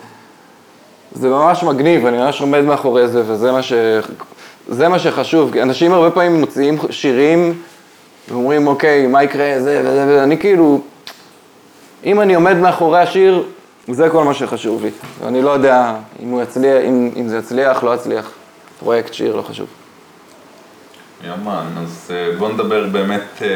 זה 1.12 1.28
ממש 1.28 1.62
מגניב, 1.62 2.06
אני 2.06 2.18
ממש 2.18 2.40
עומד 2.40 2.60
מאחורי 2.60 3.08
זה, 3.08 3.22
וזה 3.26 3.52
מה, 3.52 3.62
ש, 3.62 3.72
זה 4.68 4.88
מה 4.88 4.98
שחשוב. 4.98 5.52
כי 5.52 5.62
אנשים 5.62 5.92
הרבה 5.92 6.10
פעמים 6.10 6.40
מוציאים 6.40 6.78
שירים, 6.90 7.54
ואומרים, 8.28 8.66
אוקיי, 8.66 9.06
מה 9.06 9.22
יקרה, 9.22 9.54
זה 9.60 9.80
וזה 9.84 10.04
וזה, 10.08 10.22
אני 10.22 10.38
כאילו, 10.38 10.80
אם 12.04 12.20
אני 12.20 12.34
עומד 12.34 12.56
מאחורי 12.56 13.00
השיר, 13.00 13.44
זה 13.88 14.08
כל 14.08 14.24
מה 14.24 14.34
שחשוב 14.34 14.84
לי. 14.84 14.90
ואני 15.20 15.42
לא 15.42 15.50
יודע 15.50 15.94
אם 16.22 16.40
יצליח, 16.42 16.82
אם, 16.88 17.10
אם 17.16 17.28
זה 17.28 17.38
יצליח, 17.38 17.82
לא 17.84 17.94
יצליח. 17.94 18.30
פרויקט 18.78 19.14
שיר, 19.14 19.36
לא 19.36 19.42
חשוב. 19.42 19.66
יאמן, 21.26 21.66
אז 21.82 22.10
אה, 22.10 22.36
בוא 22.38 22.48
נדבר 22.48 22.86
באמת 22.92 23.42
אה, 23.42 23.48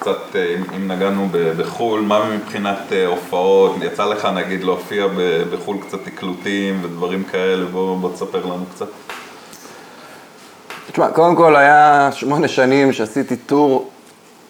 קצת, 0.00 0.16
אה, 0.34 0.54
אם- 0.76 0.92
נגענו 0.92 1.28
בחו"ל, 1.32 2.00
מה 2.00 2.30
מבחינת 2.36 2.78
הופעות, 3.06 3.76
יצא 3.82 4.04
לך 4.04 4.24
נגיד 4.34 4.64
להופיע 4.64 5.06
בחו"ל 5.52 5.76
קצת 5.88 5.98
תקלוטים 6.04 6.80
ודברים 6.84 7.24
כאלה, 7.24 7.64
בוא 7.64 7.96
בוא 7.96 8.12
תספר 8.12 8.44
לנו 8.46 8.64
קצת. 8.74 8.86
תשמע, 10.92 11.08
קודם 11.08 11.36
כל 11.36 11.56
היה 11.56 12.08
שמונה 12.12 12.48
שנים 12.48 12.92
שעשיתי 12.92 13.36
טור 13.36 13.88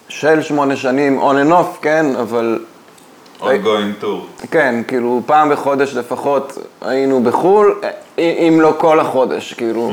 של 0.07 0.41
שמונה 0.41 0.75
שנים, 0.75 1.19
on 1.19 1.33
and 1.47 1.51
off, 1.51 1.81
כן, 1.81 2.05
אבל 2.15 2.59
ongoing 3.41 4.03
tour. 4.03 4.47
כן, 4.51 4.75
כאילו 4.87 5.21
פעם 5.25 5.49
בחודש 5.49 5.95
לפחות 5.95 6.57
היינו 6.81 7.23
בחו"ל, 7.23 7.81
אם 8.17 8.57
לא 8.61 8.73
כל 8.77 8.99
החודש, 8.99 9.53
כאילו, 9.53 9.91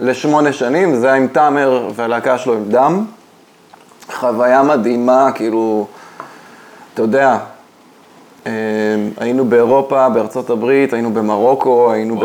לשמונה 0.00 0.52
שנים, 0.52 0.94
זה 0.94 1.06
היה 1.06 1.16
עם 1.16 1.26
תאמר 1.26 1.88
והלהקה 1.94 2.38
שלו 2.38 2.54
עם 2.54 2.64
דם. 2.64 3.04
חוויה 4.12 4.62
מדהימה, 4.62 5.32
כאילו, 5.34 5.86
אתה 6.94 7.02
יודע, 7.02 7.38
אה, 8.46 8.52
היינו 9.16 9.44
באירופה, 9.44 10.08
בארצות 10.08 10.50
הברית, 10.50 10.92
היינו 10.92 11.12
במרוקו, 11.12 11.92
היינו, 11.92 12.16
ב... 12.16 12.24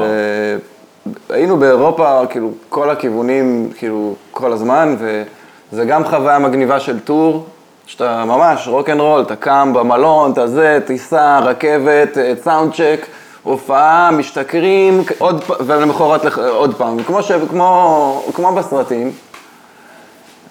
היינו 1.29 1.57
באירופה, 1.57 2.21
כאילו, 2.29 2.51
כל 2.69 2.89
הכיוונים, 2.89 3.69
כאילו, 3.77 4.13
כל 4.31 4.51
הזמן, 4.53 4.95
וזה 4.99 5.85
גם 5.85 6.05
חוויה 6.05 6.39
מגניבה 6.39 6.79
של 6.79 6.99
tour, 6.99 7.45
שאתה 7.85 8.23
ממש 8.25 8.67
רוק 8.67 8.89
אנד 8.89 8.99
רול, 8.99 9.21
אתה 9.21 9.35
קם 9.35 9.71
במלון, 9.73 10.31
אתה 10.31 10.47
זה, 10.47 10.79
טיסה, 10.85 11.39
רכבת, 11.39 12.17
אה, 12.17 12.33
sound 12.43 12.73
check, 12.73 13.05
הופעה, 13.43 14.09
משתכרים, 14.11 15.03
עוד, 15.17 15.43
פ- 15.43 15.51
ולמחרת 15.65 16.25
לח- 16.25 16.39
עוד 16.39 16.75
פעם, 16.75 17.03
כמו, 17.03 17.23
ש... 17.23 17.31
כמו, 17.31 18.23
כמו 18.33 18.51
בסרטים. 18.55 19.11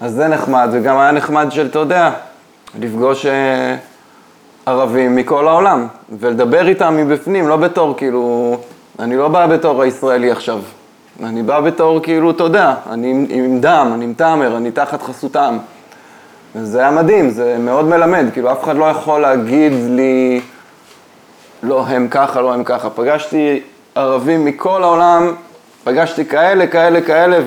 אז 0.00 0.12
זה 0.12 0.28
נחמד, 0.28 0.68
וגם 0.72 0.98
היה 0.98 1.10
נחמד 1.12 1.46
של, 1.50 1.66
אתה 1.66 1.78
יודע, 1.78 2.10
לפגוש 2.80 3.26
אה, 3.26 3.76
ערבים 4.66 5.16
מכל 5.16 5.48
העולם, 5.48 5.86
ולדבר 6.18 6.68
איתם 6.68 6.96
מבפנים, 6.96 7.48
לא 7.48 7.56
בתור 7.56 7.94
כאילו, 7.96 8.56
אני 8.98 9.16
לא 9.16 9.28
בא 9.28 9.46
בתור 9.46 9.82
הישראלי 9.82 10.30
עכשיו, 10.30 10.60
אני 11.22 11.42
בא 11.42 11.60
בתור 11.60 12.00
כאילו, 12.00 12.30
אתה 12.30 12.42
יודע, 12.42 12.74
אני 12.90 13.10
עם, 13.10 13.26
עם 13.30 13.60
דם, 13.60 13.90
אני 13.94 14.04
עם 14.04 14.14
תאמר, 14.14 14.56
אני 14.56 14.70
תחת 14.70 15.02
חסותם. 15.02 15.58
וזה 16.56 16.80
היה 16.80 16.90
מדהים, 16.90 17.30
זה 17.30 17.56
מאוד 17.58 17.84
מלמד, 17.84 18.24
כאילו 18.32 18.52
אף 18.52 18.64
אחד 18.64 18.76
לא 18.76 18.84
יכול 18.84 19.20
להגיד 19.20 19.72
לי, 19.90 20.40
לא 21.62 21.86
הם 21.86 22.08
ככה, 22.10 22.40
לא 22.40 22.54
הם 22.54 22.64
ככה. 22.64 22.90
פגשתי 22.90 23.60
ערבים 23.94 24.44
מכל 24.44 24.82
העולם, 24.82 25.34
פגשתי 25.84 26.24
כאלה, 26.24 26.66
כאלה, 26.66 27.00
כאלה, 27.00 27.38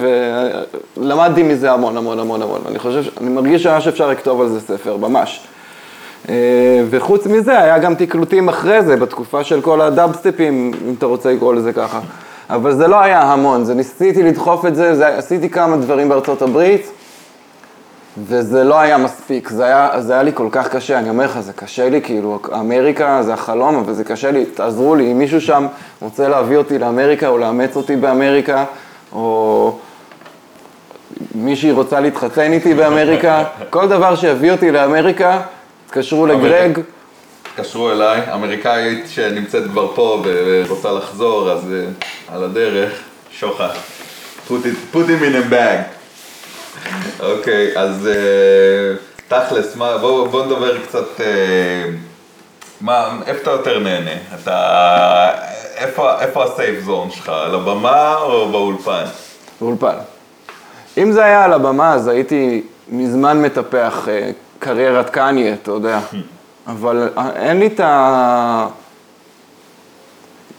ולמדתי 0.97 1.43
מזה 1.43 1.71
המון, 1.71 1.97
המון, 1.97 2.19
המון, 2.19 2.41
המון. 2.41 2.61
אני 2.67 2.79
חושב, 2.79 3.03
אני 3.21 3.29
מרגיש 3.29 3.63
שממש 3.63 3.87
אפשר 3.87 4.09
לכתוב 4.09 4.41
על 4.41 4.47
זה 4.47 4.61
ספר, 4.61 4.97
ממש. 4.97 5.47
אה, 6.29 6.83
וחוץ 6.89 7.25
מזה, 7.27 7.59
היה 7.59 7.79
גם 7.79 7.95
תקלוטים 7.95 8.49
אחרי 8.49 8.83
זה, 8.83 8.95
בתקופה 8.95 9.43
של 9.43 9.61
כל 9.61 9.81
הדאבסטפים, 9.81 10.71
אם 10.87 10.93
אתה 10.97 11.05
רוצה 11.05 11.33
לקרוא 11.33 11.53
לזה 11.53 11.73
ככה. 11.73 11.99
אבל 12.49 12.73
זה 12.73 12.87
לא 12.87 12.99
היה 12.99 13.21
המון, 13.21 13.65
זה 13.65 13.73
ניסיתי 13.73 14.23
לדחוף 14.23 14.65
את 14.65 14.75
זה, 14.75 14.95
זה 14.95 15.07
עשיתי 15.17 15.49
כמה 15.49 15.77
דברים 15.77 16.09
בארצות 16.09 16.41
הברית, 16.41 16.91
וזה 18.27 18.63
לא 18.63 18.79
היה 18.79 18.97
מספיק, 18.97 19.49
זה 19.49 19.65
היה, 19.65 19.89
זה 20.01 20.13
היה 20.13 20.23
לי 20.23 20.31
כל 20.33 20.47
כך 20.51 20.75
קשה, 20.75 20.99
אני 20.99 21.09
אומר 21.09 21.25
לך, 21.25 21.39
זה 21.39 21.53
קשה 21.53 21.89
לי, 21.89 22.01
כאילו, 22.01 22.39
אמריקה 22.59 23.23
זה 23.23 23.33
החלום, 23.33 23.75
אבל 23.75 23.93
זה 23.93 24.03
קשה 24.03 24.31
לי, 24.31 24.45
תעזרו 24.45 24.95
לי, 24.95 25.11
אם 25.11 25.17
מישהו 25.17 25.41
שם 25.41 25.67
רוצה 26.01 26.27
להביא 26.27 26.57
אותי 26.57 26.79
לאמריקה, 26.79 27.27
או 27.27 27.37
לאמץ 27.37 27.75
אותי 27.75 27.95
באמריקה, 27.95 28.65
או 29.11 29.77
מישהי 31.35 31.71
רוצה 31.71 31.99
להתחתן 31.99 32.51
איתי 32.51 32.73
באמריקה, 32.73 33.43
כל 33.69 33.87
דבר 33.87 34.15
שיביא 34.15 34.51
אותי 34.51 34.71
לאמריקה, 34.71 35.41
תתקשרו 35.87 36.25
לגרג, 36.25 36.79
התקשרו 37.51 37.91
אליי, 37.91 38.33
אמריקאית 38.33 39.05
שנמצאת 39.09 39.63
כבר 39.63 39.95
פה 39.95 40.23
ורוצה 40.25 40.91
לחזור, 40.91 41.51
אז 41.51 41.73
אה, 41.73 42.35
על 42.35 42.43
הדרך, 42.43 42.91
שוחט. 43.31 43.71
put, 44.47 44.65
it, 44.65 44.77
put 44.93 45.07
him 45.07 45.23
in 45.23 45.35
a 45.35 45.53
bag. 45.53 45.79
אוקיי, 47.19 47.77
אז 47.77 48.07
אה, 48.07 48.93
תכלס, 49.27 49.75
מה, 49.75 49.97
בוא, 49.97 50.27
בוא 50.27 50.45
נדבר 50.45 50.81
קצת, 50.83 51.21
אה, 51.21 51.89
מה, 52.81 53.09
איפה 53.25 53.41
אתה 53.41 53.51
יותר 53.51 53.79
נהנה? 53.79 54.11
אתה, 54.41 55.31
איפה, 55.77 56.21
איפה 56.21 56.43
הסייף 56.43 56.83
זון 56.83 57.11
שלך? 57.11 57.29
על 57.29 57.55
הבמה 57.55 58.15
או 58.15 58.49
באולפן? 58.51 59.03
באולפן. 59.61 59.95
אם 60.97 61.11
זה 61.11 61.25
היה 61.25 61.45
על 61.45 61.53
הבמה, 61.53 61.93
אז 61.93 62.07
הייתי 62.07 62.61
מזמן 62.89 63.41
מטפח 63.41 64.07
קריירת 64.59 65.09
קניה, 65.09 65.53
אתה 65.53 65.71
יודע. 65.71 65.99
אבל 66.67 67.09
אה, 67.17 67.29
אין 67.35 67.59
לי 67.59 67.67
את 67.67 67.79
ה... 67.79 68.67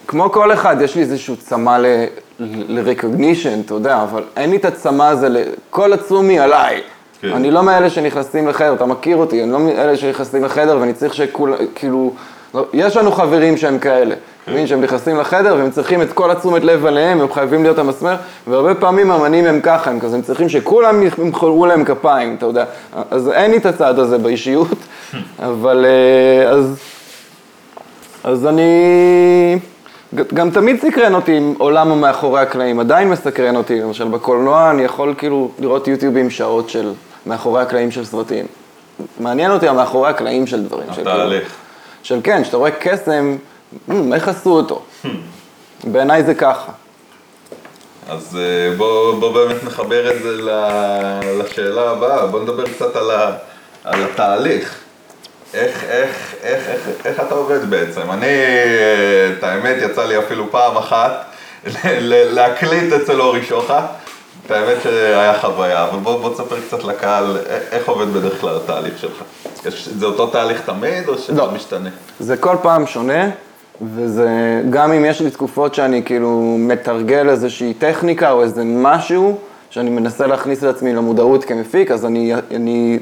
כמו 0.06 0.32
כל 0.32 0.52
אחד, 0.52 0.76
יש 0.80 0.94
לי 0.94 1.02
איזשהו 1.02 1.36
צמא 1.36 1.78
ל-recognition, 1.78 3.64
אתה 3.66 3.74
יודע, 3.74 4.02
אבל 4.02 4.22
אין 4.36 4.50
לי 4.50 4.56
את 4.56 4.64
הצמא 4.64 5.02
הזה, 5.02 5.28
ל- 5.28 5.42
כל 5.70 5.92
התשומי 5.92 6.38
עליי. 6.40 6.80
כן. 7.20 7.32
אני 7.32 7.50
לא 7.50 7.62
מאלה 7.62 7.90
שנכנסים 7.90 8.48
לחדר, 8.48 8.74
אתה 8.74 8.86
מכיר 8.86 9.16
אותי, 9.16 9.42
אני 9.42 9.52
לא 9.52 9.58
מאלה 9.58 9.96
שנכנסים 9.96 10.44
לחדר 10.44 10.78
ואני 10.80 10.92
צריך 10.92 11.14
שכול, 11.14 11.54
כאילו, 11.74 12.12
לא, 12.54 12.66
יש 12.72 12.96
לנו 12.96 13.12
חברים 13.12 13.56
שהם 13.56 13.78
כאלה, 13.78 14.14
מבין, 14.50 14.66
שהם 14.66 14.80
נכנסים 14.80 15.16
לחדר 15.16 15.54
והם 15.58 15.70
צריכים 15.70 16.02
את 16.02 16.12
כל 16.12 16.30
התשומת 16.30 16.64
לב 16.64 16.86
עליהם, 16.86 17.20
הם 17.20 17.32
חייבים 17.32 17.62
להיות 17.62 17.78
המסמר, 17.78 18.16
והרבה 18.46 18.74
פעמים 18.74 19.10
אמנים 19.10 19.46
הם 19.46 19.60
ככה, 19.60 19.90
הם 19.90 20.00
כזה, 20.00 20.16
הם 20.16 20.22
צריכים 20.22 20.48
שכולם 20.48 21.02
ימחאו 21.18 21.66
להם 21.66 21.84
כפיים, 21.84 22.34
אתה 22.38 22.46
יודע, 22.46 22.64
אז 23.10 23.28
אין 23.28 23.50
לי 23.50 23.56
את 23.56 23.66
הצד 23.66 23.98
הזה 23.98 24.18
באישיות, 24.18 24.68
אבל 25.38 25.86
אה, 25.88 26.50
אז, 26.50 26.78
אז 28.24 28.46
אני 28.46 28.72
גם 30.34 30.50
תמיד 30.50 30.80
סקרן 30.80 31.14
אותי 31.14 31.36
עם 31.36 31.54
עולם 31.58 31.92
המאחורי 31.92 32.40
הקלעים, 32.40 32.80
עדיין 32.80 33.08
מסקרן 33.10 33.56
אותי, 33.56 33.80
למשל 33.80 34.08
בקולנוע 34.08 34.70
אני 34.70 34.82
יכול 34.82 35.14
כאילו 35.18 35.50
לראות 35.58 35.88
יוטיובים 35.88 36.30
שעות 36.30 36.70
של 36.70 36.92
מאחורי 37.26 37.62
הקלעים 37.62 37.90
של 37.90 38.04
סרטים. 38.04 38.46
מעניין 39.20 39.50
אותי 39.50 39.68
המאחורי 39.68 40.10
הקלעים 40.10 40.46
של 40.46 40.64
דברים. 40.64 40.86
של 40.88 40.94
כאילו- 40.94 41.10
התהליך. 41.10 41.54
של 42.02 42.20
כן, 42.24 42.44
שאתה 42.44 42.56
רואה 42.56 42.70
קסם, 42.70 43.24
"מ, 43.24 43.36
איך 44.14 44.28
עשו 44.28 44.50
אותו? 44.50 44.82
בעיניי 45.84 46.24
זה 46.24 46.34
ככה. 46.34 46.72
אז 48.08 48.38
אה, 48.40 48.76
בוא, 48.76 49.20
בוא 49.20 49.32
באמת 49.34 49.64
נחבר 49.64 50.10
את 50.16 50.22
זה 50.22 50.36
לשאלה 51.38 51.90
הבאה, 51.90 52.26
בוא 52.26 52.40
נדבר 52.40 52.64
קצת 52.68 52.96
על, 52.96 53.10
ה, 53.10 53.32
על 53.84 54.04
התהליך. 54.04 54.74
איך, 55.54 55.84
איך, 55.84 56.34
איך, 56.42 56.68
איך, 56.68 56.80
איך 57.04 57.20
אתה 57.20 57.34
עובד 57.34 57.70
בעצם? 57.70 58.10
אני, 58.10 58.26
אה, 58.26 59.32
את 59.38 59.44
האמת, 59.44 59.76
יצא 59.82 60.04
לי 60.04 60.18
אפילו 60.18 60.50
פעם 60.50 60.76
אחת 60.76 61.24
להקליט 62.34 62.92
אצל 62.92 63.20
אורי 63.20 63.44
שוחט. 63.44 63.84
את 64.46 64.50
האמת 64.50 64.76
שהיה 64.82 65.40
חוויה, 65.40 65.84
אבל 65.84 65.98
בוא, 65.98 66.20
בוא 66.20 66.34
תספר 66.34 66.56
קצת 66.60 66.84
לקהל 66.84 67.36
איך 67.70 67.88
עובד 67.88 68.08
בדרך 68.08 68.40
כלל 68.40 68.56
התהליך 68.56 68.98
שלך. 68.98 69.22
זה 69.72 70.06
אותו 70.06 70.26
תהליך 70.26 70.60
תמיד 70.60 71.08
או 71.08 71.18
שזה 71.18 71.32
לא. 71.32 71.50
משתנה? 71.50 71.90
זה 72.20 72.36
כל 72.36 72.56
פעם 72.62 72.86
שונה, 72.86 73.30
וזה, 73.82 74.28
גם 74.70 74.92
אם 74.92 75.04
יש 75.04 75.20
לי 75.20 75.30
תקופות 75.30 75.74
שאני 75.74 76.02
כאילו 76.04 76.56
מתרגל 76.58 77.28
איזושהי 77.28 77.74
טכניקה 77.74 78.30
או 78.30 78.42
איזה 78.42 78.62
משהו, 78.64 79.38
שאני 79.70 79.90
מנסה 79.90 80.26
להכניס 80.26 80.64
את 80.64 80.74
עצמי 80.76 80.92
למודעות 80.94 81.44
כמפיק, 81.44 81.90
אז 81.90 82.04
אני, 82.06 82.32
אני 82.54 82.98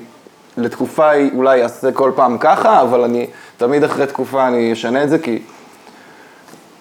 לתקופה 0.57 1.11
אולי 1.35 1.63
אעשה 1.63 1.93
כל 1.93 2.13
פעם 2.15 2.39
ככה, 2.39 2.83
אבל 2.83 3.05
אני 3.05 3.27
תמיד 3.57 3.85
אחרי 3.85 4.07
תקופה 4.07 4.49
אני 4.49 4.73
אשנה 4.73 5.03
את 5.03 5.11
זה, 5.11 5.19
כי, 5.19 5.39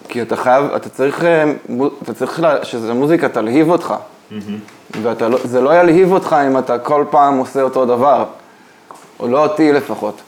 כי 0.07 0.21
אתה 0.21 0.35
חייב, 0.35 0.65
אתה 0.75 0.89
צריך, 0.89 1.25
אה, 1.25 1.51
אתה 2.03 2.13
צריך 2.13 2.39
לה- 2.39 2.65
שהמוזיקה 2.65 3.29
תלהיב 3.29 3.69
אותך. 3.69 3.93
וזה 5.43 5.61
לא 5.61 5.79
ילהיב 5.79 6.11
אותך 6.11 6.35
אם 6.47 6.57
אתה 6.57 6.77
כל 6.79 7.05
פעם 7.09 7.37
עושה 7.37 7.61
אותו 7.61 7.85
דבר, 7.85 8.25
או 9.19 9.27
לא 9.27 9.43
אותי 9.43 9.73
לפחות. 9.73 10.21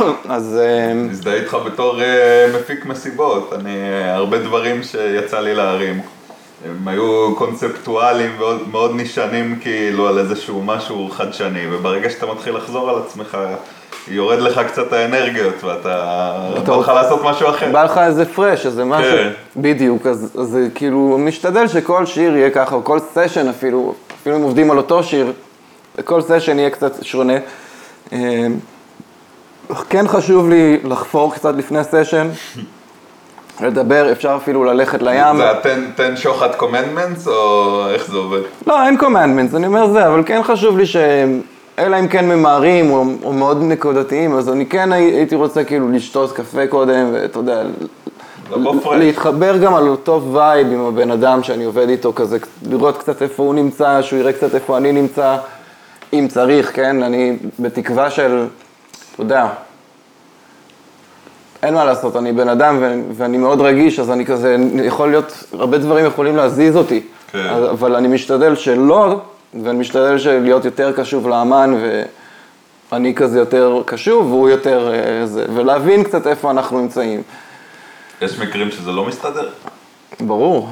אז... 0.28 0.58
אה, 0.62 0.94
מזדהה 0.94 1.34
איתך 1.34 1.56
בתור 1.66 2.02
אה, 2.02 2.46
מפיק 2.56 2.86
מסיבות, 2.86 3.52
אני, 3.52 3.76
אה, 3.76 4.14
הרבה 4.14 4.38
דברים 4.38 4.82
שיצא 4.82 5.40
לי 5.40 5.54
להרים. 5.54 6.00
הם 6.64 6.88
היו 6.88 7.34
קונספטואליים 7.36 8.36
מאוד, 8.38 8.68
מאוד 8.70 8.90
נשענים 8.94 9.58
כאילו 9.60 10.08
על 10.08 10.18
איזשהו 10.18 10.62
משהו 10.62 11.08
חדשני, 11.10 11.66
וברגע 11.70 12.10
שאתה 12.10 12.26
מתחיל 12.26 12.56
לחזור 12.56 12.90
על 12.90 12.96
עצמך, 13.06 13.38
יורד 14.08 14.38
לך 14.38 14.60
קצת 14.68 14.92
האנרגיות 14.92 15.64
ואתה 15.64 16.48
בא 16.66 16.76
לך 16.76 16.88
לעשות 16.88 17.20
משהו 17.24 17.48
אחר. 17.48 17.72
בא 17.72 17.84
לך 17.84 17.98
איזה 17.98 18.24
פרש, 18.24 18.66
איזה 18.66 18.84
משהו, 18.84 19.12
כן. 19.12 19.30
בדיוק, 19.56 20.06
אז, 20.06 20.36
אז 20.40 20.46
זה 20.46 20.68
כאילו, 20.74 21.18
משתדל 21.18 21.68
שכל 21.68 22.06
שיר 22.06 22.36
יהיה 22.36 22.50
ככה, 22.50 22.74
או 22.74 22.84
כל 22.84 22.98
סשן 22.98 23.48
אפילו, 23.48 23.94
אפילו 24.20 24.36
אם 24.36 24.42
עובדים 24.42 24.70
על 24.70 24.76
אותו 24.76 25.02
שיר, 25.02 25.32
כל 26.04 26.20
סשן 26.22 26.58
יהיה 26.58 26.70
קצת 26.70 26.92
שונה. 27.02 27.36
כן 29.90 30.08
חשוב 30.08 30.48
לי 30.48 30.78
לחפור 30.84 31.34
קצת 31.34 31.54
לפני 31.56 31.84
סשן, 31.84 32.28
לדבר, 33.60 34.12
אפשר 34.12 34.36
אפילו 34.42 34.64
ללכת 34.64 35.02
לים. 35.02 35.36
זה 35.36 35.50
התן 35.50 35.84
ten 35.94 36.16
שוחט 36.16 36.54
commandments 36.54 37.28
או 37.28 37.84
איך 37.90 38.10
זה 38.10 38.16
עובד? 38.16 38.40
לא, 38.66 38.86
אין 38.86 38.96
commandments, 38.96 39.54
אני 39.54 39.66
אומר 39.66 39.86
זה, 39.92 40.06
אבל 40.08 40.22
כן 40.26 40.40
חשוב 40.42 40.78
לי 40.78 40.86
ש... 40.86 40.96
אלא 41.78 41.98
אם 42.00 42.08
כן 42.08 42.28
ממהרים 42.28 42.90
או, 42.90 43.04
או 43.22 43.32
מאוד 43.32 43.62
נקודתיים, 43.62 44.34
אז 44.34 44.48
אני 44.48 44.66
כן 44.66 44.92
הי- 44.92 45.12
הייתי 45.12 45.34
רוצה 45.34 45.64
כאילו 45.64 45.88
לשתות 45.88 46.32
קפה 46.32 46.66
קודם, 46.66 47.10
ואתה 47.12 47.38
יודע. 47.38 47.62
להתחבר 48.92 49.56
גם 49.56 49.74
על 49.74 49.88
אותו 49.88 50.22
vibe 50.32 50.66
עם 50.72 50.80
הבן 50.86 51.10
אדם 51.10 51.42
שאני 51.42 51.64
עובד 51.64 51.88
איתו, 51.88 52.12
כזה, 52.12 52.38
לראות 52.70 52.98
קצת 52.98 53.22
איפה 53.22 53.42
הוא 53.42 53.54
נמצא, 53.54 54.02
שהוא 54.02 54.18
יראה 54.18 54.32
קצת 54.32 54.54
איפה 54.54 54.76
אני 54.76 54.92
נמצא, 54.92 55.36
אם 56.12 56.26
צריך, 56.30 56.76
כן? 56.76 57.02
אני 57.02 57.36
בתקווה 57.58 58.10
של, 58.10 58.44
אתה 59.14 59.22
יודע, 59.22 59.46
אין 61.62 61.74
מה 61.74 61.84
לעשות, 61.84 62.16
אני 62.16 62.32
בן 62.32 62.48
אדם 62.48 62.78
ו- 62.80 63.00
ואני 63.14 63.38
מאוד 63.38 63.60
רגיש, 63.60 63.98
אז 63.98 64.10
אני 64.10 64.26
כזה, 64.26 64.56
יכול 64.84 65.10
להיות, 65.10 65.44
הרבה 65.52 65.78
דברים 65.78 66.06
יכולים 66.06 66.36
להזיז 66.36 66.76
אותי. 66.76 67.00
כן. 67.32 67.38
אז- 67.38 67.70
אבל 67.70 67.96
אני 67.96 68.08
משתדל 68.08 68.54
שלא, 68.54 69.20
ואני 69.62 69.78
משתדל 69.78 70.16
להיות 70.40 70.64
יותר 70.64 70.92
קשוב 70.92 71.28
לאמן, 71.28 71.74
ואני 72.92 73.14
כזה 73.14 73.38
יותר 73.38 73.82
קשוב, 73.86 74.26
והוא 74.26 74.48
יותר 74.48 74.94
אה, 74.94 75.26
זה, 75.26 75.44
ולהבין 75.54 76.04
קצת 76.04 76.26
איפה 76.26 76.50
אנחנו 76.50 76.80
נמצאים. 76.80 77.22
יש 78.22 78.38
מקרים 78.38 78.70
שזה 78.70 78.92
לא 78.92 79.04
מסתדר? 79.04 79.48
ברור. 80.20 80.68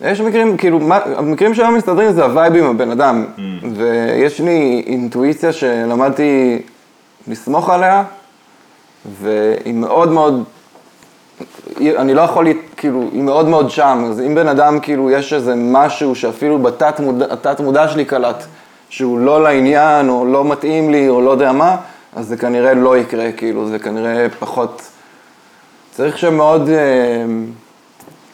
יש 0.00 0.20
מקרים, 0.20 0.56
כאילו, 0.56 0.78
מה, 0.80 0.98
המקרים 1.16 1.54
שלא 1.54 1.70
מסתדרים 1.70 2.12
זה 2.12 2.24
ה 2.24 2.30
vibe 2.30 2.54
עם 2.54 2.64
הבן 2.66 2.90
אדם. 2.90 3.24
ויש 3.76 4.40
לי 4.40 4.82
אינטואיציה 4.86 5.52
שלמדתי 5.52 6.58
לסמוך 7.28 7.70
עליה, 7.70 8.04
והיא 9.20 9.74
מאוד 9.74 10.12
מאוד, 10.12 10.44
אני 11.80 12.14
לא 12.14 12.20
יכול, 12.20 12.46
כאילו, 12.76 13.04
היא 13.12 13.22
מאוד 13.22 13.48
מאוד 13.48 13.70
שם. 13.70 14.04
אז 14.10 14.20
אם 14.20 14.34
בן 14.34 14.48
אדם, 14.48 14.80
כאילו, 14.80 15.10
יש 15.10 15.32
איזה 15.32 15.54
משהו 15.56 16.14
שאפילו 16.14 16.58
בתת 16.58 17.00
מודע, 17.00 17.26
מודע 17.58 17.88
שלי 17.88 18.04
קלט, 18.04 18.44
שהוא 18.88 19.18
לא 19.18 19.42
לעניין, 19.42 20.08
או 20.08 20.24
לא 20.24 20.44
מתאים 20.44 20.90
לי, 20.90 21.08
או 21.08 21.20
לא 21.20 21.30
יודע 21.30 21.52
מה, 21.52 21.76
אז 22.16 22.26
זה 22.26 22.36
כנראה 22.36 22.74
לא 22.74 22.98
יקרה, 22.98 23.32
כאילו, 23.32 23.68
זה 23.68 23.78
כנראה 23.78 24.26
פחות... 24.38 24.82
צריך 25.96 26.18
שמאוד, 26.18 26.68
אה, 26.68 27.24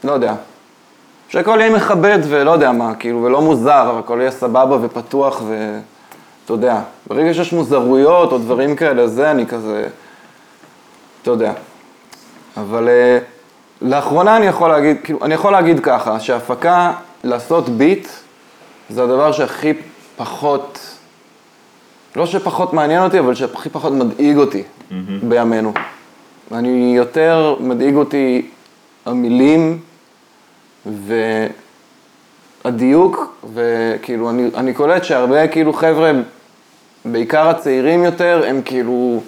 לא 0.05 0.13
יודע, 0.13 0.35
שהכל 1.29 1.57
יהיה 1.61 1.77
מכבד 1.77 2.19
ולא 2.29 2.51
יודע 2.51 2.73
מה, 2.73 2.95
כאילו, 2.95 3.23
ולא 3.23 3.43
מוזר, 3.43 3.99
הכל 3.99 4.19
יהיה 4.21 4.31
סבבה 4.31 4.79
ופתוח 4.81 5.43
ואתה 6.51 6.59
יודע, 6.59 6.81
ברגע 7.07 7.35
שיש 7.35 7.53
מוזרויות 7.53 8.33
או 8.33 8.39
דברים 8.39 8.77
כאלה, 8.77 9.07
זה 9.07 9.31
אני 9.31 9.47
כזה, 9.47 9.87
אתה 11.23 11.31
יודע. 11.31 11.53
אבל 12.57 12.89
אה, 12.89 13.19
לאחרונה 13.83 14.37
אני 14.37 14.47
יכול 14.47 14.69
להגיד, 14.69 14.97
כאילו, 15.05 15.19
אני 15.23 15.35
יכול 15.35 15.53
להגיד 15.53 15.81
ככה, 15.81 16.21
שהפקה, 16.21 16.93
לעשות 17.25 17.69
ביט, 17.69 18.09
זה 18.89 19.03
הדבר 19.03 19.33
שהכי 19.33 19.73
פחות, 20.17 20.97
לא 22.17 22.27
שפחות 22.27 22.73
מעניין 22.73 23.03
אותי, 23.03 23.19
אבל 23.19 23.35
שהכי 23.35 23.69
פחות 23.69 23.93
מדאיג 23.93 24.37
אותי 24.37 24.63
בימינו. 25.23 25.73
אני 26.53 26.93
יותר 26.97 27.57
מדאיג 27.61 27.95
אותי 27.95 28.51
המילים 29.07 29.79
והדיוק, 32.65 33.37
וכאילו, 33.55 34.31
אני, 34.31 34.51
אני 34.55 34.75
קולט 34.75 35.05
שהרבה 35.05 35.49
כאילו 35.49 35.73
חבר'ה, 35.73 36.13
בעיקר 37.05 37.49
הצעירים 37.49 38.05
יותר, 38.05 38.43
הם 38.47 38.61
כאילו, 38.65 39.23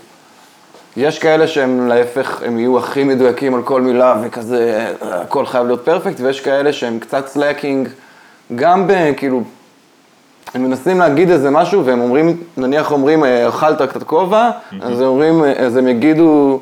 יש 0.96 1.18
כאלה 1.18 1.46
שהם 1.46 1.88
להפך, 1.88 2.42
הם 2.44 2.58
יהיו 2.58 2.78
הכי 2.78 3.04
מדויקים 3.04 3.54
על 3.54 3.62
כל 3.62 3.80
מילה 3.80 4.16
וכזה, 4.22 4.88
הכל 5.00 5.46
חייב 5.46 5.66
להיות 5.66 5.84
perfect, 5.84 6.20
ויש 6.20 6.40
כאלה 6.40 6.72
שהם 6.72 6.98
קצת 6.98 7.26
slacking, 7.26 7.88
גם 8.54 8.84
בכאילו, 8.86 9.42
הם 10.54 10.62
מנסים 10.62 10.98
להגיד 10.98 11.30
איזה 11.30 11.50
משהו, 11.50 11.86
והם 11.86 12.00
אומרים, 12.00 12.36
נניח 12.56 12.92
אומרים, 12.92 13.24
אה, 13.24 13.48
אכלת 13.48 13.82
קצת 13.82 14.02
כובע, 14.02 14.50
אז 14.80 15.00
הם 15.00 15.06
אומרים, 15.06 15.44
אה, 15.44 15.52
אז 15.52 15.76
הם 15.76 15.88
יגידו, 15.88 16.60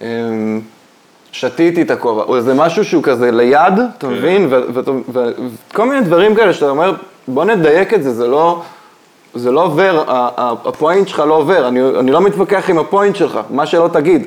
אמ, 0.00 0.60
שתיתי 1.32 1.82
את 1.82 1.90
הכובע, 1.90 2.22
או 2.22 2.36
איזה 2.36 2.54
משהו 2.54 2.84
שהוא 2.84 3.02
כזה 3.02 3.30
ליד, 3.30 3.74
אתה 3.98 4.06
מבין? 4.06 4.48
וכל 5.12 5.86
מיני 5.86 6.00
דברים 6.00 6.34
כאלה 6.34 6.52
שאתה 6.52 6.70
אומר, 6.70 6.92
בוא 7.28 7.44
נדייק 7.44 7.94
את 7.94 8.02
זה, 8.02 8.14
זה 8.14 8.26
לא, 8.26 8.62
זה 9.34 9.50
לא 9.50 9.64
עובר, 9.64 10.04
הפוינט 10.64 11.08
שלך 11.08 11.18
לא 11.18 11.34
עובר, 11.34 11.68
אני, 11.68 11.80
אני 12.00 12.10
לא 12.10 12.20
מתווכח 12.20 12.70
עם 12.70 12.78
הפוינט 12.78 13.16
שלך, 13.16 13.38
מה 13.50 13.66
שלא 13.66 13.88
תגיד, 13.92 14.26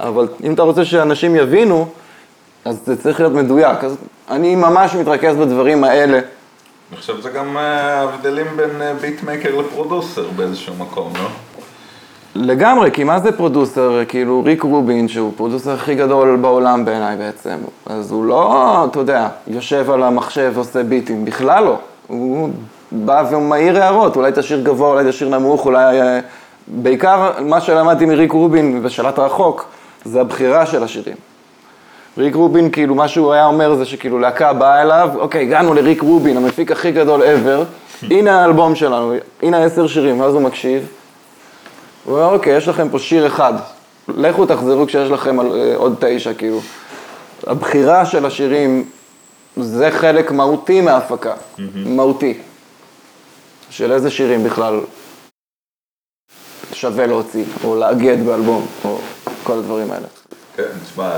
אבל 0.00 0.28
אם 0.44 0.54
אתה 0.54 0.62
רוצה 0.62 0.84
שאנשים 0.84 1.36
יבינו, 1.36 1.88
אז 2.64 2.80
זה 2.86 3.02
צריך 3.02 3.20
להיות 3.20 3.32
מדויק, 3.32 3.84
אז 3.84 3.96
אני 4.30 4.56
ממש 4.56 4.94
מתרכז 4.94 5.36
בדברים 5.36 5.84
האלה. 5.84 6.20
אני 6.90 7.00
חושב 7.00 7.16
שזה 7.20 7.30
גם 7.30 7.56
אה, 7.56 8.00
ההבדלים 8.00 8.46
בין 8.56 8.82
אה, 8.82 8.94
beatmaker 8.94 9.56
ל 9.56 9.64
producer 9.64 10.24
באיזשהו 10.36 10.74
מקום, 10.78 11.12
לא? 11.14 11.28
לגמרי, 12.34 12.90
כי 12.90 13.04
מה 13.04 13.20
זה 13.20 13.32
producer? 13.32 14.02
כאילו, 14.08 14.42
ריק 14.44 14.62
רובין, 14.62 15.08
שהוא 15.08 15.32
producer 15.36 15.72
הכי 15.72 15.94
גדול 15.94 16.36
בעולם 16.36 16.84
בעיניי 16.84 17.16
בעצם. 17.16 17.56
אז 17.86 18.10
הוא 18.10 18.24
לא, 18.24 18.86
אתה 18.90 18.98
יודע, 18.98 19.28
יושב 19.46 19.90
על 19.90 20.02
המחשב 20.02 20.52
ועושה 20.54 20.82
ביטים, 20.82 21.24
בכלל 21.24 21.64
לא. 21.64 21.78
הוא 22.06 22.50
בא 22.92 23.24
ומעיר 23.30 23.82
הערות, 23.82 24.16
אולי 24.16 24.32
תשאיר 24.34 24.60
גבוה, 24.62 24.88
אולי 24.88 25.10
תשאיר 25.10 25.30
נמוך, 25.30 25.66
אולי... 25.66 26.00
אה, 26.00 26.20
בעיקר 26.68 27.30
מה 27.40 27.60
שלמדתי 27.60 28.06
מריק 28.06 28.32
רובין 28.32 28.80
ושלט 28.82 29.18
רחוק, 29.18 29.64
זה 30.04 30.20
הבחירה 30.20 30.66
של 30.66 30.82
השירים. 30.82 31.16
ריק 32.18 32.34
רובין, 32.34 32.70
כאילו, 32.70 32.94
מה 32.94 33.08
שהוא 33.08 33.32
היה 33.32 33.46
אומר 33.46 33.74
זה 33.74 33.84
שכאילו 33.84 34.18
להקה 34.18 34.52
באה 34.52 34.82
אליו, 34.82 35.10
אוקיי, 35.14 35.42
הגענו 35.42 35.74
לריק 35.74 36.02
רובין, 36.02 36.36
המפיק 36.36 36.72
הכי 36.72 36.92
גדול 36.92 37.22
ever, 37.22 37.64
הנה 38.10 38.42
האלבום 38.42 38.74
שלנו, 38.74 39.14
הנה 39.42 39.64
עשר 39.64 39.86
שירים, 39.86 40.20
ואז 40.20 40.34
הוא 40.34 40.42
מקשיב, 40.42 40.86
הוא 42.04 42.14
אומר, 42.14 42.34
אוקיי, 42.34 42.56
יש 42.56 42.68
לכם 42.68 42.88
פה 42.88 42.98
שיר 42.98 43.26
אחד, 43.26 43.52
לכו 44.08 44.46
תחזרו 44.46 44.86
כשיש 44.86 45.10
לכם 45.10 45.40
על, 45.40 45.46
אה, 45.52 45.76
עוד 45.76 45.94
תשע, 46.00 46.34
כאילו. 46.34 46.60
הבחירה 47.46 48.06
של 48.06 48.26
השירים 48.26 48.84
זה 49.56 49.90
חלק 49.90 50.32
מהותי 50.32 50.80
מההפקה, 50.80 51.32
מהותי. 51.74 52.34
של 53.76 53.92
איזה 53.92 54.10
שירים 54.10 54.44
בכלל 54.44 54.80
שווה 56.72 57.06
להוציא, 57.06 57.44
או 57.64 57.76
לאגד 57.76 58.26
באלבום, 58.26 58.66
או 58.84 58.98
כל 59.44 59.52
הדברים 59.52 59.90
האלה. 59.90 60.06
כן, 60.56 60.62
תשמע, 60.84 61.10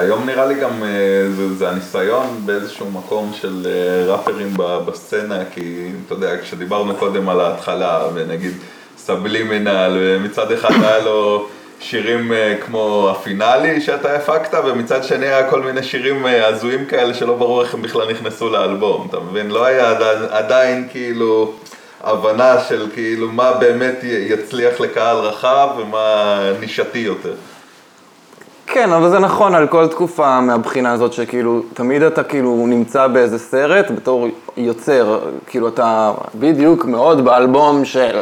היום 0.00 0.26
נראה 0.26 0.46
לי 0.46 0.54
גם, 0.54 0.82
אה, 0.82 1.30
זה, 1.36 1.54
זה 1.54 1.68
הניסיון 1.68 2.40
באיזשהו 2.44 2.90
מקום 2.90 3.32
של 3.40 3.66
אה, 3.66 4.12
ראפרים 4.12 4.54
בסצנה, 4.56 5.44
כי 5.54 5.90
אתה 6.06 6.14
יודע, 6.14 6.42
כשדיברנו 6.42 6.96
קודם 6.96 7.28
על 7.28 7.40
ההתחלה, 7.40 8.08
ונגיד 8.14 8.52
סבלימינל, 8.96 10.18
מצד 10.24 10.52
אחד 10.52 10.70
היה 10.82 10.98
לו 10.98 11.48
שירים 11.80 12.32
אה, 12.32 12.56
כמו 12.66 13.08
הפינאלי 13.10 13.80
שאתה 13.80 14.16
הפקת, 14.16 14.58
ומצד 14.64 15.04
שני 15.04 15.26
היה 15.26 15.50
כל 15.50 15.62
מיני 15.62 15.82
שירים 15.82 16.26
הזויים 16.26 16.84
כאלה 16.86 17.14
שלא 17.14 17.34
ברור 17.34 17.62
איך 17.62 17.74
הם 17.74 17.82
בכלל 17.82 18.10
נכנסו 18.10 18.50
לאלבום, 18.50 19.06
אתה 19.10 19.20
מבין? 19.20 19.50
לא 19.50 19.64
היה 19.64 19.90
עדיין, 19.90 20.18
עדיין 20.30 20.88
כאילו... 20.90 21.52
הבנה 22.06 22.60
של 22.68 22.86
כאילו 22.94 23.32
מה 23.32 23.52
באמת 23.52 23.98
יצליח 24.02 24.80
לקהל 24.80 25.16
רחב 25.16 25.68
ומה 25.78 26.38
נישתי 26.60 26.98
יותר. 26.98 27.34
כן, 28.66 28.92
אבל 28.92 29.10
זה 29.10 29.18
נכון 29.18 29.54
על 29.54 29.66
כל 29.66 29.86
תקופה 29.86 30.40
מהבחינה 30.40 30.92
הזאת 30.92 31.12
שכאילו, 31.12 31.62
תמיד 31.74 32.02
אתה 32.02 32.22
כאילו 32.22 32.64
נמצא 32.68 33.06
באיזה 33.06 33.38
סרט 33.38 33.90
בתור 33.90 34.28
יוצר, 34.56 35.20
כאילו 35.46 35.68
אתה 35.68 36.12
בדיוק 36.34 36.84
מאוד 36.84 37.24
באלבום 37.24 37.84
של, 37.84 38.20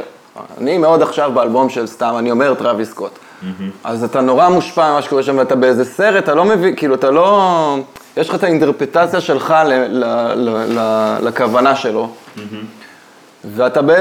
אני 0.59 0.79
מאוד 0.79 1.03
עכשיו 1.03 1.31
באלבום 1.35 1.69
של 1.69 1.87
סתם, 1.87 2.15
אני 2.19 2.31
אומר 2.31 2.55
טראביס 2.55 2.91
סקוט. 2.91 3.19
אז 3.85 4.05
אתה 4.05 4.21
נורא 4.21 4.49
מושפע 4.49 4.93
ממה 4.93 5.03
שקורה 5.03 5.23
שם, 5.23 5.39
ואתה 5.39 5.57
באיזה 5.57 5.85
סרט, 5.85 6.25
אתה 6.25 6.35
לא 6.35 6.45
מבין, 6.45 6.77
כאילו 6.77 6.95
אתה 6.95 7.11
לא, 7.11 7.77
יש 8.17 8.29
לך 8.29 8.35
את 8.35 8.45
האינטרפטציה 8.45 9.21
שלך 9.21 9.55
ל, 9.67 9.73
ל, 9.89 10.05
ל, 10.35 10.79
ל, 10.79 11.19
לכוונה 11.23 11.77
שלו. 11.77 12.11
ואתה, 13.53 13.83
ב... 13.83 13.93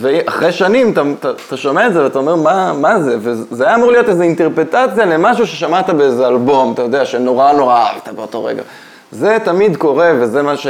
ואחרי 0.00 0.52
שנים 0.52 0.92
אתה, 0.92 1.02
אתה, 1.20 1.30
אתה 1.46 1.56
שומע 1.56 1.86
את 1.86 1.92
זה 1.92 2.04
ואתה 2.04 2.18
אומר, 2.18 2.34
מה, 2.34 2.72
מה 2.72 3.00
זה? 3.00 3.16
וזה 3.20 3.66
היה 3.66 3.74
אמור 3.74 3.90
להיות 3.90 4.08
איזו 4.08 4.22
אינטרפטציה 4.22 5.04
למשהו 5.04 5.46
ששמעת 5.46 5.90
באיזה 5.90 6.26
אלבום, 6.26 6.72
אתה 6.72 6.82
יודע, 6.82 7.04
שנורא 7.04 7.52
נורא 7.52 7.74
אהבת 7.74 8.08
באותו 8.08 8.44
רגע. 8.44 8.62
זה 9.10 9.36
תמיד 9.44 9.76
קורה, 9.76 10.12
וזה 10.20 10.42
מה 10.42 10.56
ש... 10.56 10.66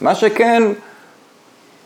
מה 0.00 0.14
שכן, 0.14 0.62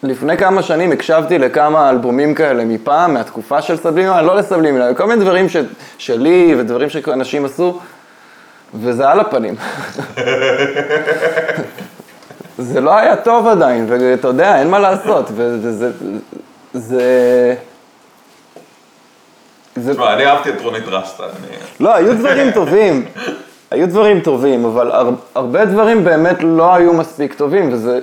לפני 0.02 0.36
כמה 0.36 0.62
שנים 0.62 0.92
הקשבתי 0.92 1.38
לכמה 1.38 1.90
אלבומים 1.90 2.34
כאלה 2.34 2.64
מפעם, 2.64 3.14
מהתקופה 3.14 3.62
של 3.62 3.76
סבלימינל, 3.76 4.20
לא 4.20 4.36
לסבלימינל, 4.36 4.94
כל 4.94 5.06
מיני 5.06 5.20
דברים 5.20 5.48
ש... 5.48 5.56
שלי 5.98 6.54
ודברים 6.58 6.88
שאנשים 6.90 7.44
עשו, 7.44 7.80
וזה 8.74 9.08
על 9.08 9.20
הפנים. 9.20 9.54
זה 12.58 12.80
לא 12.80 12.96
היה 12.96 13.16
טוב 13.16 13.46
עדיין, 13.46 13.86
ואתה 13.88 14.28
יודע, 14.28 14.58
אין 14.58 14.70
מה 14.70 14.78
לעשות, 14.78 15.26
וזה... 15.34 15.72
זה... 15.72 15.90
זה... 16.74 17.54
זה... 19.76 19.92
תשמע, 19.92 20.14
אני 20.14 20.26
אהבתי 20.26 20.50
את 20.50 20.60
רונית 20.60 20.88
רסטה, 20.88 21.22
אני... 21.22 21.56
לא, 21.80 21.94
היו 21.94 22.14
דברים 22.14 22.50
טובים, 22.50 23.04
היו 23.70 23.88
דברים 23.88 24.20
טובים, 24.20 24.64
אבל 24.64 24.90
הר... 24.90 25.10
הרבה 25.34 25.64
דברים 25.64 26.04
באמת 26.04 26.36
לא 26.42 26.74
היו 26.74 26.92
מספיק 26.92 27.34
טובים, 27.34 27.72
וזה... 27.72 28.00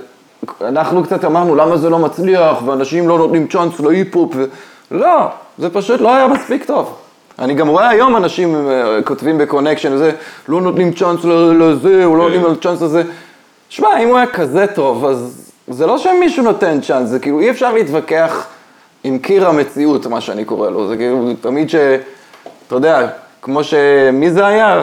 אנחנו 0.62 1.04
קצת 1.04 1.26
אמרנו, 1.26 1.56
למה 1.56 1.78
זה 1.78 1.89
לא 1.89 1.99
מצליח, 1.99 2.58
ואנשים 2.66 3.10
לא 3.10 3.18
נותנים 3.18 3.47
צ'אנס 3.47 3.80
להיפ-הופ, 3.80 4.34
ו... 4.36 4.45
לא, 4.91 5.28
זה 5.58 5.70
פשוט 5.70 6.02
לא 6.02 6.16
היה 6.16 6.28
מספיק 6.28 6.66
טוב. 6.66 6.97
אני 7.39 7.54
גם 7.54 7.68
רואה 7.68 7.89
היום 7.89 8.18
אנשים 8.18 8.56
אה, 8.56 8.99
כותבים 9.06 9.38
ב 9.38 9.43
connection 9.43 9.93
וזה, 9.93 10.12
לא 10.47 10.62
נותנים 10.62 10.93
צ'אנס 10.93 11.20
לזה, 11.26 12.06
או 12.06 12.16
לא 12.16 12.30
כן. 12.30 12.39
נותנים 12.39 12.56
צ'אנס 12.56 12.82
לזה. 12.82 13.04
שמע, 13.72 13.88
אם 14.03 14.07
הוא 14.07 14.17
היה 14.17 14.28
כזה 14.28 14.65
טוב, 14.76 15.05
אז 15.05 15.51
זה 15.67 15.86
לא 15.86 15.97
שמישהו 15.97 16.43
נותן 16.43 16.82
צ'אנס, 16.82 17.09
זה 17.09 17.19
כאילו 17.19 17.39
אי 17.39 17.49
אפשר 17.49 17.74
להתווכח 17.74 18.47
עם 19.03 19.19
קיר 19.19 19.47
המציאות, 19.47 20.05
מה 20.05 20.22
שאני 20.22 20.45
קורא 20.45 20.69
לו. 20.69 20.88
זה 20.88 20.97
כאילו 20.97 21.34
תמיד 21.41 21.69
ש... 21.69 21.76
אתה 22.67 22.76
יודע, 22.76 23.07
כמו 23.41 23.63
ש... 23.63 23.74
מי 24.13 24.32
זה 24.32 24.45
היה? 24.45 24.82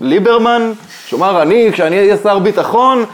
ליברמן, 0.00 0.72
שאומר, 1.06 1.42
אני, 1.42 1.68
כשאני 1.72 1.98
אהיה 1.98 2.16
שר 2.16 2.38
ביטחון, 2.38 3.04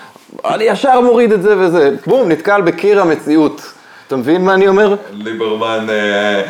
אני 0.44 0.64
ישר 0.64 1.00
מוריד 1.00 1.32
את 1.32 1.42
זה 1.42 1.54
וזה. 1.58 1.96
בום, 2.06 2.28
נתקל 2.28 2.60
בקיר 2.60 3.00
המציאות. 3.00 3.72
אתה 4.06 4.16
מבין 4.16 4.44
מה 4.44 4.54
אני 4.54 4.68
אומר? 4.68 4.96
ליברמן, 5.12 5.86
אה, 5.90 6.42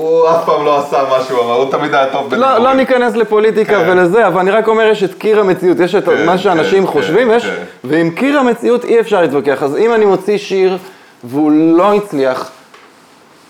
הוא 0.00 0.30
אף 0.30 0.44
פעם 0.44 0.64
לא 0.64 0.78
עשה 0.78 1.02
מה 1.10 1.24
שהוא 1.28 1.40
אמר, 1.40 1.54
הוא 1.54 1.70
תמיד 1.70 1.94
היה 1.94 2.06
טוב 2.12 2.34
לא, 2.34 2.58
לא 2.58 2.74
ניכנס 2.74 3.16
לפוליטיקה 3.16 3.84
כן. 3.84 3.90
ולזה, 3.90 4.26
אבל 4.26 4.40
אני 4.40 4.50
רק 4.50 4.68
אומר, 4.68 4.84
יש 4.84 5.02
את 5.02 5.14
קיר 5.14 5.40
המציאות, 5.40 5.80
יש 5.80 5.94
את 5.94 6.04
כן, 6.04 6.26
מה 6.26 6.38
שאנשים 6.38 6.86
כן, 6.86 6.92
חושבים, 6.92 7.28
כן, 7.28 7.34
יש, 7.36 7.44
כן. 7.44 7.62
ועם 7.84 8.10
קיר 8.10 8.38
המציאות 8.38 8.84
אי 8.84 9.00
אפשר 9.00 9.20
להתווכח. 9.20 9.62
אז 9.62 9.76
אם 9.76 9.94
אני 9.94 10.04
מוציא 10.04 10.38
שיר 10.38 10.78
והוא 11.24 11.52
לא 11.52 11.94
הצליח, 11.94 12.50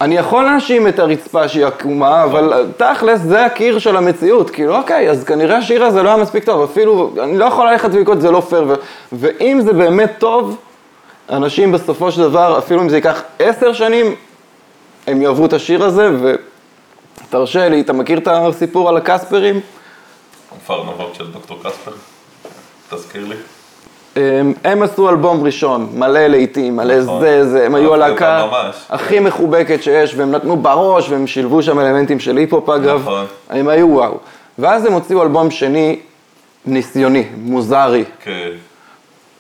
אני 0.01 0.17
יכול 0.17 0.45
להאשים 0.45 0.89
את 0.89 0.99
הרצפה 0.99 1.49
שהיא 1.49 1.67
עקומה, 1.67 2.25
אבל 2.25 2.67
תכלס 2.77 3.21
זה 3.21 3.45
הקיר 3.45 3.79
של 3.79 3.97
המציאות. 3.97 4.51
כאילו, 4.51 4.77
אוקיי, 4.77 5.11
אז 5.11 5.25
כנראה 5.25 5.57
השיר 5.57 5.85
הזה 5.85 6.03
לא 6.03 6.09
היה 6.09 6.17
מספיק 6.17 6.45
טוב, 6.45 6.71
אפילו, 6.71 7.11
אני 7.23 7.39
לא 7.39 7.45
יכול 7.45 7.71
ללכת 7.71 7.89
ולקרוא, 7.93 8.17
זה 8.19 8.31
לא 8.31 8.41
פייר. 8.41 8.65
ו- 8.69 8.75
ואם 9.13 9.61
זה 9.61 9.73
באמת 9.73 10.13
טוב, 10.19 10.57
אנשים 11.31 11.73
בסופו 11.73 12.13
של 12.13 12.21
דבר, 12.21 12.59
אפילו 12.59 12.81
אם 12.81 12.89
זה 12.89 12.97
ייקח 12.97 13.23
עשר 13.39 13.73
שנים, 13.73 14.15
הם 15.07 15.23
יאהבו 15.23 15.47
את 15.47 15.53
השיר 15.53 15.85
הזה, 15.85 16.11
ותרשה 17.29 17.69
לי, 17.69 17.81
אתה 17.81 17.93
מכיר 17.93 18.19
את 18.19 18.29
הסיפור 18.31 18.89
על 18.89 18.97
הקספרים? 18.97 19.61
כפר 20.65 20.83
נבות 20.83 21.15
של 21.15 21.31
דוקטור 21.31 21.59
קספר, 21.63 21.93
תזכיר 22.91 23.27
לי. 23.27 23.37
הם, 24.17 24.55
הם 24.65 24.83
עשו 24.83 25.09
אלבום 25.09 25.45
ראשון, 25.45 25.89
מלא 25.95 26.27
להיטים, 26.27 26.77
מלא 26.77 26.99
נכון. 27.03 27.21
זה, 27.21 27.49
זה, 27.49 27.67
הם 27.67 27.75
היו 27.75 27.95
אהבתי 27.95 28.05
הלהקה. 28.05 28.49
הכי 28.89 29.21
מחובקת 29.21 29.83
שיש, 29.83 30.15
והם 30.15 30.31
נתנו 30.31 30.57
בראש, 30.57 31.11
והם 31.11 31.27
שילבו 31.27 31.63
שם 31.63 31.79
אלמנטים 31.79 32.21
של 32.21 32.37
היפ-הופ 32.37 32.69
אגב, 32.69 33.01
נכון. 33.01 33.27
הם 33.51 33.69
היו 33.69 33.89
וואו. 33.89 34.19
ואז 34.59 34.85
הם 34.85 34.93
הוציאו 34.93 35.23
אלבום 35.23 35.51
שני, 35.51 35.99
ניסיוני, 36.67 37.25
מוזרי, 37.37 38.05
כן. 38.25 38.51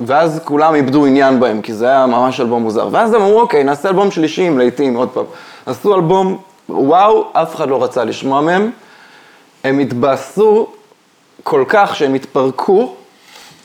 ואז 0.00 0.40
כולם 0.44 0.74
איבדו 0.74 1.06
עניין 1.06 1.40
בהם, 1.40 1.62
כי 1.62 1.74
זה 1.74 1.88
היה 1.88 2.06
ממש 2.06 2.40
אלבום 2.40 2.62
מוזר. 2.62 2.88
ואז 2.92 3.14
הם 3.14 3.22
אמרו, 3.22 3.40
אוקיי, 3.40 3.64
נעשה 3.64 3.88
אלבום 3.88 4.10
שלישי 4.10 4.42
עם 4.42 4.58
להיטים, 4.58 4.94
עוד 4.94 5.08
פעם. 5.08 5.24
עשו 5.66 5.94
אלבום, 5.94 6.38
וואו, 6.68 7.24
אף 7.32 7.54
אחד 7.54 7.68
לא 7.68 7.84
רצה 7.84 8.04
לשמוע 8.04 8.40
מהם. 8.40 8.70
הם 9.64 9.78
התבאסו 9.78 10.66
כל 11.42 11.64
כך 11.68 11.96
שהם 11.96 12.14
התפרקו. 12.14 12.94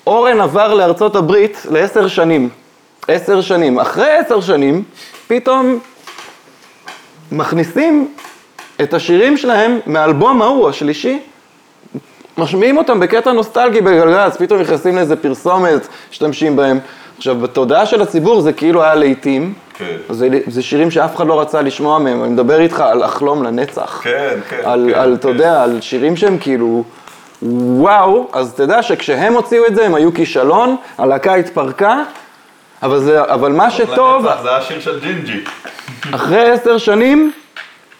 אורן 0.07 0.41
עבר 0.41 0.73
לארצות 0.73 1.15
הברית 1.15 1.65
לעשר 1.69 2.07
שנים. 2.07 2.49
עשר 3.07 3.41
שנים. 3.41 3.79
אחרי 3.79 4.09
עשר 4.09 4.41
שנים, 4.41 4.83
פתאום 5.27 5.79
מכניסים 7.31 8.13
את 8.81 8.93
השירים 8.93 9.37
שלהם 9.37 9.79
מהאלבום 9.85 10.41
ההוא, 10.41 10.69
השלישי, 10.69 11.19
משמיעים 12.37 12.77
אותם 12.77 12.99
בקטע 12.99 13.31
נוסטלגי 13.31 13.81
בגלגלצ, 13.81 14.37
פתאום 14.37 14.61
נכנסים 14.61 14.95
לאיזה 14.95 15.15
פרסומת, 15.15 15.87
משתמשים 16.11 16.55
בהם. 16.55 16.79
עכשיו, 17.17 17.35
בתודעה 17.35 17.85
של 17.85 18.01
הציבור 18.01 18.41
זה 18.41 18.53
כאילו 18.53 18.83
היה 18.83 18.95
להיטים. 18.95 19.53
כן. 19.73 19.95
זה, 20.09 20.29
זה 20.47 20.61
שירים 20.61 20.91
שאף 20.91 21.15
אחד 21.15 21.27
לא 21.27 21.41
רצה 21.41 21.61
לשמוע 21.61 21.99
מהם, 21.99 22.23
אני 22.23 22.31
מדבר 22.31 22.59
איתך 22.59 22.79
על 22.79 23.03
החלום 23.03 23.43
לנצח. 23.43 24.01
כן, 24.03 24.39
כן. 24.49 24.61
על, 24.63 24.89
כן, 24.93 24.99
על 24.99 25.13
אתה 25.13 25.27
כן. 25.27 25.33
יודע, 25.33 25.63
על 25.63 25.81
שירים 25.81 26.17
שהם 26.17 26.37
כאילו, 26.37 26.83
וואו, 27.41 28.27
אז 28.33 28.53
תדע 28.53 28.83
שכשהם 28.83 29.33
הוציאו 29.33 29.65
את 29.65 29.75
זה, 29.75 29.85
הם 29.85 29.95
היו 29.95 30.13
כישלון, 30.13 30.75
הלהקה 30.97 31.35
התפרקה, 31.35 32.03
אבל, 32.83 32.99
זה, 32.99 33.21
אבל 33.23 33.51
מה 33.51 33.71
שטוב, 33.71 34.25
לנצח, 34.25 34.41
זה 34.43 34.55
השיר 34.55 34.79
של 34.79 34.99
ג'ינג'י. 34.99 35.43
אחרי 36.11 36.51
עשר 36.51 36.77
שנים, 36.77 37.31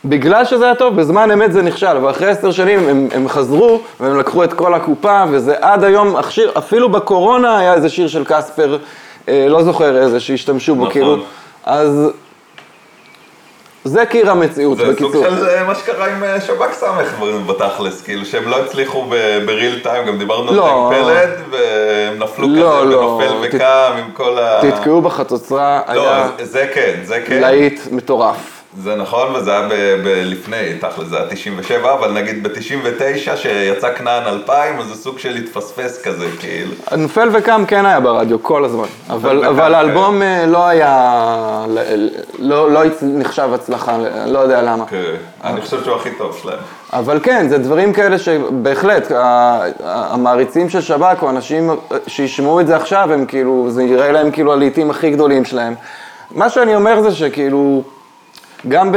בגלל 0.10 0.46
שזה 0.46 0.66
היה 0.66 0.76
טוב, 0.76 0.96
בזמן 0.96 1.32
אמת 1.32 1.54
זה 1.54 1.62
נכשל, 1.62 1.88
אבל 1.98 2.10
אחרי 2.10 2.28
עשר 2.28 2.52
שנים 2.52 2.90
הם, 2.90 3.08
הם 3.14 3.28
חזרו 3.30 3.82
והם 4.00 4.20
לקחו 4.20 4.44
את 4.44 4.54
כל 4.54 4.74
הקופה, 4.74 5.24
וזה 5.32 5.56
עד 5.62 5.84
היום, 5.84 6.16
השיר, 6.16 6.52
אפילו 6.58 6.90
בקורונה 6.90 7.58
היה 7.58 7.74
איזה 7.74 7.90
שיר 7.90 8.08
של 8.08 8.24
קספר, 8.26 8.78
אה, 9.30 9.46
לא 9.50 9.64
זוכר 9.64 9.98
איזה, 9.98 10.20
שהשתמשו 10.20 10.76
בו, 10.76 10.82
נכון. 10.82 10.92
כאילו, 10.94 11.18
אז 11.66 12.12
זה 13.84 14.06
קיר 14.06 14.32
המציאות, 14.32 14.78
זה 14.78 14.84
סוג 14.86 14.94
בקיצור. 14.94 15.24
של 15.24 15.48
אה, 15.48 15.64
מה 15.64 15.76
שקרה 15.76 16.08
עם 16.08 16.24
אה, 16.24 16.42
שב"כ 16.42 16.72
סמך 16.74 17.16
בתכלס, 17.48 18.02
כאילו 18.02 18.26
שהם 18.26 18.48
לא 18.48 18.56
הצליחו 18.60 19.06
בריל 19.46 19.80
טיים, 19.84 20.06
גם 20.08 20.18
דיברנו 20.18 20.50
על 20.50 20.56
לא. 20.56 20.90
זה 20.92 20.98
עם 20.98 21.04
פלד, 21.04 21.30
והם 21.52 22.20
נפלו 22.24 22.48
לא, 22.48 22.78
כזה 22.82 22.90
לא. 22.96 23.20
בנופל 23.22 23.48
ת- 23.48 23.54
וקם 23.56 23.66
עם 24.06 24.12
כל 24.14 24.38
ה... 24.40 24.62
תתקעו 24.62 25.02
בחצוצרה, 25.02 25.82
לא, 25.94 26.02
היה 26.14 26.28
זה- 26.38 26.46
זה 26.46 26.68
כן, 26.74 26.94
זה 27.04 27.20
כן. 27.28 27.42
להיט 27.42 27.82
מטורף. 27.92 28.55
זה 28.84 28.96
נכון, 28.96 29.36
וזה 29.36 29.52
היה 29.52 29.68
ב- 29.68 29.74
ב- 30.04 30.22
לפני, 30.26 30.78
תכל'ס 30.80 31.08
זה 31.08 31.18
היה 31.18 31.28
97, 31.30 31.94
אבל 31.94 32.12
נגיד 32.12 32.44
ב-99 32.48 33.36
שיצא 33.36 33.94
כנען 33.94 34.24
2000, 34.28 34.80
אז 34.80 34.86
זה 34.88 34.96
סוג 34.96 35.20
של 35.20 35.36
התפספס 35.36 36.02
כזה, 36.02 36.26
כאילו. 36.40 36.72
נופל 36.98 37.30
וקם 37.34 37.64
כן 37.68 37.86
היה 37.86 38.00
ברדיו 38.00 38.44
כל 38.44 38.66
הזמן, 38.66 38.86
אבל, 39.10 39.44
כן. 39.56 39.74
האלבום 39.74 40.22
אה, 40.22 40.46
לא 40.46 40.68
היה, 40.68 41.66
לא, 42.40 42.72
לא 42.72 42.82
נחשב 43.02 43.50
הצלחה, 43.54 43.98
לא 44.28 44.40
יודע 44.40 44.62
למה. 44.62 44.86
כן, 44.86 45.02
אני 45.44 45.62
חושב 45.62 45.84
שהוא 45.84 45.96
הכי 45.96 46.10
טוב 46.18 46.40
שלהם. 46.42 46.60
אבל 46.94 47.20
כן, 47.24 47.48
זה 47.50 47.58
דברים 47.58 47.94
כאלה 47.94 48.18
שבהחלט, 48.20 49.12
המעריצים 49.84 50.70
של 50.70 50.82
שב"ק 50.82 51.22
או 51.24 51.30
אנשים 51.30 51.70
שישמעו 52.08 52.60
את 52.60 52.68
זה 52.68 52.76
עכשיו, 52.76 53.14
הם 53.14 53.26
כאילו, 53.26 53.68
זה 53.70 53.84
יראה 53.84 54.12
להם 54.12 54.32
כאילו 54.32 54.54
הלעיתים 54.54 54.90
הכי 54.90 55.10
גדולים 55.10 55.46
שלהם. 55.46 55.76
מה 56.32 56.50
שאני 56.50 56.76
אומר 56.76 57.02
זה 57.02 57.12
שכאילו, 57.16 57.84
גם 58.68 58.96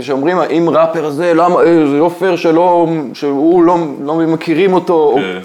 כשאומרים, 0.00 0.38
אם 0.38 0.68
ראפר 0.70 1.04
הזה, 1.04 1.34
למה, 1.34 1.60
אה, 1.60 1.64
זה 1.64 1.98
לא 1.98 2.10
פייר 2.18 2.36
שלא, 2.36 2.86
שהוא 3.14 3.64
לא, 3.64 3.76
לא 4.04 4.14
מכירים 4.14 4.72
אותו, 4.72 4.94
או- 4.94 5.16
כן. 5.16 5.38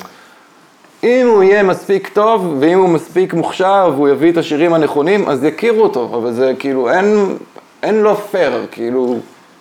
אם 1.04 1.28
הוא 1.34 1.44
יהיה 1.44 1.64
מספיק 1.64 2.08
טוב, 2.14 2.56
ואם 2.60 2.80
הוא 2.80 2.90
מספיק 2.90 3.34
מוכשר, 3.34 3.92
והוא 3.96 4.10
יביא 4.10 4.32
את 4.32 4.38
השירים 4.38 4.74
הנכונים, 4.74 5.30
אז 5.30 5.44
יכירו 5.44 5.84
אותו, 5.84 6.10
אבל 6.14 6.32
זה 6.32 6.54
כאילו, 6.60 6.90
אין, 6.90 7.38
אין 7.84 7.96
לו 8.02 8.16
פייר, 8.16 8.66
כאילו, 8.72 9.16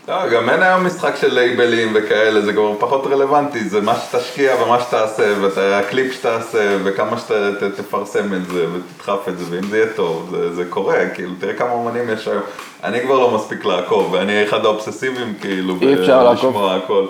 לא, 0.08 0.28
גם 0.28 0.50
אין 0.50 0.62
היום 0.62 0.86
משחק 0.86 1.16
של 1.16 1.34
לייבלים 1.34 1.92
וכאלה, 1.94 2.40
זה 2.40 2.52
כבר 2.52 2.74
פחות 2.78 3.06
רלוונטי, 3.06 3.64
זה 3.68 3.80
מה 3.80 3.94
שתשקיע 3.94 4.54
ומה 4.62 4.80
שתעשה, 4.80 5.34
והקליפ 5.40 6.12
שתעשה, 6.12 6.76
וכמה 6.84 7.16
שתפרסם 7.18 8.34
את 8.34 8.46
זה, 8.46 8.66
ותדחף 8.72 9.28
את 9.28 9.38
זה, 9.38 9.44
ואם 9.50 9.66
זה 9.70 9.78
יהיה 9.78 9.88
טוב, 9.96 10.28
זה, 10.30 10.54
זה 10.54 10.64
קורה, 10.68 11.08
כאילו, 11.14 11.32
תראה 11.40 11.54
כמה 11.54 11.70
אומנים 11.70 12.10
יש 12.10 12.28
היום. 12.28 12.42
אני 12.84 13.00
כבר 13.00 13.18
לא 13.18 13.30
מספיק 13.30 13.64
לעקוב, 13.64 14.12
ואני 14.12 14.44
אחד 14.44 14.64
האובססיביים, 14.64 15.34
כאילו, 15.40 15.76
אי 15.82 15.94
אפשר 15.94 16.24
לעקוב. 16.24 16.66
הכל. 16.66 17.06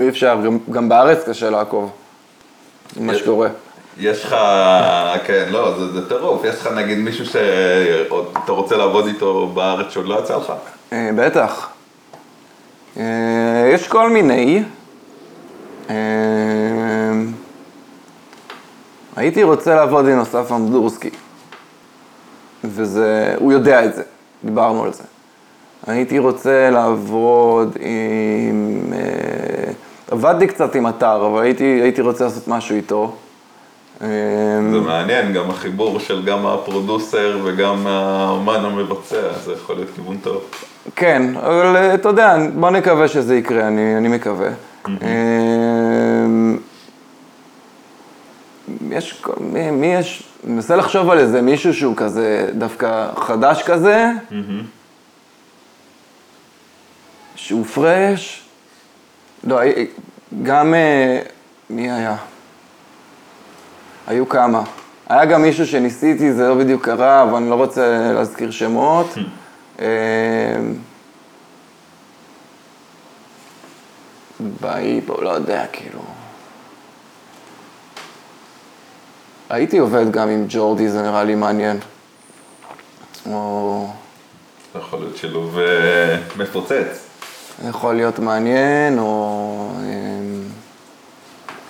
אי 0.00 0.08
אפשר, 0.08 0.38
גם, 0.44 0.58
גם 0.70 0.88
בארץ 0.88 1.28
קשה 1.28 1.50
לעקוב, 1.50 1.90
מה 2.96 3.14
שקורה. 3.14 3.48
יש 3.98 4.24
לך, 4.24 4.36
כן, 5.26 5.48
לא, 5.50 5.78
זה, 5.78 5.92
זה 5.92 6.08
טירוף, 6.08 6.44
יש 6.44 6.54
לך 6.54 6.66
נגיד 6.66 6.98
מישהו 6.98 7.26
שאתה 7.26 8.52
רוצה 8.52 8.76
לעבוד 8.76 9.06
איתו 9.06 9.46
בארץ 9.54 9.92
שעוד 9.92 10.06
לא 10.06 10.18
יצא 10.18 10.36
לך? 10.36 10.52
אה, 10.92 11.10
בטח. 11.16 11.68
אה, 12.96 13.70
יש 13.74 13.88
כל 13.88 14.10
מיני. 14.10 14.62
אה, 15.90 15.94
הייתי 19.16 19.42
רוצה 19.42 19.74
לעבוד 19.74 20.08
עם 20.08 20.18
אסף 20.18 20.52
אמדורסקי, 20.52 21.10
וזה, 22.64 23.34
הוא 23.38 23.52
יודע 23.52 23.84
את 23.84 23.94
זה, 23.94 24.02
דיברנו 24.44 24.84
על 24.84 24.92
זה. 24.92 25.02
הייתי 25.86 26.18
רוצה 26.18 26.70
לעבוד 26.70 27.76
עם... 27.80 28.92
אה, 28.92 29.72
עבדתי 30.10 30.46
קצת 30.46 30.74
עם 30.74 30.88
אתר, 30.88 31.26
אבל 31.26 31.42
הייתי, 31.42 31.64
הייתי 31.64 32.00
רוצה 32.00 32.24
לעשות 32.24 32.48
משהו 32.48 32.76
איתו. 32.76 33.16
אה, 34.02 34.08
זה 34.72 34.80
מעניין, 34.80 35.32
גם 35.32 35.50
החיבור 35.50 36.00
של 36.00 36.24
גם 36.24 36.46
הפרודוסר 36.46 37.38
וגם 37.44 37.86
האומן 37.86 38.64
המבצע, 38.64 39.32
זה 39.44 39.52
יכול 39.52 39.76
להיות 39.76 39.88
כיוון 39.94 40.16
טוב. 40.22 40.42
כן, 40.96 41.36
אבל 41.36 41.76
אה, 41.76 41.94
אתה 41.94 42.08
יודע, 42.08 42.36
בוא 42.54 42.70
נקווה 42.70 43.08
שזה 43.08 43.36
יקרה, 43.36 43.68
אני, 43.68 43.96
אני 43.96 44.08
מקווה. 44.08 44.48
אמ, 44.88 46.58
יש, 48.90 49.22
מי, 49.40 49.70
מי 49.70 49.86
יש, 49.86 50.22
אני 50.44 50.52
מנסה 50.52 50.76
לחשוב 50.76 51.10
על 51.10 51.18
איזה 51.18 51.42
מישהו 51.42 51.74
שהוא 51.74 51.96
כזה, 51.96 52.48
דווקא 52.54 53.08
חדש 53.16 53.62
כזה, 53.62 54.10
שהוא 57.34 57.64
פרש. 57.64 58.42
לא, 59.44 59.60
גם, 60.42 60.74
אה, 60.74 61.18
מי 61.70 61.90
היה? 61.90 62.16
היו 64.06 64.28
כמה. 64.28 64.62
היה 65.08 65.24
גם 65.24 65.42
מישהו 65.42 65.66
שניסיתי, 65.66 66.32
זה 66.32 66.48
לא 66.48 66.54
בדיוק 66.54 66.84
קרה, 66.84 67.22
אבל 67.22 67.36
אני 67.36 67.50
לא 67.50 67.54
רוצה 67.54 68.12
להזכיר 68.14 68.50
שמות. 68.50 69.14
אמ, 69.78 69.84
באיפו, 74.60 75.22
לא 75.22 75.30
יודע, 75.30 75.64
כאילו. 75.72 76.00
הייתי 79.50 79.78
עובד 79.78 80.10
גם 80.10 80.28
עם 80.28 80.44
ג'ורדי, 80.48 80.88
זה 80.88 81.02
נראה 81.02 81.24
לי 81.24 81.34
מעניין. 81.34 81.78
או... 83.26 83.88
יכול 84.74 84.98
להיות 84.98 85.16
שילוב 85.16 85.58
מפוצץ. 86.36 87.06
יכול 87.68 87.94
להיות 87.94 88.18
מעניין, 88.18 88.98
או... 88.98 89.70
אמ, 89.80 90.42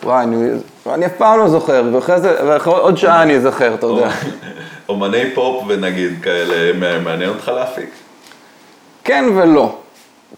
וואי, 0.03 0.25
אני, 0.25 0.51
אני 0.93 1.07
אף 1.07 1.13
פעם 1.19 1.39
לא 1.39 1.49
זוכר, 1.49 1.83
ואחרי 1.93 2.21
זה, 2.21 2.37
ואחרי 2.47 2.75
עוד 2.75 2.97
שעה 2.97 3.23
אני 3.23 3.37
אזכר, 3.37 3.75
אתה 3.75 3.87
יודע. 3.87 4.09
אומני 4.89 5.35
פופ 5.35 5.65
ונגיד 5.69 6.13
כאלה, 6.23 6.73
מע- 6.79 6.99
מעניין 6.99 7.31
אותך 7.31 7.49
להפיק? 7.49 7.91
כן 9.05 9.25
ולא. 9.35 9.77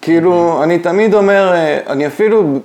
כאילו, 0.02 0.60
אני 0.62 0.78
תמיד 0.78 1.14
אומר, 1.14 1.52
אה, 1.54 1.78
אני 1.86 2.06
אפילו 2.06 2.58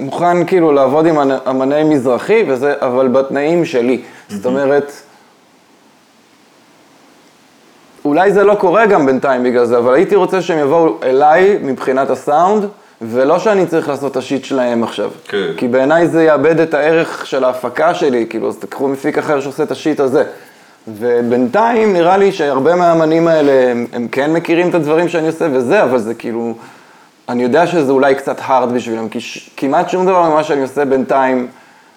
מוכן 0.00 0.46
כאילו 0.46 0.72
לעבוד 0.72 1.06
עם 1.06 1.18
אמנ- 1.18 1.48
אמני 1.50 1.84
מזרחי, 1.84 2.44
וזה, 2.48 2.74
אבל 2.80 3.08
בתנאים 3.08 3.64
שלי. 3.64 4.00
זאת 4.28 4.46
אומרת, 4.46 4.92
אולי 8.04 8.32
זה 8.32 8.44
לא 8.44 8.54
קורה 8.54 8.86
גם 8.86 9.06
בינתיים 9.06 9.42
בגלל 9.42 9.64
זה, 9.64 9.78
אבל 9.78 9.94
הייתי 9.94 10.14
רוצה 10.14 10.42
שהם 10.42 10.58
יבואו 10.58 10.96
אליי 11.02 11.58
מבחינת 11.62 12.10
הסאונד, 12.10 12.64
ולא 13.10 13.38
שאני 13.38 13.66
צריך 13.66 13.88
לעשות 13.88 14.12
את 14.12 14.16
השיט 14.16 14.44
שלהם 14.44 14.84
עכשיו. 14.84 15.10
כן. 15.28 15.46
כי 15.56 15.68
בעיניי 15.68 16.08
זה 16.08 16.24
יאבד 16.24 16.60
את 16.60 16.74
הערך 16.74 17.26
של 17.26 17.44
ההפקה 17.44 17.94
שלי, 17.94 18.26
כאילו, 18.30 18.48
אז 18.48 18.56
תקחו 18.56 18.88
מפיק 18.88 19.18
אחר 19.18 19.40
שעושה 19.40 19.62
את 19.62 19.70
השיט 19.70 20.00
הזה. 20.00 20.24
ובינתיים 20.88 21.92
נראה 21.92 22.16
לי 22.16 22.32
שהרבה 22.32 22.74
מהאמנים 22.74 23.28
האלה, 23.28 23.70
הם, 23.70 23.86
הם 23.92 24.08
כן 24.08 24.32
מכירים 24.32 24.68
את 24.68 24.74
הדברים 24.74 25.08
שאני 25.08 25.26
עושה 25.26 25.46
וזה, 25.52 25.82
אבל 25.82 25.98
זה 25.98 26.14
כאילו, 26.14 26.54
אני 27.28 27.42
יודע 27.42 27.66
שזה 27.66 27.92
אולי 27.92 28.14
קצת 28.14 28.40
hard 28.40 28.66
בשבילם, 28.74 29.08
כי 29.08 29.20
ש, 29.20 29.50
כמעט 29.56 29.90
שום 29.90 30.06
דבר 30.06 30.30
ממה 30.30 30.44
שאני 30.44 30.62
עושה 30.62 30.84
בינתיים 30.84 31.46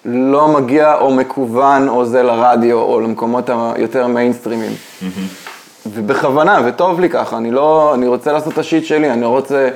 לא 0.05 0.47
מגיע 0.47 0.95
או 0.95 1.13
מקוון 1.13 1.89
או 1.89 2.05
זה 2.05 2.23
לרדיו 2.23 2.81
או 2.81 2.99
למקומות 2.99 3.49
היותר 3.75 4.07
מיינסטרימים. 4.07 4.71
ובכוונה, 5.93 6.61
וטוב 6.65 6.99
לי 6.99 7.09
ככה, 7.09 7.37
אני 7.37 7.51
לא, 7.51 7.91
אני 7.93 8.07
רוצה 8.07 8.31
לעשות 8.31 8.53
את 8.53 8.57
השיט 8.57 8.85
שלי, 8.85 9.11
אני 9.11 9.21
לא 9.21 9.27
רוצה, 9.27 9.69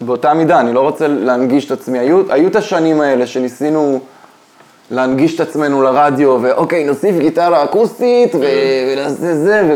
באותה 0.00 0.34
מידה, 0.34 0.60
אני 0.60 0.72
לא 0.72 0.80
רוצה 0.80 1.08
להנגיש 1.08 1.64
את 1.66 1.70
עצמי. 1.70 1.98
היו, 1.98 2.22
היו 2.32 2.48
את 2.48 2.56
השנים 2.56 3.00
האלה 3.00 3.26
שניסינו 3.26 4.00
להנגיש 4.90 5.34
את 5.34 5.40
עצמנו 5.40 5.82
לרדיו, 5.82 6.38
ואוקיי, 6.42 6.84
נוסיף 6.84 7.18
גיטרה 7.18 7.64
אקוסטית, 7.64 8.34
ו- 8.34 8.38
ונעשה 8.92 9.34
זה, 9.34 9.62
ו... 9.68 9.74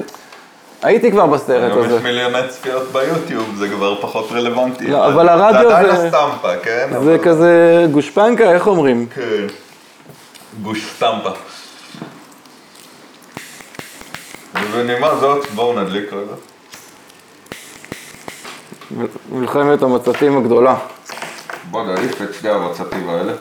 הייתי 0.82 1.10
כבר 1.10 1.26
בסרט 1.26 1.72
היום 1.72 1.84
הזה. 1.84 1.96
יש 1.96 2.02
מיליוני 2.02 2.38
צפיות 2.48 2.82
ביוטיוב, 2.92 3.54
זה 3.58 3.68
כבר 3.68 4.00
פחות 4.00 4.28
רלוונטי. 4.32 4.86
לא, 4.86 5.06
אבל 5.06 5.28
הרדיו 5.28 5.70
זה... 5.70 5.78
עדיין 5.78 5.96
זה- 5.96 6.06
הסטמפה, 6.06 6.56
כן? 6.62 6.86
זה 6.90 6.96
אבל- 6.98 7.18
כזה 7.24 7.86
גושפנקה, 7.92 8.52
איך 8.52 8.66
אומרים? 8.66 9.06
כן. 9.14 9.22
גוש 10.62 10.86
סטמפה. 10.96 11.30
ובנימה 14.62 15.16
זאת, 15.20 15.46
בואו 15.54 15.80
נדליק 15.80 16.12
רגע. 16.12 16.34
מלחמת 19.32 19.82
המצתים 19.82 20.38
הגדולה. 20.38 20.76
בוא 21.70 21.82
נעיף 21.86 22.22
את 22.22 22.34
שני 22.40 22.50
המצתים 22.50 23.08
האלה. 23.08 23.32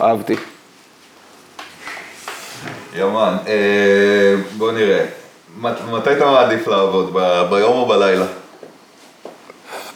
אהבתי. 0.00 0.36
ימן, 2.96 3.36
אה, 3.46 4.34
בוא 4.58 4.72
נראה. 4.72 5.04
מת- 5.60 5.88
מתי 5.92 6.12
אתה 6.12 6.24
מעדיף 6.26 6.68
לעבוד? 6.68 7.10
ב- 7.12 7.42
ביום 7.50 7.72
או 7.72 7.86
בלילה? 7.86 8.24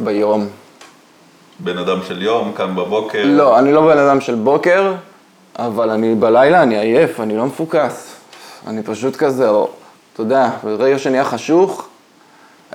ביום. 0.01 0.49
בן 1.61 1.79
אדם 1.79 1.99
של 2.09 2.23
יום, 2.23 2.53
קם 2.57 2.77
בבוקר? 2.77 3.23
לא, 3.25 3.59
אני 3.59 3.73
לא 3.73 3.81
בן 3.87 3.99
אדם 3.99 4.21
של 4.21 4.35
בוקר, 4.35 4.93
אבל 5.59 5.91
אני 5.91 6.14
בלילה, 6.14 6.62
אני 6.62 6.79
עייף, 6.79 7.21
אני 7.21 7.37
לא 7.37 7.47
מפוקס. 7.47 8.14
אני 8.66 8.83
פשוט 8.83 9.16
כזה, 9.16 9.49
או, 9.49 9.69
אתה 10.12 10.23
יודע, 10.23 10.51
ברגע 10.64 10.99
שנהיה 10.99 11.25
חשוך, 11.25 11.88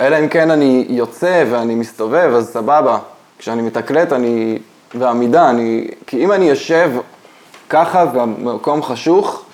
אלא 0.00 0.18
אם 0.18 0.28
כן 0.28 0.50
אני 0.50 0.86
יוצא 0.88 1.44
ואני 1.50 1.74
מסתובב, 1.74 2.30
אז 2.36 2.48
סבבה. 2.48 2.98
כשאני 3.38 3.62
מתקלט, 3.62 4.12
אני... 4.12 4.58
בעמידה, 4.94 5.50
אני... 5.50 5.88
כי 6.06 6.24
אם 6.24 6.32
אני 6.32 6.48
יושב 6.48 6.90
ככה 7.70 8.04
במקום 8.06 8.82
חשוך, 8.82 9.44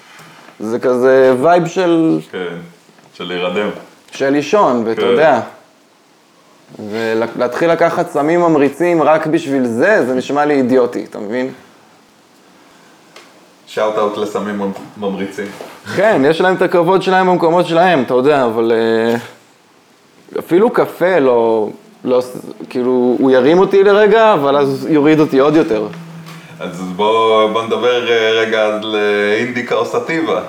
זה 0.61 0.79
כזה 0.79 1.35
vibe 1.41 1.67
של, 1.67 2.19
כן, 2.33 2.39
של 3.15 3.25
להירדם. 3.25 3.69
של 4.13 4.31
לישון, 4.31 4.83
ואתה 4.87 5.01
כן. 5.01 5.07
יודע. 5.07 5.41
ולהתחיל 6.91 7.71
לקחת 7.71 8.11
סמים 8.11 8.41
ממריצים 8.41 9.03
רק 9.03 9.27
בשביל 9.27 9.65
זה, 9.67 10.07
זה 10.07 10.15
נשמע 10.15 10.45
לי 10.45 10.55
אידיוטי, 10.55 11.05
אתה 11.11 11.19
מבין? 11.19 11.53
shout 13.67 13.99
out 13.99 14.17
לסמים 14.17 14.73
ממריצים. 14.97 15.47
כן, 15.97 16.23
יש 16.25 16.41
להם 16.41 16.55
את 16.55 16.63
הכבוד 16.63 17.03
שלהם 17.03 17.27
במקומות 17.27 17.67
שלהם, 17.67 18.03
אתה 18.03 18.15
יודע, 18.15 18.45
אבל 18.45 18.73
אה, 18.73 19.17
אפילו 20.39 20.71
קפה 20.71 21.19
לא... 21.19 21.69
לא, 22.05 22.23
כאילו, 22.71 23.17
הוא 23.19 23.31
ירים 23.31 23.59
אותי 23.59 23.85
לרגע, 23.85 24.33
אבל 24.33 24.57
אז 24.57 24.87
יוריד 24.91 25.21
אותי 25.21 25.39
עוד 25.39 25.57
יותר. 25.57 25.87
אז 26.61 26.81
בוא, 26.97 27.51
בוא 27.53 27.63
נדבר 27.63 28.11
אה, 28.11 28.31
רגע 28.31 28.67
על 28.67 28.97
אה, 28.97 29.37
אינדיקה 29.37 29.75
או 29.75 29.87
סטיבה. 29.87 30.43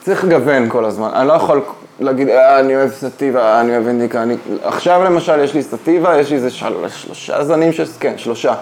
צריך 0.00 0.24
לגוון 0.24 0.68
כל 0.68 0.84
הזמן. 0.84 1.08
אני 1.14 1.28
לא 1.28 1.32
יכול 1.32 1.62
להגיד, 2.00 2.28
אה, 2.28 2.60
אני 2.60 2.76
אוהב 2.76 2.90
סטיבה, 2.90 3.40
אה, 3.40 3.60
אני 3.60 3.72
אוהב 3.72 3.86
אינדיקה. 3.86 4.22
אני... 4.22 4.36
עכשיו 4.62 5.04
למשל 5.04 5.40
יש 5.40 5.54
לי 5.54 5.62
סטיבה, 5.62 6.20
יש 6.20 6.30
לי 6.30 6.36
איזה 6.36 6.50
של... 6.50 6.88
שלושה 6.88 7.44
זנים 7.44 7.72
של... 7.72 7.84
כן, 8.00 8.18
שלושה. 8.18 8.54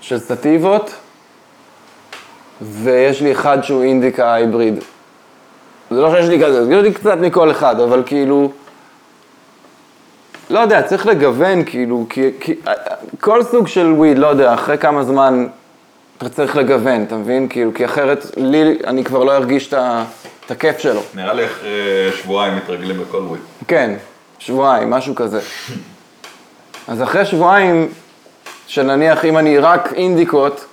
של 0.00 0.18
סטיבות, 0.18 0.94
ויש 2.62 3.22
לי 3.22 3.32
אחד 3.32 3.62
שהוא 3.62 3.82
אינדיקה 3.82 4.34
היבריד. 4.34 4.74
זה 5.90 6.00
לא 6.00 6.10
שיש 6.14 6.28
לי 6.28 6.42
כזה, 6.44 6.74
יש 6.74 6.82
לי 6.82 6.92
קצת 6.92 7.18
מכל 7.20 7.50
אחד, 7.50 7.80
אבל 7.80 8.02
כאילו... 8.06 8.50
לא 10.50 10.58
יודע, 10.58 10.82
צריך 10.82 11.06
לגוון, 11.06 11.64
כאילו, 11.64 12.06
כי, 12.10 12.30
כי 12.40 12.54
כל 13.20 13.42
סוג 13.42 13.68
של 13.68 13.92
וויד, 13.92 14.18
לא 14.18 14.26
יודע, 14.26 14.54
אחרי 14.54 14.78
כמה 14.78 15.04
זמן 15.04 15.46
אתה 16.18 16.28
צריך 16.28 16.56
לגוון, 16.56 17.04
אתה 17.04 17.16
מבין? 17.16 17.48
כאילו, 17.48 17.74
כי 17.74 17.84
אחרת, 17.84 18.26
לי, 18.36 18.78
אני 18.86 19.04
כבר 19.04 19.24
לא 19.24 19.36
ארגיש 19.36 19.72
את 20.46 20.50
הכיף 20.50 20.78
שלו. 20.78 21.00
נראה 21.14 21.32
לי 21.32 21.46
אחרי 21.46 22.10
שבועיים 22.16 22.56
מתרגלים 22.56 23.00
לכל 23.00 23.16
וויד. 23.16 23.40
כן, 23.68 23.94
שבועיים, 24.38 24.90
משהו 24.90 25.14
כזה. 25.14 25.40
אז 26.88 27.02
אחרי 27.02 27.24
שבועיים, 27.24 27.88
שנניח 28.66 29.24
אם 29.24 29.38
אני 29.38 29.58
רק 29.58 29.92
אינדיקות, 29.92 30.64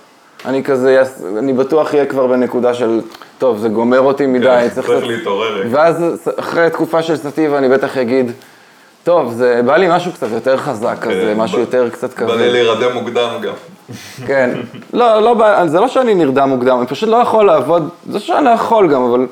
אני 0.46 0.64
כזה, 0.64 1.02
אני 1.38 1.52
בטוח 1.52 1.94
אהיה 1.94 2.06
כבר 2.06 2.26
בנקודה 2.26 2.74
של, 2.74 3.00
טוב, 3.38 3.58
זה 3.58 3.68
גומר 3.68 4.00
אותי 4.00 4.26
מדי, 4.26 4.46
כן, 4.46 4.68
צריך... 4.68 4.88
להתעורר. 4.90 5.62
ואז 5.70 6.04
אחרי 6.36 6.70
תקופה 6.70 7.02
של 7.02 7.16
סטיבה 7.16 7.58
אני 7.58 7.68
בטח 7.68 7.96
אגיד, 7.96 8.32
טוב, 9.04 9.32
זה 9.32 9.60
בא 9.66 9.76
לי 9.76 9.86
משהו 9.90 10.12
קצת 10.12 10.26
יותר 10.34 10.56
חזק 10.56 10.96
כזה, 11.00 11.32
כן, 11.34 11.40
משהו 11.40 11.56
ב- 11.56 11.60
יותר 11.60 11.88
קצת 11.90 12.18
בא 12.20 12.26
לי 12.26 12.32
כזה. 12.32 12.52
להירדם 12.52 12.94
מוקדם 12.94 13.30
גם. 13.42 13.52
כן. 14.26 14.50
לא, 14.92 15.22
לא, 15.22 15.66
זה 15.66 15.80
לא 15.80 15.88
שאני 15.88 16.14
נרדם 16.14 16.48
מוקדם, 16.48 16.78
אני 16.78 16.86
פשוט 16.86 17.08
לא 17.08 17.16
יכול 17.16 17.46
לעבוד, 17.46 17.88
זה 18.10 18.20
שאני 18.20 18.44
לא 18.44 18.50
יכול 18.50 18.92
גם, 18.92 19.02
אבל... 19.02 19.26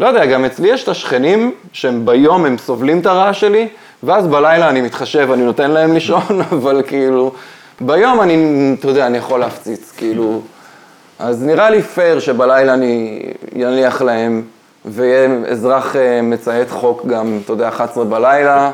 לא 0.00 0.06
יודע, 0.06 0.26
גם 0.26 0.44
אצלי 0.44 0.68
יש 0.68 0.82
את 0.82 0.88
השכנים 0.88 1.52
שהם 1.72 2.06
ביום, 2.06 2.44
הם 2.46 2.58
סובלים 2.58 3.00
את 3.00 3.06
הרעש 3.06 3.40
שלי, 3.40 3.68
ואז 4.02 4.26
בלילה 4.26 4.68
אני 4.68 4.80
מתחשב, 4.80 5.28
אני 5.32 5.42
נותן 5.42 5.70
להם 5.70 5.94
לישון, 5.94 6.22
אבל 6.52 6.82
כאילו, 6.86 7.32
ביום 7.80 8.20
אני, 8.20 8.76
אתה 8.80 8.88
יודע, 8.88 9.06
אני 9.06 9.18
יכול 9.18 9.40
להפציץ, 9.40 9.92
כאילו... 9.96 10.42
אז 11.18 11.42
נראה 11.42 11.70
לי 11.70 11.82
פייר 11.82 12.20
שבלילה 12.20 12.74
אני 12.74 13.20
אניח 13.56 14.02
להם, 14.02 14.42
ויהיה 14.84 15.28
אזרח 15.50 15.96
אה, 15.96 16.22
מציית 16.22 16.70
חוק 16.70 17.06
גם, 17.06 17.38
אתה 17.44 17.52
יודע, 17.52 17.68
11 17.68 18.04
בלילה, 18.04 18.70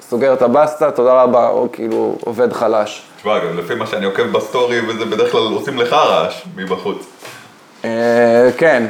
סוגר 0.00 0.32
את 0.32 0.42
הבסטה, 0.42 0.90
תודה 0.90 1.22
רבה, 1.22 1.48
או 1.48 1.68
כאילו 1.72 2.16
עובד 2.24 2.52
חלש. 2.52 3.02
תשמע, 3.16 3.38
גם 3.38 3.58
לפי 3.58 3.74
מה 3.74 3.86
שאני 3.86 4.06
עוקב 4.06 4.22
ב 4.22 4.30
story, 4.30 4.80
וזה 4.80 5.04
בדרך 5.04 5.32
כלל 5.32 5.40
עושים 5.40 5.78
לך 5.78 5.92
רעש 5.92 6.42
מבחוץ. 6.56 7.06
אה, 7.84 8.50
כן. 8.56 8.86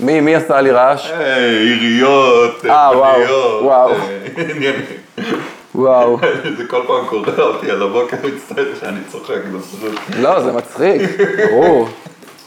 מי, 0.00 0.20
מי 0.20 0.34
עשה 0.34 0.60
לי 0.60 0.70
רעש? 0.70 1.10
עיריות, 1.10 2.64
אה, 2.64 2.90
וואו, 2.94 3.64
וואו. 3.64 3.90
וואו. 5.78 6.18
זה 6.58 6.64
כל 6.64 6.82
פעם 6.86 7.06
קורע 7.06 7.42
אותי 7.42 7.70
על 7.70 7.82
הבוקר, 7.82 8.16
מצטער 8.24 8.64
שאני 8.80 9.00
צוחק 9.12 9.44
בזכות. 9.54 9.92
לא, 10.20 10.40
זה 10.40 10.52
מצחיק, 10.52 11.02
ברור. 11.50 11.88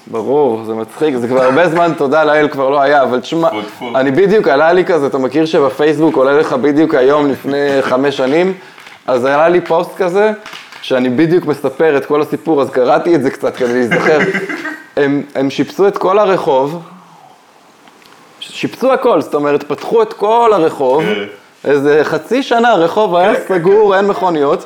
ברור, 0.07 0.63
זה 0.63 0.73
מצחיק, 0.73 1.15
זה 1.15 1.27
כבר 1.27 1.43
הרבה 1.43 1.69
זמן, 1.69 1.91
תודה 1.97 2.23
לאל, 2.23 2.47
כבר 2.47 2.69
לא 2.69 2.81
היה, 2.81 3.03
אבל 3.03 3.19
תשמע. 3.19 3.49
אני 3.95 4.11
בדיוק, 4.11 4.47
עלה 4.47 4.73
לי 4.73 4.85
כזה, 4.85 5.07
אתה 5.07 5.17
מכיר 5.17 5.45
שבפייסבוק 5.45 6.15
עולה 6.15 6.33
לך 6.33 6.53
בדיוק 6.53 6.95
היום, 6.95 7.31
לפני 7.31 7.81
חמש 7.81 8.17
שנים, 8.17 8.53
אז 9.07 9.25
עלה 9.25 9.49
לי 9.49 9.61
פוסט 9.61 9.95
כזה, 9.97 10.31
שאני 10.81 11.09
בדיוק 11.09 11.45
מספר 11.45 11.97
את 11.97 12.05
כל 12.05 12.21
הסיפור, 12.21 12.61
אז 12.61 12.69
קראתי 12.69 13.15
את 13.15 13.23
זה 13.23 13.31
קצת 13.31 13.55
כדי 13.55 13.73
להיזכר. 13.73 14.19
הם, 14.97 15.23
הם 15.35 15.49
שיפצו 15.49 15.87
את 15.87 15.97
כל 15.97 16.19
הרחוב, 16.19 16.81
שיפצו 18.39 18.93
הכל, 18.93 19.21
זאת 19.21 19.33
אומרת, 19.33 19.63
פתחו 19.63 20.01
את 20.01 20.13
כל 20.13 20.51
הרחוב, 20.53 21.03
כן. 21.03 21.40
איזה 21.65 22.01
חצי 22.03 22.43
שנה 22.43 22.69
הרחוב 22.69 23.15
היה 23.15 23.33
סגור, 23.47 23.95
אין 23.95 24.07
מכוניות, 24.07 24.65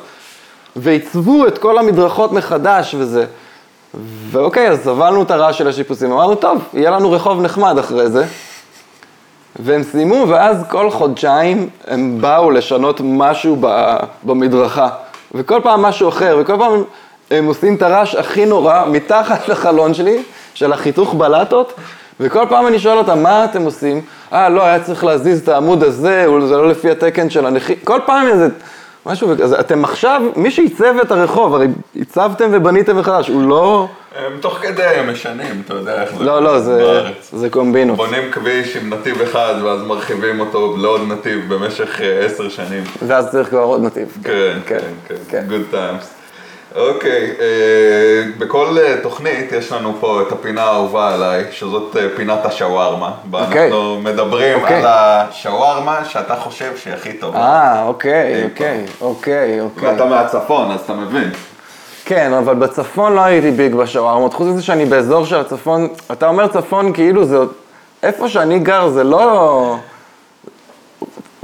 ועיצבו 0.76 1.46
את 1.46 1.58
כל 1.58 1.78
המדרכות 1.78 2.32
מחדש 2.32 2.94
וזה. 2.98 3.24
ואוקיי, 4.30 4.68
אז 4.68 4.78
סבלנו 4.84 5.22
את 5.22 5.30
הרעש 5.30 5.58
של 5.58 5.68
השיפוצים, 5.68 6.12
אמרנו, 6.12 6.34
טוב, 6.34 6.62
יהיה 6.74 6.90
לנו 6.90 7.12
רחוב 7.12 7.42
נחמד 7.42 7.78
אחרי 7.78 8.08
זה. 8.08 8.24
והם 9.58 9.82
סיימו, 9.82 10.28
ואז 10.28 10.64
כל 10.70 10.90
חודשיים 10.90 11.68
הם 11.86 12.18
באו 12.20 12.50
לשנות 12.50 13.00
משהו 13.04 13.56
במדרכה. 14.22 14.88
וכל 15.34 15.60
פעם 15.62 15.82
משהו 15.82 16.08
אחר, 16.08 16.38
וכל 16.40 16.56
פעם 16.58 16.82
הם 17.30 17.46
עושים 17.46 17.74
את 17.74 17.82
הרעש 17.82 18.14
הכי 18.14 18.46
נורא 18.46 18.84
מתחת 18.86 19.48
לחלון 19.48 19.94
שלי, 19.94 20.22
של 20.54 20.72
החיתוך 20.72 21.14
בלטות, 21.14 21.72
וכל 22.20 22.44
פעם 22.48 22.66
אני 22.66 22.78
שואל 22.78 22.98
אותם, 22.98 23.22
מה 23.22 23.44
אתם 23.44 23.62
עושים? 23.62 24.00
אה, 24.32 24.48
לא, 24.48 24.64
היה 24.64 24.80
צריך 24.80 25.04
להזיז 25.04 25.42
את 25.42 25.48
העמוד 25.48 25.82
הזה, 25.82 26.26
זה 26.46 26.56
לא 26.56 26.68
לפי 26.68 26.90
התקן 26.90 27.30
של 27.30 27.46
הנכים. 27.46 27.76
כל 27.84 28.00
פעם 28.06 28.28
איזה 28.28 28.48
משהו, 29.06 29.32
אז 29.32 29.52
אתם 29.52 29.84
עכשיו, 29.84 30.22
מי 30.36 30.50
שעיצב 30.50 30.94
את 31.02 31.10
הרחוב, 31.10 31.54
הרי 31.54 31.66
עיצבתם 31.94 32.48
ובניתם 32.52 32.96
מחדש, 32.96 33.28
הוא 33.28 33.48
לא... 33.48 33.88
הם 34.16 34.38
תוך 34.40 34.58
כדי 34.58 34.82
הם 34.82 35.12
משנים, 35.12 35.62
אתה 35.64 35.74
יודע 35.74 36.02
איך 36.02 36.16
זה 36.18 36.24
לא, 36.24 36.42
לא, 36.42 36.58
זה. 36.60 37.02
זה 37.32 37.50
קומבינות. 37.50 37.96
בונים 37.96 38.30
כביש 38.32 38.76
עם 38.76 38.92
נתיב 38.94 39.22
אחד, 39.22 39.54
ואז 39.64 39.82
מרחיבים 39.82 40.40
אותו 40.40 40.76
לעוד 40.76 41.00
נתיב 41.08 41.54
במשך 41.54 42.00
אה, 42.00 42.24
עשר 42.24 42.48
שנים. 42.48 42.84
ואז 43.06 43.30
צריך 43.30 43.48
כבר 43.48 43.62
עוד 43.62 43.82
נתיב. 43.82 44.18
כן, 44.24 44.58
כן, 44.66 44.78
כן. 45.08 45.14
כן, 45.28 45.44
good 45.48 45.74
times. 45.74 46.15
אוקיי, 46.76 47.30
אה, 47.40 48.22
בכל 48.38 48.76
אה, 48.78 48.94
תוכנית 49.02 49.52
יש 49.52 49.72
לנו 49.72 49.94
פה 50.00 50.22
את 50.22 50.32
הפינה 50.32 50.62
האהובה 50.64 51.14
עליי, 51.14 51.44
שזאת 51.50 51.96
אה, 51.96 52.06
פינת 52.16 52.44
השווארמה. 52.44 53.10
אוקיי. 53.32 53.64
אנחנו 53.64 54.00
מדברים 54.00 54.60
אוקיי. 54.60 54.76
על 54.76 54.84
השווארמה 54.86 56.04
שאתה 56.04 56.36
חושב 56.36 56.76
שהיא 56.76 56.94
הכי 56.94 57.12
טובה. 57.12 57.38
אה, 57.38 57.82
אוקיי, 57.82 58.34
אי 58.34 58.44
אוקיי, 58.44 58.84
אוקיי, 59.00 59.60
אוקיי. 59.60 59.88
ואתה 59.88 60.04
מהצפון, 60.04 60.70
אז 60.70 60.80
אתה 60.80 60.92
מבין. 60.92 61.30
כן, 62.04 62.32
אבל 62.32 62.54
בצפון 62.54 63.14
לא 63.14 63.20
הייתי 63.20 63.50
ביג 63.50 63.74
בשווארמות. 63.74 64.34
חוץ 64.34 64.46
מזה 64.46 64.62
שאני 64.62 64.84
באזור 64.84 65.26
של 65.26 65.36
הצפון, 65.36 65.88
אתה 66.12 66.28
אומר 66.28 66.46
צפון 66.46 66.92
כאילו 66.92 67.24
זה... 67.24 67.38
איפה 68.02 68.28
שאני 68.28 68.58
גר 68.58 68.88
זה 68.88 69.04
לא... 69.04 69.76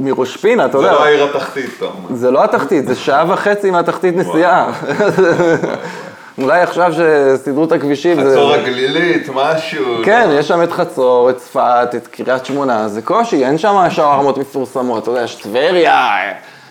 מראש 0.03 0.37
פינה, 0.37 0.67
אתה 0.67 0.79
זה 0.79 0.85
יודע. 0.85 0.99
לא 0.99 1.05
העיר 1.05 1.25
התחתית, 1.25 1.71
אתה 1.79 1.85
אומר. 1.85 2.17
זה 2.17 2.31
לא 2.31 2.45
התחתית, 2.45 2.87
זה 2.87 2.95
שעה 2.95 3.25
וחצי 3.29 3.71
מהתחתית 3.71 4.17
נסיעה. 4.17 4.73
אולי 6.39 6.61
עכשיו 6.61 6.93
שסידרו 6.93 7.65
את 7.65 7.73
הכבישים, 7.73 8.25
זה... 8.25 8.31
חצור 8.31 8.53
הגלילית, 8.53 9.29
משהו. 9.35 9.85
כן, 10.05 10.31
יש 10.33 10.49
שם 10.49 10.63
את 10.63 10.73
חצור, 10.73 11.31
את 11.31 11.37
צפת, 11.37 11.89
את 11.97 12.07
קריית 12.07 12.47
שמונה, 12.47 12.89
זה 12.89 13.03
קושי, 13.03 13.45
אין 13.45 13.59
שם 13.59 13.87
שווארמות 13.91 14.39
מפורסמות, 14.39 15.03
אתה 15.03 15.11
יודע, 15.11 15.23
יש 15.23 15.35
טבריה, 15.35 16.19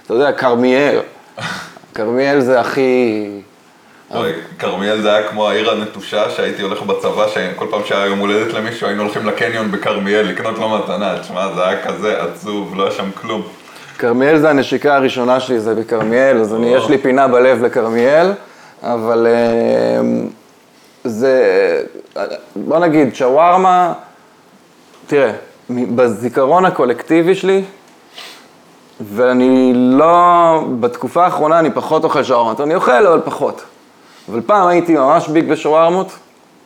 אתה 0.05 0.13
יודע, 0.13 0.32
כרמיאל. 0.32 0.99
כרמיאל 1.95 2.39
זה 2.39 2.59
הכי... 2.59 3.27
כרמיאל 4.59 5.01
זה 5.01 5.14
היה 5.14 5.28
כמו 5.28 5.49
העיר 5.49 5.72
הנטושה 5.72 6.30
שהייתי 6.30 6.62
הולך 6.62 6.82
בצבא, 6.82 7.28
שכל 7.28 7.66
פעם 7.70 7.82
שהיה 7.86 8.05
יום 8.05 8.20
הולדת 8.20 8.53
למישהו 8.53 8.88
היינו 8.88 9.03
הולכים 9.03 9.26
לקניון 9.26 9.72
בכרמיאל 9.72 10.26
לקנות 10.28 10.57
לו 10.57 10.70
מתנה, 10.70 11.20
תשמע, 11.22 11.53
זה 11.55 11.68
היה 11.68 11.84
כזה 11.84 12.24
עצוב, 12.24 12.76
לא 12.76 12.84
היה 12.84 12.91
שם 12.91 13.12
כלום. 13.22 13.41
כרמיאל 13.97 14.38
זה 14.38 14.49
הנשיקה 14.49 14.95
הראשונה 14.95 15.39
שלי, 15.39 15.59
זה 15.59 15.76
בכרמיאל, 15.76 16.38
אז 16.38 16.55
אני, 16.55 16.76
יש 16.76 16.89
לי 16.89 16.97
פינה 16.97 17.28
בלב 17.28 17.62
לכרמיאל, 17.62 18.32
אבל 18.84 19.28
אה, 19.30 20.01
זה, 21.03 21.84
בוא 22.55 22.80
נגיד, 22.80 23.16
שווארמה, 23.16 23.93
תראה, 25.07 25.32
בזיכרון 25.70 26.66
הקולקטיבי 26.66 27.36
שלי, 27.36 27.64
ואני 29.01 29.72
לא, 29.76 30.64
בתקופה 30.80 31.24
האחרונה 31.24 31.59
אני 31.59 31.72
פחות 31.72 32.03
אוכל 32.03 32.24
שווארמות, 32.24 32.62
אני 32.62 32.76
אוכל 32.76 33.07
אבל 33.07 33.22
פחות. 33.26 33.62
אבל 34.30 34.41
פעם 34.45 34.67
הייתי 34.67 34.93
ממש 34.93 35.28
ביג 35.28 35.51
בשווארמות, 35.51 36.11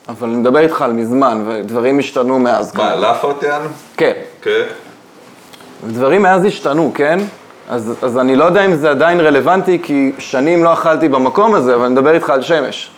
אבל 0.10 0.28
אני 0.28 0.38
מדבר 0.38 0.60
איתך 0.60 0.82
על 0.82 0.94
מזמן, 0.94 1.44
ודברים 1.48 2.00
השתנו 2.00 2.40
מאז. 2.40 2.76
מה, 2.76 2.96
לאפות 2.96 3.44
יענו? 3.44 3.70
כן. 3.98 4.14
כן. 4.42 4.64
דברים 5.88 6.22
מאז 6.22 6.46
השתנו, 6.46 6.92
כן? 6.96 7.20
אז, 7.70 7.94
אז 8.02 8.18
אני 8.18 8.36
לא 8.36 8.44
יודע 8.44 8.66
אם 8.66 8.76
זה 8.76 8.90
עדיין 8.90 9.20
רלוונטי, 9.20 9.80
כי 9.84 10.12
שנים 10.20 10.64
לא 10.64 10.74
אכלתי 10.74 11.10
במקום 11.10 11.56
הזה, 11.56 11.76
אבל 11.76 11.86
אני 11.86 11.94
מדבר 11.94 12.14
איתך 12.14 12.30
על 12.30 12.42
שמש. 12.42 12.92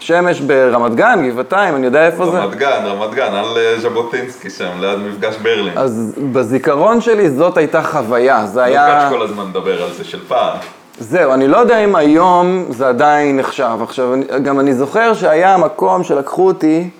שמש 0.00 0.40
ברמת 0.40 0.94
גן, 0.94 1.28
גבעתיים, 1.28 1.76
אני 1.76 1.86
יודע 1.86 2.06
איפה 2.06 2.30
זה. 2.30 2.38
רמת 2.38 2.54
גן, 2.54 2.84
רמת 2.84 3.14
גן, 3.14 3.34
על 3.34 3.56
אה, 3.56 3.80
ז'בוטינסקי 3.80 4.50
שם, 4.50 4.70
ליד 4.80 4.98
מפגש 4.98 5.36
ברלין. 5.36 5.78
אז 5.78 6.14
בזיכרון 6.32 7.00
שלי 7.00 7.30
זאת 7.30 7.56
הייתה 7.56 7.82
חוויה, 7.82 8.46
זה 8.46 8.64
היה... 8.64 8.98
מפגש 8.98 9.18
כל 9.18 9.22
הזמן 9.22 9.44
מדבר 9.46 9.82
על 9.82 9.92
זה, 9.92 10.04
של 10.04 10.20
פעם. 10.28 10.58
זהו, 10.98 11.32
אני 11.32 11.48
לא 11.48 11.56
יודע 11.56 11.84
אם 11.84 11.96
היום 11.96 12.64
זה 12.68 12.88
עדיין 12.88 13.36
נחשב. 13.36 13.78
עכשיו, 13.82 14.12
גם 14.42 14.60
אני 14.60 14.74
זוכר 14.74 15.14
שהיה 15.14 15.56
מקום 15.56 16.04
שלקחו 16.04 16.46
אותי, 16.46 16.90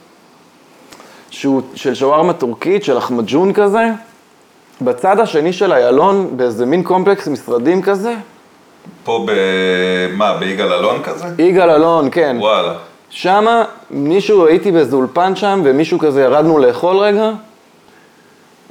שהוא 1.31 1.63
של 1.75 1.95
שווארמה 1.95 2.33
טורקית, 2.33 2.85
של 2.85 2.99
לחמג'ון 2.99 3.53
כזה, 3.53 3.91
בצד 4.81 5.21
השני 5.21 5.53
של 5.53 5.73
איילון, 5.73 6.37
באיזה 6.37 6.67
מין 6.67 6.83
קומפלקס 6.83 7.29
משרדים 7.29 7.83
כזה, 7.83 8.15
פה 9.05 9.27
ב... 9.27 9.33
מה, 10.17 10.37
ביגאל 10.37 10.73
אלון 10.73 11.03
כזה? 11.03 11.27
יגאל 11.39 11.71
אלון, 11.71 12.09
כן. 12.11 12.37
וואלה. 12.41 12.75
שמה, 13.11 13.65
מישהו, 13.91 14.47
הייתי 14.47 14.73
באיזה 14.73 14.97
אולפן 14.97 15.37
שם, 15.37 15.61
ומישהו 15.65 15.99
כזה, 15.99 16.23
ירדנו 16.23 16.59
לאכול 16.59 16.97
רגע, 16.97 17.31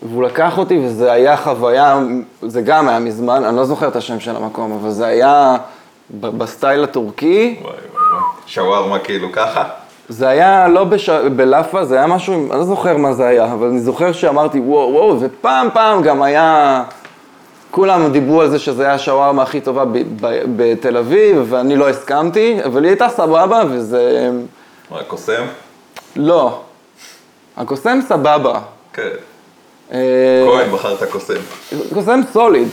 והוא 0.09 0.23
לקח 0.23 0.57
אותי, 0.57 0.79
וזה 0.85 1.11
היה 1.11 1.37
חוויה, 1.37 1.99
זה 2.41 2.61
גם 2.61 2.89
היה 2.89 2.99
מזמן, 2.99 3.43
אני 3.43 3.57
לא 3.57 3.65
זוכר 3.65 3.87
את 3.87 3.95
השם 3.95 4.19
של 4.19 4.35
המקום, 4.35 4.71
אבל 4.81 4.89
זה 4.89 5.05
היה 5.05 5.55
ב 6.09 6.22
style 6.22 6.83
הטורקי, 6.83 7.55
וואי 7.61 7.73
וואי 7.73 8.03
וואי. 8.11 8.21
שווארמה 8.45 8.99
כאילו 8.99 9.31
ככה? 9.31 9.63
זה 10.09 10.27
היה 10.27 10.67
לא 10.67 10.83
בש... 10.83 11.09
בלאפה, 11.09 11.85
זה 11.85 11.95
היה 11.97 12.07
משהו, 12.07 12.33
אני 12.33 12.59
לא 12.59 12.65
זוכר 12.65 12.97
מה 12.97 13.13
זה 13.13 13.25
היה, 13.25 13.53
אבל 13.53 13.67
אני 13.67 13.79
זוכר 13.79 14.11
שאמרתי 14.11 14.59
וואו 14.59 14.93
וואו, 14.93 15.17
ופעם 15.19 15.67
פעם 15.73 16.01
גם 16.01 16.21
היה, 16.21 16.83
כולם 17.71 18.11
דיברו 18.11 18.41
על 18.41 18.49
זה 18.49 18.59
שזה 18.59 18.83
היה 18.83 18.93
השווארמה 18.93 19.43
הכי 19.43 19.61
טובה 19.61 19.85
ב- 19.85 19.97
ב- 20.21 20.43
בתל 20.55 20.97
אביב, 20.97 21.45
ואני 21.49 21.75
לא 21.75 21.89
הסכמתי, 21.89 22.59
אבל 22.65 22.83
היא 22.83 22.89
הייתה 22.89 23.09
סבבה, 23.09 23.63
וזה... 23.69 24.31
מה, 24.91 25.03
קוסם? 25.03 25.43
לא. 26.15 26.59
הקוסם 27.57 27.99
סבבה. 28.07 28.59
כן. 28.93 29.09
אה, 29.93 29.99
כהן 30.47 30.71
בחר 30.71 30.93
את 30.93 31.01
הקוסם. 31.01 31.33
קוסם 31.93 32.21
סוליד. 32.33 32.67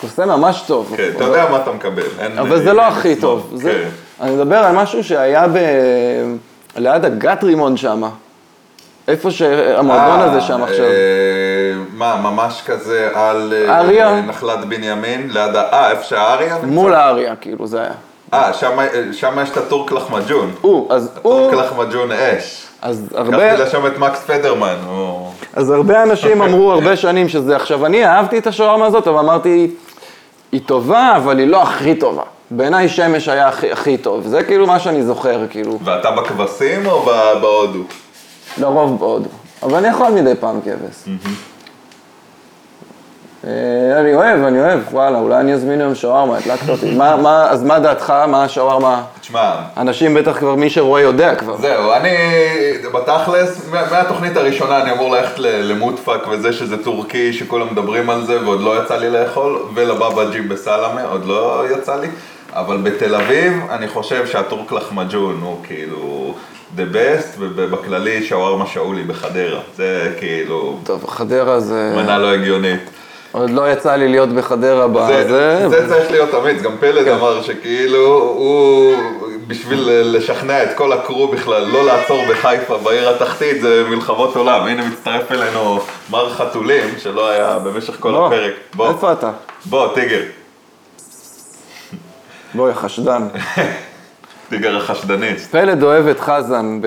קוסם 0.00 0.28
ממש 0.28 0.64
טוב. 0.66 0.94
כן, 0.96 1.10
אתה 1.16 1.24
יודע 1.24 1.50
מה 1.50 1.62
אתה 1.62 1.72
מקבל. 1.72 2.02
אבל 2.40 2.62
זה 2.62 2.72
לא 2.72 2.82
הכי. 2.82 3.16
טוב. 3.16 3.60
כן. 3.62 3.88
אני 4.20 4.34
מדבר 4.34 4.56
על 4.56 4.74
משהו 4.76 5.04
שהיה 5.04 5.48
ב... 5.48 5.58
ליד 6.76 7.04
הגת 7.04 7.44
רימון 7.44 7.76
שם. 7.76 8.02
איפה 9.08 9.30
שהמועדון 9.30 10.20
אה, 10.20 10.24
הזה 10.24 10.40
שם 10.40 10.62
עכשיו. 10.62 10.84
אה, 10.84 10.90
מה, 11.92 12.16
ממש 12.16 12.62
כזה 12.66 13.10
על... 13.14 13.52
נחלת 14.26 14.64
בנימין, 14.64 15.30
ליד 15.30 15.56
ה... 15.56 15.62
אה, 15.72 15.90
איפה 15.90 16.04
שהאריה? 16.04 16.58
מול 16.62 16.94
האריה, 16.94 17.36
כאילו, 17.36 17.66
זה 17.66 17.80
היה. 17.80 17.92
אה, 18.34 18.52
שם 19.12 19.38
יש 19.42 19.50
את 19.50 19.56
הטורק 19.56 19.92
לחמג'ון. 19.92 20.50
הוא, 20.60 20.94
אז 20.94 21.10
הוא, 21.22 21.48
הטורק 21.48 21.64
לחמג'ון 21.64 22.12
אש. 22.12 22.66
אז 22.84 23.08
הרבה, 23.14 23.52
לקחתי 23.54 23.62
לשם 23.62 23.86
את 23.86 23.98
מקס 23.98 24.18
פדרמן. 24.26 24.76
הוא- 24.88 25.28
אז 25.52 25.70
הרבה 25.70 26.02
אנשים 26.02 26.42
אמרו 26.42 26.72
הרבה 26.72 26.96
שנים 26.96 27.28
שזה. 27.28 27.56
עכשיו, 27.56 27.86
אני 27.86 28.06
אהבתי 28.06 28.38
את 28.38 28.46
השווארמה 28.46 28.86
הזאת, 28.86 29.08
אבל 29.08 29.18
אמרתי, 29.18 29.70
היא 30.52 30.60
טובה, 30.66 31.12
אבל 31.16 31.38
היא 31.38 31.46
לא 31.46 31.62
הכי 31.62 31.94
טובה. 31.94 32.22
בעיניי 32.50 32.88
שמש 32.88 33.28
היה 33.28 33.48
הכי, 33.48 33.72
הכי 33.72 33.96
טוב. 33.98 34.26
זה 34.26 34.42
כאילו 34.44 34.66
מה 34.66 34.78
שאני 34.80 35.02
זוכר, 35.02 35.40
כאילו. 35.50 35.78
ואתה 35.84 36.10
בכבשים 36.10 36.86
או 36.86 37.04
בהודו? 37.40 37.80
לרוב 38.60 38.98
בהודו. 38.98 39.28
אבל 39.62 39.74
אני 39.74 39.88
יכול 39.88 40.08
מדי 40.08 40.34
פעם 40.40 40.60
כבש. 40.60 41.14
אה, 43.46 43.50
אני 44.00 44.14
אוהב, 44.14 44.42
אני 44.44 44.60
אוהב, 44.60 44.78
וואלה, 44.90 45.18
אולי 45.18 45.40
אני 45.40 45.54
אזמין 45.54 45.80
היום 45.80 45.94
שווארמה, 45.94 46.36
הדלקת 46.38 46.68
אותי. 46.68 46.94
מה, 46.96 47.16
מה, 47.16 47.50
אז 47.50 47.62
מה 47.62 47.78
דעתך, 47.78 48.10
מה 48.28 48.44
השווארמה? 48.44 49.02
תשמע, 49.20 49.52
אנשים 49.76 50.14
בטח 50.14 50.38
כבר, 50.38 50.54
מי 50.54 50.70
שרואה 50.70 51.00
יודע 51.00 51.34
כבר. 51.34 51.56
זהו, 51.56 51.92
אני 51.92 52.10
בתכלס, 52.94 53.68
מה- 53.70 53.82
מהתוכנית 53.90 54.36
הראשונה 54.36 54.82
אני 54.82 54.92
אמור 54.92 55.14
ללכת 55.16 55.38
ל- 55.38 55.46
למוטפק 55.72 56.28
וזה 56.30 56.52
שזה 56.52 56.84
טורקי, 56.84 57.32
שכולם 57.32 57.66
מדברים 57.72 58.10
על 58.10 58.24
זה 58.26 58.44
ועוד 58.44 58.60
לא 58.60 58.82
יצא 58.82 58.96
לי 58.96 59.10
לאכול, 59.10 59.58
ולבבא 59.74 60.30
ג'י 60.30 60.40
בסלמה, 60.40 61.02
עוד 61.10 61.24
לא 61.26 61.62
יצא 61.78 61.96
לי, 62.00 62.08
אבל 62.52 62.76
בתל 62.76 63.14
אביב 63.14 63.52
אני 63.70 63.88
חושב 63.88 64.26
שהטורק 64.26 64.72
לחמג'ון 64.72 65.40
הוא 65.42 65.56
כאילו 65.64 66.34
the 66.76 66.94
best, 66.94 67.26
ובכללי 67.38 68.22
שווארמה 68.22 68.66
שאולי 68.66 69.02
בחדרה, 69.02 69.60
זה 69.76 70.12
כאילו 70.18 70.78
טוב, 70.84 71.04
חדרה 71.08 71.60
זה... 71.60 71.92
מנה 71.96 72.18
לא 72.18 72.32
הגיונית. 72.32 72.80
עוד 73.34 73.50
לא 73.50 73.72
יצא 73.72 73.96
לי 73.96 74.08
להיות 74.08 74.28
בחדרה 74.28 74.88
בזה. 74.88 75.28
זה, 75.28 75.68
זה 75.68 75.88
צריך 75.88 76.10
להיות 76.10 76.34
אמיץ, 76.34 76.62
גם 76.62 76.76
פלד 76.80 77.08
אמר 77.08 77.42
שכאילו 77.42 78.06
הוא, 78.14 78.94
בשביל 79.46 79.88
לשכנע 79.88 80.62
את 80.62 80.68
כל 80.76 80.92
הקרו 80.92 81.28
בכלל 81.28 81.64
לא 81.64 81.84
לעצור 81.86 82.24
בחיפה 82.30 82.78
בעיר 82.78 83.10
התחתית 83.10 83.60
זה 83.60 83.84
מלחמות 83.88 84.36
עולם. 84.36 84.66
הנה 84.66 84.88
מצטרף 84.88 85.32
אלינו 85.32 85.80
מר 86.10 86.30
חתולים 86.30 86.94
שלא 86.98 87.28
היה 87.30 87.58
במשך 87.58 87.96
כל 88.00 88.10
בוא, 88.10 88.26
הפרק. 88.26 88.52
בוא, 88.74 88.88
איפה 88.88 89.12
אתה? 89.12 89.30
בוא, 89.66 89.94
טיגר. 89.94 90.22
בוא, 92.54 92.68
יא 92.68 92.74
חשדן. 92.74 93.28
טיגר 94.54 94.76
החשדנית. 94.76 95.40
פלד 95.50 95.82
אוהב 95.82 96.06
את 96.06 96.20
חזן, 96.20 96.78
ב... 96.80 96.86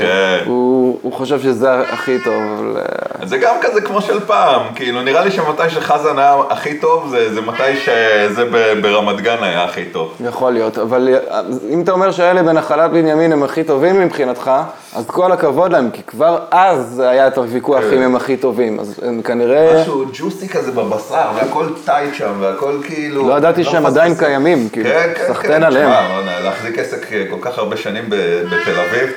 כן. 0.00 0.44
הוא, 0.46 0.98
הוא 1.02 1.12
חושב 1.12 1.40
שזה 1.40 1.80
הכי 1.80 2.18
טוב, 2.24 2.42
אבל... 2.58 2.76
אה, 2.76 3.26
זה 3.26 3.38
גם 3.38 3.54
כזה 3.60 3.80
כמו 3.80 4.00
של 4.02 4.20
פעם, 4.20 4.62
כאילו 4.74 5.02
נראה 5.02 5.24
לי 5.24 5.30
שמתי 5.30 5.70
שחזן 5.70 6.18
היה 6.18 6.36
הכי 6.50 6.78
טוב 6.78 7.08
זה, 7.10 7.34
זה 7.34 7.40
מתי 7.40 7.76
שזה 7.76 8.44
ב- 8.52 8.80
ברמת 8.82 9.20
גן 9.20 9.36
היה 9.42 9.64
הכי 9.64 9.84
טוב. 9.84 10.14
יכול 10.26 10.52
להיות, 10.52 10.78
אבל 10.78 11.08
אה, 11.30 11.40
אם 11.70 11.80
אתה 11.82 11.92
אומר 11.92 12.10
שאלה 12.10 12.42
בנחלת 12.42 12.90
בנימין 12.90 13.32
הם 13.32 13.42
הכי 13.42 13.64
טובים 13.64 14.00
מבחינתך, 14.00 14.50
אז 14.96 15.06
כל 15.06 15.32
הכבוד 15.32 15.72
להם, 15.72 15.90
כי 15.90 16.02
כבר 16.02 16.38
אז 16.50 17.02
היה 17.06 17.26
את 17.26 17.38
הוויכוח 17.38 17.80
כן. 17.80 17.96
אם 17.96 18.02
הם 18.02 18.16
הכי 18.16 18.36
טובים, 18.36 18.80
אז 18.80 19.00
הם 19.02 19.22
כנראה... 19.22 19.80
משהו 19.80 20.04
ג'וסי 20.12 20.48
כזה 20.48 20.70
בבשר, 20.72 21.28
והכל 21.36 21.66
טייט 21.84 22.14
שם, 22.14 22.32
והכל 22.40 22.78
כאילו... 22.86 23.28
לא 23.28 23.34
ידעתי 23.34 23.64
שהם 23.64 23.86
עדיין. 23.86 24.14
קיימים, 24.14 24.68
כאילו, 24.68 24.90
כן, 24.90 25.12
כן, 25.14 25.24
סחטיין 25.28 25.54
כן. 25.54 25.62
עליהם. 25.62 25.90
תשמע, 25.90 26.08
בוא'נה, 26.08 26.40
להחזיק 26.40 26.78
עסק 26.78 27.03
אה, 27.12 27.24
כל 27.30 27.38
כך 27.40 27.58
הרבה 27.58 27.76
שנים 27.76 28.10
בתל 28.50 28.80
אביב. 28.80 29.10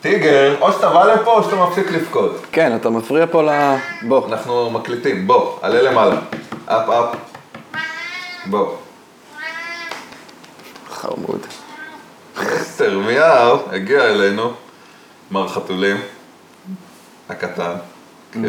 טיגר, 0.00 0.56
או 0.60 0.72
שאתה 0.72 0.90
בא 0.90 1.04
לפה 1.04 1.32
או 1.32 1.42
שאתה 1.42 1.56
מפסיק 1.56 1.92
לבכות. 1.92 2.46
כן, 2.52 2.76
אתה 2.76 2.90
מפריע 2.90 3.26
פה 3.30 3.42
ל... 3.42 3.48
בוא. 4.02 4.28
אנחנו 4.28 4.70
מקליטים, 4.70 5.26
בוא, 5.26 5.58
עלה 5.62 5.82
למעלה. 5.82 6.16
אפ 6.66 6.88
אפ. 6.88 7.16
בוא. 8.46 8.74
חרמוד. 10.90 11.46
סרמיהו 12.58 13.58
הגיע 13.72 14.04
אלינו, 14.04 14.52
מר 15.30 15.48
חתולים, 15.48 15.96
הקטן. 17.28 17.72
כן. 18.32 18.40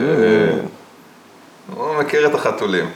הוא 1.75 1.95
מכיר 1.95 2.27
את 2.27 2.35
החתולים. 2.35 2.89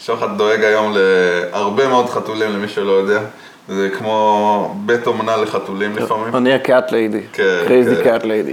שוחט 0.00 0.28
דואג 0.36 0.64
היום 0.64 0.92
להרבה 0.96 1.88
מאוד 1.88 2.10
חתולים, 2.10 2.52
למי 2.52 2.68
שלא 2.68 2.92
יודע. 2.92 3.20
זה 3.68 3.88
כמו 3.98 4.74
בית 4.86 5.06
אומנה 5.06 5.36
לחתולים 5.36 5.96
לפעמים. 5.96 6.36
אני 6.36 6.54
ה 6.54 6.63
cat 6.63 6.92
lady. 6.92 7.22
כן, 7.32 7.62
crazy. 7.66 8.04
cat 8.04 8.24
lady. 8.24 8.52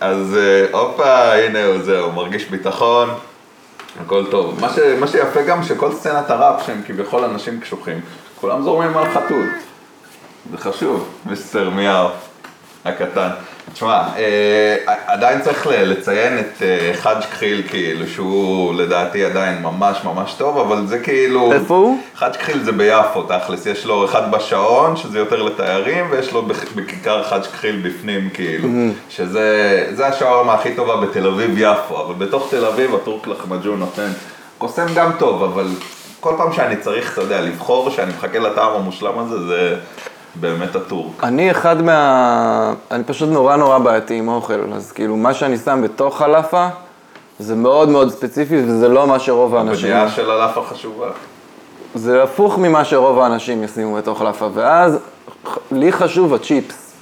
אז 0.00 0.36
אה, 0.36 0.78
הופה, 0.78 1.34
הנה 1.34 1.64
הוא 1.64 1.78
זהו, 1.78 2.12
מרגיש 2.12 2.44
ביטחון, 2.44 3.08
הכל 4.04 4.24
טוב. 4.30 4.60
מה, 4.60 4.68
ש, 4.68 4.78
מה 5.00 5.06
שיפה 5.06 5.42
גם 5.42 5.62
שכל 5.62 5.92
סצנת 5.92 6.30
הראפ 6.30 6.66
שהם 6.66 6.80
כביכול 6.86 7.24
אנשים 7.24 7.60
קשוחים, 7.60 8.00
כולם 8.40 8.62
זורמים 8.62 8.96
על 8.96 9.04
חתול. 9.14 9.50
זה 10.50 10.58
חשוב, 10.58 11.08
מיסטר 11.26 11.70
מיהו 11.70 12.08
הקטן. 12.84 13.28
תשמע, 13.72 14.02
אה, 14.16 14.76
עדיין 15.06 15.40
צריך 15.40 15.66
לציין 15.70 16.38
את 16.38 16.62
אה, 16.62 16.90
חאג' 16.94 17.20
כחיל 17.20 17.62
כאילו, 17.68 18.06
שהוא 18.06 18.74
לדעתי 18.74 19.24
עדיין 19.24 19.62
ממש 19.62 19.98
ממש 20.04 20.34
טוב, 20.38 20.58
אבל 20.58 20.86
זה 20.86 20.98
כאילו... 20.98 21.52
איפה 21.52 21.74
הוא? 21.74 21.98
חאג' 22.16 22.32
כחיל 22.36 22.62
זה 22.62 22.72
ביפו, 22.72 23.22
תכלס, 23.22 23.66
יש 23.66 23.86
לו 23.86 24.04
אחד 24.04 24.30
בשעון, 24.30 24.96
שזה 24.96 25.18
יותר 25.18 25.42
לתיירים, 25.42 26.06
ויש 26.10 26.32
לו 26.32 26.42
בכ- 26.42 26.72
בכיכר 26.74 27.22
חאג' 27.24 27.42
כחיל 27.42 27.80
בפנים, 27.84 28.30
כאילו, 28.34 28.68
שזה 29.08 29.46
זה 29.92 30.06
השווארמה 30.06 30.54
הכי 30.54 30.74
טובה 30.74 30.96
בתל 30.96 31.26
אביב-יפו, 31.26 32.00
אבל 32.00 32.14
בתוך 32.26 32.46
תל 32.50 32.64
אביב 32.64 32.94
הטורק 32.94 33.26
לחמג'ון 33.26 33.78
נותן 33.78 34.08
קוסם 34.58 34.86
גם 34.94 35.10
טוב, 35.18 35.42
אבל 35.42 35.66
כל 36.20 36.34
פעם 36.38 36.52
שאני 36.52 36.76
צריך, 36.76 37.12
אתה 37.12 37.20
יודע, 37.20 37.40
לבחור, 37.40 37.90
שאני 37.90 38.12
מחכה 38.18 38.38
לטעם 38.38 38.72
המושלם 38.74 39.18
הזה, 39.18 39.46
זה 39.46 39.76
באמת 40.34 40.76
הטורק. 40.76 41.24
אני 41.24 41.50
אחד 41.50 41.82
מה... 41.82 42.74
אני 42.90 43.04
פשוט 43.04 43.28
נורא 43.28 43.56
נורא 43.56 43.78
בעייתי 43.78 44.14
עם 44.14 44.28
אוכל, 44.28 44.72
אז 44.74 44.92
כאילו, 44.92 45.16
מה 45.16 45.34
שאני 45.34 45.58
שם 45.58 45.80
בתוך 45.82 46.22
הלאפה, 46.22 46.68
זה 47.38 47.54
מאוד 47.56 47.88
מאוד 47.88 48.10
ספציפי, 48.10 48.62
וזה 48.66 48.88
לא 48.88 49.06
מה 49.06 49.18
שרוב 49.18 49.54
האנשים... 49.54 49.88
בדעה 49.88 50.10
של 50.10 50.30
הלאפה 50.30 50.62
חשובה. 50.62 51.08
זה 51.94 52.22
הפוך 52.22 52.58
ממה 52.58 52.84
שרוב 52.84 53.18
האנשים 53.18 53.64
ישימו 53.64 53.96
בתוך 53.96 54.22
לאפה, 54.22 54.48
ואז 54.54 54.98
לי 55.72 55.92
חשוב 55.92 56.34
הצ'יפס, 56.34 56.92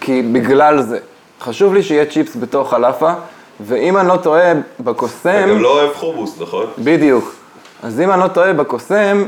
כי 0.00 0.22
בגלל 0.22 0.82
זה. 0.82 0.98
חשוב 1.40 1.74
לי 1.74 1.82
שיהיה 1.82 2.06
צ'יפס 2.06 2.36
בתוך 2.36 2.72
הלאפה, 2.72 3.12
ואם 3.60 3.96
אני 3.96 4.08
לא 4.08 4.16
טועה, 4.16 4.52
אתה 4.52 4.60
בקוסם... 4.80 5.48
גם 5.48 5.62
לא 5.62 5.68
אוהב 5.80 5.94
חומוס, 5.94 6.40
נכון? 6.40 6.66
בדיוק. 6.78 7.34
אז 7.82 8.00
אם 8.00 8.10
אני 8.10 8.20
לא 8.20 8.28
טועה, 8.28 8.52
בקוסם 8.52 9.24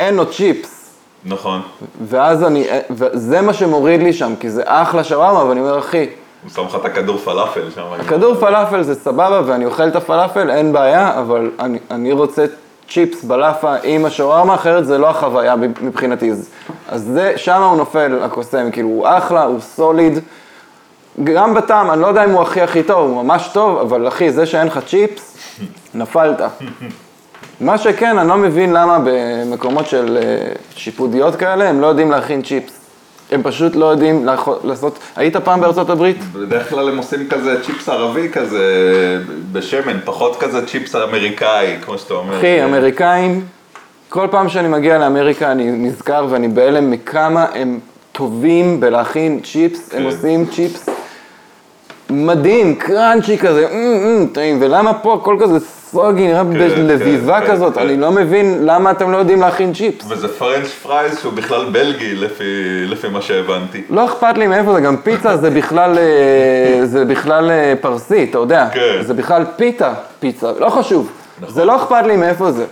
אין 0.00 0.14
לו 0.14 0.32
צ'יפס. 0.32 0.81
נכון. 1.24 1.60
ואז 2.08 2.44
אני, 2.44 2.66
וזה 2.90 3.40
מה 3.40 3.54
שמוריד 3.54 4.02
לי 4.02 4.12
שם, 4.12 4.34
כי 4.40 4.50
זה 4.50 4.62
אחלה 4.66 5.04
שווארמה, 5.04 5.44
ואני 5.44 5.60
אומר, 5.60 5.78
אחי, 5.78 6.06
הוא 6.42 6.50
שם 6.50 6.66
לך 6.66 6.74
את 6.74 6.84
הכדור 6.84 7.18
פלאפל 7.18 7.70
שם. 7.74 7.82
הכדור 8.00 8.34
פלאפל 8.34 8.82
זה 8.82 8.94
סבבה, 8.94 9.42
ואני 9.46 9.64
אוכל 9.64 9.88
את 9.88 9.96
הפלאפל, 9.96 10.50
אין 10.50 10.72
בעיה, 10.72 11.18
אבל 11.20 11.50
אני, 11.60 11.78
אני 11.90 12.12
רוצה 12.12 12.44
צ'יפס 12.88 13.24
בלאפה 13.24 13.74
עם 13.82 14.04
השווארמה, 14.04 14.54
אחרת 14.54 14.86
זה 14.86 14.98
לא 14.98 15.10
החוויה 15.10 15.56
מבחינתי. 15.56 16.32
אז 16.88 17.02
זה, 17.02 17.32
שם 17.36 17.62
הוא 17.62 17.76
נופל, 17.76 18.18
הקוסם, 18.22 18.70
כאילו, 18.70 18.88
הוא 18.88 19.06
אחלה, 19.08 19.44
הוא 19.44 19.60
סוליד, 19.60 20.18
גם 21.24 21.54
בטעם, 21.54 21.90
אני 21.90 22.00
לא 22.00 22.06
יודע 22.06 22.24
אם 22.24 22.30
הוא 22.30 22.42
הכי 22.42 22.60
הכי 22.60 22.82
טוב, 22.82 23.10
הוא 23.10 23.24
ממש 23.24 23.50
טוב, 23.52 23.78
אבל 23.78 24.08
אחי, 24.08 24.32
זה 24.32 24.46
שאין 24.46 24.66
לך 24.66 24.80
צ'יפס, 24.86 25.36
נפלת. 25.94 26.40
מה 27.60 27.78
שכן, 27.78 28.18
אני 28.18 28.28
לא 28.28 28.36
מבין 28.36 28.72
למה 28.72 28.98
במקומות 29.04 29.86
של 29.86 30.18
אה, 30.22 30.52
שיפודיות 30.76 31.36
כאלה, 31.36 31.68
הם 31.68 31.80
לא 31.80 31.86
יודעים 31.86 32.10
להכין 32.10 32.42
צ'יפס. 32.42 32.78
הם 33.30 33.42
פשוט 33.42 33.76
לא 33.76 33.86
יודעים 33.86 34.26
לעשות... 34.64 34.98
היית 35.16 35.36
פעם 35.36 35.60
בארצות 35.60 35.90
הברית? 35.90 36.16
בדרך 36.32 36.70
כלל 36.70 36.88
הם 36.88 36.98
עושים 36.98 37.28
כזה 37.28 37.62
צ'יפס 37.64 37.88
ערבי 37.88 38.28
כזה 38.32 38.64
בשמן, 39.52 39.98
פחות 40.04 40.36
כזה 40.40 40.66
צ'יפס 40.66 40.94
אמריקאי, 40.94 41.76
כמו 41.84 41.98
שאתה 41.98 42.14
אומר. 42.14 42.38
אחי, 42.38 42.64
אמריקאים, 42.64 43.44
כל 44.08 44.26
פעם 44.30 44.48
שאני 44.48 44.68
מגיע 44.68 44.98
לאמריקה 44.98 45.52
אני 45.52 45.72
נזכר 45.72 46.26
ואני 46.30 46.48
בהלם 46.48 46.90
מכמה 46.90 47.46
הם 47.54 47.78
טובים 48.12 48.80
בלהכין 48.80 49.40
צ'יפס, 49.40 49.94
הם 49.94 49.98
כן. 49.98 50.04
עושים 50.04 50.46
צ'יפס 50.46 50.91
מדהים, 52.12 52.74
crunchy 52.74 53.38
כזה, 53.38 53.66
"מ, 53.72 54.22
מ, 54.22 54.26
טעים, 54.26 54.58
ולמה 54.60 54.94
פה 54.94 55.14
הכל 55.14 55.36
כזה 55.40 55.58
soggy, 55.92 56.26
נראה 56.26 56.44
בלביבה 56.44 57.40
כן, 57.40 57.46
כזאת, 57.46 57.74
כן. 57.74 57.80
אני 57.80 57.96
לא 57.96 58.10
מבין 58.10 58.58
למה 58.66 58.90
אתם 58.90 59.12
לא 59.12 59.16
יודעים 59.16 59.40
להכין 59.40 59.74
צ'יפס. 59.74 60.04
וזה 60.08 60.28
french 60.28 60.68
fries 60.82 61.18
שהוא 61.18 61.32
בכלל 61.32 61.64
בלגי 61.72 62.14
לפי, 62.88 63.08
מה 63.12 63.22
שהבנתי. 63.22 63.82
לא 63.90 64.04
אכפת 64.04 64.38
לי 64.38 64.46
מאיפה 64.46 64.72
זה, 64.72 64.80
גם 64.80 64.96
פיצה 64.96 65.36
זה 65.36 65.50
בכלל, 65.50 65.98
אה, 65.98 66.86
זה 66.86 67.04
בכלל 67.04 67.50
אה, 67.50 67.74
פרסי, 67.80 68.26
אתה 68.30 68.38
יודע. 68.38 68.68
כן. 68.72 69.02
זה 69.02 69.14
בכלל 69.14 69.44
פיתה, 69.56 69.94
פיצה, 70.20 70.52
לא 70.58 70.68
חשוב. 70.68 71.10
זה 71.48 71.64
לא 71.64 71.76
אכפת 71.76 72.02
לי 72.06 72.16
מאיפה 72.16 72.52
זה. 72.52 72.64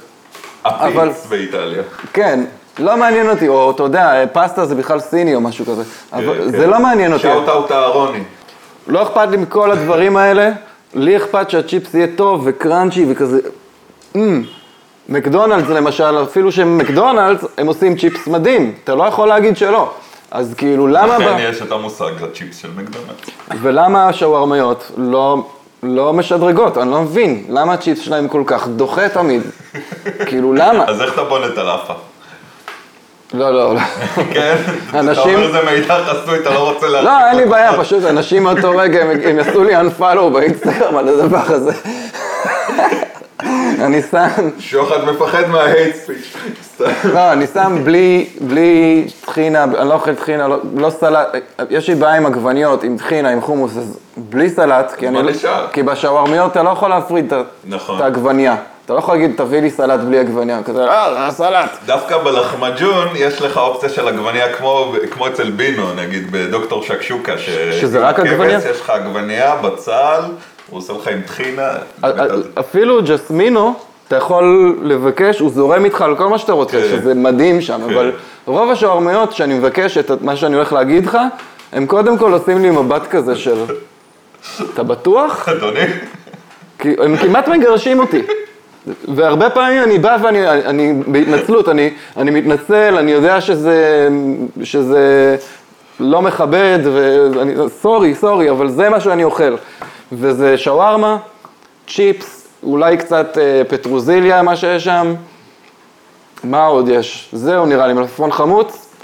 הפיץ 0.64 1.26
באיטליה. 1.28 1.82
כן, 2.12 2.40
לא 2.78 2.96
מעניין 2.96 3.30
אותי, 3.30 3.48
או 3.48 3.70
אתה 3.70 3.82
יודע, 3.82 4.24
פסטה 4.32 4.66
זה 4.66 4.74
בכלל 4.74 5.00
סיני 5.00 5.34
או 5.34 5.40
משהו 5.40 5.66
כזה. 5.66 5.82
אבל 6.12 6.38
כן, 6.38 6.50
זה 6.50 6.64
כן. 6.64 6.70
לא 6.70 6.80
מעניין 6.80 7.12
אותי. 7.12 7.22
שאוט 7.22 7.48
אאוט 7.48 7.72
אהרוני. 7.72 8.22
לא 8.90 9.02
אכפת 9.02 9.28
לי 9.30 9.36
מכל 9.36 9.70
הדברים 9.70 10.16
האלה, 10.16 10.50
לי 10.94 11.16
אכפת 11.16 11.50
שהצ'יפס 11.50 11.94
יהיה 11.94 12.06
טוב 12.16 12.42
וקראנצ'י 12.44 13.06
וכזה... 13.08 13.38
אמ, 14.16 14.42
מקדונלדס 15.08 15.68
למשל, 15.68 16.22
אפילו 16.22 16.52
שהם 16.52 16.78
מקדונלדס, 16.78 17.44
הם 17.58 17.66
עושים 17.66 17.96
צ'יפס 17.96 18.26
מדהים, 18.26 18.74
אתה 18.84 18.94
לא 18.94 19.04
יכול 19.04 19.28
להגיד 19.28 19.56
שלא. 19.56 19.90
אז 20.30 20.54
כאילו, 20.54 20.86
למה... 20.86 21.18
לכן 21.18 21.36
ב- 21.36 21.40
יש 21.40 21.62
את 21.62 21.72
המושג, 21.72 22.10
זה 22.20 22.26
צ'יפס 22.34 22.56
של 22.62 22.68
מקדונלדס. 22.68 23.30
ולמה 23.62 24.08
השווארמיות 24.08 24.90
לא, 24.96 25.44
לא 25.82 26.12
משדרגות? 26.12 26.78
אני 26.78 26.90
לא 26.90 27.02
מבין. 27.02 27.44
למה 27.48 27.72
הצ'יפס 27.72 28.00
שלהם 28.00 28.28
כל 28.28 28.42
כך 28.46 28.68
דוחה 28.68 29.08
תמיד? 29.08 29.42
כאילו, 30.26 30.52
למה? 30.52 30.84
אז 30.84 31.02
איך 31.02 31.14
אתה 31.14 31.24
בונה 31.24 31.46
את 31.46 31.58
הלאפה? 31.58 31.92
לא, 33.34 33.50
לא, 33.54 33.74
לא. 33.74 33.80
כן? 34.34 34.56
אתה 34.90 35.00
אנשים- 35.00 35.34
אומר 35.34 35.52
זה 35.52 35.58
מידע 35.70 35.98
חסוי, 36.04 36.38
אתה 36.38 36.50
לא 36.50 36.70
רוצה 36.72 36.88
להרחיב. 36.88 37.10
לא, 37.10 37.26
אין 37.28 37.36
לי 37.36 37.46
בעיה, 37.46 37.78
פשוט 37.78 38.04
אנשים 38.04 38.42
מאותו 38.42 38.70
רגע, 38.76 39.02
הם, 39.04 39.38
יעשו 39.38 39.64
לי 39.64 39.76
unfollow 39.76 40.28
באינסטגרם 40.32 40.96
על 40.96 41.08
הדבר 41.08 41.42
הזה. 41.46 41.72
אני 43.84 44.02
שם, 44.10 44.28
שוחד 44.58 45.04
מפחד 45.04 45.48
מההייט 45.48 45.96
ספיץ'. 45.96 46.36
לא, 47.04 47.32
אני 47.32 47.46
שם 47.54 47.78
בלי, 47.84 48.26
בלי 48.40 49.04
טחינה, 49.26 49.64
אני 49.64 49.88
לא 49.88 49.94
אוכל 49.94 50.14
טחינה, 50.14 50.48
לא, 50.48 50.56
לא 50.76 50.90
סלט, 50.90 51.26
יש 51.70 51.88
לי 51.88 51.94
בעיה 51.94 52.16
עם 52.16 52.26
עגבניות, 52.26 52.82
עם 52.84 52.96
טחינה, 52.96 53.28
עם 53.30 53.40
חומוס, 53.40 53.76
אז 53.76 53.98
בלי 54.16 54.50
סלט, 54.50 54.92
כי, 54.98 55.08
אני, 55.08 55.22
נשאר? 55.22 55.66
כי 55.72 55.82
בשווארמיות 55.82 56.52
אתה 56.52 56.62
לא 56.62 56.70
יכול 56.70 56.90
להפריד 56.90 57.34
את, 57.34 57.46
נכון. 57.64 58.02
העגבנייה. 58.02 58.56
אתה 58.90 58.96
לא 58.96 59.02
יכול 59.02 59.14
להגיד, 59.14 59.32
תביא 59.36 59.60
לי 59.60 59.70
סלט 59.70 60.00
בלי 60.00 60.18
עגבנייה, 60.18 60.62
כזה, 60.62 60.84
אה, 60.84 61.28
סלט. 61.30 61.70
דווקא 61.86 62.18
בלחמג'ון 62.18 63.08
יש 63.14 63.42
לך 63.42 63.56
אופציה 63.56 63.88
של 63.88 64.08
עגבנייה 64.08 64.52
כמו, 64.52 64.94
כמו 65.10 65.26
אצל 65.26 65.50
בינו, 65.50 65.94
נגיד 65.94 66.30
בדוקטור 66.30 66.82
שקשוקה. 66.82 67.38
ש... 67.38 67.50
שזה 67.80 67.98
רק 67.98 68.18
עגבנייה? 68.20 68.58
יש 68.70 68.80
לך 68.80 68.90
עגבנייה, 68.90 69.56
בצל, 69.56 70.20
הוא 70.70 70.78
עושה 70.78 70.92
לך 70.92 71.08
עם 71.08 71.20
טחינה. 71.26 71.68
באמת, 72.00 72.30
אפילו 72.58 73.02
ג'סמינו, 73.02 73.74
אתה 74.08 74.16
יכול 74.16 74.76
לבקש, 74.82 75.38
הוא 75.38 75.50
זורם 75.50 75.84
איתך 75.84 76.02
על 76.02 76.16
כל 76.16 76.28
מה 76.28 76.38
שאתה 76.38 76.52
רוצה, 76.52 76.80
כן. 76.80 76.88
שזה 76.88 77.14
מדהים 77.14 77.60
שם, 77.60 77.80
כן. 77.88 77.94
אבל 77.94 78.12
רוב 78.46 78.70
השווארמיות 78.70 79.32
שאני 79.32 79.54
מבקש 79.54 79.98
את 79.98 80.10
מה 80.20 80.36
שאני 80.36 80.54
הולך 80.54 80.72
להגיד 80.72 81.06
לך, 81.06 81.18
הם 81.72 81.86
קודם 81.86 82.18
כל 82.18 82.32
עושים 82.32 82.62
לי 82.62 82.70
מבט 82.70 83.06
כזה 83.10 83.36
של, 83.36 83.64
אתה 84.74 84.82
בטוח? 84.82 85.48
אדוני, 85.48 85.86
הם 86.80 87.16
כמעט 87.16 87.48
מגרשים 87.48 88.00
אותי. 88.00 88.22
והרבה 88.86 89.50
פעמים 89.50 89.82
אני 89.82 89.98
בא 89.98 90.16
ואני, 90.22 90.48
אני, 90.48 90.92
בהתנצלות, 91.06 91.68
אני, 91.68 91.90
אני 92.16 92.30
מתנצל, 92.30 92.96
אני 92.98 93.10
יודע 93.10 93.40
שזה, 93.40 94.08
שזה 94.62 95.36
לא 96.00 96.22
מכבד, 96.22 96.78
ואני, 96.84 97.54
סורי, 97.68 98.14
סורי, 98.14 98.50
אבל 98.50 98.68
זה 98.68 98.88
מה 98.88 99.00
שאני 99.00 99.24
אוכל. 99.24 99.56
וזה 100.12 100.58
שווארמה, 100.58 101.16
צ'יפס, 101.88 102.48
אולי 102.62 102.96
קצת 102.96 103.38
אה, 103.38 103.62
פטרוזיליה, 103.68 104.42
מה 104.42 104.56
שיש 104.56 104.84
שם. 104.84 105.14
מה 106.44 106.66
עוד 106.66 106.88
יש? 106.88 107.28
זהו 107.32 107.66
נראה 107.66 107.86
לי, 107.86 107.92
מלפפון 107.92 108.32
חמוץ 108.32 108.94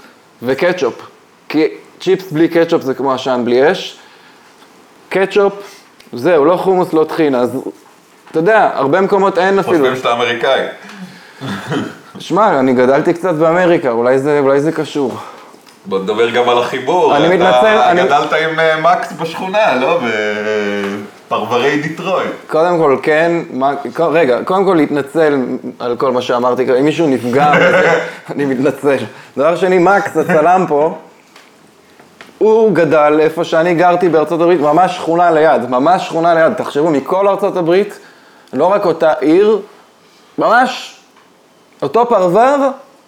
וקטשופ. 0.43 1.01
כי 1.49 1.67
צ'יפס 2.01 2.31
בלי 2.31 2.47
קטשופ 2.47 2.81
זה 2.81 2.93
כמו 2.93 3.13
עשן 3.13 3.41
בלי 3.45 3.71
אש. 3.71 3.97
קטשופ, 5.09 5.53
זהו, 6.13 6.45
לא 6.45 6.55
חומוס, 6.55 6.93
לא 6.93 7.03
טחינה. 7.03 7.39
אז 7.39 7.57
אתה 8.31 8.39
יודע, 8.39 8.69
הרבה 8.73 9.01
מקומות 9.01 9.37
אין 9.37 9.59
אפילו. 9.59 9.77
חושבים 9.77 9.95
שאתה 9.95 10.11
אמריקאי. 10.13 10.61
שמע, 12.19 12.59
אני 12.59 12.73
גדלתי 12.73 13.13
קצת 13.13 13.33
באמריקה, 13.33 13.89
אולי 13.91 14.19
זה, 14.19 14.39
אולי 14.39 14.59
זה 14.61 14.71
קשור. 14.71 15.17
בוא 15.85 15.99
נדבר 15.99 16.29
גם 16.29 16.49
על 16.49 16.57
החיבור. 16.57 17.15
אני 17.17 17.25
אתה 17.27 17.33
מתנצל, 17.35 17.67
אני- 17.89 18.03
גדלת 18.03 18.33
עם 18.33 18.59
אה, 18.59 18.79
מקס 18.81 19.11
בשכונה, 19.21 19.75
לא? 19.75 19.99
בפרברי 21.27 21.77
דיטרויט. 21.81 22.27
קודם 22.49 22.77
כל, 22.77 22.97
כן, 23.03 23.31
מה, 23.53 23.71
כל- 23.95 24.03
רגע, 24.03 24.37
קודם 24.43 24.65
כל 24.65 24.73
להתנצל 24.73 25.39
על 25.79 25.95
כל 25.95 26.11
מה 26.11 26.21
שאמרתי, 26.21 26.79
אם 26.79 26.85
מישהו 26.85 27.07
נפגע, 27.07 27.51
אני 28.31 28.45
מתנצל. 28.45 28.95
דבר 29.37 29.55
שני, 29.55 29.77
מקס, 29.77 30.17
הצלם 30.17 30.65
פה, 30.67 30.95
הוא 32.37 32.71
גדל 32.75 33.17
איפה 33.19 33.43
שאני 33.43 33.73
גרתי 33.75 34.09
בארצות 34.09 34.41
הברית, 34.41 34.59
ממש 34.61 34.95
שכונה 34.95 35.31
ליד, 35.31 35.69
ממש 35.69 36.05
שכונה 36.07 36.33
ליד. 36.33 36.53
תחשבו, 36.53 36.89
מכל 36.91 37.27
ארצות 37.27 37.57
הברית, 37.57 37.99
לא 38.53 38.65
רק 38.65 38.85
אותה 38.85 39.13
עיר, 39.13 39.61
ממש 40.37 40.99
אותו 41.81 42.09
פרבר, 42.09 42.55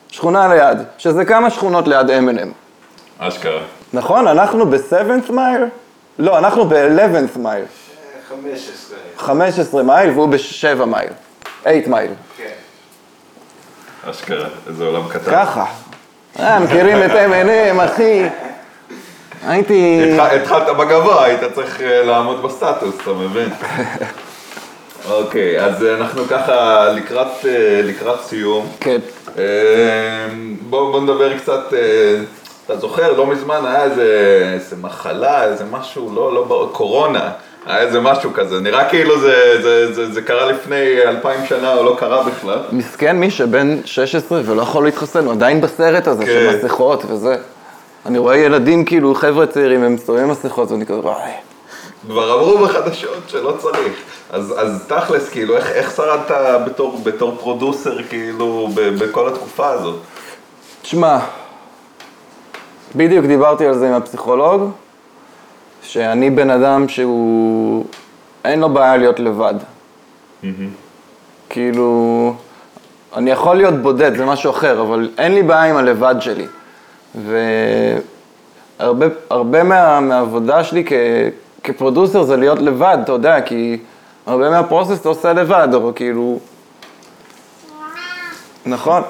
שכונה 0.09 0.47
ליד, 0.55 0.77
שזה 0.97 1.25
כמה 1.25 1.49
שכונות 1.49 1.87
ליד 1.87 2.07
M&M. 2.09 2.47
אשכרה. 3.19 3.61
נכון? 3.93 4.27
אנחנו 4.27 4.65
ב-7th 4.69 5.31
מייל? 5.31 5.61
לא, 6.19 6.37
אנחנו 6.37 6.65
ב-11th 6.65 7.39
מייל. 7.39 7.65
15. 8.29 8.97
15 9.17 9.83
מייל 9.83 10.09
והוא 10.09 10.27
ב-7 10.29 10.85
מייל. 10.85 11.09
8 11.63 11.87
מייל. 11.87 12.11
כן. 12.37 12.43
אשכרה. 14.09 14.47
איזה 14.67 14.83
עולם 14.85 15.07
קטן. 15.09 15.31
ככה. 15.31 15.65
אה, 16.39 16.59
מכירים 16.59 16.97
את 17.03 17.11
M&M, 17.11 17.85
אחי. 17.85 18.29
הייתי... 19.47 20.01
התח- 20.17 20.33
התחלת 20.33 20.77
בגבוה, 20.77 21.23
היית 21.25 21.39
צריך 21.55 21.81
אה, 21.81 22.03
לעמוד 22.03 22.41
בסטטוס, 22.43 22.95
אתה 23.03 23.13
מבין? 23.13 23.49
אוקיי, 25.09 25.61
אז 25.65 25.83
אנחנו 25.83 26.23
ככה 26.25 26.89
לקראת, 26.95 27.45
אה, 27.45 27.81
לקראת 27.83 28.21
סיום. 28.21 28.67
כן. 28.79 28.99
אה, 29.37 30.27
בוא, 30.69 30.91
בוא 30.91 31.01
נדבר 31.01 31.37
קצת, 31.37 31.73
אה, 31.73 32.15
אתה 32.65 32.77
זוכר, 32.77 33.13
לא 33.13 33.25
מזמן 33.25 33.65
היה 33.65 33.83
איזה, 33.83 34.39
איזה 34.53 34.75
מחלה, 34.81 35.43
איזה 35.43 35.63
משהו, 35.71 36.11
לא, 36.15 36.33
לא, 36.33 36.69
קורונה, 36.71 37.31
היה 37.65 37.81
איזה 37.81 37.99
משהו 37.99 38.33
כזה, 38.33 38.59
נראה 38.59 38.89
כאילו 38.89 39.19
זה, 39.19 39.61
זה, 39.61 39.93
זה, 39.93 40.13
זה 40.13 40.21
קרה 40.21 40.45
לפני 40.45 41.01
אלפיים 41.01 41.45
שנה 41.45 41.73
או 41.73 41.83
לא 41.83 41.95
קרה 41.99 42.23
בכלל. 42.23 42.59
מסכן 42.71 43.17
מי 43.17 43.31
שבן 43.31 43.79
16 43.85 44.41
ולא 44.45 44.61
יכול 44.61 44.83
להתחסן, 44.83 45.25
הוא 45.25 45.33
עדיין 45.33 45.61
בסרט 45.61 46.07
הזה 46.07 46.25
כן. 46.25 46.31
של 46.31 46.57
מסכות 46.57 47.03
וזה. 47.07 47.35
אני 48.05 48.17
רואה 48.17 48.37
ילדים, 48.37 48.85
כאילו, 48.85 49.15
חבר'ה 49.15 49.45
צעירים, 49.45 49.83
הם 49.83 49.93
מסתובבים 49.93 50.27
מסכות, 50.29 50.71
ואני 50.71 50.85
כזה, 50.85 50.99
וואי. 50.99 51.31
כבר 52.07 52.33
אמרו 52.33 52.57
בחדשות 52.57 53.23
שלא 53.27 53.55
צריך. 53.59 53.93
אז, 54.31 54.53
אז 54.57 54.85
תכלס, 54.87 55.29
כאילו, 55.29 55.57
איך, 55.57 55.71
איך 55.71 55.95
שרדת 55.95 56.31
בתור, 56.65 57.01
בתור 57.03 57.35
פרודוסר, 57.39 58.03
כאילו, 58.03 58.67
ב, 58.75 58.81
בכל 58.81 59.27
התקופה 59.27 59.67
הזאת? 59.69 59.95
תשמע, 60.81 61.19
בדיוק 62.95 63.25
דיברתי 63.25 63.65
על 63.65 63.73
זה 63.73 63.87
עם 63.87 63.93
הפסיכולוג, 63.93 64.71
שאני 65.83 66.29
בן 66.29 66.49
אדם 66.49 66.89
שהוא, 66.89 67.85
אין 68.45 68.59
לו 68.59 68.69
בעיה 68.69 68.97
להיות 68.97 69.19
לבד. 69.19 69.53
כאילו, 71.49 72.33
אני 73.15 73.31
יכול 73.31 73.55
להיות 73.55 73.73
בודד, 73.73 74.17
זה 74.17 74.25
משהו 74.25 74.51
אחר, 74.51 74.81
אבל 74.81 75.09
אין 75.17 75.35
לי 75.35 75.43
בעיה 75.43 75.63
עם 75.63 75.75
הלבד 75.77 76.15
שלי. 76.19 76.45
והרבה 78.79 79.05
הרבה 79.29 79.63
מה, 79.63 79.99
מהעבודה 79.99 80.63
שלי 80.63 80.83
כ, 80.85 80.91
כפרודוסר 81.63 82.23
זה 82.23 82.37
להיות 82.37 82.59
לבד, 82.59 82.97
אתה 83.03 83.11
יודע, 83.11 83.41
כי 83.41 83.77
הרבה 84.25 84.49
מהפרוסס 84.49 85.01
אתה 85.01 85.09
עושה 85.09 85.33
לבד, 85.33 85.67
או 85.73 85.91
כאילו... 85.95 86.39
נכון. 88.65 89.01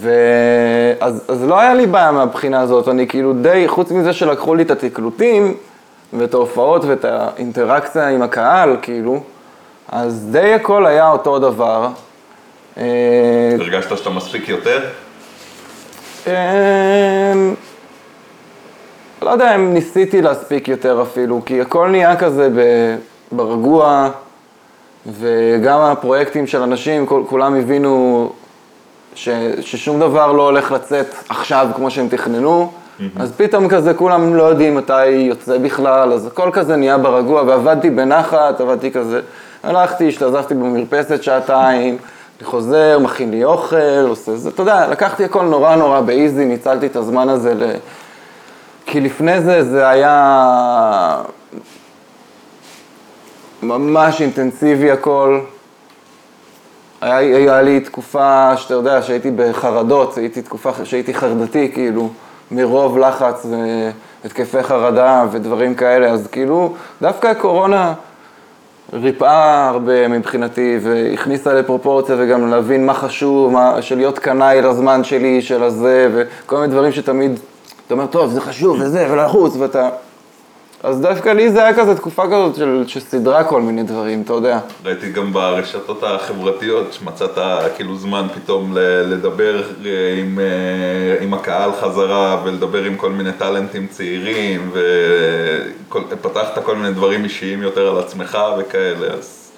ואז 0.00 1.24
אז 1.28 1.44
לא 1.44 1.60
היה 1.60 1.74
לי 1.74 1.86
בעיה 1.86 2.12
מהבחינה 2.12 2.60
הזאת, 2.60 2.88
אני 2.88 3.06
כאילו 3.06 3.32
די, 3.32 3.64
חוץ 3.68 3.90
מזה 3.90 4.12
שלקחו 4.12 4.54
לי 4.54 4.62
את 4.62 4.70
התקלוטים, 4.70 5.54
ואת 6.12 6.34
ההופעות 6.34 6.84
ואת 6.84 7.04
האינטראקציה 7.04 8.08
עם 8.08 8.22
הקהל, 8.22 8.76
כאילו, 8.82 9.22
אז 9.88 10.28
די 10.30 10.54
הכל 10.54 10.86
היה 10.86 11.10
אותו 11.10 11.38
דבר. 11.38 11.88
אה, 12.78 12.84
הרגשת 13.60 13.98
שאתה 13.98 14.10
מספיק 14.10 14.48
יותר? 14.48 14.80
לא 19.22 19.30
יודע 19.30 19.54
אם 19.54 19.74
ניסיתי 19.74 20.22
להספיק 20.22 20.68
יותר 20.68 21.02
אפילו, 21.02 21.40
כי 21.46 21.60
הכל 21.60 21.88
נהיה 21.88 22.16
כזה 22.16 22.48
ברגוע, 23.32 24.10
וגם 25.06 25.80
הפרויקטים 25.80 26.46
של 26.46 26.62
אנשים, 26.62 27.06
כל, 27.06 27.22
כולם 27.28 27.54
הבינו 27.54 28.30
ש, 29.14 29.28
ששום 29.60 30.00
דבר 30.00 30.32
לא 30.32 30.42
הולך 30.42 30.72
לצאת 30.72 31.14
עכשיו 31.28 31.68
כמו 31.76 31.90
שהם 31.90 32.08
תכננו, 32.08 32.72
אז 33.16 33.32
פתאום 33.36 33.68
כזה 33.68 33.94
כולם 33.94 34.34
לא 34.34 34.42
יודעים 34.42 34.76
מתי 34.76 35.06
יוצא 35.08 35.58
בכלל, 35.58 36.12
אז 36.12 36.26
הכל 36.26 36.50
כזה 36.52 36.76
נהיה 36.76 36.98
ברגוע, 36.98 37.42
ועבדתי 37.42 37.90
בנחת, 37.90 38.60
עבדתי 38.60 38.90
כזה, 38.90 39.20
הלכתי, 39.62 40.08
השתזפתי 40.08 40.54
במרפסת 40.54 41.22
שעתיים, 41.22 41.96
אני 42.38 42.46
חוזר, 42.46 42.98
מכין 42.98 43.30
לי 43.30 43.44
אוכל, 43.44 44.06
עושה 44.08 44.36
זה, 44.36 44.48
אתה 44.48 44.62
יודע, 44.62 44.88
לקחתי 44.88 45.24
הכל 45.24 45.42
נורא 45.42 45.76
נורא 45.76 46.00
באיזי, 46.00 46.44
ניצלתי 46.44 46.86
את 46.86 46.96
הזמן 46.96 47.28
הזה 47.28 47.54
ל... 47.54 47.62
כי 48.90 49.00
לפני 49.00 49.40
זה 49.40 49.64
זה 49.64 49.88
היה 49.88 51.22
ממש 53.62 54.22
אינטנסיבי 54.22 54.90
הכל. 54.90 55.40
היה, 57.00 57.16
היה 57.18 57.62
לי 57.62 57.80
תקופה 57.80 58.56
שאתה 58.56 58.74
יודע, 58.74 59.02
שהייתי 59.02 59.30
בחרדות, 59.30 60.18
הייתי 60.18 60.42
תקופה 60.42 60.70
שהייתי 60.84 61.14
חרדתי, 61.14 61.70
כאילו, 61.74 62.08
מרוב 62.50 62.98
לחץ 62.98 63.46
והתקפי 64.24 64.62
חרדה 64.62 65.24
ודברים 65.30 65.74
כאלה, 65.74 66.10
אז 66.10 66.26
כאילו, 66.26 66.74
דווקא 67.02 67.26
הקורונה 67.26 67.94
ריפאה 68.92 69.68
הרבה 69.68 70.08
מבחינתי, 70.08 70.78
והכניסה 70.82 71.54
לפרופורציה 71.54 72.16
וגם 72.18 72.50
להבין 72.50 72.86
מה 72.86 72.94
חשוב, 72.94 73.52
מה, 73.52 73.82
של 73.82 73.96
להיות 73.96 74.18
קנאי 74.18 74.62
לזמן 74.62 75.04
שלי, 75.04 75.42
של 75.42 75.62
הזה, 75.62 76.08
וכל 76.14 76.56
מיני 76.56 76.72
דברים 76.72 76.92
שתמיד, 76.92 77.40
אתה 77.88 77.94
אומר, 77.94 78.06
טוב, 78.06 78.30
זה 78.30 78.40
חשוב, 78.40 78.76
וזה, 78.80 79.06
ולחוץ, 79.10 79.56
ואתה... 79.58 79.88
אז 80.82 81.00
דווקא 81.00 81.28
לי 81.28 81.50
זה 81.50 81.62
היה 81.62 81.74
כזה 81.74 81.94
תקופה 81.94 82.26
כזאת 82.26 82.56
של, 82.56 82.84
שסידרה 82.86 83.44
כל 83.44 83.62
מיני 83.62 83.82
דברים, 83.82 84.22
אתה 84.22 84.32
יודע. 84.32 84.58
ראיתי 84.84 85.12
גם 85.12 85.32
ברשתות 85.32 86.02
החברתיות 86.02 86.92
שמצאת 86.92 87.38
כאילו 87.76 87.96
זמן 87.96 88.26
פתאום 88.34 88.76
ל- 88.76 89.02
לדבר 89.12 89.62
אה, 89.86 90.14
עם, 90.20 90.38
אה, 90.38 91.24
עם 91.24 91.34
הקהל 91.34 91.70
חזרה 91.80 92.40
ולדבר 92.44 92.82
עם 92.84 92.96
כל 92.96 93.10
מיני 93.10 93.32
טאלנטים 93.32 93.86
צעירים 93.86 94.70
ופתחת 95.92 96.64
כל 96.64 96.76
מיני 96.76 96.94
דברים 96.94 97.24
אישיים 97.24 97.62
יותר 97.62 97.88
על 97.88 97.98
עצמך 97.98 98.38
וכאלה, 98.58 99.06
אז 99.06 99.50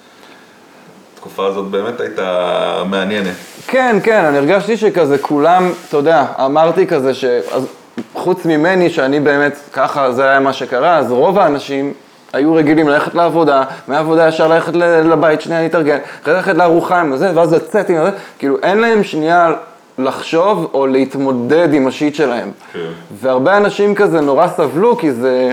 התקופה 1.13 1.45
הזאת 1.47 1.65
באמת 1.65 1.99
הייתה 1.99 2.83
מעניינת. 2.89 3.35
כן, 3.67 3.97
כן, 4.03 4.25
אני 4.25 4.37
הרגשתי 4.37 4.77
שכזה 4.77 5.17
כולם, 5.17 5.71
אתה 5.87 5.97
יודע, 5.97 6.25
אמרתי 6.45 6.87
כזה 6.87 7.13
ש... 7.13 7.25
אז 7.25 7.67
חוץ 8.13 8.45
ממני, 8.45 8.89
שאני 8.89 9.19
באמת, 9.19 9.59
ככה, 9.73 10.11
זה 10.11 10.29
היה 10.29 10.39
מה 10.39 10.53
שקרה, 10.53 10.97
אז 10.97 11.11
רוב 11.11 11.39
האנשים 11.39 11.93
היו 12.33 12.53
רגילים 12.53 12.87
ללכת 12.87 13.15
לעבודה, 13.15 13.63
מהעבודה 13.87 14.27
ישר 14.27 14.47
ללכת 14.47 14.73
לבית, 14.75 15.41
שנייה 15.41 15.61
להתארגן, 15.61 15.97
אחרי 16.23 16.33
ללכת 16.33 16.55
לארוחה 16.55 16.99
עם 16.99 17.17
זה, 17.17 17.31
ואז 17.35 17.53
לצאת 17.53 17.89
עם 17.89 17.95
זה, 18.05 18.11
כאילו 18.39 18.57
אין 18.63 18.77
להם 18.77 19.03
שנייה 19.03 19.53
לחשוב 19.97 20.69
או 20.73 20.87
להתמודד 20.87 21.73
עם 21.73 21.87
השיט 21.87 22.15
שלהם. 22.15 22.51
כן. 22.73 22.79
והרבה 23.21 23.57
אנשים 23.57 23.95
כזה 23.95 24.21
נורא 24.21 24.47
סבלו, 24.47 24.97
כי 24.97 25.11
זה 25.11 25.51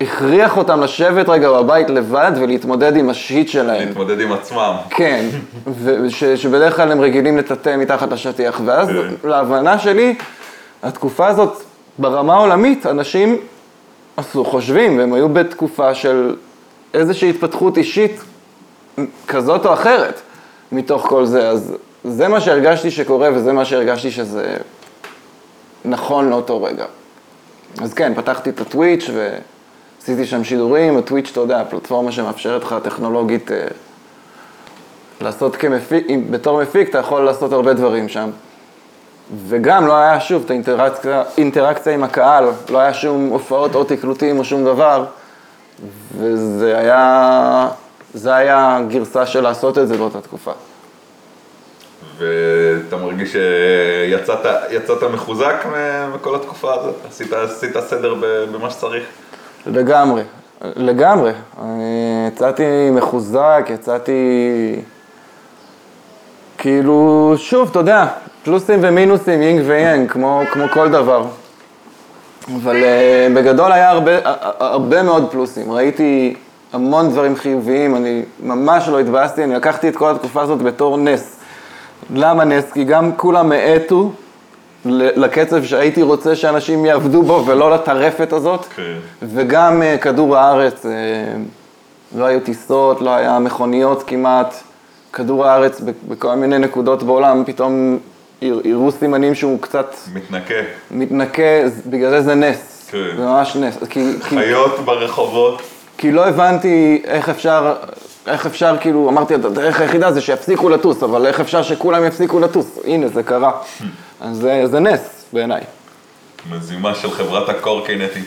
הכריח 0.00 0.56
אותם 0.56 0.80
לשבת 0.80 1.28
רגע 1.28 1.50
בבית 1.50 1.90
לבד 1.90 2.32
ולהתמודד 2.40 2.96
עם 2.96 3.10
השיט 3.10 3.48
שלהם. 3.48 3.88
להתמודד 3.88 4.20
עם 4.20 4.32
עצמם. 4.32 4.74
כן, 4.90 5.24
וש, 5.84 6.24
שבדרך 6.24 6.76
כלל 6.76 6.92
הם 6.92 7.00
רגילים 7.00 7.38
לטאטא 7.38 7.76
מתחת 7.76 8.12
לשטיח, 8.12 8.60
ואז 8.64 8.88
כן. 8.88 9.28
להבנה 9.28 9.78
שלי, 9.78 10.14
התקופה 10.82 11.26
הזאת 11.26 11.62
ברמה 11.98 12.34
העולמית, 12.34 12.86
אנשים 12.86 13.36
עשו, 14.16 14.44
חושבים, 14.44 14.98
והם 14.98 15.12
היו 15.12 15.28
בתקופה 15.28 15.94
של 15.94 16.36
איזושהי 16.94 17.30
התפתחות 17.30 17.78
אישית 17.78 18.20
כזאת 19.28 19.66
או 19.66 19.72
אחרת 19.72 20.20
מתוך 20.72 21.06
כל 21.06 21.26
זה, 21.26 21.48
אז 21.48 21.74
זה 22.04 22.28
מה 22.28 22.40
שהרגשתי 22.40 22.90
שקורה 22.90 23.28
וזה 23.34 23.52
מה 23.52 23.64
שהרגשתי 23.64 24.10
שזה 24.10 24.56
נכון 25.84 26.28
לאותו 26.30 26.62
רגע. 26.62 26.84
אז 27.82 27.94
כן, 27.94 28.14
פתחתי 28.14 28.50
את 28.50 28.60
הטוויץ' 28.60 29.10
ועשיתי 29.14 30.26
שם 30.26 30.44
שידורים, 30.44 30.96
הטוויץ', 30.96 31.28
אתה 31.32 31.40
יודע, 31.40 31.64
פלטפורמה 31.70 32.12
שמאפשרת 32.12 32.62
לך 32.62 32.74
טכנולוגית 32.82 33.52
אה, 33.52 33.66
לעשות 35.20 35.56
כמפיק, 35.56 36.06
בתור 36.30 36.62
מפיק 36.62 36.88
אתה 36.90 36.98
יכול 36.98 37.24
לעשות 37.24 37.52
הרבה 37.52 37.74
דברים 37.74 38.08
שם. 38.08 38.30
וגם 39.48 39.86
לא 39.86 39.96
היה 39.96 40.20
שוב 40.20 40.42
את 40.44 40.50
האינטראקציה 40.50 41.22
אינטראקציה 41.38 41.94
עם 41.94 42.04
הקהל, 42.04 42.44
לא 42.70 42.78
היה 42.78 42.94
שום 42.94 43.28
הופעות 43.28 43.74
או 43.74 43.84
תקלוטים 43.84 44.38
או 44.38 44.44
שום 44.44 44.64
דבר, 44.64 45.04
וזה 46.18 46.78
היה, 46.78 47.68
זה 48.14 48.34
היה 48.34 48.76
הגרסה 48.76 49.26
של 49.26 49.40
לעשות 49.40 49.78
את 49.78 49.88
זה 49.88 49.96
באותה 49.96 50.20
תקופה. 50.20 50.52
ואתה 52.18 52.96
מרגיש 52.96 53.32
שיצאת 53.32 54.46
יצאת 54.70 55.02
מחוזק 55.02 55.54
מכל 56.14 56.34
התקופה 56.34 56.74
הזאת? 56.74 56.94
עשית, 57.08 57.32
עשית 57.32 57.76
סדר 57.80 58.14
במה 58.52 58.70
שצריך? 58.70 59.04
לגמרי, 59.66 60.22
לגמרי. 60.62 61.32
יצאתי 62.28 62.90
מחוזק, 62.90 63.66
יצאתי... 63.68 64.12
כאילו, 66.58 67.34
שוב, 67.36 67.68
אתה 67.70 67.78
יודע, 67.78 68.06
פלוסים 68.48 68.78
ומינוסים, 68.82 69.42
יינג 69.42 69.62
ויאנג, 69.66 70.10
כמו, 70.10 70.42
כמו 70.52 70.64
כל 70.72 70.88
דבר. 70.88 71.26
אבל 72.56 72.76
uh, 72.76 73.36
בגדול 73.36 73.72
היה 73.72 73.90
הרבה, 73.90 74.12
הרבה 74.58 75.02
מאוד 75.02 75.30
פלוסים. 75.30 75.72
ראיתי 75.72 76.34
המון 76.72 77.10
דברים 77.10 77.36
חיוביים, 77.36 77.96
אני 77.96 78.22
ממש 78.42 78.88
לא 78.88 79.00
התבאסתי, 79.00 79.44
אני 79.44 79.54
לקחתי 79.54 79.88
את 79.88 79.96
כל 79.96 80.10
התקופה 80.10 80.42
הזאת 80.42 80.62
בתור 80.62 80.96
נס. 80.96 81.36
למה 82.14 82.44
נס? 82.44 82.72
כי 82.72 82.84
גם 82.84 83.12
כולם 83.16 83.52
האטו 83.52 84.12
לקצב 84.84 85.64
שהייתי 85.64 86.02
רוצה 86.02 86.36
שאנשים 86.36 86.86
יעבדו 86.86 87.22
בו 87.22 87.44
ולא 87.46 87.70
לטרפת 87.70 88.32
הזאת. 88.32 88.64
כן. 88.64 88.82
וגם 89.22 89.82
uh, 89.82 90.02
כדור 90.02 90.36
הארץ, 90.36 90.84
uh, 90.84 90.88
לא 92.18 92.24
היו 92.24 92.40
טיסות, 92.40 93.00
לא 93.00 93.10
היה 93.10 93.38
מכוניות 93.38 94.02
כמעט. 94.06 94.54
כדור 95.12 95.46
הארץ 95.46 95.80
בכל 96.08 96.34
מיני 96.34 96.58
נקודות 96.58 97.02
בעולם, 97.02 97.42
פתאום 97.46 97.98
הראו 98.42 98.92
סימנים 98.92 99.34
שהוא 99.34 99.62
קצת 99.62 99.94
מתנקה. 100.14 100.54
מתנקה, 100.90 101.42
בגלל 101.86 102.10
זה 102.10 102.22
זה 102.22 102.34
נס. 102.34 102.88
כן. 102.90 102.98
זה 103.16 103.22
ממש 103.24 103.56
נס. 103.56 103.78
כי, 103.90 104.12
כי, 104.28 104.36
חיות 104.38 104.78
ברחובות. 104.84 105.62
כי 105.98 106.12
לא 106.12 106.26
הבנתי 106.28 107.02
איך 107.04 107.28
אפשר, 107.28 107.74
איך 108.26 108.46
אפשר, 108.46 108.76
כאילו, 108.80 109.08
אמרתי, 109.08 109.34
הדרך 109.34 109.80
היחידה 109.80 110.12
זה 110.12 110.20
שיפסיקו 110.20 110.68
לטוס, 110.68 111.02
אבל 111.02 111.26
איך 111.26 111.40
אפשר 111.40 111.62
שכולם 111.62 112.04
יפסיקו 112.04 112.40
לטוס? 112.40 112.78
הנה, 112.84 113.08
זה 113.08 113.22
קרה. 113.22 113.52
אז 114.20 114.36
זה, 114.36 114.66
זה 114.66 114.80
נס 114.80 115.24
בעיניי. 115.32 115.60
מזימה 116.50 116.94
של 116.94 117.10
חברת 117.10 117.48
הקורקינטים. 117.48 118.24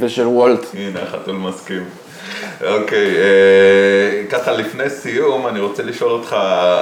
ושל 0.00 0.26
וולט. 0.26 0.66
הנה, 0.74 1.02
החתול 1.02 1.36
מסכים. 1.36 1.84
אוקיי, 2.66 3.16
אה, 3.16 4.22
ככה 4.30 4.52
לפני 4.52 4.90
סיום, 4.90 5.46
אני 5.46 5.60
רוצה 5.60 5.82
לשאול 5.82 6.10
אותך 6.10 6.32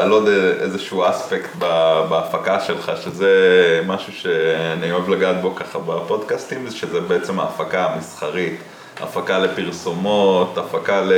על 0.00 0.10
עוד 0.10 0.28
איזשהו 0.60 1.04
אספקט 1.08 1.54
בהפקה 2.08 2.60
שלך, 2.60 2.92
שזה 3.04 3.30
משהו 3.86 4.12
שאני 4.12 4.92
אוהב 4.92 5.08
לגעת 5.08 5.40
בו 5.40 5.54
ככה 5.54 5.78
בפודקאסטים, 5.78 6.68
זה 6.68 6.76
שזה 6.76 7.00
בעצם 7.00 7.40
ההפקה 7.40 7.86
המסחרית, 7.86 8.60
הפקה 9.00 9.38
לפרסומות, 9.38 10.58
הפקה 10.58 11.00
ל... 11.00 11.12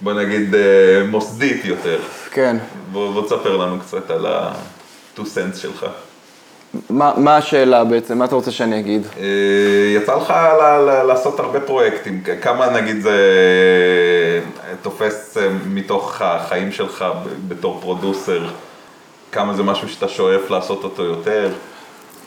בוא 0.00 0.12
נגיד 0.12 0.54
אה, 0.54 0.60
מוסדית 1.08 1.64
יותר. 1.64 1.98
כן. 2.30 2.56
בוא, 2.92 3.12
בוא 3.12 3.26
תספר 3.26 3.56
לנו 3.56 3.80
קצת 3.80 4.10
על 4.10 4.26
ה-2 4.26 5.20
cents 5.20 5.56
שלך. 5.56 5.86
מה, 6.90 7.12
מה 7.16 7.36
השאלה 7.36 7.84
בעצם? 7.84 8.18
מה 8.18 8.24
אתה 8.24 8.34
רוצה 8.34 8.50
שאני 8.50 8.80
אגיד? 8.80 9.02
אה, 9.20 9.24
יצא 9.96 10.16
לך 10.16 10.34
לעשות 11.06 11.40
הרבה 11.40 11.60
פרויקטים, 11.60 12.22
כמה 12.42 12.70
נגיד 12.70 13.00
זה 13.02 13.16
תופס 14.82 15.36
אה, 15.36 15.48
מתוך 15.70 16.22
החיים 16.22 16.72
שלך 16.72 17.04
בתור 17.48 17.78
פרודוסר, 17.80 18.40
כמה 19.32 19.54
זה 19.54 19.62
משהו 19.62 19.88
שאתה 19.88 20.08
שואף 20.08 20.50
לעשות 20.50 20.84
אותו 20.84 21.02
יותר? 21.04 21.50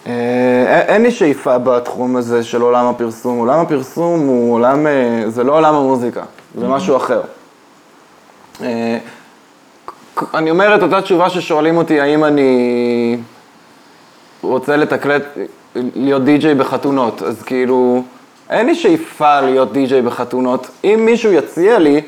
אה, 0.08 0.82
אין- 0.88 1.04
לי 1.04 1.12
שאיפה 1.12 1.58
בתחום 1.58 2.16
הזה 2.16 2.44
של 2.44 2.62
עולם 2.62 2.86
הפרסום. 2.86 3.38
עולם 3.40 3.60
הפרסום 3.60 4.20
הוא 4.28 4.54
עולם, 4.54 4.88
אה, 4.88 5.24
זה 5.28 5.44
לא 5.44 5.54
עולם 5.58 5.76
המוזיקה, 5.76 6.24
זה 6.60 6.68
משהו 6.68 6.98
אחר. 6.98 7.22
אה, 8.62 8.98
אני 10.34 10.52
אומר 10.52 10.76
את 10.76 10.82
אותה 10.84 11.02
תשובה 11.02 11.30
ששואלים 11.30 11.78
אותי, 11.78 12.00
האם 12.02 12.24
אני 12.24 13.18
רוצה 14.46 14.78
לתקלט, 14.78 15.24
להיות 15.76 16.24
די-ג'יי 16.24 16.56
בחתונות, 16.56 17.22
אז 17.22 17.44
כאילו, 17.44 18.04
אין 18.50 18.66
לי 18.66 18.76
שאיפה 18.76 19.42
להיות 19.42 19.74
די-ג'יי 19.74 20.02
בחתונות. 20.02 20.68
אם 20.84 21.02
מישהו 21.06 21.32
יציע 21.32 21.80
לי 21.80 22.02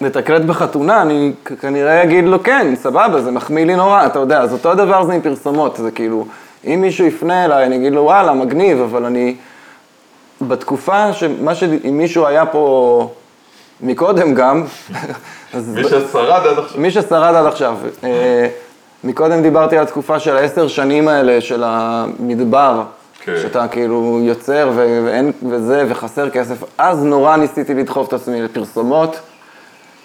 לתקלט 0.00 0.42
בחתונה, 0.42 1.02
אני 1.02 1.32
כנראה 1.60 2.02
אגיד 2.02 2.24
לו, 2.24 2.42
כן, 2.42 2.74
סבבה, 2.76 3.22
זה 3.22 3.30
מחמיא 3.30 3.64
לי 3.64 3.76
נורא, 3.76 4.06
אתה 4.06 4.18
יודע, 4.18 4.40
אז 4.40 4.52
אותו 4.52 4.74
דבר 4.74 5.04
זה 5.04 5.12
עם 5.12 5.20
פרסומות, 5.20 5.76
זה 5.76 5.90
כאילו, 5.90 6.26
אם 6.66 6.80
מישהו 6.80 7.06
יפנה 7.06 7.44
אליי, 7.44 7.66
אני 7.66 7.76
אגיד 7.76 7.92
לו, 7.92 8.02
וואלה, 8.02 8.32
מגניב, 8.32 8.80
אבל 8.80 9.04
אני... 9.04 9.34
בתקופה 10.40 11.12
שמה 11.12 11.54
ש... 11.54 11.62
אם 11.62 11.98
מישהו 11.98 12.26
היה 12.26 12.46
פה 12.46 13.08
מקודם 13.80 14.34
גם, 14.34 14.64
אז... 15.54 15.74
מי 15.74 15.84
ששרד 15.84 16.46
עד 16.46 16.58
עכשיו. 16.58 16.80
מי 16.80 16.90
ששרד 16.90 17.34
עד 17.34 17.46
עכשיו. 17.46 17.76
מקודם 19.04 19.42
דיברתי 19.42 19.76
על 19.76 19.82
התקופה 19.82 20.20
של 20.20 20.36
העשר 20.36 20.68
שנים 20.68 21.08
האלה, 21.08 21.40
של 21.40 21.62
המדבר, 21.66 22.82
כן. 23.20 23.32
שאתה 23.42 23.68
כאילו 23.68 24.20
יוצר 24.22 24.70
ו- 24.74 25.02
ואין, 25.06 25.32
וזה, 25.50 25.84
וחסר 25.88 26.30
כסף. 26.30 26.64
אז 26.78 27.04
נורא 27.04 27.36
ניסיתי 27.36 27.74
לדחוף 27.74 28.08
את 28.08 28.12
עצמי 28.12 28.42
לפרסומות, 28.42 29.16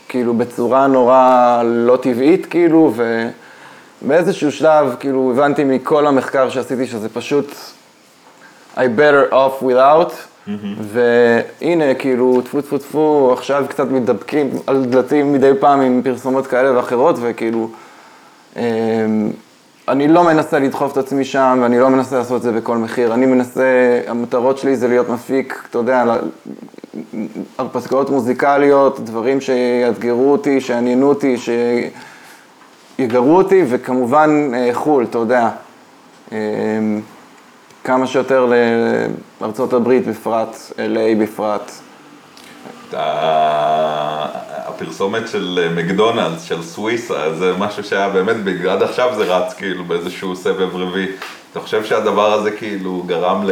כאילו 0.10 0.34
בצורה 0.34 0.88
נורא 0.88 1.62
לא 1.66 1.98
טבעית, 2.02 2.46
כאילו, 2.46 2.94
ובאיזשהו 4.02 4.52
שלב, 4.52 4.96
כאילו, 5.00 5.32
הבנתי 5.36 5.64
מכל 5.64 6.08
המחקר 6.08 6.50
שעשיתי 6.50 6.88
שזה 6.88 7.10
פשוט 7.10 7.54
I 8.76 8.80
better 8.80 9.34
off 9.34 9.64
without, 9.64 10.14
והנה, 10.82 11.94
כאילו, 12.00 12.42
טפו 12.42 12.62
טפו 12.62 12.78
טפו, 12.78 13.30
עכשיו 13.34 13.66
קצת 13.70 13.88
מתדבקים 13.92 14.50
על 14.68 14.86
דלתים 14.86 15.34
מדי 15.34 15.52
פעם 15.60 15.82
עם 15.82 16.02
פרסומות 16.04 16.48
כאלה 16.48 16.78
ואחרות, 16.78 17.16
וכאילו, 17.22 17.70
אני 19.88 20.08
לא 20.08 20.24
מנסה 20.24 20.60
לדחוף 20.60 20.92
את 20.92 20.98
עצמי 20.98 21.26
שם, 21.26 21.60
ואני 21.62 21.80
לא 21.80 21.90
מנסה 21.90 22.18
לעשות 22.18 22.38
את 22.38 22.42
זה 22.42 22.52
בכל 22.52 22.78
מחיר. 22.78 23.14
אני 23.14 23.26
מנסה, 23.26 23.64
המטרות 24.08 24.58
שלי 24.58 24.76
זה 24.76 24.88
להיות 24.88 25.10
מפיק, 25.10 25.64
אתה 25.70 25.78
יודע, 25.78 26.04
הרפתקאות 27.58 28.10
מוזיקליות, 28.10 29.00
דברים 29.00 29.42
שיאתגרו 29.42 30.32
אותי, 30.32 30.62
שיעניינו 30.62 31.10
אותי, 31.10 31.36
שיגרו 32.98 33.38
אותי, 33.38 33.64
וכמובן 33.70 34.52
אה, 34.54 34.70
חו"ל, 34.74 35.04
אתה 35.04 35.18
יודע. 35.18 35.50
אמ, 36.32 36.38
כמה 37.84 38.08
שיותר 38.08 38.52
לארצות 39.42 39.74
הברית 39.74 40.08
בפרט, 40.08 40.56
LA 40.78 41.22
בפרט. 41.22 41.72
ה- 42.94 44.49
הפרסומת 44.81 45.27
של 45.27 45.68
מקדונלדס, 45.76 46.43
של 46.43 46.64
סוויסה, 46.64 47.34
זה 47.34 47.53
משהו 47.57 47.84
שהיה 47.84 48.10
באמת, 48.10 48.35
עד 48.69 48.84
עכשיו 48.84 49.10
זה 49.18 49.23
רץ 49.23 49.53
כאילו 49.53 49.84
באיזשהו 49.84 50.35
סבב 50.35 50.76
רביעי. 50.76 51.07
אתה 51.51 51.60
חושב 51.60 51.85
שהדבר 51.85 52.34
הזה 52.34 52.51
כאילו 52.51 53.03
גרם 53.07 53.43
ל... 53.45 53.51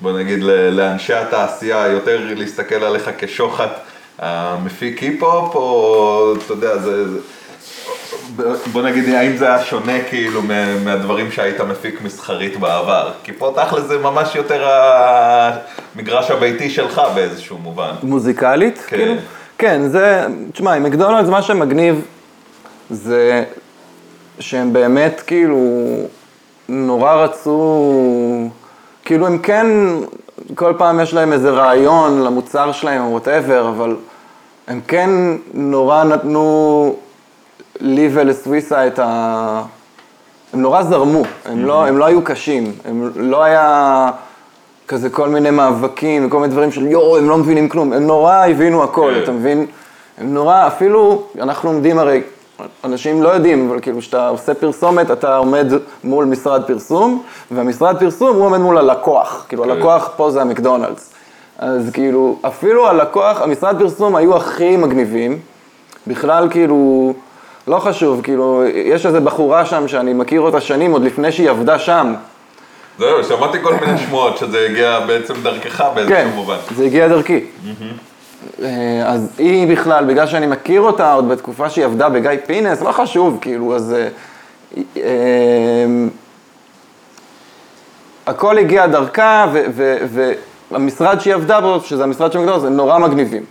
בוא 0.00 0.12
נגיד 0.18 0.42
ל- 0.42 0.70
לאנשי 0.70 1.14
התעשייה 1.14 1.86
יותר 1.86 2.20
להסתכל 2.36 2.74
עליך 2.74 3.10
כשוחט 3.18 3.70
המפיק 4.18 4.98
היפ-הופ, 4.98 5.54
או 5.54 6.34
אתה 6.44 6.52
יודע, 6.52 6.78
זה... 6.78 7.08
זה... 7.08 7.18
בוא 8.72 8.82
נגיד, 8.82 9.08
האם 9.14 9.36
זה 9.36 9.46
היה 9.46 9.64
שונה 9.64 10.04
כאילו 10.08 10.42
מה- 10.42 10.78
מהדברים 10.84 11.32
שהיית 11.32 11.60
מפיק 11.60 12.02
מסחרית 12.02 12.56
בעבר? 12.60 13.10
כי 13.24 13.32
פה 13.32 13.54
תכל'ס 13.56 13.84
זה 13.84 13.98
ממש 13.98 14.34
יותר 14.34 14.68
המגרש 14.70 16.30
הביתי 16.30 16.70
שלך 16.70 17.02
באיזשהו 17.14 17.58
מובן. 17.58 17.90
מוזיקלית? 18.02 18.78
כן. 18.86 18.96
כאילו? 18.96 19.14
כן, 19.58 19.88
זה, 19.88 20.26
תשמע, 20.52 20.72
עם 20.72 20.82
מקדונלדס 20.82 21.28
מה 21.28 21.42
שמגניב 21.42 22.04
זה 22.90 23.44
שהם 24.40 24.72
באמת 24.72 25.22
כאילו 25.26 25.58
נורא 26.68 27.14
רצו, 27.14 27.92
כאילו 29.04 29.26
הם 29.26 29.38
כן, 29.38 29.66
כל 30.54 30.74
פעם 30.78 31.00
יש 31.00 31.14
להם 31.14 31.32
איזה 31.32 31.50
רעיון 31.50 32.22
למוצר 32.22 32.72
שלהם 32.72 33.02
או 33.02 33.10
וואטאבר, 33.10 33.68
אבל 33.68 33.96
הם 34.68 34.80
כן 34.88 35.10
נורא 35.54 36.04
נתנו 36.04 36.96
לי 37.80 38.10
ולסוויסה 38.12 38.86
את 38.86 38.98
ה... 38.98 39.62
הם 40.52 40.62
נורא 40.62 40.82
זרמו, 40.82 41.22
הם 41.44 41.64
לא, 41.64 41.86
הם 41.86 41.98
לא 41.98 42.04
היו 42.04 42.22
קשים, 42.24 42.72
הם 42.84 43.10
לא 43.16 43.42
היה 43.42 44.10
כזה 44.88 45.10
כל 45.10 45.28
מיני 45.28 45.50
מאבקים 45.50 46.26
וכל 46.26 46.40
מיני 46.40 46.52
דברים 46.52 46.72
של 46.72 46.86
יואו, 46.86 47.16
הם 47.16 47.28
לא 47.28 47.38
מבינים 47.38 47.68
כלום, 47.68 47.92
הם 47.92 48.06
נורא 48.06 48.46
הבינו 48.46 48.84
הכל, 48.84 49.12
כן. 49.14 49.22
אתה 49.22 49.32
מבין? 49.32 49.66
הם 50.18 50.34
נורא, 50.34 50.66
אפילו, 50.66 51.22
אנחנו 51.40 51.70
עומדים 51.70 51.98
הרי, 51.98 52.20
אנשים 52.84 53.22
לא 53.22 53.28
יודעים, 53.28 53.70
אבל 53.70 53.80
כאילו 53.80 53.98
כשאתה 53.98 54.28
עושה 54.28 54.54
פרסומת, 54.54 55.10
אתה 55.10 55.36
עומד 55.36 55.66
מול 56.04 56.24
משרד 56.24 56.62
פרסום, 56.66 57.22
והמשרד 57.50 57.98
פרסום 57.98 58.36
הוא 58.36 58.44
עומד 58.44 58.58
מול 58.58 58.78
הלקוח, 58.78 59.46
כאילו 59.48 59.64
כן. 59.64 59.70
הלקוח 59.70 60.10
פה 60.16 60.30
זה 60.30 60.42
המקדונלדס. 60.42 61.12
אז 61.58 61.90
כאילו, 61.92 62.36
אפילו 62.42 62.88
הלקוח, 62.88 63.42
המשרד 63.42 63.78
פרסום 63.78 64.16
היו 64.16 64.36
הכי 64.36 64.76
מגניבים, 64.76 65.38
בכלל 66.06 66.48
כאילו, 66.50 67.12
לא 67.66 67.78
חשוב, 67.78 68.20
כאילו, 68.22 68.62
יש 68.74 69.06
איזה 69.06 69.20
בחורה 69.20 69.66
שם 69.66 69.88
שאני 69.88 70.12
מכיר 70.12 70.40
אותה 70.40 70.60
שנים, 70.60 70.92
עוד 70.92 71.02
לפני 71.02 71.32
שהיא 71.32 71.50
עבדה 71.50 71.78
שם. 71.78 72.14
זהו, 72.98 73.24
שמעתי 73.24 73.58
כל 73.62 73.74
מיני 73.74 73.98
שמועות 73.98 74.36
שזה 74.36 74.66
הגיע 74.70 75.00
בעצם 75.00 75.34
דרכך 75.42 75.84
באיזשהו 75.94 76.16
כן, 76.16 76.28
מובן. 76.34 76.56
זה 76.76 76.84
הגיע 76.84 77.08
דרכי. 77.08 77.44
אה, 78.62 79.02
אז 79.06 79.28
היא 79.38 79.72
בכלל, 79.72 80.04
בגלל 80.04 80.26
שאני 80.26 80.46
מכיר 80.46 80.80
אותה 80.80 81.12
עוד 81.12 81.28
בתקופה 81.28 81.70
שהיא 81.70 81.84
עבדה 81.84 82.08
בגיא 82.08 82.30
פינס, 82.46 82.82
לא 82.82 82.92
חשוב, 82.92 83.38
כאילו, 83.40 83.76
אז... 83.76 83.94
אה, 83.94 84.08
אה, 84.96 85.02
הכל 88.26 88.58
הגיע 88.58 88.86
דרכה, 88.86 89.46
והמשרד 90.70 91.20
שהיא 91.20 91.34
עבדה 91.34 91.60
בו, 91.60 91.80
שזה 91.80 92.04
המשרד 92.04 92.32
של 92.32 92.38
מקדונלדס, 92.38 92.64
הם 92.64 92.76
נורא 92.76 92.98
מגניבים, 92.98 93.44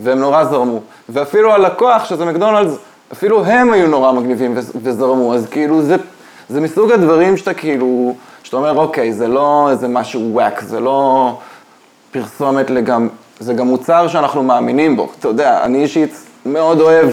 והם 0.00 0.18
נורא 0.18 0.44
זרמו. 0.44 0.80
ואפילו 1.08 1.52
הלקוח, 1.52 2.04
שזה 2.04 2.24
מקדונלדס, 2.24 2.78
אפילו 3.12 3.44
הם 3.44 3.72
היו 3.72 3.86
נורא 3.86 4.12
מגניבים 4.12 4.54
וזרמו, 4.82 5.34
אז 5.34 5.46
כאילו 5.50 5.82
זה, 5.82 5.96
זה 6.48 6.60
מסוג 6.60 6.92
הדברים 6.92 7.36
שאתה 7.36 7.54
כאילו, 7.54 8.14
שאתה 8.42 8.56
אומר, 8.56 8.76
אוקיי, 8.76 9.12
זה 9.12 9.28
לא 9.28 9.68
איזה 9.70 9.88
משהו 9.88 10.28
וואק, 10.32 10.60
זה 10.60 10.80
לא 10.80 11.32
פרסומת 12.10 12.70
לגם, 12.70 13.08
זה 13.40 13.54
גם 13.54 13.66
מוצר 13.66 14.08
שאנחנו 14.08 14.42
מאמינים 14.42 14.96
בו, 14.96 15.08
אתה 15.18 15.28
יודע, 15.28 15.64
אני 15.64 15.82
אישית 15.82 16.14
מאוד 16.46 16.80
אוהב 16.80 17.10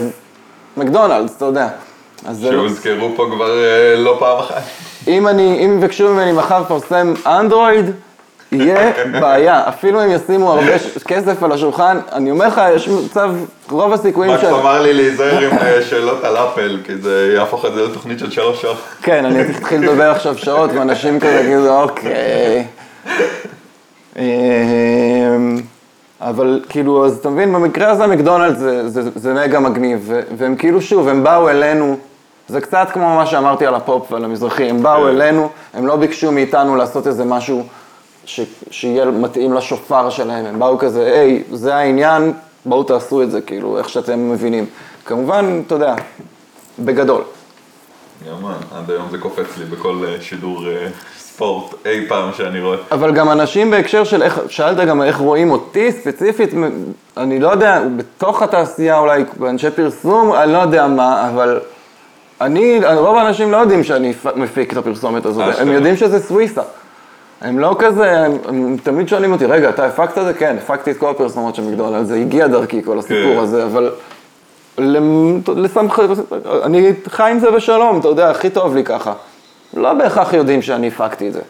מקדונלדס, 0.76 1.36
אתה 1.36 1.44
יודע. 1.44 1.68
לא- 2.28 2.34
שהוזכרו 2.50 3.10
פה 3.16 3.26
כבר 3.34 3.64
אה, 3.64 3.96
לא 3.96 4.16
פעם 4.18 4.38
אחת. 4.38 4.62
אם 5.08 5.28
אני, 5.28 5.64
אם 5.64 5.78
יבקשו 5.78 6.08
ממני 6.08 6.32
מחר 6.32 6.60
לפרסם 6.60 7.14
אנדרואיד, 7.26 7.86
יהיה 8.60 8.92
בעיה. 9.20 9.68
אפילו 9.68 10.04
אם 10.04 10.10
ישימו 10.10 10.52
הרבה 10.52 10.72
כסף 11.04 11.42
על 11.42 11.52
השולחן, 11.52 11.98
אני 12.12 12.30
אומר 12.30 12.46
לך, 12.46 12.60
יש 12.74 12.88
מצב, 12.88 13.30
רוב 13.70 13.92
הסיכויים 13.92 14.32
מקס 14.32 14.40
של... 14.40 14.54
אמר 14.54 14.82
לי 14.82 14.94
להיזהר 14.94 15.38
עם 15.38 15.58
אה, 15.58 15.82
שאלות 15.82 16.24
על 16.24 16.36
אפל, 16.36 16.78
כי 16.84 16.96
זה 16.96 17.32
יהפוך 17.34 17.64
את 17.64 17.74
זה 17.74 17.82
לתוכנית 17.82 18.18
של 18.18 18.30
שלוש 18.30 18.62
שעות. 18.62 18.76
כן, 19.02 19.24
אני 19.24 19.42
אתחיל 19.58 19.82
לדבר 19.82 20.10
עכשיו 20.10 20.38
שעות, 20.38 20.70
ואנשים 20.72 21.20
כזה 21.20 21.40
יגידו, 21.40 21.82
אוקיי. 21.82 22.66
אמ, 24.18 24.22
אבל 26.20 26.60
כאילו, 26.68 27.06
אז 27.06 27.16
אתה 27.16 27.30
מבין, 27.30 27.52
במקרה 27.52 27.90
הזה 27.90 28.06
מקדונלדס 28.06 28.58
זה, 28.58 28.88
זה, 28.88 29.10
זה 29.14 29.34
מגה 29.34 29.60
מגניב, 29.60 30.12
והם 30.36 30.56
כאילו, 30.56 30.82
שוב, 30.82 31.08
הם 31.08 31.24
באו 31.24 31.48
אלינו, 31.48 31.96
זה 32.48 32.60
קצת 32.60 32.88
כמו 32.92 33.16
מה 33.16 33.26
שאמרתי 33.26 33.66
על 33.66 33.74
הפופ 33.74 34.12
ועל 34.12 34.24
המזרחי, 34.24 34.70
הם 34.70 34.82
באו 34.82 35.02
כן. 35.02 35.08
אלינו, 35.08 35.48
הם 35.74 35.86
לא 35.86 35.96
ביקשו 35.96 36.32
מאיתנו 36.32 36.76
לעשות 36.76 37.06
איזה 37.06 37.24
משהו 37.24 37.62
ש, 38.26 38.40
שיהיה 38.70 39.04
מתאים 39.04 39.52
לשופר 39.52 40.10
שלהם, 40.10 40.44
הם 40.46 40.58
באו 40.58 40.78
כזה, 40.78 41.04
היי, 41.04 41.42
זה 41.52 41.74
העניין, 41.74 42.32
בואו 42.64 42.82
תעשו 42.82 43.22
את 43.22 43.30
זה, 43.30 43.40
כאילו, 43.40 43.78
איך 43.78 43.88
שאתם 43.88 44.30
מבינים. 44.30 44.66
כמובן, 45.04 45.62
אתה 45.66 45.74
יודע, 45.74 45.94
בגדול. 46.78 47.22
יאמן, 48.26 48.52
עד 48.74 48.90
היום 48.90 49.08
זה 49.10 49.18
קופץ 49.18 49.58
לי 49.58 49.64
בכל 49.64 50.04
אה, 50.08 50.20
שידור 50.20 50.68
אה, 50.68 50.86
ספורט 51.18 51.74
אי 51.86 52.08
פעם 52.08 52.30
שאני 52.36 52.60
רואה. 52.60 52.78
אבל 52.92 53.12
גם 53.12 53.30
אנשים 53.30 53.70
בהקשר 53.70 54.04
של 54.04 54.22
איך, 54.22 54.40
שאלת 54.48 54.88
גם 54.88 55.02
איך 55.02 55.16
רואים 55.16 55.50
אותי 55.50 55.92
ספציפית, 55.92 56.50
אני 57.16 57.40
לא 57.40 57.48
יודע, 57.48 57.82
בתוך 57.96 58.42
התעשייה 58.42 58.98
אולי, 58.98 59.24
באנשי 59.38 59.70
פרסום, 59.70 60.32
אני 60.32 60.52
לא 60.52 60.58
יודע 60.58 60.86
מה, 60.86 61.28
אבל 61.28 61.60
אני, 62.40 62.80
רוב 62.96 63.16
האנשים 63.16 63.52
לא 63.52 63.56
יודעים 63.56 63.84
שאני 63.84 64.12
מפיק 64.36 64.72
את 64.72 64.76
הפרסומת 64.76 65.26
הזאת, 65.26 65.48
אשכרה. 65.48 65.62
הם 65.62 65.72
יודעים 65.72 65.96
שזה 65.96 66.20
סוויסה. 66.20 66.62
הם 67.40 67.58
לא 67.58 67.76
כזה, 67.78 68.10
הם, 68.10 68.32
הם 68.48 68.76
תמיד 68.82 69.08
שואלים 69.08 69.32
אותי, 69.32 69.46
רגע, 69.46 69.68
אתה 69.68 69.86
הפקת 69.86 70.18
את 70.18 70.24
זה? 70.24 70.34
כן, 70.34 70.56
הפקתי 70.58 70.90
את 70.90 70.96
כל 70.96 71.10
הפרסומות 71.10 71.54
של 71.54 71.62
מקדונלדס, 71.62 72.06
זה 72.08 72.16
הגיע 72.16 72.46
דרכי, 72.46 72.82
כל 72.82 72.98
הסיפור 72.98 73.34
כן. 73.34 73.38
הזה, 73.38 73.64
אבל 73.64 73.92
לשמח, 75.48 75.98
אני 76.62 76.92
חי 77.08 77.30
עם 77.30 77.38
זה 77.38 77.50
בשלום, 77.50 78.00
אתה 78.00 78.08
יודע, 78.08 78.30
הכי 78.30 78.50
טוב 78.50 78.74
לי 78.74 78.84
ככה. 78.84 79.12
לא 79.74 79.94
בהכרח 79.94 80.32
יודעים 80.32 80.62
שאני 80.62 80.88
הפקתי 80.88 81.28
את 81.28 81.32
זה. 81.32 81.40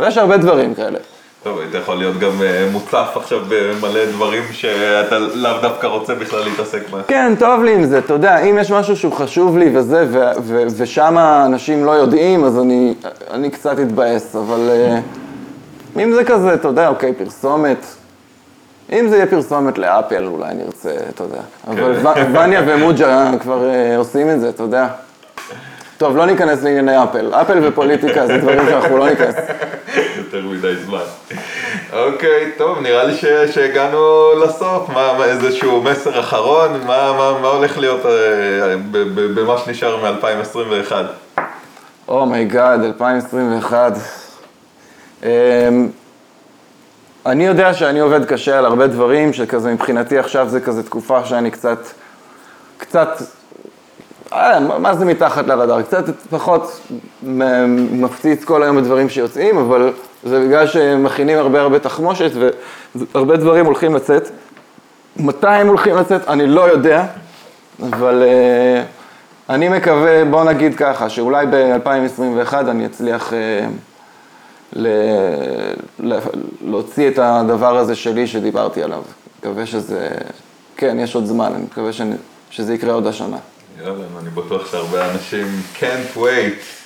ויש 0.00 0.18
הרבה 0.18 0.36
דברים 0.36 0.74
כאלה. 0.74 0.98
טוב, 1.42 1.58
היית 1.58 1.74
יכול 1.74 1.96
להיות 1.96 2.18
גם 2.18 2.42
אה, 2.42 2.68
מוצף 2.72 3.08
עכשיו 3.14 3.40
במלא 3.48 4.04
דברים 4.04 4.42
שאתה 4.52 5.18
לאו 5.18 5.60
דווקא 5.62 5.86
רוצה 5.86 6.14
בכלל 6.14 6.44
להתעסק 6.44 6.88
בהם. 6.90 7.02
כן, 7.08 7.32
טוב 7.38 7.64
לי 7.64 7.74
עם 7.74 7.84
זה, 7.84 7.98
אתה 7.98 8.12
יודע, 8.12 8.38
אם 8.38 8.58
יש 8.60 8.70
משהו 8.70 8.96
שהוא 8.96 9.12
חשוב 9.12 9.58
לי 9.58 9.70
וזה, 9.74 10.06
ושם 10.76 11.16
אנשים 11.46 11.84
לא 11.84 11.90
יודעים, 11.90 12.44
אז 12.44 12.58
אני, 12.58 12.94
אני 13.30 13.50
קצת 13.50 13.78
אתבאס, 13.78 14.36
אבל, 14.36 14.70
אה, 14.70 15.00
אם 16.02 16.12
זה 16.12 16.24
כזה, 16.24 16.54
אתה 16.54 16.68
יודע, 16.68 16.88
אוקיי, 16.88 17.12
פרסומת. 17.14 17.86
אם 18.92 19.08
זה 19.08 19.16
יהיה 19.16 19.26
פרסומת 19.26 19.78
לאפל, 19.78 20.26
אולי 20.26 20.54
נרצה, 20.54 20.94
אתה 21.08 21.24
יודע. 21.24 21.40
אבל 21.68 21.92
ו- 21.92 22.34
וניה 22.38 22.62
ומוג'ה 22.66 23.30
כבר 23.40 23.70
אה, 23.70 23.96
עושים 23.96 24.30
את 24.30 24.40
זה, 24.40 24.48
אתה 24.48 24.62
יודע. 24.62 24.86
טוב, 25.98 26.16
לא 26.16 26.26
ניכנס 26.26 26.62
לענייני 26.62 27.02
אפל. 27.02 27.34
אפל 27.34 27.58
ופוליטיקה 27.62 28.26
זה 28.26 28.38
דברים 28.38 28.66
שאנחנו 28.70 28.96
לא 28.96 29.10
ניכנס. 29.10 29.34
יותר 30.16 30.46
מדי 30.46 30.76
זמן. 30.76 30.98
אוקיי, 32.04 32.52
טוב, 32.56 32.78
נראה 32.78 33.04
לי 33.04 33.14
שהגענו 33.52 34.32
לסוף. 34.44 34.88
מה, 34.88 35.12
מה, 35.18 35.24
איזשהו 35.24 35.82
מסר 35.82 36.20
אחרון? 36.20 36.70
מה, 36.86 37.12
מה, 37.12 37.38
מה 37.42 37.48
הולך 37.48 37.78
להיות 37.78 38.06
אה, 38.06 38.74
במה 39.34 39.58
שנשאר 39.58 39.96
מ-2021? 39.96 40.92
Oh 42.08 42.26
my 42.26 42.44
god, 42.44 42.80
2021. 42.80 43.92
אמ, 45.22 45.28
אני 47.26 47.46
יודע 47.46 47.74
שאני 47.74 48.00
עובד 48.00 48.24
קשה 48.24 48.58
על 48.58 48.64
הרבה 48.64 48.86
דברים, 48.86 49.32
שכזה 49.32 49.72
מבחינתי 49.72 50.18
עכשיו 50.18 50.48
זה 50.48 50.60
כזה 50.60 50.82
תקופה 50.82 51.24
שאני 51.24 51.50
קצת, 51.50 51.78
קצת, 52.78 53.08
אה, 54.32 54.60
מה 54.60 54.94
זה 54.94 55.04
מתחת 55.04 55.46
לרדאר? 55.46 55.82
קצת 55.82 56.04
פחות 56.30 56.80
מפציץ 57.92 58.44
כל 58.44 58.62
היום 58.62 58.76
בדברים 58.76 59.08
שיוצאים, 59.08 59.58
אבל 59.58 59.92
זה 60.24 60.40
בגלל 60.46 60.66
שמכינים 60.66 61.38
הרבה 61.38 61.60
הרבה 61.60 61.78
תחמושת 61.78 62.30
והרבה 63.14 63.36
דברים 63.36 63.66
הולכים 63.66 63.94
לצאת. 63.94 64.28
מתי 65.16 65.46
הם 65.48 65.68
הולכים 65.68 65.96
לצאת? 65.96 66.28
אני 66.28 66.46
לא 66.46 66.60
יודע, 66.70 67.06
אבל 67.82 68.22
אה, 68.22 68.82
אני 69.54 69.68
מקווה, 69.68 70.24
בוא 70.24 70.44
נגיד 70.44 70.74
ככה, 70.76 71.08
שאולי 71.08 71.46
ב-2021 71.46 72.54
אני 72.54 72.86
אצליח 72.86 73.32
אה, 73.32 73.38
ל- 74.72 74.88
ל- 76.00 76.18
להוציא 76.64 77.08
את 77.08 77.18
הדבר 77.22 77.76
הזה 77.78 77.94
שלי 77.94 78.26
שדיברתי 78.26 78.82
עליו. 78.82 79.02
מקווה 79.40 79.66
שזה, 79.66 80.08
כן, 80.76 80.96
יש 81.00 81.14
עוד 81.14 81.26
זמן, 81.26 81.52
אני 81.54 81.62
מקווה 81.64 81.92
שאני, 81.92 82.14
שזה 82.50 82.74
יקרה 82.74 82.92
עוד 82.94 83.06
השנה. 83.06 83.36
יאללה, 83.80 83.94
אני 84.20 84.30
בטוח 84.30 84.70
שהרבה 84.72 85.10
אנשים 85.10 85.46
can't 85.80 86.16
wait. 86.18 86.81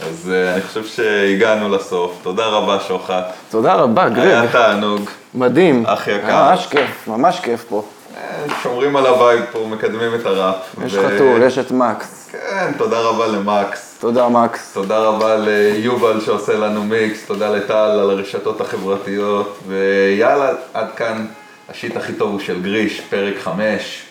אז 0.00 0.32
אה, 0.32 0.54
אני 0.54 0.62
חושב 0.62 0.84
שהגענו 0.84 1.68
לסוף. 1.68 2.12
תודה 2.22 2.46
רבה, 2.46 2.78
שוחט. 2.88 3.24
תודה 3.50 3.74
רבה, 3.74 4.08
גרג. 4.08 4.26
היה 4.26 4.52
תענוג. 4.52 5.10
מדהים. 5.34 5.86
אח 5.86 6.08
יקר. 6.08 6.48
ממש 6.48 6.66
כיף, 6.66 7.08
ממש 7.08 7.40
כיף 7.40 7.64
פה. 7.68 7.82
אה, 8.16 8.44
שומרים 8.62 8.96
על 8.96 9.06
ה 9.06 9.14
vibe 9.14 9.44
פה, 9.52 9.66
מקדמים 9.70 10.14
את 10.14 10.26
הראפ. 10.26 10.56
יש 10.84 10.94
ו- 10.94 11.08
חתול, 11.08 11.42
יש 11.42 11.58
את 11.58 11.70
מקס. 11.70 12.28
כן, 12.32 12.72
תודה 12.78 13.00
רבה 13.00 13.26
למקס. 13.26 13.96
תודה, 14.00 14.28
מקס. 14.28 14.72
תודה 14.72 14.98
רבה 14.98 15.36
ליובל 15.36 16.20
שעושה 16.20 16.52
לנו 16.56 16.84
מיקס, 16.84 17.26
תודה 17.26 17.50
לטל 17.50 17.74
על 17.74 18.10
הרשתות 18.10 18.60
החברתיות, 18.60 19.58
ויאללה, 19.66 20.50
עד 20.74 20.86
כאן 20.96 21.26
ה 21.68 21.74
shit 21.74 21.96
הכי 21.96 22.12
טוב 22.12 22.30
הוא 22.30 22.40
של 22.40 22.62
גריש, 22.62 23.00
פרק 23.00 23.34
5, 23.38 24.02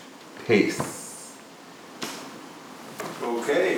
פייס. 0.47 0.81
אוקיי. 3.23 3.77